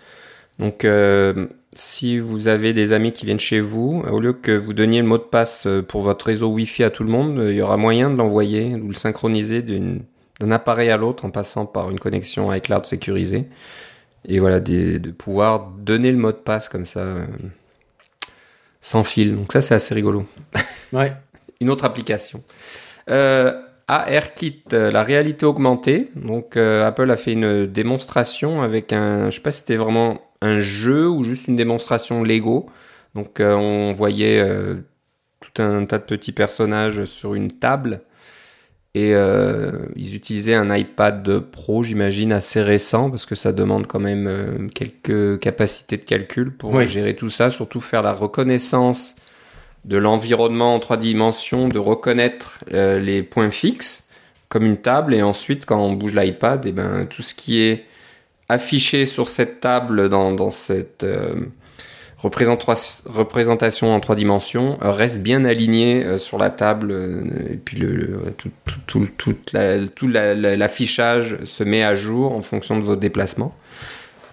Donc, 0.59 0.85
euh, 0.85 1.47
si 1.75 2.19
vous 2.19 2.49
avez 2.49 2.73
des 2.73 2.93
amis 2.95 3.13
qui 3.13 3.27
viennent 3.27 3.39
chez 3.39 3.61
vous, 3.61 4.03
au 4.11 4.19
lieu 4.21 4.33
que 4.33 4.53
vous 4.53 4.73
donniez 4.73 5.01
le 5.03 5.07
mot 5.07 5.19
de 5.19 5.23
passe 5.23 5.67
euh, 5.67 5.83
pour 5.83 6.01
votre 6.03 6.25
réseau 6.27 6.49
Wi-Fi 6.49 6.85
à 6.85 6.91
tout 6.91 7.05
le 7.05 7.11
monde, 7.11 7.39
euh, 7.39 7.53
il 7.53 7.57
y 7.59 7.63
aura 7.63 7.77
moyen 7.77 8.11
de 8.11 8.17
l'envoyer 8.17 8.75
ou 8.75 8.85
de 8.85 8.89
le 8.89 8.95
synchroniser 8.95 9.63
d'un 9.63 10.51
appareil 10.51 10.91
à 10.91 10.97
l'autre 10.97 11.25
en 11.27 11.31
passant 11.31 11.67
par 11.67 11.91
une 11.91 12.01
connexion 12.01 12.53
iCloud 12.53 12.87
sécurisée. 12.87 13.45
Et 14.29 14.39
voilà, 14.41 14.59
des- 14.61 14.99
de 14.99 15.11
pouvoir 15.11 15.69
donner 15.79 16.11
le 16.11 16.19
mot 16.19 16.33
de 16.33 16.37
passe 16.39 16.69
comme 16.71 16.87
ça, 16.87 17.01
euh, 17.01 17.27
sans 18.81 19.05
fil. 19.05 19.37
Donc 19.37 19.53
ça, 19.53 19.61
c'est 19.61 19.75
assez 19.75 19.95
rigolo 19.95 20.27
ouais 20.93 21.13
une 21.61 21.71
autre 21.71 21.85
application. 21.85 22.43
Euh, 23.11 23.53
ARKit, 23.89 24.65
euh, 24.73 24.91
la 24.91 25.03
réalité 25.05 25.47
augmentée. 25.47 26.11
Donc 26.17 26.57
euh, 26.57 26.87
Apple 26.87 27.11
a 27.11 27.17
fait 27.17 27.33
une 27.33 27.67
démonstration 27.67 28.63
avec 28.63 28.93
un, 28.93 29.31
je 29.31 29.37
sais 29.37 29.43
pas 29.43 29.53
si 29.53 29.61
c'était 29.61 29.77
vraiment 29.77 30.21
un 30.43 30.59
jeu 30.59 31.09
ou 31.09 31.23
juste 31.25 31.49
une 31.49 31.57
démonstration 31.57 32.23
Lego. 32.25 32.67
Donc 33.15 33.41
euh, 33.41 33.55
on 33.55 33.93
voyait 33.93 34.41
euh, 34.41 34.75
tout 35.41 35.63
un 35.63 35.85
tas 35.87 35.99
de 35.99 36.05
petits 36.05 36.33
personnages 36.33 37.05
sur 37.05 37.35
une 37.35 37.53
table 37.53 38.03
et 38.95 39.11
ils 39.95 40.15
utilisaient 40.15 40.55
un 40.55 40.75
iPad 40.75 41.41
Pro, 41.41 41.83
j'imagine 41.85 42.33
assez 42.33 42.63
récent 42.63 43.11
parce 43.11 43.27
que 43.27 43.35
ça 43.35 43.53
demande 43.53 43.87
quand 43.87 44.01
même 44.01 44.71
quelques 44.75 45.39
capacités 45.39 45.99
de 45.99 46.05
calcul 46.07 46.51
pour 46.57 46.73
Oui. 46.73 46.89
gérer 46.89 47.15
tout 47.15 47.29
ça, 47.29 47.51
surtout 47.51 47.81
faire 47.81 48.03
la 48.03 48.15
reconnaissance 48.15 49.15
de 49.87 49.97
l'environnement 49.97 50.75
en 50.75 50.81
trois 50.81 50.97
dimensions, 50.97 51.69
de 51.69 51.79
reconnaître 51.79 52.59
euh, 52.75 52.99
les 52.99 53.23
points 53.23 53.51
fixes 53.51 54.11
comme 54.49 54.65
une 54.65 54.77
table 54.77 55.15
et 55.15 55.23
ensuite 55.23 55.65
quand 55.67 55.81
on 55.81 55.93
bouge 55.93 56.15
l'iPad, 56.15 56.67
et 56.67 56.73
ben 56.73 57.07
tout 57.07 57.23
ce 57.23 57.35
qui 57.35 57.61
est 57.61 57.85
affiché 58.49 59.07
sur 59.07 59.29
cette 59.29 59.61
table 59.61 60.09
dans, 60.09 60.51
cette 60.51 61.03
euh, 61.03 61.35
représent- 62.19 62.59
représentation 63.07 63.95
en 63.95 64.01
trois 64.01 64.15
dimensions 64.15 64.79
euh, 64.83 64.93
reste 64.93 65.19
bien 65.21 65.45
aligné 65.45 66.19
sur 66.19 66.39
la 66.39 66.51
table 66.51 66.95
et 67.51 67.57
puis 67.57 67.83
tout, 68.87 69.09
l'affichage 70.09 71.39
se 71.45 71.65
met 71.65 71.83
à 71.83 71.95
jour 71.97 72.33
en 72.33 72.43
fonction 72.43 72.79
de 72.79 72.85
vos 72.85 72.97
déplacements. 72.97 73.55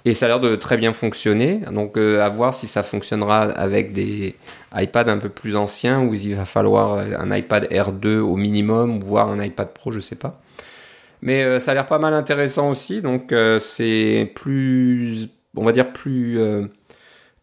Et 0.05 0.13
ça 0.13 0.25
a 0.25 0.29
l'air 0.29 0.39
de 0.41 0.55
très 0.55 0.77
bien 0.77 0.91
fonctionner. 0.91 1.61
Donc, 1.71 1.97
euh, 1.97 2.21
à 2.21 2.29
voir 2.29 2.53
si 2.53 2.67
ça 2.67 2.83
fonctionnera 2.83 3.43
avec 3.43 3.93
des 3.93 4.35
iPads 4.75 5.09
un 5.09 5.17
peu 5.17 5.29
plus 5.29 5.55
anciens 5.55 6.01
où 6.01 6.13
il 6.13 6.35
va 6.35 6.45
falloir 6.45 6.95
euh, 6.95 7.05
un 7.17 7.35
iPad 7.35 7.65
R2 7.71 8.19
au 8.19 8.35
minimum, 8.35 8.99
voire 8.99 9.29
un 9.29 9.41
iPad 9.41 9.69
Pro, 9.73 9.91
je 9.91 9.99
sais 9.99 10.15
pas. 10.15 10.41
Mais 11.21 11.43
euh, 11.43 11.59
ça 11.59 11.71
a 11.71 11.73
l'air 11.73 11.85
pas 11.85 11.99
mal 11.99 12.13
intéressant 12.13 12.69
aussi. 12.69 13.01
Donc, 13.01 13.31
euh, 13.31 13.59
c'est 13.59 14.31
plus, 14.35 15.29
on 15.55 15.63
va 15.63 15.71
dire, 15.71 15.93
plus 15.93 16.39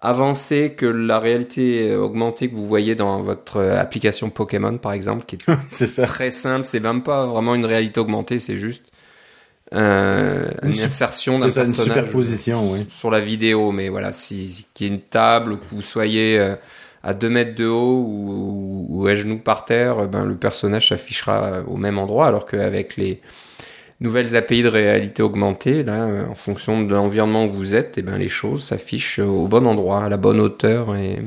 avancé 0.02 0.72
que 0.72 0.86
la 0.86 1.18
réalité 1.18 1.94
augmentée 1.94 2.48
que 2.48 2.54
vous 2.56 2.66
voyez 2.66 2.94
dans 2.94 3.20
votre 3.20 3.60
application 3.60 4.30
Pokémon, 4.30 4.78
par 4.78 4.92
exemple, 4.92 5.24
qui 5.26 5.36
est 5.36 5.86
ça 5.86 6.04
très 6.04 6.30
simple. 6.30 6.64
C'est 6.66 6.80
même 6.80 7.02
pas 7.02 7.26
vraiment 7.26 7.54
une 7.54 7.66
réalité 7.66 8.00
augmentée, 8.00 8.38
c'est 8.38 8.58
juste 8.58 8.89
euh, 9.74 10.50
Une 10.62 10.70
insertion 10.80 11.38
d'un 11.38 11.46
une 11.48 11.54
personnage 11.54 11.84
superposition 11.84 12.72
oui 12.72 12.86
sur 12.88 13.10
la 13.10 13.20
vidéo. 13.20 13.72
Mais 13.72 13.88
voilà, 13.88 14.12
si, 14.12 14.48
si- 14.48 14.66
qu'il 14.74 14.86
y 14.88 14.90
ait 14.90 14.94
une 14.94 15.00
table, 15.00 15.52
ou 15.52 15.56
que 15.56 15.66
vous 15.70 15.82
soyez 15.82 16.38
euh, 16.38 16.54
à 17.02 17.14
2 17.14 17.28
mètres 17.28 17.54
de 17.54 17.66
haut 17.66 18.04
ou, 18.06 18.86
ou 18.88 19.06
à 19.06 19.14
genoux 19.14 19.38
par 19.38 19.64
terre, 19.64 20.00
euh, 20.00 20.06
ben, 20.06 20.24
le 20.24 20.34
personnage 20.36 20.88
s'affichera 20.88 21.62
au 21.66 21.76
même 21.76 21.98
endroit, 21.98 22.26
alors 22.26 22.46
qu'avec 22.46 22.96
les 22.96 23.20
nouvelles 24.00 24.34
API 24.36 24.62
de 24.62 24.68
réalité 24.68 25.22
augmentée, 25.22 25.82
là, 25.82 26.08
en 26.30 26.34
fonction 26.34 26.82
de 26.82 26.94
l'environnement 26.94 27.44
où 27.44 27.52
vous 27.52 27.76
êtes, 27.76 27.98
et 27.98 28.02
ben, 28.02 28.16
les 28.18 28.28
choses 28.28 28.64
s'affichent 28.64 29.18
au 29.18 29.46
bon 29.46 29.66
endroit, 29.66 30.04
à 30.04 30.08
la 30.08 30.16
bonne 30.16 30.40
hauteur, 30.40 30.96
et 30.96 31.18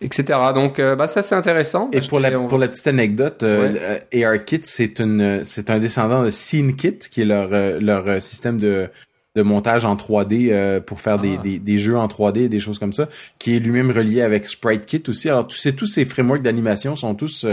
etc. 0.00 0.38
Donc, 0.54 0.78
euh, 0.78 0.96
bah, 0.96 1.06
ça 1.06 1.22
c'est 1.22 1.34
intéressant. 1.34 1.90
Et 1.92 2.00
pour 2.00 2.20
la, 2.20 2.38
on- 2.38 2.46
pour 2.48 2.58
la 2.58 2.68
petite 2.68 2.86
anecdote, 2.86 3.42
euh, 3.42 3.72
Ouais. 3.72 3.80
euh, 4.22 4.28
ARKit, 4.30 4.60
c'est 4.64 4.98
une, 5.00 5.42
c'est 5.44 5.70
un 5.70 5.78
descendant 5.78 6.22
de 6.24 6.30
SceneKit, 6.30 6.98
qui 7.10 7.22
est 7.22 7.24
leur, 7.24 7.48
euh, 7.52 7.78
leur 7.80 8.22
système 8.22 8.58
de, 8.58 8.88
de 9.36 9.42
montage 9.42 9.84
en 9.84 9.96
3D 9.96 10.50
euh, 10.52 10.80
pour 10.80 11.00
faire 11.00 11.18
des, 11.18 11.36
Ah. 11.38 11.42
des, 11.42 11.58
des 11.58 11.78
jeux 11.78 11.96
en 11.96 12.06
3D 12.06 12.42
et 12.44 12.48
des 12.48 12.60
choses 12.60 12.78
comme 12.78 12.92
ça, 12.92 13.08
qui 13.38 13.56
est 13.56 13.58
lui-même 13.60 13.90
relié 13.90 14.22
avec 14.22 14.46
SpriteKit 14.46 15.02
aussi. 15.08 15.28
Alors 15.28 15.46
tous 15.46 15.56
ces, 15.56 15.74
tous 15.74 15.86
ces 15.86 16.04
frameworks 16.04 16.42
d'animation 16.42 16.94
sont 16.96 17.14
tous 17.14 17.46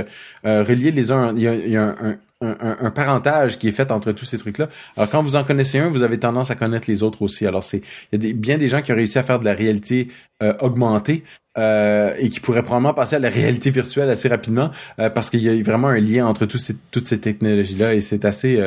reliés 0.44 0.92
les 0.92 1.12
uns. 1.12 1.34
Il 1.36 1.42
y 1.44 1.48
a, 1.48 1.56
il 1.56 1.70
y 1.72 1.78
a 1.78 1.84
un, 1.84 1.96
un, 2.12 2.18
un, 2.42 2.92
parentage 2.92 3.60
qui 3.60 3.68
est 3.68 3.72
fait 3.72 3.92
entre 3.92 4.12
tous 4.12 4.26
ces 4.26 4.38
trucs-là. 4.38 4.68
Alors 4.98 5.10
quand 5.10 5.22
vous 5.22 5.36
en 5.36 5.44
connaissez 5.44 5.80
un, 5.80 5.90
vous 5.90 6.04
avez 6.04 6.20
tendance 6.20 6.52
à 6.52 6.56
connaître 6.56 6.90
les 6.90 7.04
autres 7.04 7.22
aussi. 7.22 7.46
Alors 7.46 7.64
c'est 7.64 7.82
il 8.12 8.24
y 8.24 8.30
a 8.30 8.34
bien 8.34 8.58
des 8.58 8.68
gens 8.68 8.82
qui 8.82 8.92
ont 8.92 8.96
réussi 8.96 9.18
à 9.20 9.24
faire 9.24 9.40
de 9.40 9.46
la 9.46 9.54
réalité 9.54 10.08
euh, 10.42 10.54
augmentée 10.60 11.24
euh, 11.58 12.14
et 12.18 12.30
qui 12.30 12.40
pourraient 12.40 12.64
probablement 12.64 12.94
passer 12.94 13.16
à 13.18 13.20
la 13.20 13.30
réalité 13.30 13.70
virtuelle 13.72 14.10
assez 14.10 14.28
rapidement 14.28 14.72
euh, 15.00 15.10
parce 15.10 15.30
qu'il 15.30 15.42
y 15.42 15.50
a 15.50 15.64
vraiment 15.64 15.90
un 15.90 16.00
lien 16.00 16.26
entre 16.26 16.46
tous 16.46 16.58
ces, 16.58 16.76
toutes 16.92 17.08
ces 17.08 17.20
technologies-là 17.20 17.94
et 17.94 18.00
c'est 18.00 18.26
assez 18.26 18.62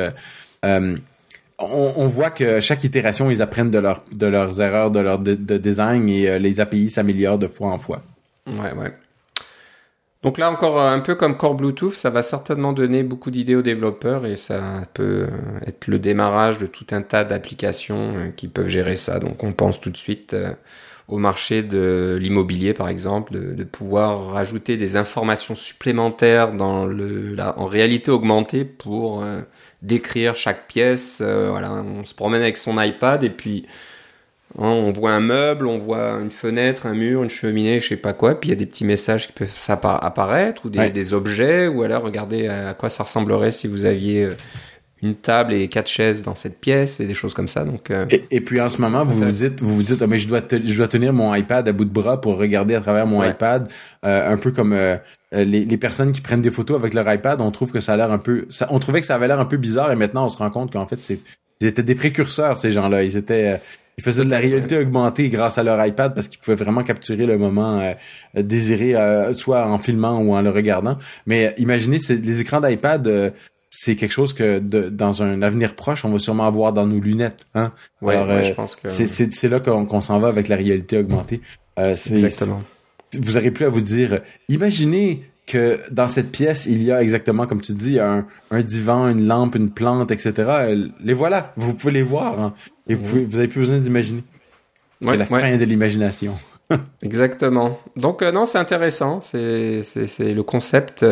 on, 1.57 2.07
voit 2.07 2.31
que 2.31 2.59
chaque 2.59 2.83
itération, 2.83 3.31
ils 3.31 3.41
apprennent 3.41 3.71
de, 3.71 3.79
leur, 3.79 4.03
de 4.11 4.25
leurs 4.25 4.59
erreurs, 4.59 4.91
de 4.91 4.99
leur 4.99 5.19
de, 5.19 5.57
design 5.57 6.09
et 6.09 6.37
les 6.37 6.59
API 6.59 6.89
s'améliorent 6.89 7.37
de 7.37 7.47
fois 7.47 7.69
en 7.69 7.77
fois. 7.77 8.03
Ouais, 8.45 8.73
ouais. 8.73 8.91
Donc 10.25 10.37
là 10.37 10.51
encore, 10.51 10.81
un 10.81 10.99
peu 10.99 11.15
comme 11.15 11.37
Core 11.37 11.53
Bluetooth, 11.53 11.93
ça 11.93 12.09
va 12.09 12.21
certainement 12.21 12.73
donner 12.73 13.03
beaucoup 13.03 13.31
d'idées 13.31 13.55
aux 13.55 13.61
développeurs 13.61 14.25
et 14.25 14.35
ça 14.35 14.59
peut 14.93 15.27
être 15.65 15.87
le 15.87 15.99
démarrage 15.99 16.57
de 16.57 16.65
tout 16.65 16.87
un 16.91 17.03
tas 17.03 17.23
d'applications 17.23 18.33
qui 18.35 18.47
peuvent 18.47 18.67
gérer 18.67 18.95
ça. 18.95 19.19
Donc 19.19 19.43
on 19.43 19.53
pense 19.53 19.79
tout 19.79 19.91
de 19.91 19.97
suite 19.97 20.35
au 21.07 21.17
marché 21.17 21.61
de 21.61 22.17
l'immobilier, 22.19 22.73
par 22.73 22.89
exemple, 22.89 23.33
de, 23.33 23.63
pouvoir 23.63 24.31
rajouter 24.31 24.77
des 24.77 24.97
informations 24.97 25.55
supplémentaires 25.55 26.53
dans 26.53 26.85
le, 26.85 27.35
en 27.39 27.65
réalité 27.65 28.09
augmentée 28.09 28.65
pour 28.65 29.23
euh, 29.23 29.41
décrire 29.81 30.35
chaque 30.35 30.67
pièce. 30.67 31.21
Euh, 31.21 31.49
voilà, 31.51 31.71
on 31.71 32.05
se 32.05 32.15
promène 32.15 32.41
avec 32.41 32.57
son 32.57 32.81
iPad 32.81 33.23
et 33.23 33.29
puis 33.29 33.67
on 34.57 34.91
voit 34.91 35.11
un 35.11 35.19
meuble, 35.19 35.67
on 35.67 35.77
voit 35.77 36.19
une 36.21 36.31
fenêtre, 36.31 36.85
un 36.85 36.93
mur, 36.93 37.23
une 37.23 37.29
cheminée, 37.29 37.79
je 37.79 37.89
sais 37.89 37.97
pas 37.97 38.13
quoi, 38.13 38.39
puis 38.39 38.49
il 38.49 38.53
y 38.53 38.55
a 38.55 38.57
des 38.57 38.65
petits 38.65 38.85
messages 38.85 39.27
qui 39.27 39.33
peuvent 39.33 39.53
apparaître 40.01 40.65
ou 40.65 40.69
des, 40.69 40.91
des 40.91 41.13
objets 41.13 41.67
ou 41.67 41.83
alors 41.83 42.03
regardez 42.03 42.47
à 42.47 42.73
quoi 42.73 42.89
ça 42.89 43.03
ressemblerait 43.03 43.51
si 43.51 43.67
vous 43.67 43.85
aviez 43.85 44.23
euh, 44.23 44.35
une 45.05 45.15
table 45.15 45.53
et 45.53 45.67
quatre 45.67 45.89
chaises 45.89 46.21
dans 46.21 46.35
cette 46.35 46.59
pièce 46.59 46.99
et 46.99 47.05
des 47.05 47.13
choses 47.13 47.33
comme 47.33 47.47
ça. 47.47 47.63
Donc 47.63 47.91
euh, 47.91 48.05
et, 48.09 48.41
puis 48.41 48.59
en 48.61 48.69
ce 48.69 48.81
moment, 48.81 49.03
vous 49.03 49.19
vous 49.19 49.31
dites, 49.31 49.61
vous 49.61 49.75
vous 49.75 49.83
dites, 49.83 50.01
oh, 50.01 50.07
mais 50.07 50.17
je 50.17 50.27
dois, 50.27 50.41
je 50.49 50.77
dois 50.77 50.87
tenir 50.87 51.13
mon 51.13 51.33
iPad 51.33 51.67
à 51.67 51.71
bout 51.71 51.85
de 51.85 51.91
bras 51.91 52.19
pour 52.21 52.37
regarder 52.37 52.75
à 52.75 52.81
travers 52.81 53.05
mon 53.05 53.23
iPad, 53.23 53.69
euh, 54.05 54.31
un 54.31 54.37
peu 54.37 54.51
comme 54.51 54.73
euh, 54.73 54.97
les, 55.31 55.65
les, 55.65 55.77
personnes 55.77 56.11
qui 56.11 56.21
prennent 56.21 56.41
des 56.41 56.51
photos 56.51 56.79
avec 56.79 56.93
leur 56.93 57.11
iPad. 57.11 57.41
On 57.41 57.51
trouve 57.51 57.71
que 57.71 57.79
ça 57.79 57.93
a 57.93 57.97
l'air 57.97 58.11
un 58.11 58.17
peu, 58.17 58.45
ça, 58.49 58.67
on 58.71 58.79
trouvait 58.79 59.01
que 59.01 59.07
ça 59.07 59.15
avait 59.15 59.27
l'air 59.27 59.39
un 59.39 59.45
peu 59.45 59.57
bizarre 59.57 59.91
et 59.91 59.95
maintenant 59.95 60.25
on 60.25 60.29
se 60.29 60.37
rend 60.37 60.49
compte 60.49 60.71
qu'en 60.71 60.87
fait 60.87 61.01
c'est, 61.03 61.19
ils 61.61 61.67
étaient 61.67 61.83
des 61.83 61.95
précurseurs 61.95 62.57
ces 62.57 62.71
gens-là. 62.71 63.03
Ils 63.03 63.17
étaient 63.17 63.61
ils 63.97 64.03
faisaient 64.03 64.25
de 64.25 64.29
la 64.29 64.39
réalité 64.39 64.77
augmentée 64.77 65.29
grâce 65.29 65.57
à 65.57 65.63
leur 65.63 65.83
iPad 65.85 66.13
parce 66.13 66.27
qu'ils 66.27 66.39
pouvaient 66.39 66.55
vraiment 66.55 66.83
capturer 66.83 67.25
le 67.25 67.37
moment 67.37 67.93
désiré, 68.35 68.93
soit 69.33 69.65
en 69.65 69.77
filmant 69.77 70.19
ou 70.19 70.33
en 70.33 70.41
le 70.41 70.49
regardant. 70.49 70.97
Mais 71.25 71.53
imaginez, 71.57 71.97
les 72.09 72.41
écrans 72.41 72.59
d'iPad, 72.59 73.33
c'est 73.75 73.95
quelque 73.95 74.11
chose 74.11 74.33
que 74.33 74.59
dans 74.59 75.21
un 75.21 75.41
avenir 75.41 75.75
proche, 75.75 76.05
on 76.05 76.09
va 76.09 76.19
sûrement 76.19 76.45
avoir 76.45 76.71
dans 76.71 76.87
nos 76.87 76.99
lunettes. 76.99 77.45
Hein? 77.55 77.73
Ouais, 78.01 78.15
euh, 78.15 78.43
je 78.43 78.53
pense 78.53 78.75
que... 78.75 78.87
C'est 78.87 79.49
là 79.49 79.59
qu'on 79.59 80.01
s'en 80.01 80.19
va 80.19 80.29
avec 80.29 80.47
la 80.47 80.55
réalité 80.55 80.97
augmentée. 80.97 81.41
Euh, 81.79 81.95
exactement. 82.09 82.63
Vous 83.19 83.37
aurez 83.37 83.51
plus 83.51 83.65
à 83.65 83.69
vous 83.69 83.81
dire, 83.81 84.21
imaginez 84.49 85.29
que 85.45 85.79
dans 85.91 86.07
cette 86.07 86.31
pièce, 86.31 86.65
il 86.65 86.81
y 86.83 86.91
a 86.91 87.01
exactement, 87.01 87.45
comme 87.45 87.61
tu 87.61 87.73
dis, 87.73 87.99
un, 87.99 88.25
un 88.51 88.61
divan, 88.61 89.07
une 89.07 89.27
lampe, 89.27 89.55
une 89.55 89.69
plante, 89.69 90.11
etc. 90.11 90.33
Euh, 90.37 90.87
les 91.03 91.13
voilà, 91.13 91.53
vous 91.55 91.73
pouvez 91.73 91.93
les 91.93 92.01
voir. 92.01 92.39
Hein? 92.39 92.53
Et 92.87 92.95
vous, 92.95 93.03
pouvez, 93.03 93.25
vous 93.25 93.37
avez 93.37 93.47
plus 93.47 93.59
besoin 93.59 93.77
d'imaginer. 93.77 94.23
c'est 95.05 95.17
la 95.17 95.25
fin 95.25 95.55
de 95.55 95.65
l'imagination. 95.65 96.35
exactement. 97.03 97.79
Donc 97.95 98.21
non, 98.23 98.45
c'est 98.45 98.57
intéressant. 98.57 99.21
C'est 99.21 99.81
le 100.19 100.41
concept 100.41 101.05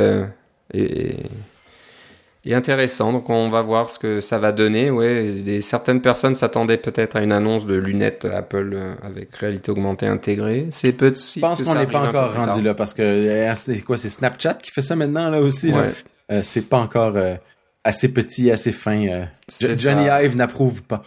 et 0.74 1.16
et 2.46 2.54
intéressant. 2.54 3.14
Donc 3.14 3.30
on 3.30 3.50
va 3.50 3.62
voir 3.62 3.90
ce 3.90 4.00
que 4.00 4.22
ça 4.22 4.38
va 4.38 4.52
donner. 4.52 4.92
Ouais, 4.92 5.62
certaines 5.62 6.02
personnes 6.02 6.36
s'attendaient 6.36 6.78
peut-être 6.78 7.16
à 7.16 7.22
une 7.22 7.32
annonce 7.32 7.66
de 7.66 7.76
lunettes 7.76 8.26
Apple 8.26 8.72
euh, 8.74 8.94
avec 9.04 9.36
réalité 9.36 9.72
augmentée 9.72 10.08
intégrée. 10.08 10.68
C'est 10.72 10.92
petit. 10.92 11.40
Je 11.40 11.42
pense 11.42 11.64
qu'on 11.64 11.76
n'est 11.76 11.88
pas 11.88 12.08
encore 12.08 12.34
rendu 12.34 12.62
là 12.62 12.74
parce 12.74 12.94
que 12.94 13.02
euh, 13.02 13.54
c'est 13.56 13.82
quoi, 13.82 13.98
c'est 13.98 14.10
Snapchat 14.10 14.56
qui 14.56 14.72
fait 14.72 14.82
ça 14.82 14.96
maintenant 14.96 15.30
là 15.30 15.42
aussi. 15.42 15.72
Euh, 16.32 16.42
c'est 16.42 16.62
pas 16.62 16.78
encore 16.78 17.18
assez 17.84 18.10
petit, 18.10 18.52
assez 18.52 18.72
fin. 18.72 19.28
Johnny 19.60 20.08
Ive 20.08 20.36
n'approuve 20.36 20.84
pas. 20.84 21.04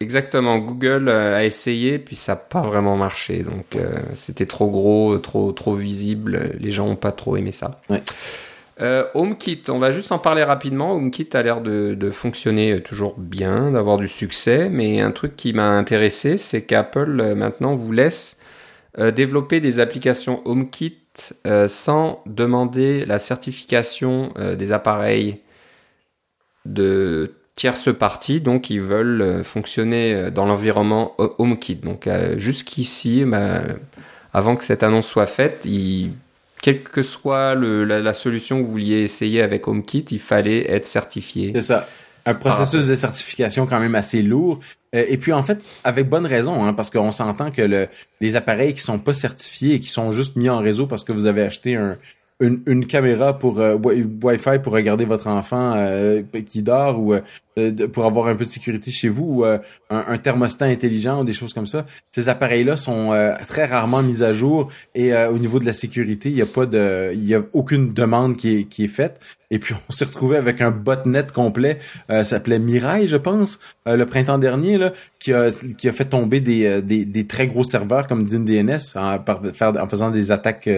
Exactement. 0.00 0.58
Google 0.58 1.08
a 1.08 1.44
essayé 1.44 1.98
puis 1.98 2.16
ça 2.16 2.32
n'a 2.32 2.36
pas 2.36 2.60
vraiment 2.60 2.96
marché. 2.96 3.42
Donc 3.42 3.76
c'était 4.14 4.46
trop 4.46 4.70
gros, 4.70 5.18
trop 5.18 5.50
trop 5.52 5.74
visible. 5.74 6.52
Les 6.60 6.70
gens 6.70 6.86
ont 6.86 6.96
pas 6.96 7.12
trop 7.12 7.36
aimé 7.36 7.52
ça. 7.52 7.80
Ouais. 7.88 8.02
Euh, 8.80 9.04
HomeKit, 9.14 9.62
on 9.68 9.78
va 9.78 9.90
juste 9.90 10.12
en 10.12 10.18
parler 10.18 10.44
rapidement. 10.44 10.92
HomeKit 10.92 11.30
a 11.32 11.42
l'air 11.42 11.60
de, 11.60 12.10
fonctionner 12.12 12.80
toujours 12.82 13.18
bien, 13.18 13.72
d'avoir 13.72 13.96
du 13.96 14.08
succès, 14.08 14.68
mais 14.70 15.00
un 15.00 15.10
truc 15.10 15.36
qui 15.36 15.52
m'a 15.52 15.70
intéressé, 15.70 16.38
c'est 16.38 16.62
qu'Apple 16.62 17.20
euh, 17.20 17.34
maintenant 17.34 17.74
vous 17.74 17.92
laisse 17.92 18.40
euh, 18.98 19.10
développer 19.10 19.60
des 19.60 19.80
applications 19.80 20.42
HomeKit 20.46 20.96
sans 21.66 22.22
demander 22.26 23.04
la 23.04 23.18
certification 23.18 24.32
des 24.56 24.70
appareils 24.70 25.40
de 26.64 27.34
tierces 27.56 27.92
parties, 27.92 28.40
donc 28.40 28.70
ils 28.70 28.80
veulent 28.80 29.42
fonctionner 29.42 30.30
dans 30.30 30.46
l'environnement 30.46 31.16
HomeKit. 31.18 31.74
Donc 31.74 32.08
jusqu'ici, 32.36 33.24
bah, 33.24 33.62
avant 34.32 34.54
que 34.54 34.62
cette 34.62 34.84
annonce 34.84 35.08
soit 35.08 35.26
faite, 35.26 35.62
ils 35.64 36.12
quelle 36.68 36.82
que 36.82 37.02
soit 37.02 37.54
la, 37.54 38.12
solution 38.12 38.60
que 38.60 38.66
vous 38.66 38.72
vouliez 38.72 39.02
essayer 39.02 39.40
avec 39.40 39.66
HomeKit, 39.66 40.04
il 40.10 40.20
fallait 40.20 40.70
être 40.70 40.84
certifié. 40.84 41.52
C'est 41.54 41.62
ça. 41.62 41.88
Un 42.26 42.34
processus 42.34 42.86
de 42.86 42.94
certification 42.94 43.66
quand 43.66 43.80
même 43.80 43.94
assez 43.94 44.20
lourd. 44.20 44.60
Euh, 44.94 45.02
et 45.08 45.16
puis 45.16 45.32
en 45.32 45.42
fait, 45.42 45.64
avec 45.82 46.10
bonne 46.10 46.26
raison, 46.26 46.66
hein, 46.66 46.74
parce 46.74 46.90
qu'on 46.90 47.10
s'entend 47.10 47.50
que 47.50 47.62
le, 47.62 47.88
les 48.20 48.36
appareils 48.36 48.74
qui 48.74 48.82
sont 48.82 48.98
pas 48.98 49.14
certifiés 49.14 49.76
et 49.76 49.80
qui 49.80 49.88
sont 49.88 50.12
juste 50.12 50.36
mis 50.36 50.50
en 50.50 50.58
réseau 50.58 50.86
parce 50.86 51.04
que 51.04 51.12
vous 51.12 51.24
avez 51.24 51.40
acheté 51.40 51.76
un, 51.76 51.96
une, 52.40 52.62
une 52.66 52.86
caméra 52.86 53.36
pour 53.36 53.58
euh, 53.58 53.76
Wi-Fi 53.76 54.60
pour 54.62 54.72
regarder 54.72 55.04
votre 55.04 55.26
enfant 55.26 55.74
euh, 55.76 56.22
qui 56.48 56.62
dort 56.62 57.00
ou 57.00 57.14
euh, 57.14 57.88
pour 57.92 58.04
avoir 58.06 58.28
un 58.28 58.36
peu 58.36 58.44
de 58.44 58.50
sécurité 58.50 58.92
chez 58.92 59.08
vous 59.08 59.40
ou 59.40 59.44
un, 59.44 59.60
un, 59.90 60.18
thermostat 60.18 60.66
intelligent 60.66 61.22
ou 61.22 61.24
des 61.24 61.32
choses 61.32 61.52
comme 61.52 61.66
ça. 61.66 61.84
Ces 62.12 62.28
appareils-là 62.28 62.76
sont 62.76 63.10
très 63.48 63.64
rarement 63.64 64.00
mis 64.00 64.22
à 64.22 64.32
jour 64.32 64.68
et 64.94 65.12
au 65.12 65.38
niveau 65.38 65.58
de 65.58 65.66
la 65.66 65.72
sécurité, 65.72 66.28
il 66.28 66.36
n'y 66.36 66.42
a 66.42 66.46
pas 66.46 66.66
de, 66.66 67.10
il 67.12 67.26
y 67.26 67.34
a 67.34 67.42
aucune 67.52 67.92
demande 67.92 68.36
qui 68.36 68.58
est, 68.58 68.64
qui 68.64 68.84
est 68.84 68.88
faite. 68.88 69.18
Et 69.50 69.58
puis 69.58 69.74
on 69.88 69.92
s'est 69.92 70.04
retrouvé 70.04 70.36
avec 70.36 70.60
un 70.60 70.70
botnet 70.70 71.26
complet, 71.34 71.78
ça 72.08 72.22
s'appelait 72.22 72.60
Mirai, 72.60 73.08
je 73.08 73.16
pense, 73.16 73.58
le 73.86 74.04
printemps 74.04 74.38
dernier 74.38 74.78
là, 74.78 74.92
qui 75.18 75.32
a 75.32 75.50
qui 75.76 75.88
a 75.88 75.92
fait 75.92 76.04
tomber 76.04 76.40
des, 76.40 76.80
des, 76.80 77.04
des 77.04 77.26
très 77.26 77.48
gros 77.48 77.64
serveurs 77.64 78.06
comme 78.06 78.22
DNS 78.22 78.78
en, 78.94 79.18
en 79.18 79.88
faisant 79.88 80.12
des 80.12 80.30
attaques 80.30 80.68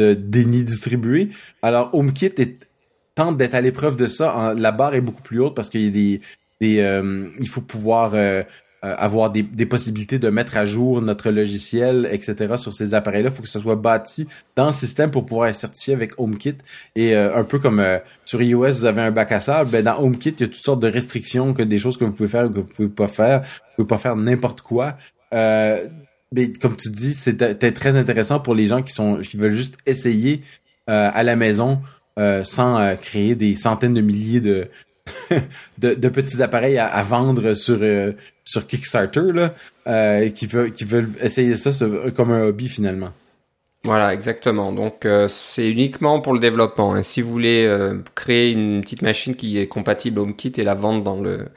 de 0.00 0.14
déni 0.14 0.62
distribué. 0.62 1.28
Alors 1.62 1.90
HomeKit 1.92 2.32
est, 2.38 2.66
tente 3.14 3.36
d'être 3.36 3.54
à 3.54 3.60
l'épreuve 3.60 3.96
de 3.96 4.06
ça. 4.06 4.54
la 4.56 4.72
barre 4.72 4.94
est 4.94 5.00
beaucoup 5.00 5.22
plus 5.22 5.40
haute 5.40 5.54
parce 5.54 5.68
qu'il 5.68 5.82
y 5.82 5.88
a 5.88 5.90
des, 5.90 6.20
euh, 6.62 7.28
il 7.38 7.48
faut 7.48 7.60
pouvoir 7.60 8.12
euh, 8.14 8.42
euh, 8.84 8.94
avoir 8.96 9.30
des, 9.30 9.66
possibilités 9.66 10.18
de 10.18 10.28
mettre 10.30 10.56
à 10.56 10.64
jour 10.66 11.02
notre 11.02 11.30
logiciel, 11.30 12.08
etc. 12.10 12.54
sur 12.56 12.72
ces 12.72 12.94
appareils-là. 12.94 13.30
Il 13.30 13.34
faut 13.34 13.42
que 13.42 13.48
ça 13.48 13.60
soit 13.60 13.76
bâti 13.76 14.26
dans 14.56 14.66
le 14.66 14.72
système 14.72 15.10
pour 15.10 15.26
pouvoir 15.26 15.48
être 15.48 15.56
certifié 15.56 15.94
avec 15.94 16.18
HomeKit. 16.18 16.56
Et 16.96 17.14
un 17.14 17.44
peu 17.44 17.58
comme 17.58 17.84
sur 18.24 18.40
iOS, 18.40 18.70
vous 18.70 18.84
avez 18.84 19.02
un 19.02 19.10
bac 19.10 19.32
à 19.32 19.40
sable, 19.40 19.70
ben 19.70 19.84
dans 19.84 20.02
HomeKit, 20.02 20.30
il 20.30 20.40
y 20.40 20.44
a 20.44 20.46
toutes 20.46 20.54
sortes 20.54 20.80
de 20.80 20.88
restrictions, 20.88 21.52
que 21.52 21.62
des 21.62 21.78
choses 21.78 21.96
que 21.96 22.04
vous 22.04 22.12
pouvez 22.12 22.28
faire 22.28 22.46
ou 22.46 22.50
que 22.50 22.60
vous 22.60 22.68
pouvez 22.68 22.88
pas 22.88 23.08
faire. 23.08 23.40
Vous 23.42 23.84
pouvez 23.84 23.88
pas 23.88 23.98
faire 23.98 24.16
n'importe 24.16 24.62
quoi. 24.62 24.96
Mais 26.32 26.52
comme 26.52 26.76
tu 26.76 26.90
dis, 26.90 27.12
c'était 27.12 27.72
très 27.72 27.96
intéressant 27.96 28.40
pour 28.40 28.54
les 28.54 28.66
gens 28.66 28.82
qui 28.82 28.92
sont 28.92 29.18
qui 29.18 29.36
veulent 29.36 29.50
juste 29.50 29.76
essayer 29.86 30.42
euh, 30.88 31.10
à 31.12 31.22
la 31.22 31.36
maison 31.36 31.80
euh, 32.18 32.44
sans 32.44 32.78
euh, 32.78 32.94
créer 32.94 33.34
des 33.34 33.56
centaines 33.56 33.94
de 33.94 34.00
milliers 34.00 34.40
de 34.40 34.68
de, 35.78 35.94
de, 35.94 36.08
petits 36.08 36.40
appareils 36.40 36.78
à, 36.78 36.86
à 36.86 37.02
vendre 37.02 37.54
sur 37.54 37.80
sur 38.44 38.66
Kickstarter 38.66 39.32
là, 39.32 40.30
qui 40.30 40.46
veulent 40.46 40.72
qui 40.72 40.84
veulent 40.84 41.10
essayer 41.20 41.56
ça 41.56 41.70
comme 42.14 42.30
un 42.30 42.42
hobby 42.42 42.68
finalement. 42.68 43.12
Voilà, 43.82 44.12
exactement. 44.14 44.72
Donc 44.72 45.06
c'est 45.28 45.68
uniquement 45.68 46.20
pour 46.20 46.32
le 46.32 46.38
développement. 46.38 46.94
Hein. 46.94 47.02
Si 47.02 47.22
vous 47.22 47.32
voulez 47.32 47.68
créer 48.14 48.52
une 48.52 48.82
petite 48.82 49.02
machine 49.02 49.34
qui 49.34 49.58
est 49.58 49.66
compatible 49.66 50.20
HomeKit 50.20 50.52
et 50.58 50.64
la 50.64 50.74
vendre 50.74 51.02
dans 51.02 51.20
le 51.20 51.48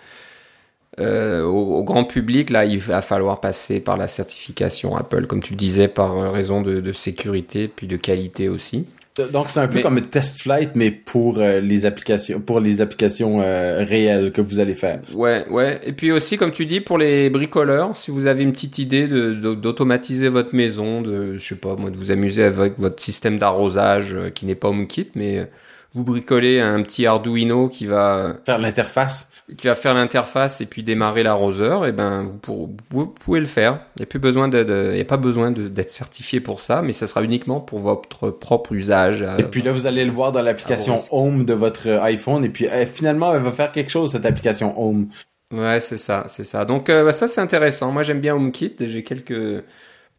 euh, 0.99 1.43
au, 1.43 1.83
grand 1.83 2.03
public, 2.03 2.49
là, 2.49 2.65
il 2.65 2.79
va 2.79 3.01
falloir 3.01 3.39
passer 3.39 3.79
par 3.79 3.97
la 3.97 4.07
certification 4.07 4.95
Apple, 4.95 5.25
comme 5.25 5.41
tu 5.41 5.53
le 5.53 5.57
disais, 5.57 5.87
par 5.87 6.31
raison 6.31 6.61
de, 6.61 6.91
sécurité 6.91 7.67
puis 7.67 7.87
de 7.87 7.97
qualité 7.97 8.49
aussi. 8.49 8.85
Donc 9.31 9.47
c'est 9.47 9.59
un 9.59 9.67
peu 9.67 9.79
comme 9.81 9.97
un 9.97 10.01
test 10.01 10.41
flight, 10.41 10.71
mais 10.73 10.89
pour 10.89 11.37
euh, 11.37 11.59
les 11.59 11.85
applications, 11.85 12.39
pour 12.39 12.59
les 12.59 12.81
applications 12.81 13.41
euh, 13.43 13.85
réelles 13.87 14.31
que 14.31 14.41
vous 14.41 14.59
allez 14.59 14.73
faire. 14.73 15.01
Ouais, 15.13 15.45
ouais. 15.49 15.79
Et 15.83 15.93
puis 15.93 16.11
aussi, 16.11 16.37
comme 16.37 16.51
tu 16.51 16.65
dis, 16.65 16.81
pour 16.81 16.97
les 16.97 17.29
bricoleurs, 17.29 17.95
si 17.95 18.09
vous 18.09 18.25
avez 18.25 18.41
une 18.41 18.53
petite 18.53 18.79
idée 18.79 19.07
d'automatiser 19.07 20.29
votre 20.29 20.55
maison, 20.55 21.01
de, 21.01 21.37
je 21.37 21.47
sais 21.47 21.55
pas, 21.55 21.75
moi, 21.75 21.91
de 21.91 21.97
vous 21.97 22.09
amuser 22.09 22.43
avec 22.43 22.79
votre 22.79 23.01
système 23.01 23.37
d'arrosage 23.37 24.17
qui 24.33 24.47
n'est 24.47 24.55
pas 24.55 24.69
HomeKit, 24.69 25.11
mais 25.13 25.47
vous 25.95 26.03
bricolez 26.03 26.59
un 26.59 26.81
petit 26.81 27.05
Arduino 27.05 27.69
qui 27.69 27.85
va 27.85 28.37
faire 28.45 28.57
l'interface, 28.57 29.31
qui 29.57 29.67
va 29.67 29.75
faire 29.75 29.93
l'interface 29.93 30.59
et 30.61 30.65
puis 30.65 30.81
démarrer 30.81 31.21
l'arroseur, 31.23 31.85
et 31.85 31.91
ben 31.91 32.39
vous, 32.47 32.75
vous, 32.89 33.07
pouvez 33.07 33.39
le 33.39 33.45
faire. 33.45 33.79
Il 33.95 33.99
n'y 33.99 34.03
a 34.03 34.07
plus 34.07 34.19
besoin 34.19 34.47
de, 34.47 34.89
il 34.91 34.97
y 34.97 35.01
a 35.01 35.05
pas 35.05 35.17
besoin 35.17 35.51
d'être 35.51 35.91
certifié 35.91 36.39
pour 36.39 36.59
ça, 36.59 36.81
mais 36.81 36.93
ça 36.93 37.05
sera 37.05 37.23
uniquement 37.23 37.59
pour 37.59 37.79
votre 37.79 38.31
propre 38.31 38.73
usage. 38.73 39.23
Et 39.37 39.43
puis 39.43 39.61
là, 39.61 39.71
vous 39.71 39.85
allez 39.85 40.05
le 40.05 40.11
voir 40.11 40.31
dans 40.31 40.41
l'application 40.41 40.97
Home 41.11 41.45
de 41.45 41.53
votre 41.53 41.87
iPhone, 41.87 42.43
et 42.43 42.49
puis 42.49 42.67
eh, 42.73 42.85
finalement, 42.85 43.33
elle 43.33 43.43
va 43.43 43.51
faire 43.51 43.71
quelque 43.71 43.91
chose 43.91 44.11
cette 44.11 44.25
application 44.25 44.79
Home. 44.81 45.07
Ouais, 45.53 45.79
c'est 45.79 45.97
ça, 45.97 46.25
c'est 46.27 46.43
ça. 46.43 46.65
Donc 46.65 46.89
euh, 46.89 47.05
bah, 47.05 47.11
ça 47.11 47.27
c'est 47.27 47.41
intéressant. 47.41 47.91
Moi 47.91 48.01
j'aime 48.01 48.19
bien 48.19 48.35
HomeKit. 48.35 48.75
J'ai 48.79 49.03
quelques 49.03 49.63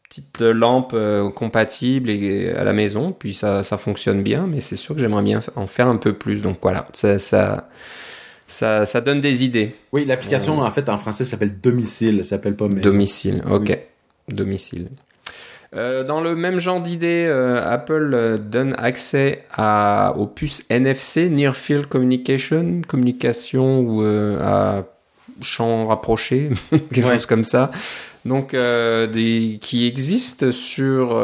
petites 0.09 0.41
lampes 0.41 0.93
euh, 0.95 1.31
compatibles 1.31 2.11
et, 2.11 2.51
à 2.51 2.65
la 2.65 2.73
maison, 2.73 3.13
puis 3.13 3.35
ça, 3.35 3.63
ça 3.63 3.77
fonctionne 3.77 4.23
bien. 4.23 4.47
Mais 4.47 4.61
c'est 4.61 4.77
sûr 4.77 4.95
que 4.95 5.01
j'aimerais 5.01 5.23
bien 5.23 5.41
en 5.57 5.67
faire 5.67 5.89
un 5.89 5.97
peu 5.97 6.13
plus. 6.13 6.43
Donc 6.43 6.59
voilà, 6.63 6.87
ça, 6.93 7.19
ça, 7.19 7.69
ça, 8.47 8.87
ça 8.87 9.01
donne 9.01 9.21
des 9.21 9.45
idées. 9.45 9.75
Oui, 9.93 10.05
l'application 10.05 10.61
en 10.61 10.71
fait 10.71 10.89
en 10.89 10.99
français 10.99 11.25
s'appelle 11.25 11.61
Domicile, 11.61 12.23
ça 12.23 12.31
s'appelle 12.31 12.57
pas 12.57 12.69
Maison. 12.69 12.81
Domicile, 12.81 13.43
ok, 13.51 13.79
domicile. 14.29 14.89
Euh, 15.75 16.05
dans 16.05 16.21
le 16.21 16.37
même 16.37 16.61
genre 16.61 16.81
d'idée, 16.81 17.27
euh, 17.27 17.61
Apple 17.69 18.39
donne 18.39 18.77
accès 18.79 19.45
à, 19.53 20.15
aux 20.17 20.27
puces 20.27 20.65
NFC, 20.71 21.29
Near 21.29 21.57
Field 21.57 21.87
Communication, 21.87 22.83
communication 22.87 23.81
ou 23.81 24.03
à 24.03 24.85
champ 25.41 25.89
rapproché, 25.89 26.51
quelque 26.71 27.03
chose 27.03 27.27
comme 27.27 27.43
ça. 27.43 27.73
Donc, 28.25 28.53
des, 28.53 29.59
qui 29.61 29.87
existent 29.87 30.51
sur 30.51 31.22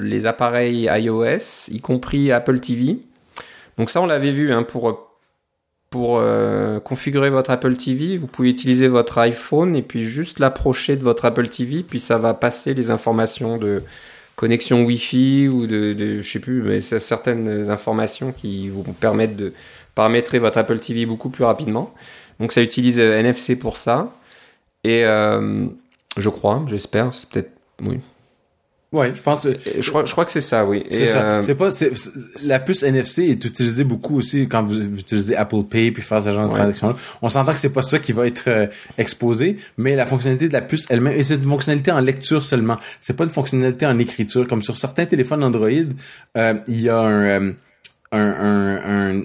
les 0.00 0.26
appareils 0.26 0.88
iOS, 0.90 1.70
y 1.70 1.80
compris 1.80 2.32
Apple 2.32 2.58
TV. 2.58 2.98
Donc 3.76 3.90
ça, 3.90 4.00
on 4.00 4.06
l'avait 4.06 4.32
vu 4.32 4.52
hein, 4.52 4.64
pour 4.64 5.08
pour 5.90 6.18
euh, 6.18 6.80
configurer 6.80 7.30
votre 7.30 7.50
Apple 7.50 7.74
TV, 7.76 8.16
vous 8.16 8.26
pouvez 8.26 8.50
utiliser 8.50 8.88
votre 8.88 9.18
iPhone 9.18 9.74
et 9.74 9.82
puis 9.82 10.02
juste 10.02 10.38
l'approcher 10.38 10.96
de 10.96 11.02
votre 11.02 11.24
Apple 11.24 11.48
TV, 11.48 11.82
puis 11.82 11.98
ça 11.98 12.18
va 12.18 12.34
passer 12.34 12.74
les 12.74 12.90
informations 12.90 13.56
de 13.56 13.82
connexion 14.36 14.84
Wi-Fi 14.84 15.48
ou 15.48 15.66
de, 15.66 15.94
de 15.94 16.20
je 16.20 16.30
sais 16.30 16.40
plus, 16.40 16.62
mais 16.62 16.80
certaines 16.82 17.70
informations 17.70 18.32
qui 18.32 18.68
vous 18.68 18.82
permettent 18.82 19.36
de 19.36 19.52
paramétrer 19.94 20.38
votre 20.38 20.58
Apple 20.58 20.78
TV 20.78 21.06
beaucoup 21.06 21.30
plus 21.30 21.44
rapidement. 21.44 21.94
Donc 22.38 22.52
ça 22.52 22.62
utilise 22.62 23.00
euh, 23.00 23.18
NFC 23.18 23.58
pour 23.58 23.78
ça. 23.78 24.12
Et 24.84 25.04
euh, 25.04 25.66
je 26.20 26.28
crois, 26.28 26.64
j'espère, 26.66 27.12
c'est 27.12 27.28
peut-être 27.28 27.50
oui, 27.82 28.00
Ouais, 28.90 29.14
je 29.14 29.20
pense. 29.20 29.46
Je 29.46 29.90
crois, 29.90 30.06
je 30.06 30.12
crois 30.12 30.24
que 30.24 30.30
c'est 30.30 30.40
ça, 30.40 30.64
oui. 30.64 30.84
C'est 30.88 31.08
ça. 31.08 31.22
Euh, 31.22 31.42
c'est 31.42 31.54
pas. 31.54 31.68
la 32.46 32.58
puce 32.58 32.82
NFC 32.82 33.24
est 33.24 33.44
utilisée 33.44 33.84
beaucoup 33.84 34.16
aussi 34.16 34.48
quand 34.48 34.62
vous, 34.62 34.80
utilisez 34.80 35.36
Apple 35.36 35.64
Pay 35.64 35.90
puis 35.90 36.02
faire 36.02 36.24
ce 36.24 36.32
genre 36.32 36.48
de 36.48 36.54
transaction. 36.54 36.96
On 37.20 37.28
s'entend 37.28 37.52
que 37.52 37.58
c'est 37.58 37.68
pas 37.68 37.82
ça 37.82 37.98
qui 37.98 38.12
va 38.12 38.26
être 38.26 38.44
euh, 38.48 38.66
exposé, 38.96 39.58
mais 39.76 39.94
la 39.94 40.06
fonctionnalité 40.06 40.48
de 40.48 40.54
la 40.54 40.62
puce 40.62 40.86
elle-même, 40.88 41.12
et 41.12 41.22
c'est 41.22 41.34
une 41.34 41.44
fonctionnalité 41.44 41.92
en 41.92 42.00
lecture 42.00 42.42
seulement. 42.42 42.78
C'est 42.98 43.14
pas 43.14 43.24
une 43.24 43.30
fonctionnalité 43.30 43.84
en 43.84 43.98
écriture 43.98 44.48
comme 44.48 44.62
sur 44.62 44.76
certains 44.78 45.04
téléphones 45.04 45.44
Android. 45.44 45.68
Euh, 46.38 46.54
il 46.66 46.80
y 46.80 46.88
a 46.88 46.98
un, 46.98 47.48
un, 47.50 47.52
un 48.12 48.78
un 48.84 49.22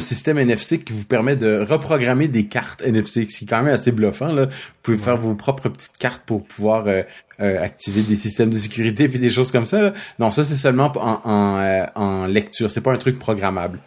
système 0.00 0.38
NFC 0.38 0.80
qui 0.80 0.92
vous 0.92 1.04
permet 1.04 1.36
de 1.36 1.64
reprogrammer 1.68 2.28
des 2.28 2.46
cartes 2.46 2.82
NFC, 2.82 3.26
ce 3.28 3.38
qui 3.38 3.44
est 3.44 3.48
quand 3.48 3.62
même 3.62 3.72
assez 3.72 3.92
bluffant. 3.92 4.32
Là. 4.32 4.46
Vous 4.46 4.52
pouvez 4.82 4.98
faire 4.98 5.16
vos 5.16 5.34
propres 5.34 5.68
petites 5.68 5.96
cartes 5.98 6.22
pour 6.24 6.44
pouvoir 6.44 6.86
euh, 6.86 7.02
euh, 7.40 7.62
activer 7.62 8.02
des 8.02 8.16
systèmes 8.16 8.50
de 8.50 8.58
sécurité 8.58 9.08
puis 9.08 9.18
des 9.18 9.30
choses 9.30 9.50
comme 9.50 9.66
ça. 9.66 9.80
Là. 9.80 9.92
Non, 10.18 10.30
ça 10.30 10.44
c'est 10.44 10.56
seulement 10.56 10.92
en, 10.96 11.20
en, 11.24 11.58
euh, 11.58 11.84
en 11.94 12.26
lecture, 12.26 12.70
c'est 12.70 12.80
pas 12.80 12.92
un 12.92 12.98
truc 12.98 13.18
programmable. 13.18 13.78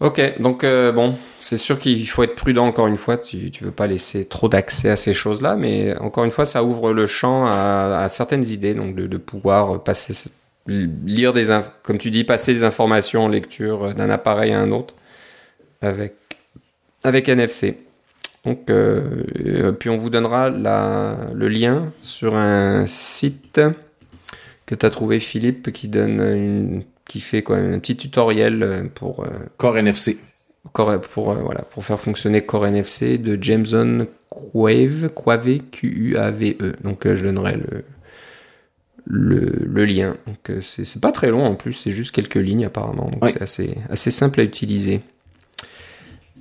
Ok, 0.00 0.40
donc 0.40 0.64
euh, 0.64 0.92
bon, 0.92 1.14
c'est 1.40 1.58
sûr 1.58 1.78
qu'il 1.78 2.08
faut 2.08 2.22
être 2.22 2.34
prudent 2.34 2.66
encore 2.66 2.86
une 2.86 2.96
fois. 2.96 3.18
Tu, 3.18 3.50
tu 3.50 3.64
veux 3.64 3.70
pas 3.70 3.86
laisser 3.86 4.24
trop 4.24 4.48
d'accès 4.48 4.88
à 4.88 4.96
ces 4.96 5.12
choses-là, 5.12 5.56
mais 5.56 5.94
encore 5.98 6.24
une 6.24 6.30
fois, 6.30 6.46
ça 6.46 6.64
ouvre 6.64 6.94
le 6.94 7.06
champ 7.06 7.44
à, 7.44 8.00
à 8.04 8.08
certaines 8.08 8.48
idées, 8.48 8.72
donc 8.72 8.94
de, 8.94 9.06
de 9.06 9.18
pouvoir 9.18 9.82
passer 9.84 10.14
lire 10.66 11.32
des 11.32 11.58
comme 11.82 11.98
tu 11.98 12.10
dis 12.10 12.24
passer 12.24 12.54
des 12.54 12.64
informations 12.64 13.24
en 13.24 13.28
lecture 13.28 13.94
d'un 13.94 14.10
appareil 14.10 14.52
à 14.52 14.60
un 14.60 14.70
autre 14.70 14.94
avec 15.80 16.14
avec 17.04 17.28
NFC. 17.28 17.78
Donc 18.44 18.70
euh, 18.70 19.24
euh, 19.44 19.72
puis 19.72 19.90
on 19.90 19.96
vous 19.96 20.10
donnera 20.10 20.50
la, 20.50 21.16
le 21.34 21.48
lien 21.48 21.92
sur 22.00 22.36
un 22.36 22.86
site 22.86 23.60
que 24.66 24.74
tu 24.74 24.86
as 24.86 24.90
trouvé 24.90 25.20
Philippe 25.20 25.72
qui 25.72 25.88
donne 25.88 26.20
une, 26.20 26.84
qui 27.06 27.20
fait 27.20 27.42
quoi 27.42 27.56
un 27.56 27.78
petit 27.78 27.96
tutoriel 27.96 28.90
pour 28.94 29.24
euh, 29.24 29.28
Core 29.56 29.78
NFC. 29.78 30.18
Core, 30.72 31.00
pour 31.00 31.34
voilà 31.34 31.62
pour 31.62 31.84
faire 31.84 31.98
fonctionner 31.98 32.42
Core 32.42 32.66
NFC 32.66 33.18
de 33.18 33.42
Jameson 33.42 34.06
Quave 34.28 35.10
Quave 35.14 35.58
Q 35.72 35.86
U 35.88 36.16
A 36.16 36.30
V 36.30 36.56
E. 36.60 36.74
Donc 36.84 37.12
je 37.12 37.24
donnerai 37.24 37.56
le 37.56 37.84
le, 39.06 39.84
lien. 39.84 40.16
Donc 40.26 40.50
euh, 40.50 40.60
c'est 40.60 41.00
pas 41.00 41.12
très 41.12 41.30
long 41.30 41.44
en 41.44 41.54
plus, 41.54 41.72
c'est 41.72 41.92
juste 41.92 42.14
quelques 42.14 42.36
lignes 42.36 42.64
apparemment, 42.64 43.10
donc 43.10 43.30
c'est 43.30 43.42
assez, 43.42 43.78
assez 43.88 44.10
simple 44.10 44.40
à 44.40 44.44
utiliser. 44.44 45.02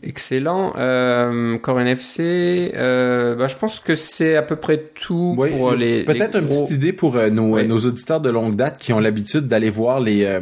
Excellent. 0.02 0.74
Euh, 0.78 1.58
Core 1.58 1.82
NFC, 1.82 2.72
euh, 2.76 3.36
bah, 3.36 3.48
je 3.48 3.56
pense 3.56 3.80
que 3.80 3.96
c'est 3.96 4.36
à 4.36 4.42
peu 4.42 4.56
près 4.56 4.78
tout 4.78 5.36
pour 5.36 5.74
les. 5.74 6.04
Peut-être 6.04 6.38
une 6.38 6.48
petite 6.48 6.72
idée 6.72 6.94
pour 6.94 7.18
euh, 7.18 7.30
nos, 7.30 7.62
nos 7.64 7.80
auditeurs 7.80 8.22
de 8.22 8.30
longue 8.30 8.56
date 8.56 8.78
qui 8.78 8.94
ont 8.94 9.00
l'habitude 9.00 9.48
d'aller 9.48 9.70
voir 9.70 10.00
les 10.00 10.40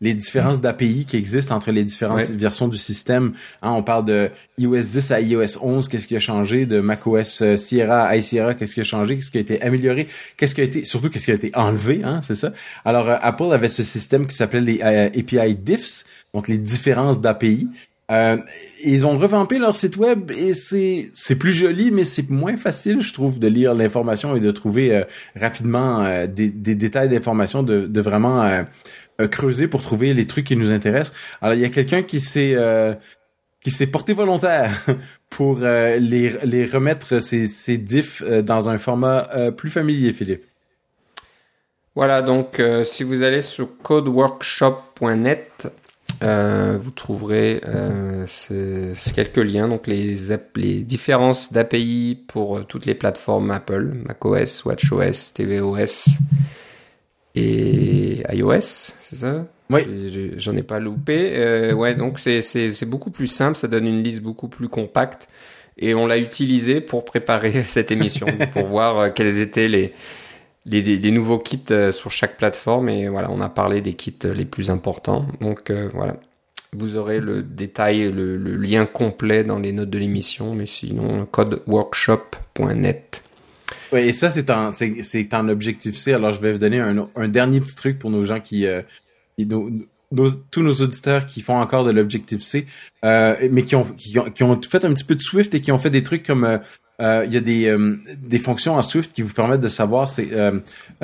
les 0.00 0.14
différences 0.14 0.60
d'API 0.60 1.04
qui 1.04 1.16
existent 1.16 1.54
entre 1.54 1.72
les 1.72 1.84
différentes 1.84 2.30
versions 2.30 2.68
du 2.68 2.78
système. 2.78 3.32
Hein, 3.62 3.72
on 3.72 3.82
parle 3.82 4.04
de 4.04 4.30
iOS 4.58 4.82
10 4.82 5.10
à 5.10 5.20
iOS 5.20 5.58
11, 5.60 5.88
qu'est-ce 5.88 6.06
qui 6.06 6.16
a 6.16 6.20
changé, 6.20 6.66
de 6.66 6.80
macOS 6.80 7.42
euh, 7.42 7.56
Sierra 7.56 8.04
à 8.04 8.16
iSierra, 8.16 8.54
qu'est-ce 8.54 8.74
qui 8.74 8.80
a 8.80 8.84
changé, 8.84 9.16
qu'est-ce 9.16 9.30
qui 9.30 9.38
a 9.38 9.40
été 9.40 9.60
amélioré, 9.62 10.06
qu'est-ce 10.36 10.54
qui 10.54 10.60
a 10.60 10.64
été, 10.64 10.84
surtout 10.84 11.10
qu'est-ce 11.10 11.26
qui 11.26 11.30
a 11.32 11.34
été 11.34 11.50
enlevé, 11.54 12.02
hein, 12.04 12.20
c'est 12.22 12.34
ça. 12.34 12.52
Alors 12.84 13.08
euh, 13.08 13.16
Apple 13.20 13.52
avait 13.52 13.68
ce 13.68 13.82
système 13.82 14.26
qui 14.26 14.36
s'appelait 14.36 14.60
les 14.60 14.80
euh, 14.82 15.06
API 15.06 15.56
diffs, 15.56 16.04
donc 16.34 16.48
les 16.48 16.58
différences 16.58 17.20
d'API. 17.20 17.68
Euh, 18.10 18.38
ils 18.84 19.04
ont 19.04 19.18
revampé 19.18 19.58
leur 19.58 19.76
site 19.76 19.98
web 19.98 20.30
et 20.30 20.54
c'est 20.54 21.10
c'est 21.12 21.36
plus 21.36 21.52
joli, 21.52 21.90
mais 21.90 22.04
c'est 22.04 22.30
moins 22.30 22.56
facile, 22.56 23.02
je 23.02 23.12
trouve, 23.12 23.38
de 23.38 23.48
lire 23.48 23.74
l'information 23.74 24.34
et 24.34 24.40
de 24.40 24.50
trouver 24.50 25.04
rapidement 25.36 26.26
des, 26.26 26.48
des, 26.48 26.74
détails 26.74 27.10
d'information, 27.10 27.62
de, 27.62 27.86
de 27.86 28.00
vraiment 28.00 28.42
euh, 28.42 28.62
creuser 29.26 29.66
pour 29.66 29.82
trouver 29.82 30.14
les 30.14 30.26
trucs 30.26 30.46
qui 30.46 30.56
nous 30.56 30.70
intéressent. 30.70 31.16
Alors 31.40 31.54
il 31.54 31.60
y 31.60 31.64
a 31.64 31.70
quelqu'un 31.70 32.02
qui 32.02 32.20
s'est 32.20 32.52
euh, 32.54 32.94
qui 33.62 33.70
s'est 33.70 33.88
porté 33.88 34.12
volontaire 34.12 34.70
pour 35.30 35.58
euh, 35.62 35.96
les, 35.96 36.36
les 36.44 36.64
remettre 36.64 37.18
ces, 37.18 37.48
ces 37.48 37.78
diffs 37.78 38.22
dans 38.22 38.68
un 38.68 38.78
format 38.78 39.28
plus 39.56 39.70
familier, 39.70 40.12
Philippe. 40.12 40.44
Voilà, 41.96 42.22
donc 42.22 42.62
si 42.84 43.02
vous 43.02 43.24
allez 43.24 43.40
sur 43.40 43.76
codeworkshop.net, 43.78 45.68
vous 46.20 46.90
trouverez 46.92 47.60
ces, 48.26 48.92
quelques 49.16 49.38
liens, 49.38 49.66
donc 49.66 49.88
les, 49.88 50.14
les 50.54 50.82
différences 50.82 51.52
d'API 51.52 52.22
pour 52.28 52.64
toutes 52.66 52.86
les 52.86 52.94
plateformes 52.94 53.50
Apple, 53.50 53.94
macOS, 54.06 54.64
WatchOS, 54.64 55.32
tvOS 55.34 56.04
et 57.34 58.22
iOS, 58.32 58.60
c'est 58.60 59.16
ça? 59.16 59.46
Oui. 59.70 60.32
J'en 60.36 60.56
ai 60.56 60.62
pas 60.62 60.78
loupé. 60.78 61.32
Euh, 61.34 61.72
ouais, 61.72 61.94
donc 61.94 62.18
c'est 62.18 62.84
beaucoup 62.86 63.10
plus 63.10 63.26
simple, 63.26 63.56
ça 63.58 63.68
donne 63.68 63.86
une 63.86 64.02
liste 64.02 64.22
beaucoup 64.22 64.48
plus 64.48 64.68
compacte. 64.68 65.28
Et 65.76 65.94
on 65.94 66.06
l'a 66.06 66.18
utilisé 66.18 66.80
pour 66.80 67.04
préparer 67.04 67.62
cette 67.66 67.90
émission, 67.90 68.26
pour 68.52 68.66
voir 68.66 68.98
euh, 68.98 69.08
quels 69.10 69.38
étaient 69.38 69.68
les, 69.68 69.92
les, 70.66 70.82
les, 70.82 71.10
nouveaux 71.10 71.38
kits 71.38 71.60
euh, 71.70 71.92
sur 71.92 72.10
chaque 72.10 72.36
plateforme. 72.36 72.88
Et 72.88 73.08
voilà, 73.08 73.30
on 73.30 73.40
a 73.40 73.48
parlé 73.48 73.80
des 73.80 73.92
kits 73.92 74.18
les 74.24 74.44
plus 74.44 74.70
importants. 74.70 75.26
Donc 75.40 75.70
voilà, 75.92 76.16
vous 76.72 76.96
aurez 76.96 77.20
le 77.20 77.42
détail, 77.42 78.10
le, 78.10 78.36
le 78.36 78.56
lien 78.56 78.86
complet 78.86 79.44
dans 79.44 79.58
les 79.58 79.72
notes 79.72 79.90
de 79.90 79.98
l'émission. 79.98 80.54
Mais 80.54 80.66
sinon, 80.66 81.26
codeworkshop.net. 81.26 83.22
Oui, 83.92 84.00
et 84.00 84.12
ça, 84.12 84.30
c'est 84.30 84.50
en, 84.50 84.70
c'est, 84.70 85.34
en 85.34 85.48
objectif 85.48 85.96
C. 85.96 86.12
Alors, 86.12 86.32
je 86.32 86.40
vais 86.40 86.52
vous 86.52 86.58
donner 86.58 86.78
un, 86.78 87.08
un 87.14 87.28
dernier 87.28 87.60
petit 87.60 87.76
truc 87.76 87.98
pour 87.98 88.10
nos 88.10 88.24
gens 88.24 88.40
qui, 88.40 88.66
euh, 88.66 88.82
tous 90.50 90.62
nos 90.62 90.72
auditeurs 90.72 91.26
qui 91.26 91.40
font 91.40 91.58
encore 91.58 91.84
de 91.84 91.90
l'objectif 91.90 92.42
C, 92.42 92.66
euh, 93.04 93.36
mais 93.50 93.64
qui 93.64 93.76
ont, 93.76 93.84
qui 93.84 94.18
ont, 94.18 94.30
qui 94.30 94.42
ont 94.42 94.60
fait 94.62 94.84
un 94.84 94.92
petit 94.92 95.04
peu 95.04 95.14
de 95.14 95.22
Swift 95.22 95.54
et 95.54 95.60
qui 95.60 95.72
ont 95.72 95.78
fait 95.78 95.90
des 95.90 96.02
trucs 96.02 96.26
comme 96.26 96.60
euh, 97.00 97.18
euh, 97.18 97.24
il 97.26 97.32
y 97.32 97.36
a 97.36 97.40
des, 97.40 97.66
euh, 97.66 97.96
des 98.18 98.38
fonctions 98.38 98.74
en 98.74 98.82
Swift 98.82 99.12
qui 99.12 99.22
vous 99.22 99.32
permettent 99.32 99.60
de 99.60 99.68
savoir 99.68 100.10
si, 100.10 100.28
euh, 100.32 100.60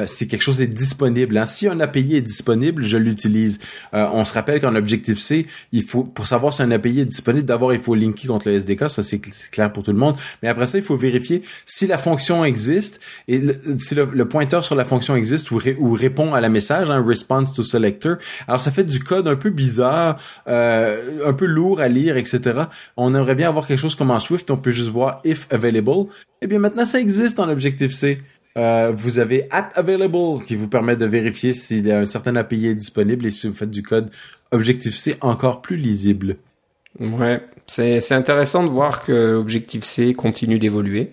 si 0.07 0.29
quelque 0.29 0.43
chose 0.43 0.61
est 0.61 0.66
disponible. 0.66 1.37
Hein. 1.37 1.47
Si 1.47 1.66
un 1.69 1.81
API 1.81 2.16
est 2.16 2.21
disponible, 2.21 2.83
je 2.83 2.97
l'utilise. 2.97 3.61
on 3.93 4.25
se 4.25 4.35
rappelle 4.35 4.61
qu'en 4.61 4.75
Objective-C, 4.75 5.47
il 5.73 5.83
faut 5.83 6.05
pour 6.05 6.27
savoir 6.27 6.53
si 6.53 6.62
un 6.62 6.71
API 6.71 7.01
est 7.01 7.05
disponible, 7.05 7.47
d'abord 7.47 7.73
il 7.73 7.81
faut 7.81 7.95
linker 7.95 8.29
contre 8.29 8.49
le 8.49 8.57
SDK, 8.57 8.91
ça 8.91 9.03
c'est 9.03 9.21
clair 9.51 9.73
pour 9.73 9.83
tout 9.83 9.93
le 9.93 9.99
monde. 9.99 10.16
Mais 10.43 10.49
après 10.49 10.66
ça, 10.66 10.79
il 10.79 10.85
faut 10.85 10.97
vérifier 10.97 11.43
si 11.65 11.87
la 11.87 11.99
fonction 11.99 12.45
existe 12.45 13.01
et 13.29 13.41
si 13.79 13.95
le, 13.95 14.29
pointeur 14.29 14.65
sur 14.65 14.75
la 14.75 14.85
fonction 14.85 15.16
existe 15.16 15.51
ou, 15.51 15.59
répond 15.93 16.35
à 16.35 16.41
la 16.41 16.49
message, 16.49 16.91
hein, 16.91 17.05
response 17.07 17.53
to 17.53 17.62
selector. 17.62 18.16
Alors 18.49 18.61
ça 18.61 18.71
fait 18.71 18.85
du 18.85 19.01
code 19.01 19.29
un 19.29 19.37
peu 19.37 19.51
bizarre, 19.51 20.19
un 20.47 21.33
peu 21.37 21.47
lourd 21.47 21.81
à 21.81 21.89
lire, 21.89 22.16
etc. 22.16 22.65
On 22.97 23.15
aimerait 23.15 23.35
bien 23.35 23.49
avoir 23.49 23.66
quelque 23.66 23.81
chose 23.81 23.95
comme 23.95 24.11
en 24.11 24.19
Swift, 24.19 24.51
on 24.51 24.57
peut 24.57 24.73
juste 24.73 24.89
voir 24.89 25.21
if 25.25 25.47
available 25.51 25.84
eh 26.43 26.47
bien 26.47 26.59
maintenant 26.59 26.85
ça 26.85 27.01
existe 27.01 27.39
en 27.40 27.48
Objective-C. 27.48 28.19
Euh, 28.56 28.93
vous 28.94 29.19
avez 29.19 29.48
at 29.51 29.70
available 29.74 30.44
qui 30.47 30.55
vous 30.55 30.69
permet 30.69 30.94
de 30.94 31.06
vérifier 31.06 31.52
a 31.90 31.98
un 31.98 32.06
certain 32.06 32.36
API 32.36 32.74
disponible 32.77 33.27
et 33.27 33.32
si 33.32 33.48
vous 33.48 33.55
faites 33.55 33.70
du 33.70 33.82
code 33.82 34.11
Objective-C 34.52 35.16
encore 35.20 35.61
plus 35.61 35.77
lisible. 35.77 36.36
Ouais, 37.01 37.43
c'est 37.66 38.12
intéressant 38.12 38.62
de 38.62 38.69
voir 38.69 39.02
que 39.02 39.32
l'objectif 39.32 39.82
C 39.82 40.15
continue 40.15 40.59
d'évoluer. 40.59 41.11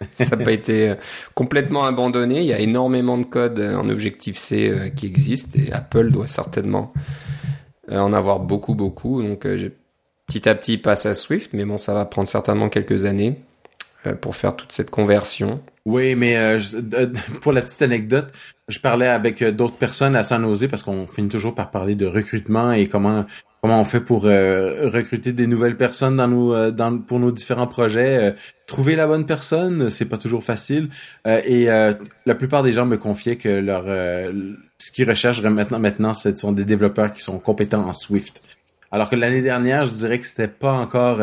ça 0.14 0.36
n'a 0.36 0.44
pas 0.44 0.52
été 0.52 0.90
euh, 0.90 0.94
complètement 1.34 1.84
abandonné. 1.84 2.40
Il 2.40 2.46
y 2.46 2.52
a 2.52 2.60
énormément 2.60 3.18
de 3.18 3.24
codes 3.24 3.60
en 3.60 3.88
objectif 3.88 4.36
C 4.36 4.68
euh, 4.68 4.88
qui 4.90 5.06
existent 5.06 5.58
et 5.58 5.72
Apple 5.72 6.10
doit 6.10 6.26
certainement 6.26 6.92
euh, 7.90 7.98
en 7.98 8.12
avoir 8.12 8.40
beaucoup, 8.40 8.74
beaucoup. 8.74 9.22
Donc, 9.22 9.46
petit 10.26 10.48
à 10.48 10.54
petit 10.54 10.78
passe 10.78 11.06
à 11.06 11.14
Swift, 11.14 11.52
mais 11.52 11.64
bon, 11.64 11.78
ça 11.78 11.94
va 11.94 12.04
prendre 12.04 12.28
certainement 12.28 12.68
quelques 12.68 13.04
années 13.04 13.40
pour 14.20 14.36
faire 14.36 14.54
toute 14.56 14.72
cette 14.72 14.90
conversion. 14.90 15.60
Oui, 15.84 16.14
mais 16.14 16.56
pour 17.42 17.52
la 17.52 17.62
petite 17.62 17.82
anecdote, 17.82 18.28
je 18.68 18.78
parlais 18.78 19.08
avec 19.08 19.42
d'autres 19.42 19.76
personnes 19.76 20.14
à 20.14 20.22
San 20.22 20.42
Jose 20.42 20.68
parce 20.70 20.82
qu'on 20.82 21.06
finit 21.06 21.28
toujours 21.28 21.54
par 21.54 21.70
parler 21.70 21.94
de 21.94 22.06
recrutement 22.06 22.72
et 22.72 22.86
comment 22.86 23.24
comment 23.62 23.80
on 23.80 23.84
fait 23.84 24.00
pour 24.00 24.24
euh, 24.24 24.88
recruter 24.88 25.32
des 25.32 25.46
nouvelles 25.46 25.76
personnes 25.76 26.16
dans 26.16 26.28
nos 26.28 26.54
euh, 26.54 26.70
dans 26.70 26.98
pour 26.98 27.18
nos 27.18 27.32
différents 27.32 27.66
projets. 27.66 28.28
Euh, 28.28 28.32
trouver 28.66 28.96
la 28.96 29.06
bonne 29.06 29.26
personne 29.26 29.90
c'est 29.90 30.04
pas 30.04 30.18
toujours 30.18 30.44
facile. 30.44 30.90
Et 31.26 31.66
la 31.66 32.34
plupart 32.34 32.62
des 32.62 32.72
gens 32.72 32.86
me 32.86 32.96
confiaient 32.96 33.36
que 33.36 33.48
leur 33.48 33.84
ce 34.78 34.92
qu'ils 34.92 35.08
recherchent 35.08 35.42
maintenant 35.42 35.78
maintenant 35.78 36.12
ce 36.12 36.34
sont 36.34 36.52
des 36.52 36.64
développeurs 36.64 37.12
qui 37.12 37.22
sont 37.22 37.38
compétents 37.38 37.86
en 37.88 37.92
Swift. 37.92 38.42
Alors 38.90 39.08
que 39.08 39.16
l'année 39.16 39.40
dernière 39.40 39.84
je 39.84 39.90
dirais 39.90 40.18
que 40.18 40.26
c'était 40.26 40.48
pas 40.48 40.72
encore 40.72 41.20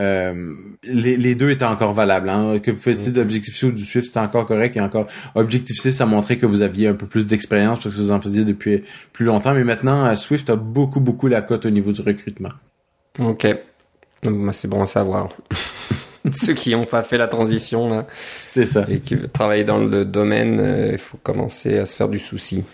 euh, 0.00 0.54
les, 0.82 1.16
les, 1.16 1.34
deux 1.34 1.50
étaient 1.50 1.64
encore 1.64 1.92
valables. 1.92 2.28
Hein. 2.28 2.58
Que 2.58 2.70
vous 2.70 2.78
faisiez 2.78 3.12
d'Objective-C 3.12 3.66
ou 3.66 3.72
du 3.72 3.84
Swift, 3.84 4.06
c'était 4.06 4.20
encore 4.20 4.46
correct. 4.46 4.76
Et 4.76 4.80
encore, 4.80 5.06
Objective-C, 5.34 5.92
ça 5.92 6.06
montrait 6.06 6.36
que 6.36 6.46
vous 6.46 6.62
aviez 6.62 6.88
un 6.88 6.94
peu 6.94 7.06
plus 7.06 7.26
d'expérience 7.26 7.80
parce 7.80 7.94
que 7.94 8.00
vous 8.00 8.10
en 8.10 8.20
faisiez 8.20 8.44
depuis 8.44 8.82
plus 9.12 9.24
longtemps. 9.24 9.54
Mais 9.54 9.64
maintenant, 9.64 10.06
euh, 10.06 10.14
Swift 10.14 10.50
a 10.50 10.56
beaucoup, 10.56 11.00
beaucoup 11.00 11.28
la 11.28 11.42
cote 11.42 11.66
au 11.66 11.70
niveau 11.70 11.92
du 11.92 12.02
recrutement. 12.02 12.50
Ok. 13.20 13.46
C'est 14.52 14.68
bon 14.68 14.82
à 14.82 14.86
savoir. 14.86 15.28
Ceux 16.32 16.54
qui 16.54 16.70
n'ont 16.70 16.86
pas 16.86 17.02
fait 17.02 17.18
la 17.18 17.28
transition, 17.28 17.90
là. 17.90 18.06
C'est 18.50 18.64
ça. 18.64 18.86
Et 18.88 19.00
qui 19.00 19.16
travaillent 19.28 19.66
dans 19.66 19.78
le 19.78 20.06
domaine, 20.06 20.58
euh, 20.58 20.90
il 20.92 20.98
faut 20.98 21.18
commencer 21.18 21.78
à 21.78 21.86
se 21.86 21.94
faire 21.94 22.08
du 22.08 22.18
souci. 22.18 22.64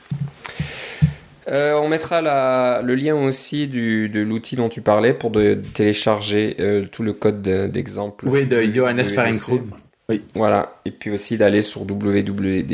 Euh, 1.50 1.74
on 1.74 1.88
mettra 1.88 2.80
le 2.82 2.94
lien 2.94 3.16
aussi 3.16 3.66
de 3.66 4.20
l'outil 4.20 4.54
dont 4.56 4.68
tu 4.68 4.82
parlais 4.82 5.12
pour 5.12 5.30
de, 5.30 5.54
télécharger 5.54 6.56
euh, 6.60 6.84
tout 6.90 7.02
le 7.02 7.12
code 7.12 7.42
d'exemple. 7.42 8.28
oui, 8.28 8.46
de 8.46 8.62
Johannes 8.62 9.04
Fahrenkrug. 9.04 9.62
Oui. 10.08 10.22
Voilà. 10.34 10.76
Et 10.84 10.90
puis 10.90 11.10
aussi 11.10 11.36
d'aller 11.36 11.62
sur 11.62 11.82
www.dc.io. 11.82 12.70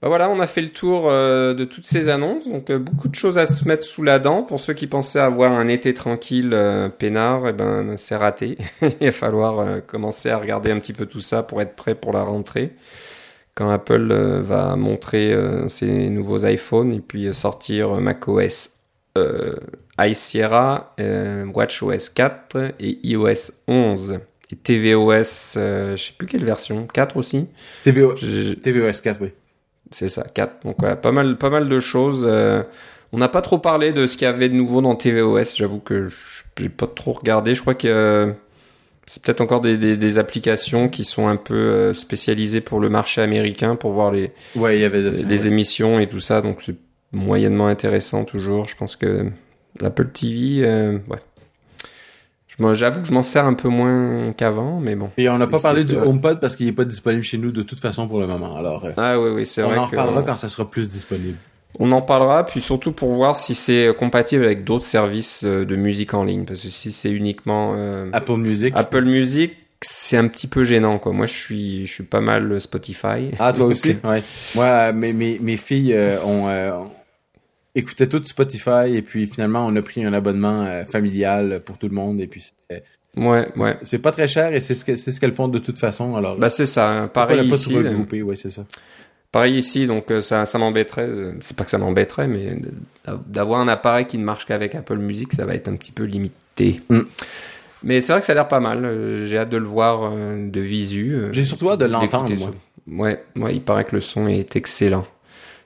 Bah 0.00 0.08
voilà, 0.08 0.30
on 0.30 0.40
a 0.40 0.48
fait 0.48 0.62
le 0.62 0.70
tour 0.70 1.04
euh, 1.06 1.54
de 1.54 1.64
toutes 1.64 1.86
ces 1.86 2.08
annonces. 2.08 2.48
Donc 2.48 2.72
beaucoup 2.72 3.08
de 3.08 3.14
choses 3.14 3.38
à 3.38 3.46
se 3.46 3.68
mettre 3.68 3.84
sous 3.84 4.02
la 4.02 4.18
dent. 4.18 4.42
Pour 4.42 4.60
ceux 4.60 4.72
qui 4.72 4.86
pensaient 4.86 5.20
avoir 5.20 5.52
un 5.52 5.68
été 5.68 5.94
tranquille, 5.94 6.58
peinard, 6.98 7.46
eh 7.48 7.52
ben 7.52 7.96
c'est 7.96 8.16
raté. 8.16 8.58
Il 9.00 9.06
va 9.06 9.12
falloir 9.12 9.84
commencer 9.86 10.30
à 10.30 10.38
regarder 10.38 10.70
un 10.70 10.80
petit 10.80 10.94
peu 10.94 11.06
tout 11.06 11.20
ça 11.20 11.42
pour 11.42 11.62
être 11.62 11.76
prêt 11.76 11.94
pour 11.94 12.12
la 12.12 12.22
rentrée 12.22 12.72
quand 13.54 13.70
Apple 13.70 14.08
euh, 14.10 14.40
va 14.40 14.76
montrer 14.76 15.32
euh, 15.32 15.68
ses 15.68 16.08
nouveaux 16.08 16.46
iPhones 16.46 16.94
et 16.94 17.00
puis 17.00 17.26
euh, 17.26 17.32
sortir 17.32 18.00
macOS 18.00 18.78
High 19.98 20.14
Sierra, 20.14 20.96
WatchOS 20.98 22.14
4 22.14 22.72
et 22.80 22.98
iOS 23.06 23.52
11 23.68 24.20
et 24.50 24.56
tvOS, 24.56 25.52
je 25.54 25.96
sais 25.98 26.14
plus 26.16 26.26
quelle 26.26 26.44
version, 26.44 26.86
4 26.86 27.18
aussi. 27.18 27.46
TVO, 27.84 28.14
tvOS 28.14 29.02
4, 29.02 29.18
oui. 29.20 29.32
C'est 29.90 30.08
ça, 30.08 30.22
4. 30.22 30.64
Donc 30.64 30.76
voilà, 30.78 30.96
pas 30.96 31.12
mal, 31.12 31.36
pas 31.36 31.50
mal 31.50 31.68
de 31.68 31.78
choses. 31.78 32.26
on 33.12 33.18
n'a 33.18 33.28
pas 33.28 33.42
trop 33.42 33.58
parlé 33.58 33.92
de 33.92 34.06
ce 34.06 34.16
qu'il 34.16 34.24
y 34.24 34.28
avait 34.28 34.48
de 34.48 34.54
nouveau 34.54 34.80
dans 34.80 34.94
tvOS. 34.94 35.56
J'avoue 35.56 35.80
que 35.80 36.08
j'ai 36.56 36.70
pas 36.70 36.86
trop 36.86 37.12
regardé. 37.12 37.54
Je 37.54 37.60
crois 37.60 37.74
que 37.74 38.34
c'est 39.12 39.22
peut-être 39.22 39.42
encore 39.42 39.60
des, 39.60 39.76
des, 39.76 40.18
applications 40.18 40.88
qui 40.88 41.04
sont 41.04 41.28
un 41.28 41.36
peu 41.36 41.52
euh, 41.52 41.92
spécialisées 41.92 42.62
pour 42.62 42.80
le 42.80 42.88
marché 42.88 43.20
américain 43.20 43.76
pour 43.76 43.92
voir 43.92 44.10
les 44.10 44.32
ouais, 44.56 44.78
il 44.78 44.80
y 44.80 44.86
avait 44.86 45.02
les 45.02 45.46
émissions 45.46 46.00
et 46.00 46.06
tout 46.06 46.18
ça 46.18 46.40
donc 46.40 46.62
c'est 46.62 46.76
moyennement 47.12 47.66
intéressant 47.66 48.24
toujours. 48.24 48.68
Je 48.68 48.74
pense 48.74 48.96
que 48.96 49.26
l'Apple 49.82 50.08
TV 50.08 50.64
euh, 50.64 50.98
ouais. 51.10 51.18
J'avoue 52.74 53.02
que 53.02 53.06
je 53.06 53.12
m'en 53.12 53.22
sers 53.22 53.44
un 53.44 53.52
peu 53.52 53.68
moins 53.68 54.32
qu'avant 54.32 54.80
mais 54.80 54.96
bon. 54.96 55.10
Et 55.18 55.28
on 55.28 55.36
n'a 55.36 55.46
pas 55.46 55.60
parlé 55.60 55.84
du 55.84 55.94
HomePod 55.94 56.40
parce 56.40 56.56
qu'il 56.56 56.64
n'est 56.64 56.72
pas 56.72 56.86
disponible 56.86 57.22
chez 57.22 57.36
nous 57.36 57.52
de 57.52 57.62
toute 57.62 57.80
façon 57.80 58.08
pour 58.08 58.18
le 58.18 58.26
moment 58.26 58.56
alors 58.56 58.86
euh, 58.86 58.92
ah 58.96 59.20
oui 59.20 59.28
oui 59.28 59.44
c'est 59.44 59.60
vrai 59.60 59.76
on 59.76 59.82
en 59.82 59.84
reparlera 59.84 60.22
quand 60.22 60.36
ça 60.36 60.48
sera 60.48 60.70
plus 60.70 60.88
disponible 60.88 61.36
on 61.78 61.92
en 61.92 62.02
parlera, 62.02 62.44
puis 62.44 62.60
surtout 62.60 62.92
pour 62.92 63.12
voir 63.12 63.36
si 63.36 63.54
c'est 63.54 63.94
compatible 63.98 64.44
avec 64.44 64.64
d'autres 64.64 64.84
services 64.84 65.42
euh, 65.44 65.64
de 65.64 65.76
musique 65.76 66.14
en 66.14 66.24
ligne, 66.24 66.44
parce 66.44 66.62
que 66.62 66.68
si 66.68 66.92
c'est 66.92 67.10
uniquement 67.10 67.74
euh, 67.76 68.10
Apple 68.12 68.36
Music, 68.36 68.72
Apple 68.76 69.04
Music, 69.04 69.56
c'est 69.80 70.16
un 70.16 70.28
petit 70.28 70.46
peu 70.46 70.64
gênant 70.64 70.98
quoi. 70.98 71.12
Moi, 71.12 71.26
je 71.26 71.34
suis, 71.34 71.86
je 71.86 71.92
suis 71.92 72.04
pas 72.04 72.20
mal 72.20 72.60
Spotify. 72.60 73.30
Ah, 73.38 73.52
toi 73.52 73.66
aussi? 73.66 73.96
ouais. 74.04 74.22
Moi, 74.54 74.92
mes 74.92 75.12
mes 75.12 75.38
mes 75.40 75.56
filles 75.56 75.94
euh, 75.94 76.22
ont 76.22 76.90
écouté 77.74 78.08
tout 78.08 78.22
Spotify 78.22 78.94
et 78.94 79.02
puis 79.02 79.26
finalement 79.26 79.66
on 79.66 79.74
a 79.76 79.82
pris 79.82 80.04
un 80.04 80.12
abonnement 80.12 80.84
familial 80.86 81.62
pour 81.64 81.78
tout 81.78 81.88
le 81.88 81.94
monde 81.94 82.20
et 82.20 82.26
puis 82.26 82.52
Ouais, 83.16 83.46
ouais. 83.56 83.76
C'est 83.82 83.98
pas 83.98 84.10
très 84.10 84.26
cher 84.26 84.54
et 84.54 84.60
c'est 84.60 84.74
ce 84.74 84.84
que 84.86 84.96
c'est 84.96 85.12
ce 85.12 85.20
qu'elles 85.20 85.32
font 85.32 85.48
de 85.48 85.58
toute 85.58 85.78
façon 85.78 86.16
alors. 86.16 86.36
Bah 86.38 86.48
c'est 86.48 86.64
ça, 86.64 86.90
hein. 86.90 87.08
pareil 87.08 87.46
ici. 87.46 87.74
Pas 87.74 88.16
ouais, 88.16 88.36
c'est 88.36 88.50
ça. 88.50 88.64
Pareil 89.32 89.56
ici, 89.56 89.86
donc 89.86 90.10
euh, 90.10 90.20
ça, 90.20 90.44
ça 90.44 90.58
m'embêterait, 90.58 91.08
euh, 91.08 91.32
c'est 91.40 91.56
pas 91.56 91.64
que 91.64 91.70
ça 91.70 91.78
m'embêterait, 91.78 92.28
mais 92.28 92.54
d'avoir 93.26 93.60
un 93.60 93.68
appareil 93.68 94.04
qui 94.04 94.18
ne 94.18 94.24
marche 94.24 94.44
qu'avec 94.44 94.74
Apple 94.74 94.98
Music, 94.98 95.32
ça 95.32 95.46
va 95.46 95.54
être 95.54 95.68
un 95.68 95.76
petit 95.76 95.90
peu 95.90 96.04
limité. 96.04 96.82
Mm. 96.90 97.00
Mais 97.82 98.02
c'est 98.02 98.12
vrai 98.12 98.20
que 98.20 98.26
ça 98.26 98.32
a 98.32 98.34
l'air 98.34 98.48
pas 98.48 98.60
mal, 98.60 98.84
euh, 98.84 99.26
j'ai 99.26 99.38
hâte 99.38 99.48
de 99.48 99.56
le 99.56 99.64
voir 99.64 100.12
de 100.12 100.60
visu. 100.60 101.16
J'ai 101.32 101.44
surtout 101.44 101.70
hâte 101.70 101.80
de 101.80 101.86
l'entendre, 101.86 102.30
moi. 102.36 102.50
Ouais, 102.86 103.24
ouais, 103.36 103.54
il 103.54 103.62
paraît 103.62 103.84
que 103.84 103.94
le 103.94 104.02
son 104.02 104.28
est 104.28 104.54
excellent. 104.54 105.06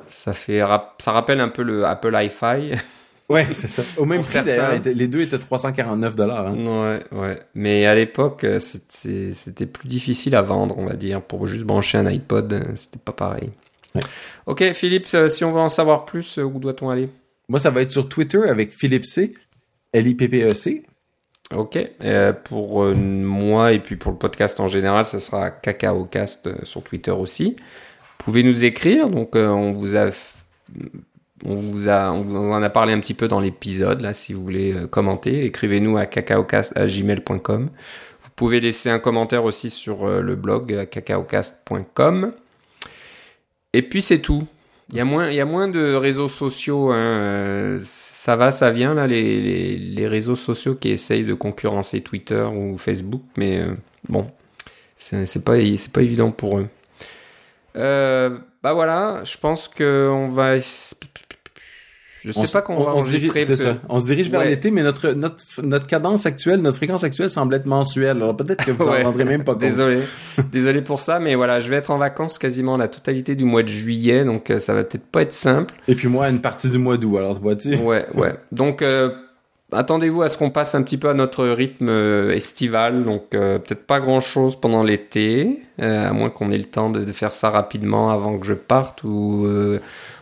Ça 0.07 0.33
fait, 0.33 0.61
ça 0.99 1.11
rappelle 1.11 1.41
un 1.41 1.49
peu 1.49 1.63
le 1.63 1.85
Apple 1.85 2.15
Hi-Fi. 2.15 2.73
Ouais, 3.29 3.49
c'est 3.51 3.69
ça. 3.69 3.83
Au 3.97 4.05
même 4.05 4.23
prix, 4.23 4.45
d'ailleurs, 4.45 4.81
les 4.85 5.09
deux 5.09 5.21
étaient 5.21 5.39
349 5.39 6.15
dollars. 6.15 6.47
Hein. 6.47 6.65
Ouais, 6.65 7.19
ouais. 7.19 7.41
Mais 7.55 7.85
à 7.85 7.95
l'époque, 7.95 8.45
euh, 8.45 8.61
c'était 8.61 9.67
plus 9.67 9.89
difficile 9.89 10.37
à 10.37 10.43
vendre, 10.43 10.79
on 10.79 10.87
va 10.87 10.95
dire. 10.95 11.21
Pour 11.23 11.49
juste 11.49 11.65
brancher 11.65 11.99
un 11.99 12.07
iPod, 12.07 12.53
euh, 12.53 12.63
c'était 12.77 12.99
pas 12.99 13.13
pareil. 13.13 13.51
Ok, 14.47 14.73
Philippe, 14.73 15.09
euh, 15.15 15.29
si 15.29 15.45
on 15.45 15.51
veut 15.51 15.61
en 15.61 15.69
savoir 15.69 16.05
plus, 16.05 16.39
où 16.39 16.59
doit-on 16.61 16.91
aller? 16.91 17.09
Moi, 17.49 17.59
ça 17.59 17.71
va 17.71 17.83
être 17.83 17.91
sur 17.91 18.09
Twitter 18.09 18.43
avec 18.49 18.73
Philippe 18.73 19.07
C. 19.07 19.35
L-I-P-P-E-C. 19.93 20.85
Ok. 21.55 21.79
pour 22.45 22.85
moi 22.97 23.73
et 23.73 23.79
puis 23.79 23.95
pour 23.95 24.11
le 24.11 24.19
podcast 24.19 24.59
en 24.59 24.67
général, 24.67 25.05
ça 25.05 25.21
sera 25.21 25.53
CacaoCast 25.53 26.65
sur 26.65 26.83
Twitter 26.83 27.13
aussi. 27.13 27.55
Vous 27.55 28.25
pouvez 28.25 28.43
nous 28.43 28.65
écrire. 28.65 29.09
Donc, 29.09 29.37
on 29.37 29.71
vous 29.71 29.97
a 29.97 30.11
on 31.45 31.55
vous, 31.55 31.89
a, 31.89 32.11
en 32.11 32.63
a 32.63 32.71
parlé 32.71 32.93
un 32.93 33.01
petit 33.01 33.15
peu 33.15 33.29
dans 33.29 33.41
l'épisode, 33.41 34.01
là, 34.01 34.15
si 34.15 34.33
vous 34.33 34.43
voulez 34.43 34.75
euh, 34.75 34.87
commenter. 34.87 35.45
Écrivez-nous 35.45 35.99
à 35.99 36.07
cacaocast.gmail.com. 36.07 37.69
Vous 38.23 38.31
pouvez 38.35 38.61
laisser 38.61 38.91
un 38.91 38.99
commentaire 38.99 39.45
aussi 39.45 39.71
sur 39.71 40.07
euh, 40.07 40.21
le 40.21 40.35
blog 40.35 40.73
euh, 40.73 40.85
cacaocast.com. 40.87 42.33
Et 43.73 43.83
puis 43.83 44.01
c'est 44.01 44.21
tout. 44.21 44.47
Il 44.91 44.97
y, 44.97 45.01
a 45.01 45.05
moins, 45.05 45.67
de 45.69 45.95
réseaux 45.95 46.29
sociaux. 46.29 46.93
Hein. 46.93 47.79
Ça 47.83 48.37
va, 48.37 48.53
ça 48.53 48.71
vient, 48.71 48.95
là, 48.95 49.09
les, 49.09 49.77
les, 49.77 50.07
réseaux 50.07 50.37
sociaux 50.37 50.77
qui 50.77 50.91
essayent 50.91 51.25
de 51.25 51.35
concurrencer 51.35 52.03
Twitter 52.03 52.45
ou 52.55 52.79
Facebook. 52.79 53.23
Mais 53.37 53.65
bon, 54.09 54.31
c'est 54.95 55.45
pas, 55.45 55.55
pas 55.93 56.03
évident 56.03 56.31
pour 56.31 56.61
eux. 56.61 56.69
bah 57.75 58.73
voilà, 58.75 59.25
je 59.25 59.37
pense 59.39 59.67
qu'on 59.67 60.29
va 60.29 60.61
je 62.27 62.33
sais 62.33 62.49
pas 62.53 62.61
qu'on 62.61 62.83
va 62.83 62.93
on 62.93 62.99
enregistrer. 62.99 63.45
Se 63.45 63.53
dirige, 63.53 63.77
on 63.89 63.99
se 64.01 64.07
dirige 64.07 64.31
vers 64.31 64.45
l'été, 64.45 64.73
mais 64.73 64.83
notre, 64.83 65.13
notre, 65.13 65.37
notre 65.63 65.87
cadence 65.87 66.27
actuelle, 66.27 66.61
notre 66.61 66.77
fréquence 66.77 67.05
actuelle 67.05 67.31
semble 67.31 67.55
être 67.55 67.67
mensuelle. 67.67 68.17
Alors 68.17 68.37
peut-être 68.37 68.65
que 68.65 68.73
vous 68.73 68.85
en 68.89 69.03
rendrez 69.05 69.25
même 69.25 69.45
pas 69.45 69.53
compte. 69.53 69.61
Désolé. 69.61 70.01
Désolé 70.53 70.83
pour 70.83 70.99
ça, 70.99 71.21
mais 71.21 71.37
voilà, 71.37 71.61
je 71.61 71.71
vais 71.71 71.77
être 71.77 71.93
en 71.93 71.99
vacances 71.99 72.39
quasiment 72.39 72.77
la 72.77 72.89
totalité 72.89 73.37
du 73.37 73.45
mois 73.45 73.63
de 73.63 73.69
juillet, 73.69 74.25
donc 74.25 74.51
euh, 74.51 74.59
ça 74.59 74.75
va 74.75 74.83
peut-être 74.83 75.07
pas 75.07 75.23
être 75.23 75.33
simple. 75.33 75.75
Et 75.87 75.95
puis 75.95 76.09
moi, 76.09 76.29
une 76.29 76.41
partie 76.41 76.69
du 76.69 76.79
mois 76.79 76.97
d'août, 76.97 77.19
alors 77.19 77.39
vois-tu? 77.39 77.77
Ouais, 77.77 78.07
ouais. 78.15 78.35
Donc, 78.51 78.83
euh, 78.83 79.11
attendez-vous 79.71 80.23
à 80.23 80.29
ce 80.29 80.37
qu'on 80.37 80.51
passe 80.51 80.75
un 80.75 80.83
petit 80.83 80.99
peu 80.99 81.09
à 81.09 81.15
notre 81.15 81.47
rythme 81.47 81.89
euh, 81.89 82.35
estival, 82.35 83.05
donc 83.05 83.31
peut-être 83.31 83.87
pas 83.87 84.01
grand-chose 84.01 84.61
pendant 84.61 84.83
l'été, 84.83 85.61
à 85.79 86.13
moins 86.13 86.31
qu'on 86.31 86.51
ait 86.51 86.59
le 86.59 86.65
temps 86.65 86.91
de, 86.91 87.05
de, 87.05 87.13
faire 87.13 87.33
ça 87.33 87.51
rapidement 87.51 88.11
avant 88.11 88.37
que 88.37 88.47
je 88.47 88.55
parte 88.55 89.05
ou 89.05 89.47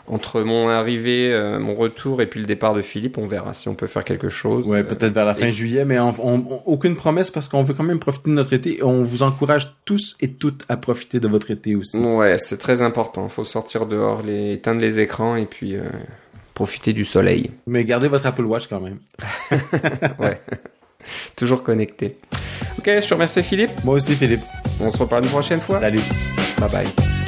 entre 0.07 0.43
mon 0.43 0.69
arrivée, 0.69 1.33
euh, 1.33 1.59
mon 1.59 1.75
retour 1.75 2.21
et 2.21 2.27
puis 2.27 2.41
le 2.41 2.47
départ 2.47 2.75
de 2.75 2.83
Philippe, 2.83 3.17
on 3.17 3.27
verra 3.27 3.53
si 3.53 3.69
on 3.69 3.75
peut 3.75 3.87
faire 3.87 4.05
quelque 4.05 4.29
chose. 4.29 4.67
Ouais, 4.67 4.85
peut-être 4.85 5.15
vers 5.15 5.25
la 5.25 5.35
fin 5.35 5.51
juillet, 5.51 5.85
mais 5.85 5.99
on, 5.99 6.63
aucune 6.67 6.95
promesse 6.95 7.31
parce 7.31 7.49
qu'on 7.49 7.63
veut 7.63 7.75
quand 7.75 7.85
même 7.85 7.99
profiter 7.99 8.31
de 8.31 8.35
notre 8.35 8.53
été. 8.53 8.83
On 8.83 9.03
vous 9.03 9.23
encourage 9.23 9.77
tous 9.85 10.17
et 10.21 10.33
toutes 10.33 10.65
à 10.69 10.77
profiter 10.77 11.21
de 11.21 11.29
votre 11.29 11.51
été 11.51 11.75
aussi. 11.75 11.99
Ouais, 11.99 12.37
c'est 12.39 12.59
très 12.59 12.83
important. 12.83 13.25
Il 13.25 13.31
faut 13.31 13.45
sortir 13.45 13.87
dehors, 13.87 14.23
les, 14.23 14.53
éteindre 14.55 14.81
les 14.81 15.01
écrans 15.01 15.37
et 15.37 15.47
puis 15.47 15.75
euh, 15.75 15.83
profiter 16.53 16.93
du 16.93 17.05
soleil. 17.05 17.51
Mais 17.67 17.85
gardez 17.85 18.09
votre 18.09 18.27
Apple 18.27 18.45
Watch 18.45 18.67
quand 18.67 18.81
même. 18.81 18.99
ouais. 20.19 20.41
Toujours 21.37 21.63
connecté. 21.63 22.19
Ok, 22.79 22.87
je 22.87 23.07
te 23.07 23.15
remercie 23.15 23.43
Philippe. 23.43 23.85
Moi 23.85 23.95
aussi 23.95 24.15
Philippe. 24.15 24.43
On 24.81 24.91
se 24.91 24.99
reparle 24.99 25.25
une 25.25 25.31
prochaine 25.31 25.61
fois. 25.61 25.81
Salut. 25.81 26.01
Bye 26.59 26.71
bye. 26.71 27.24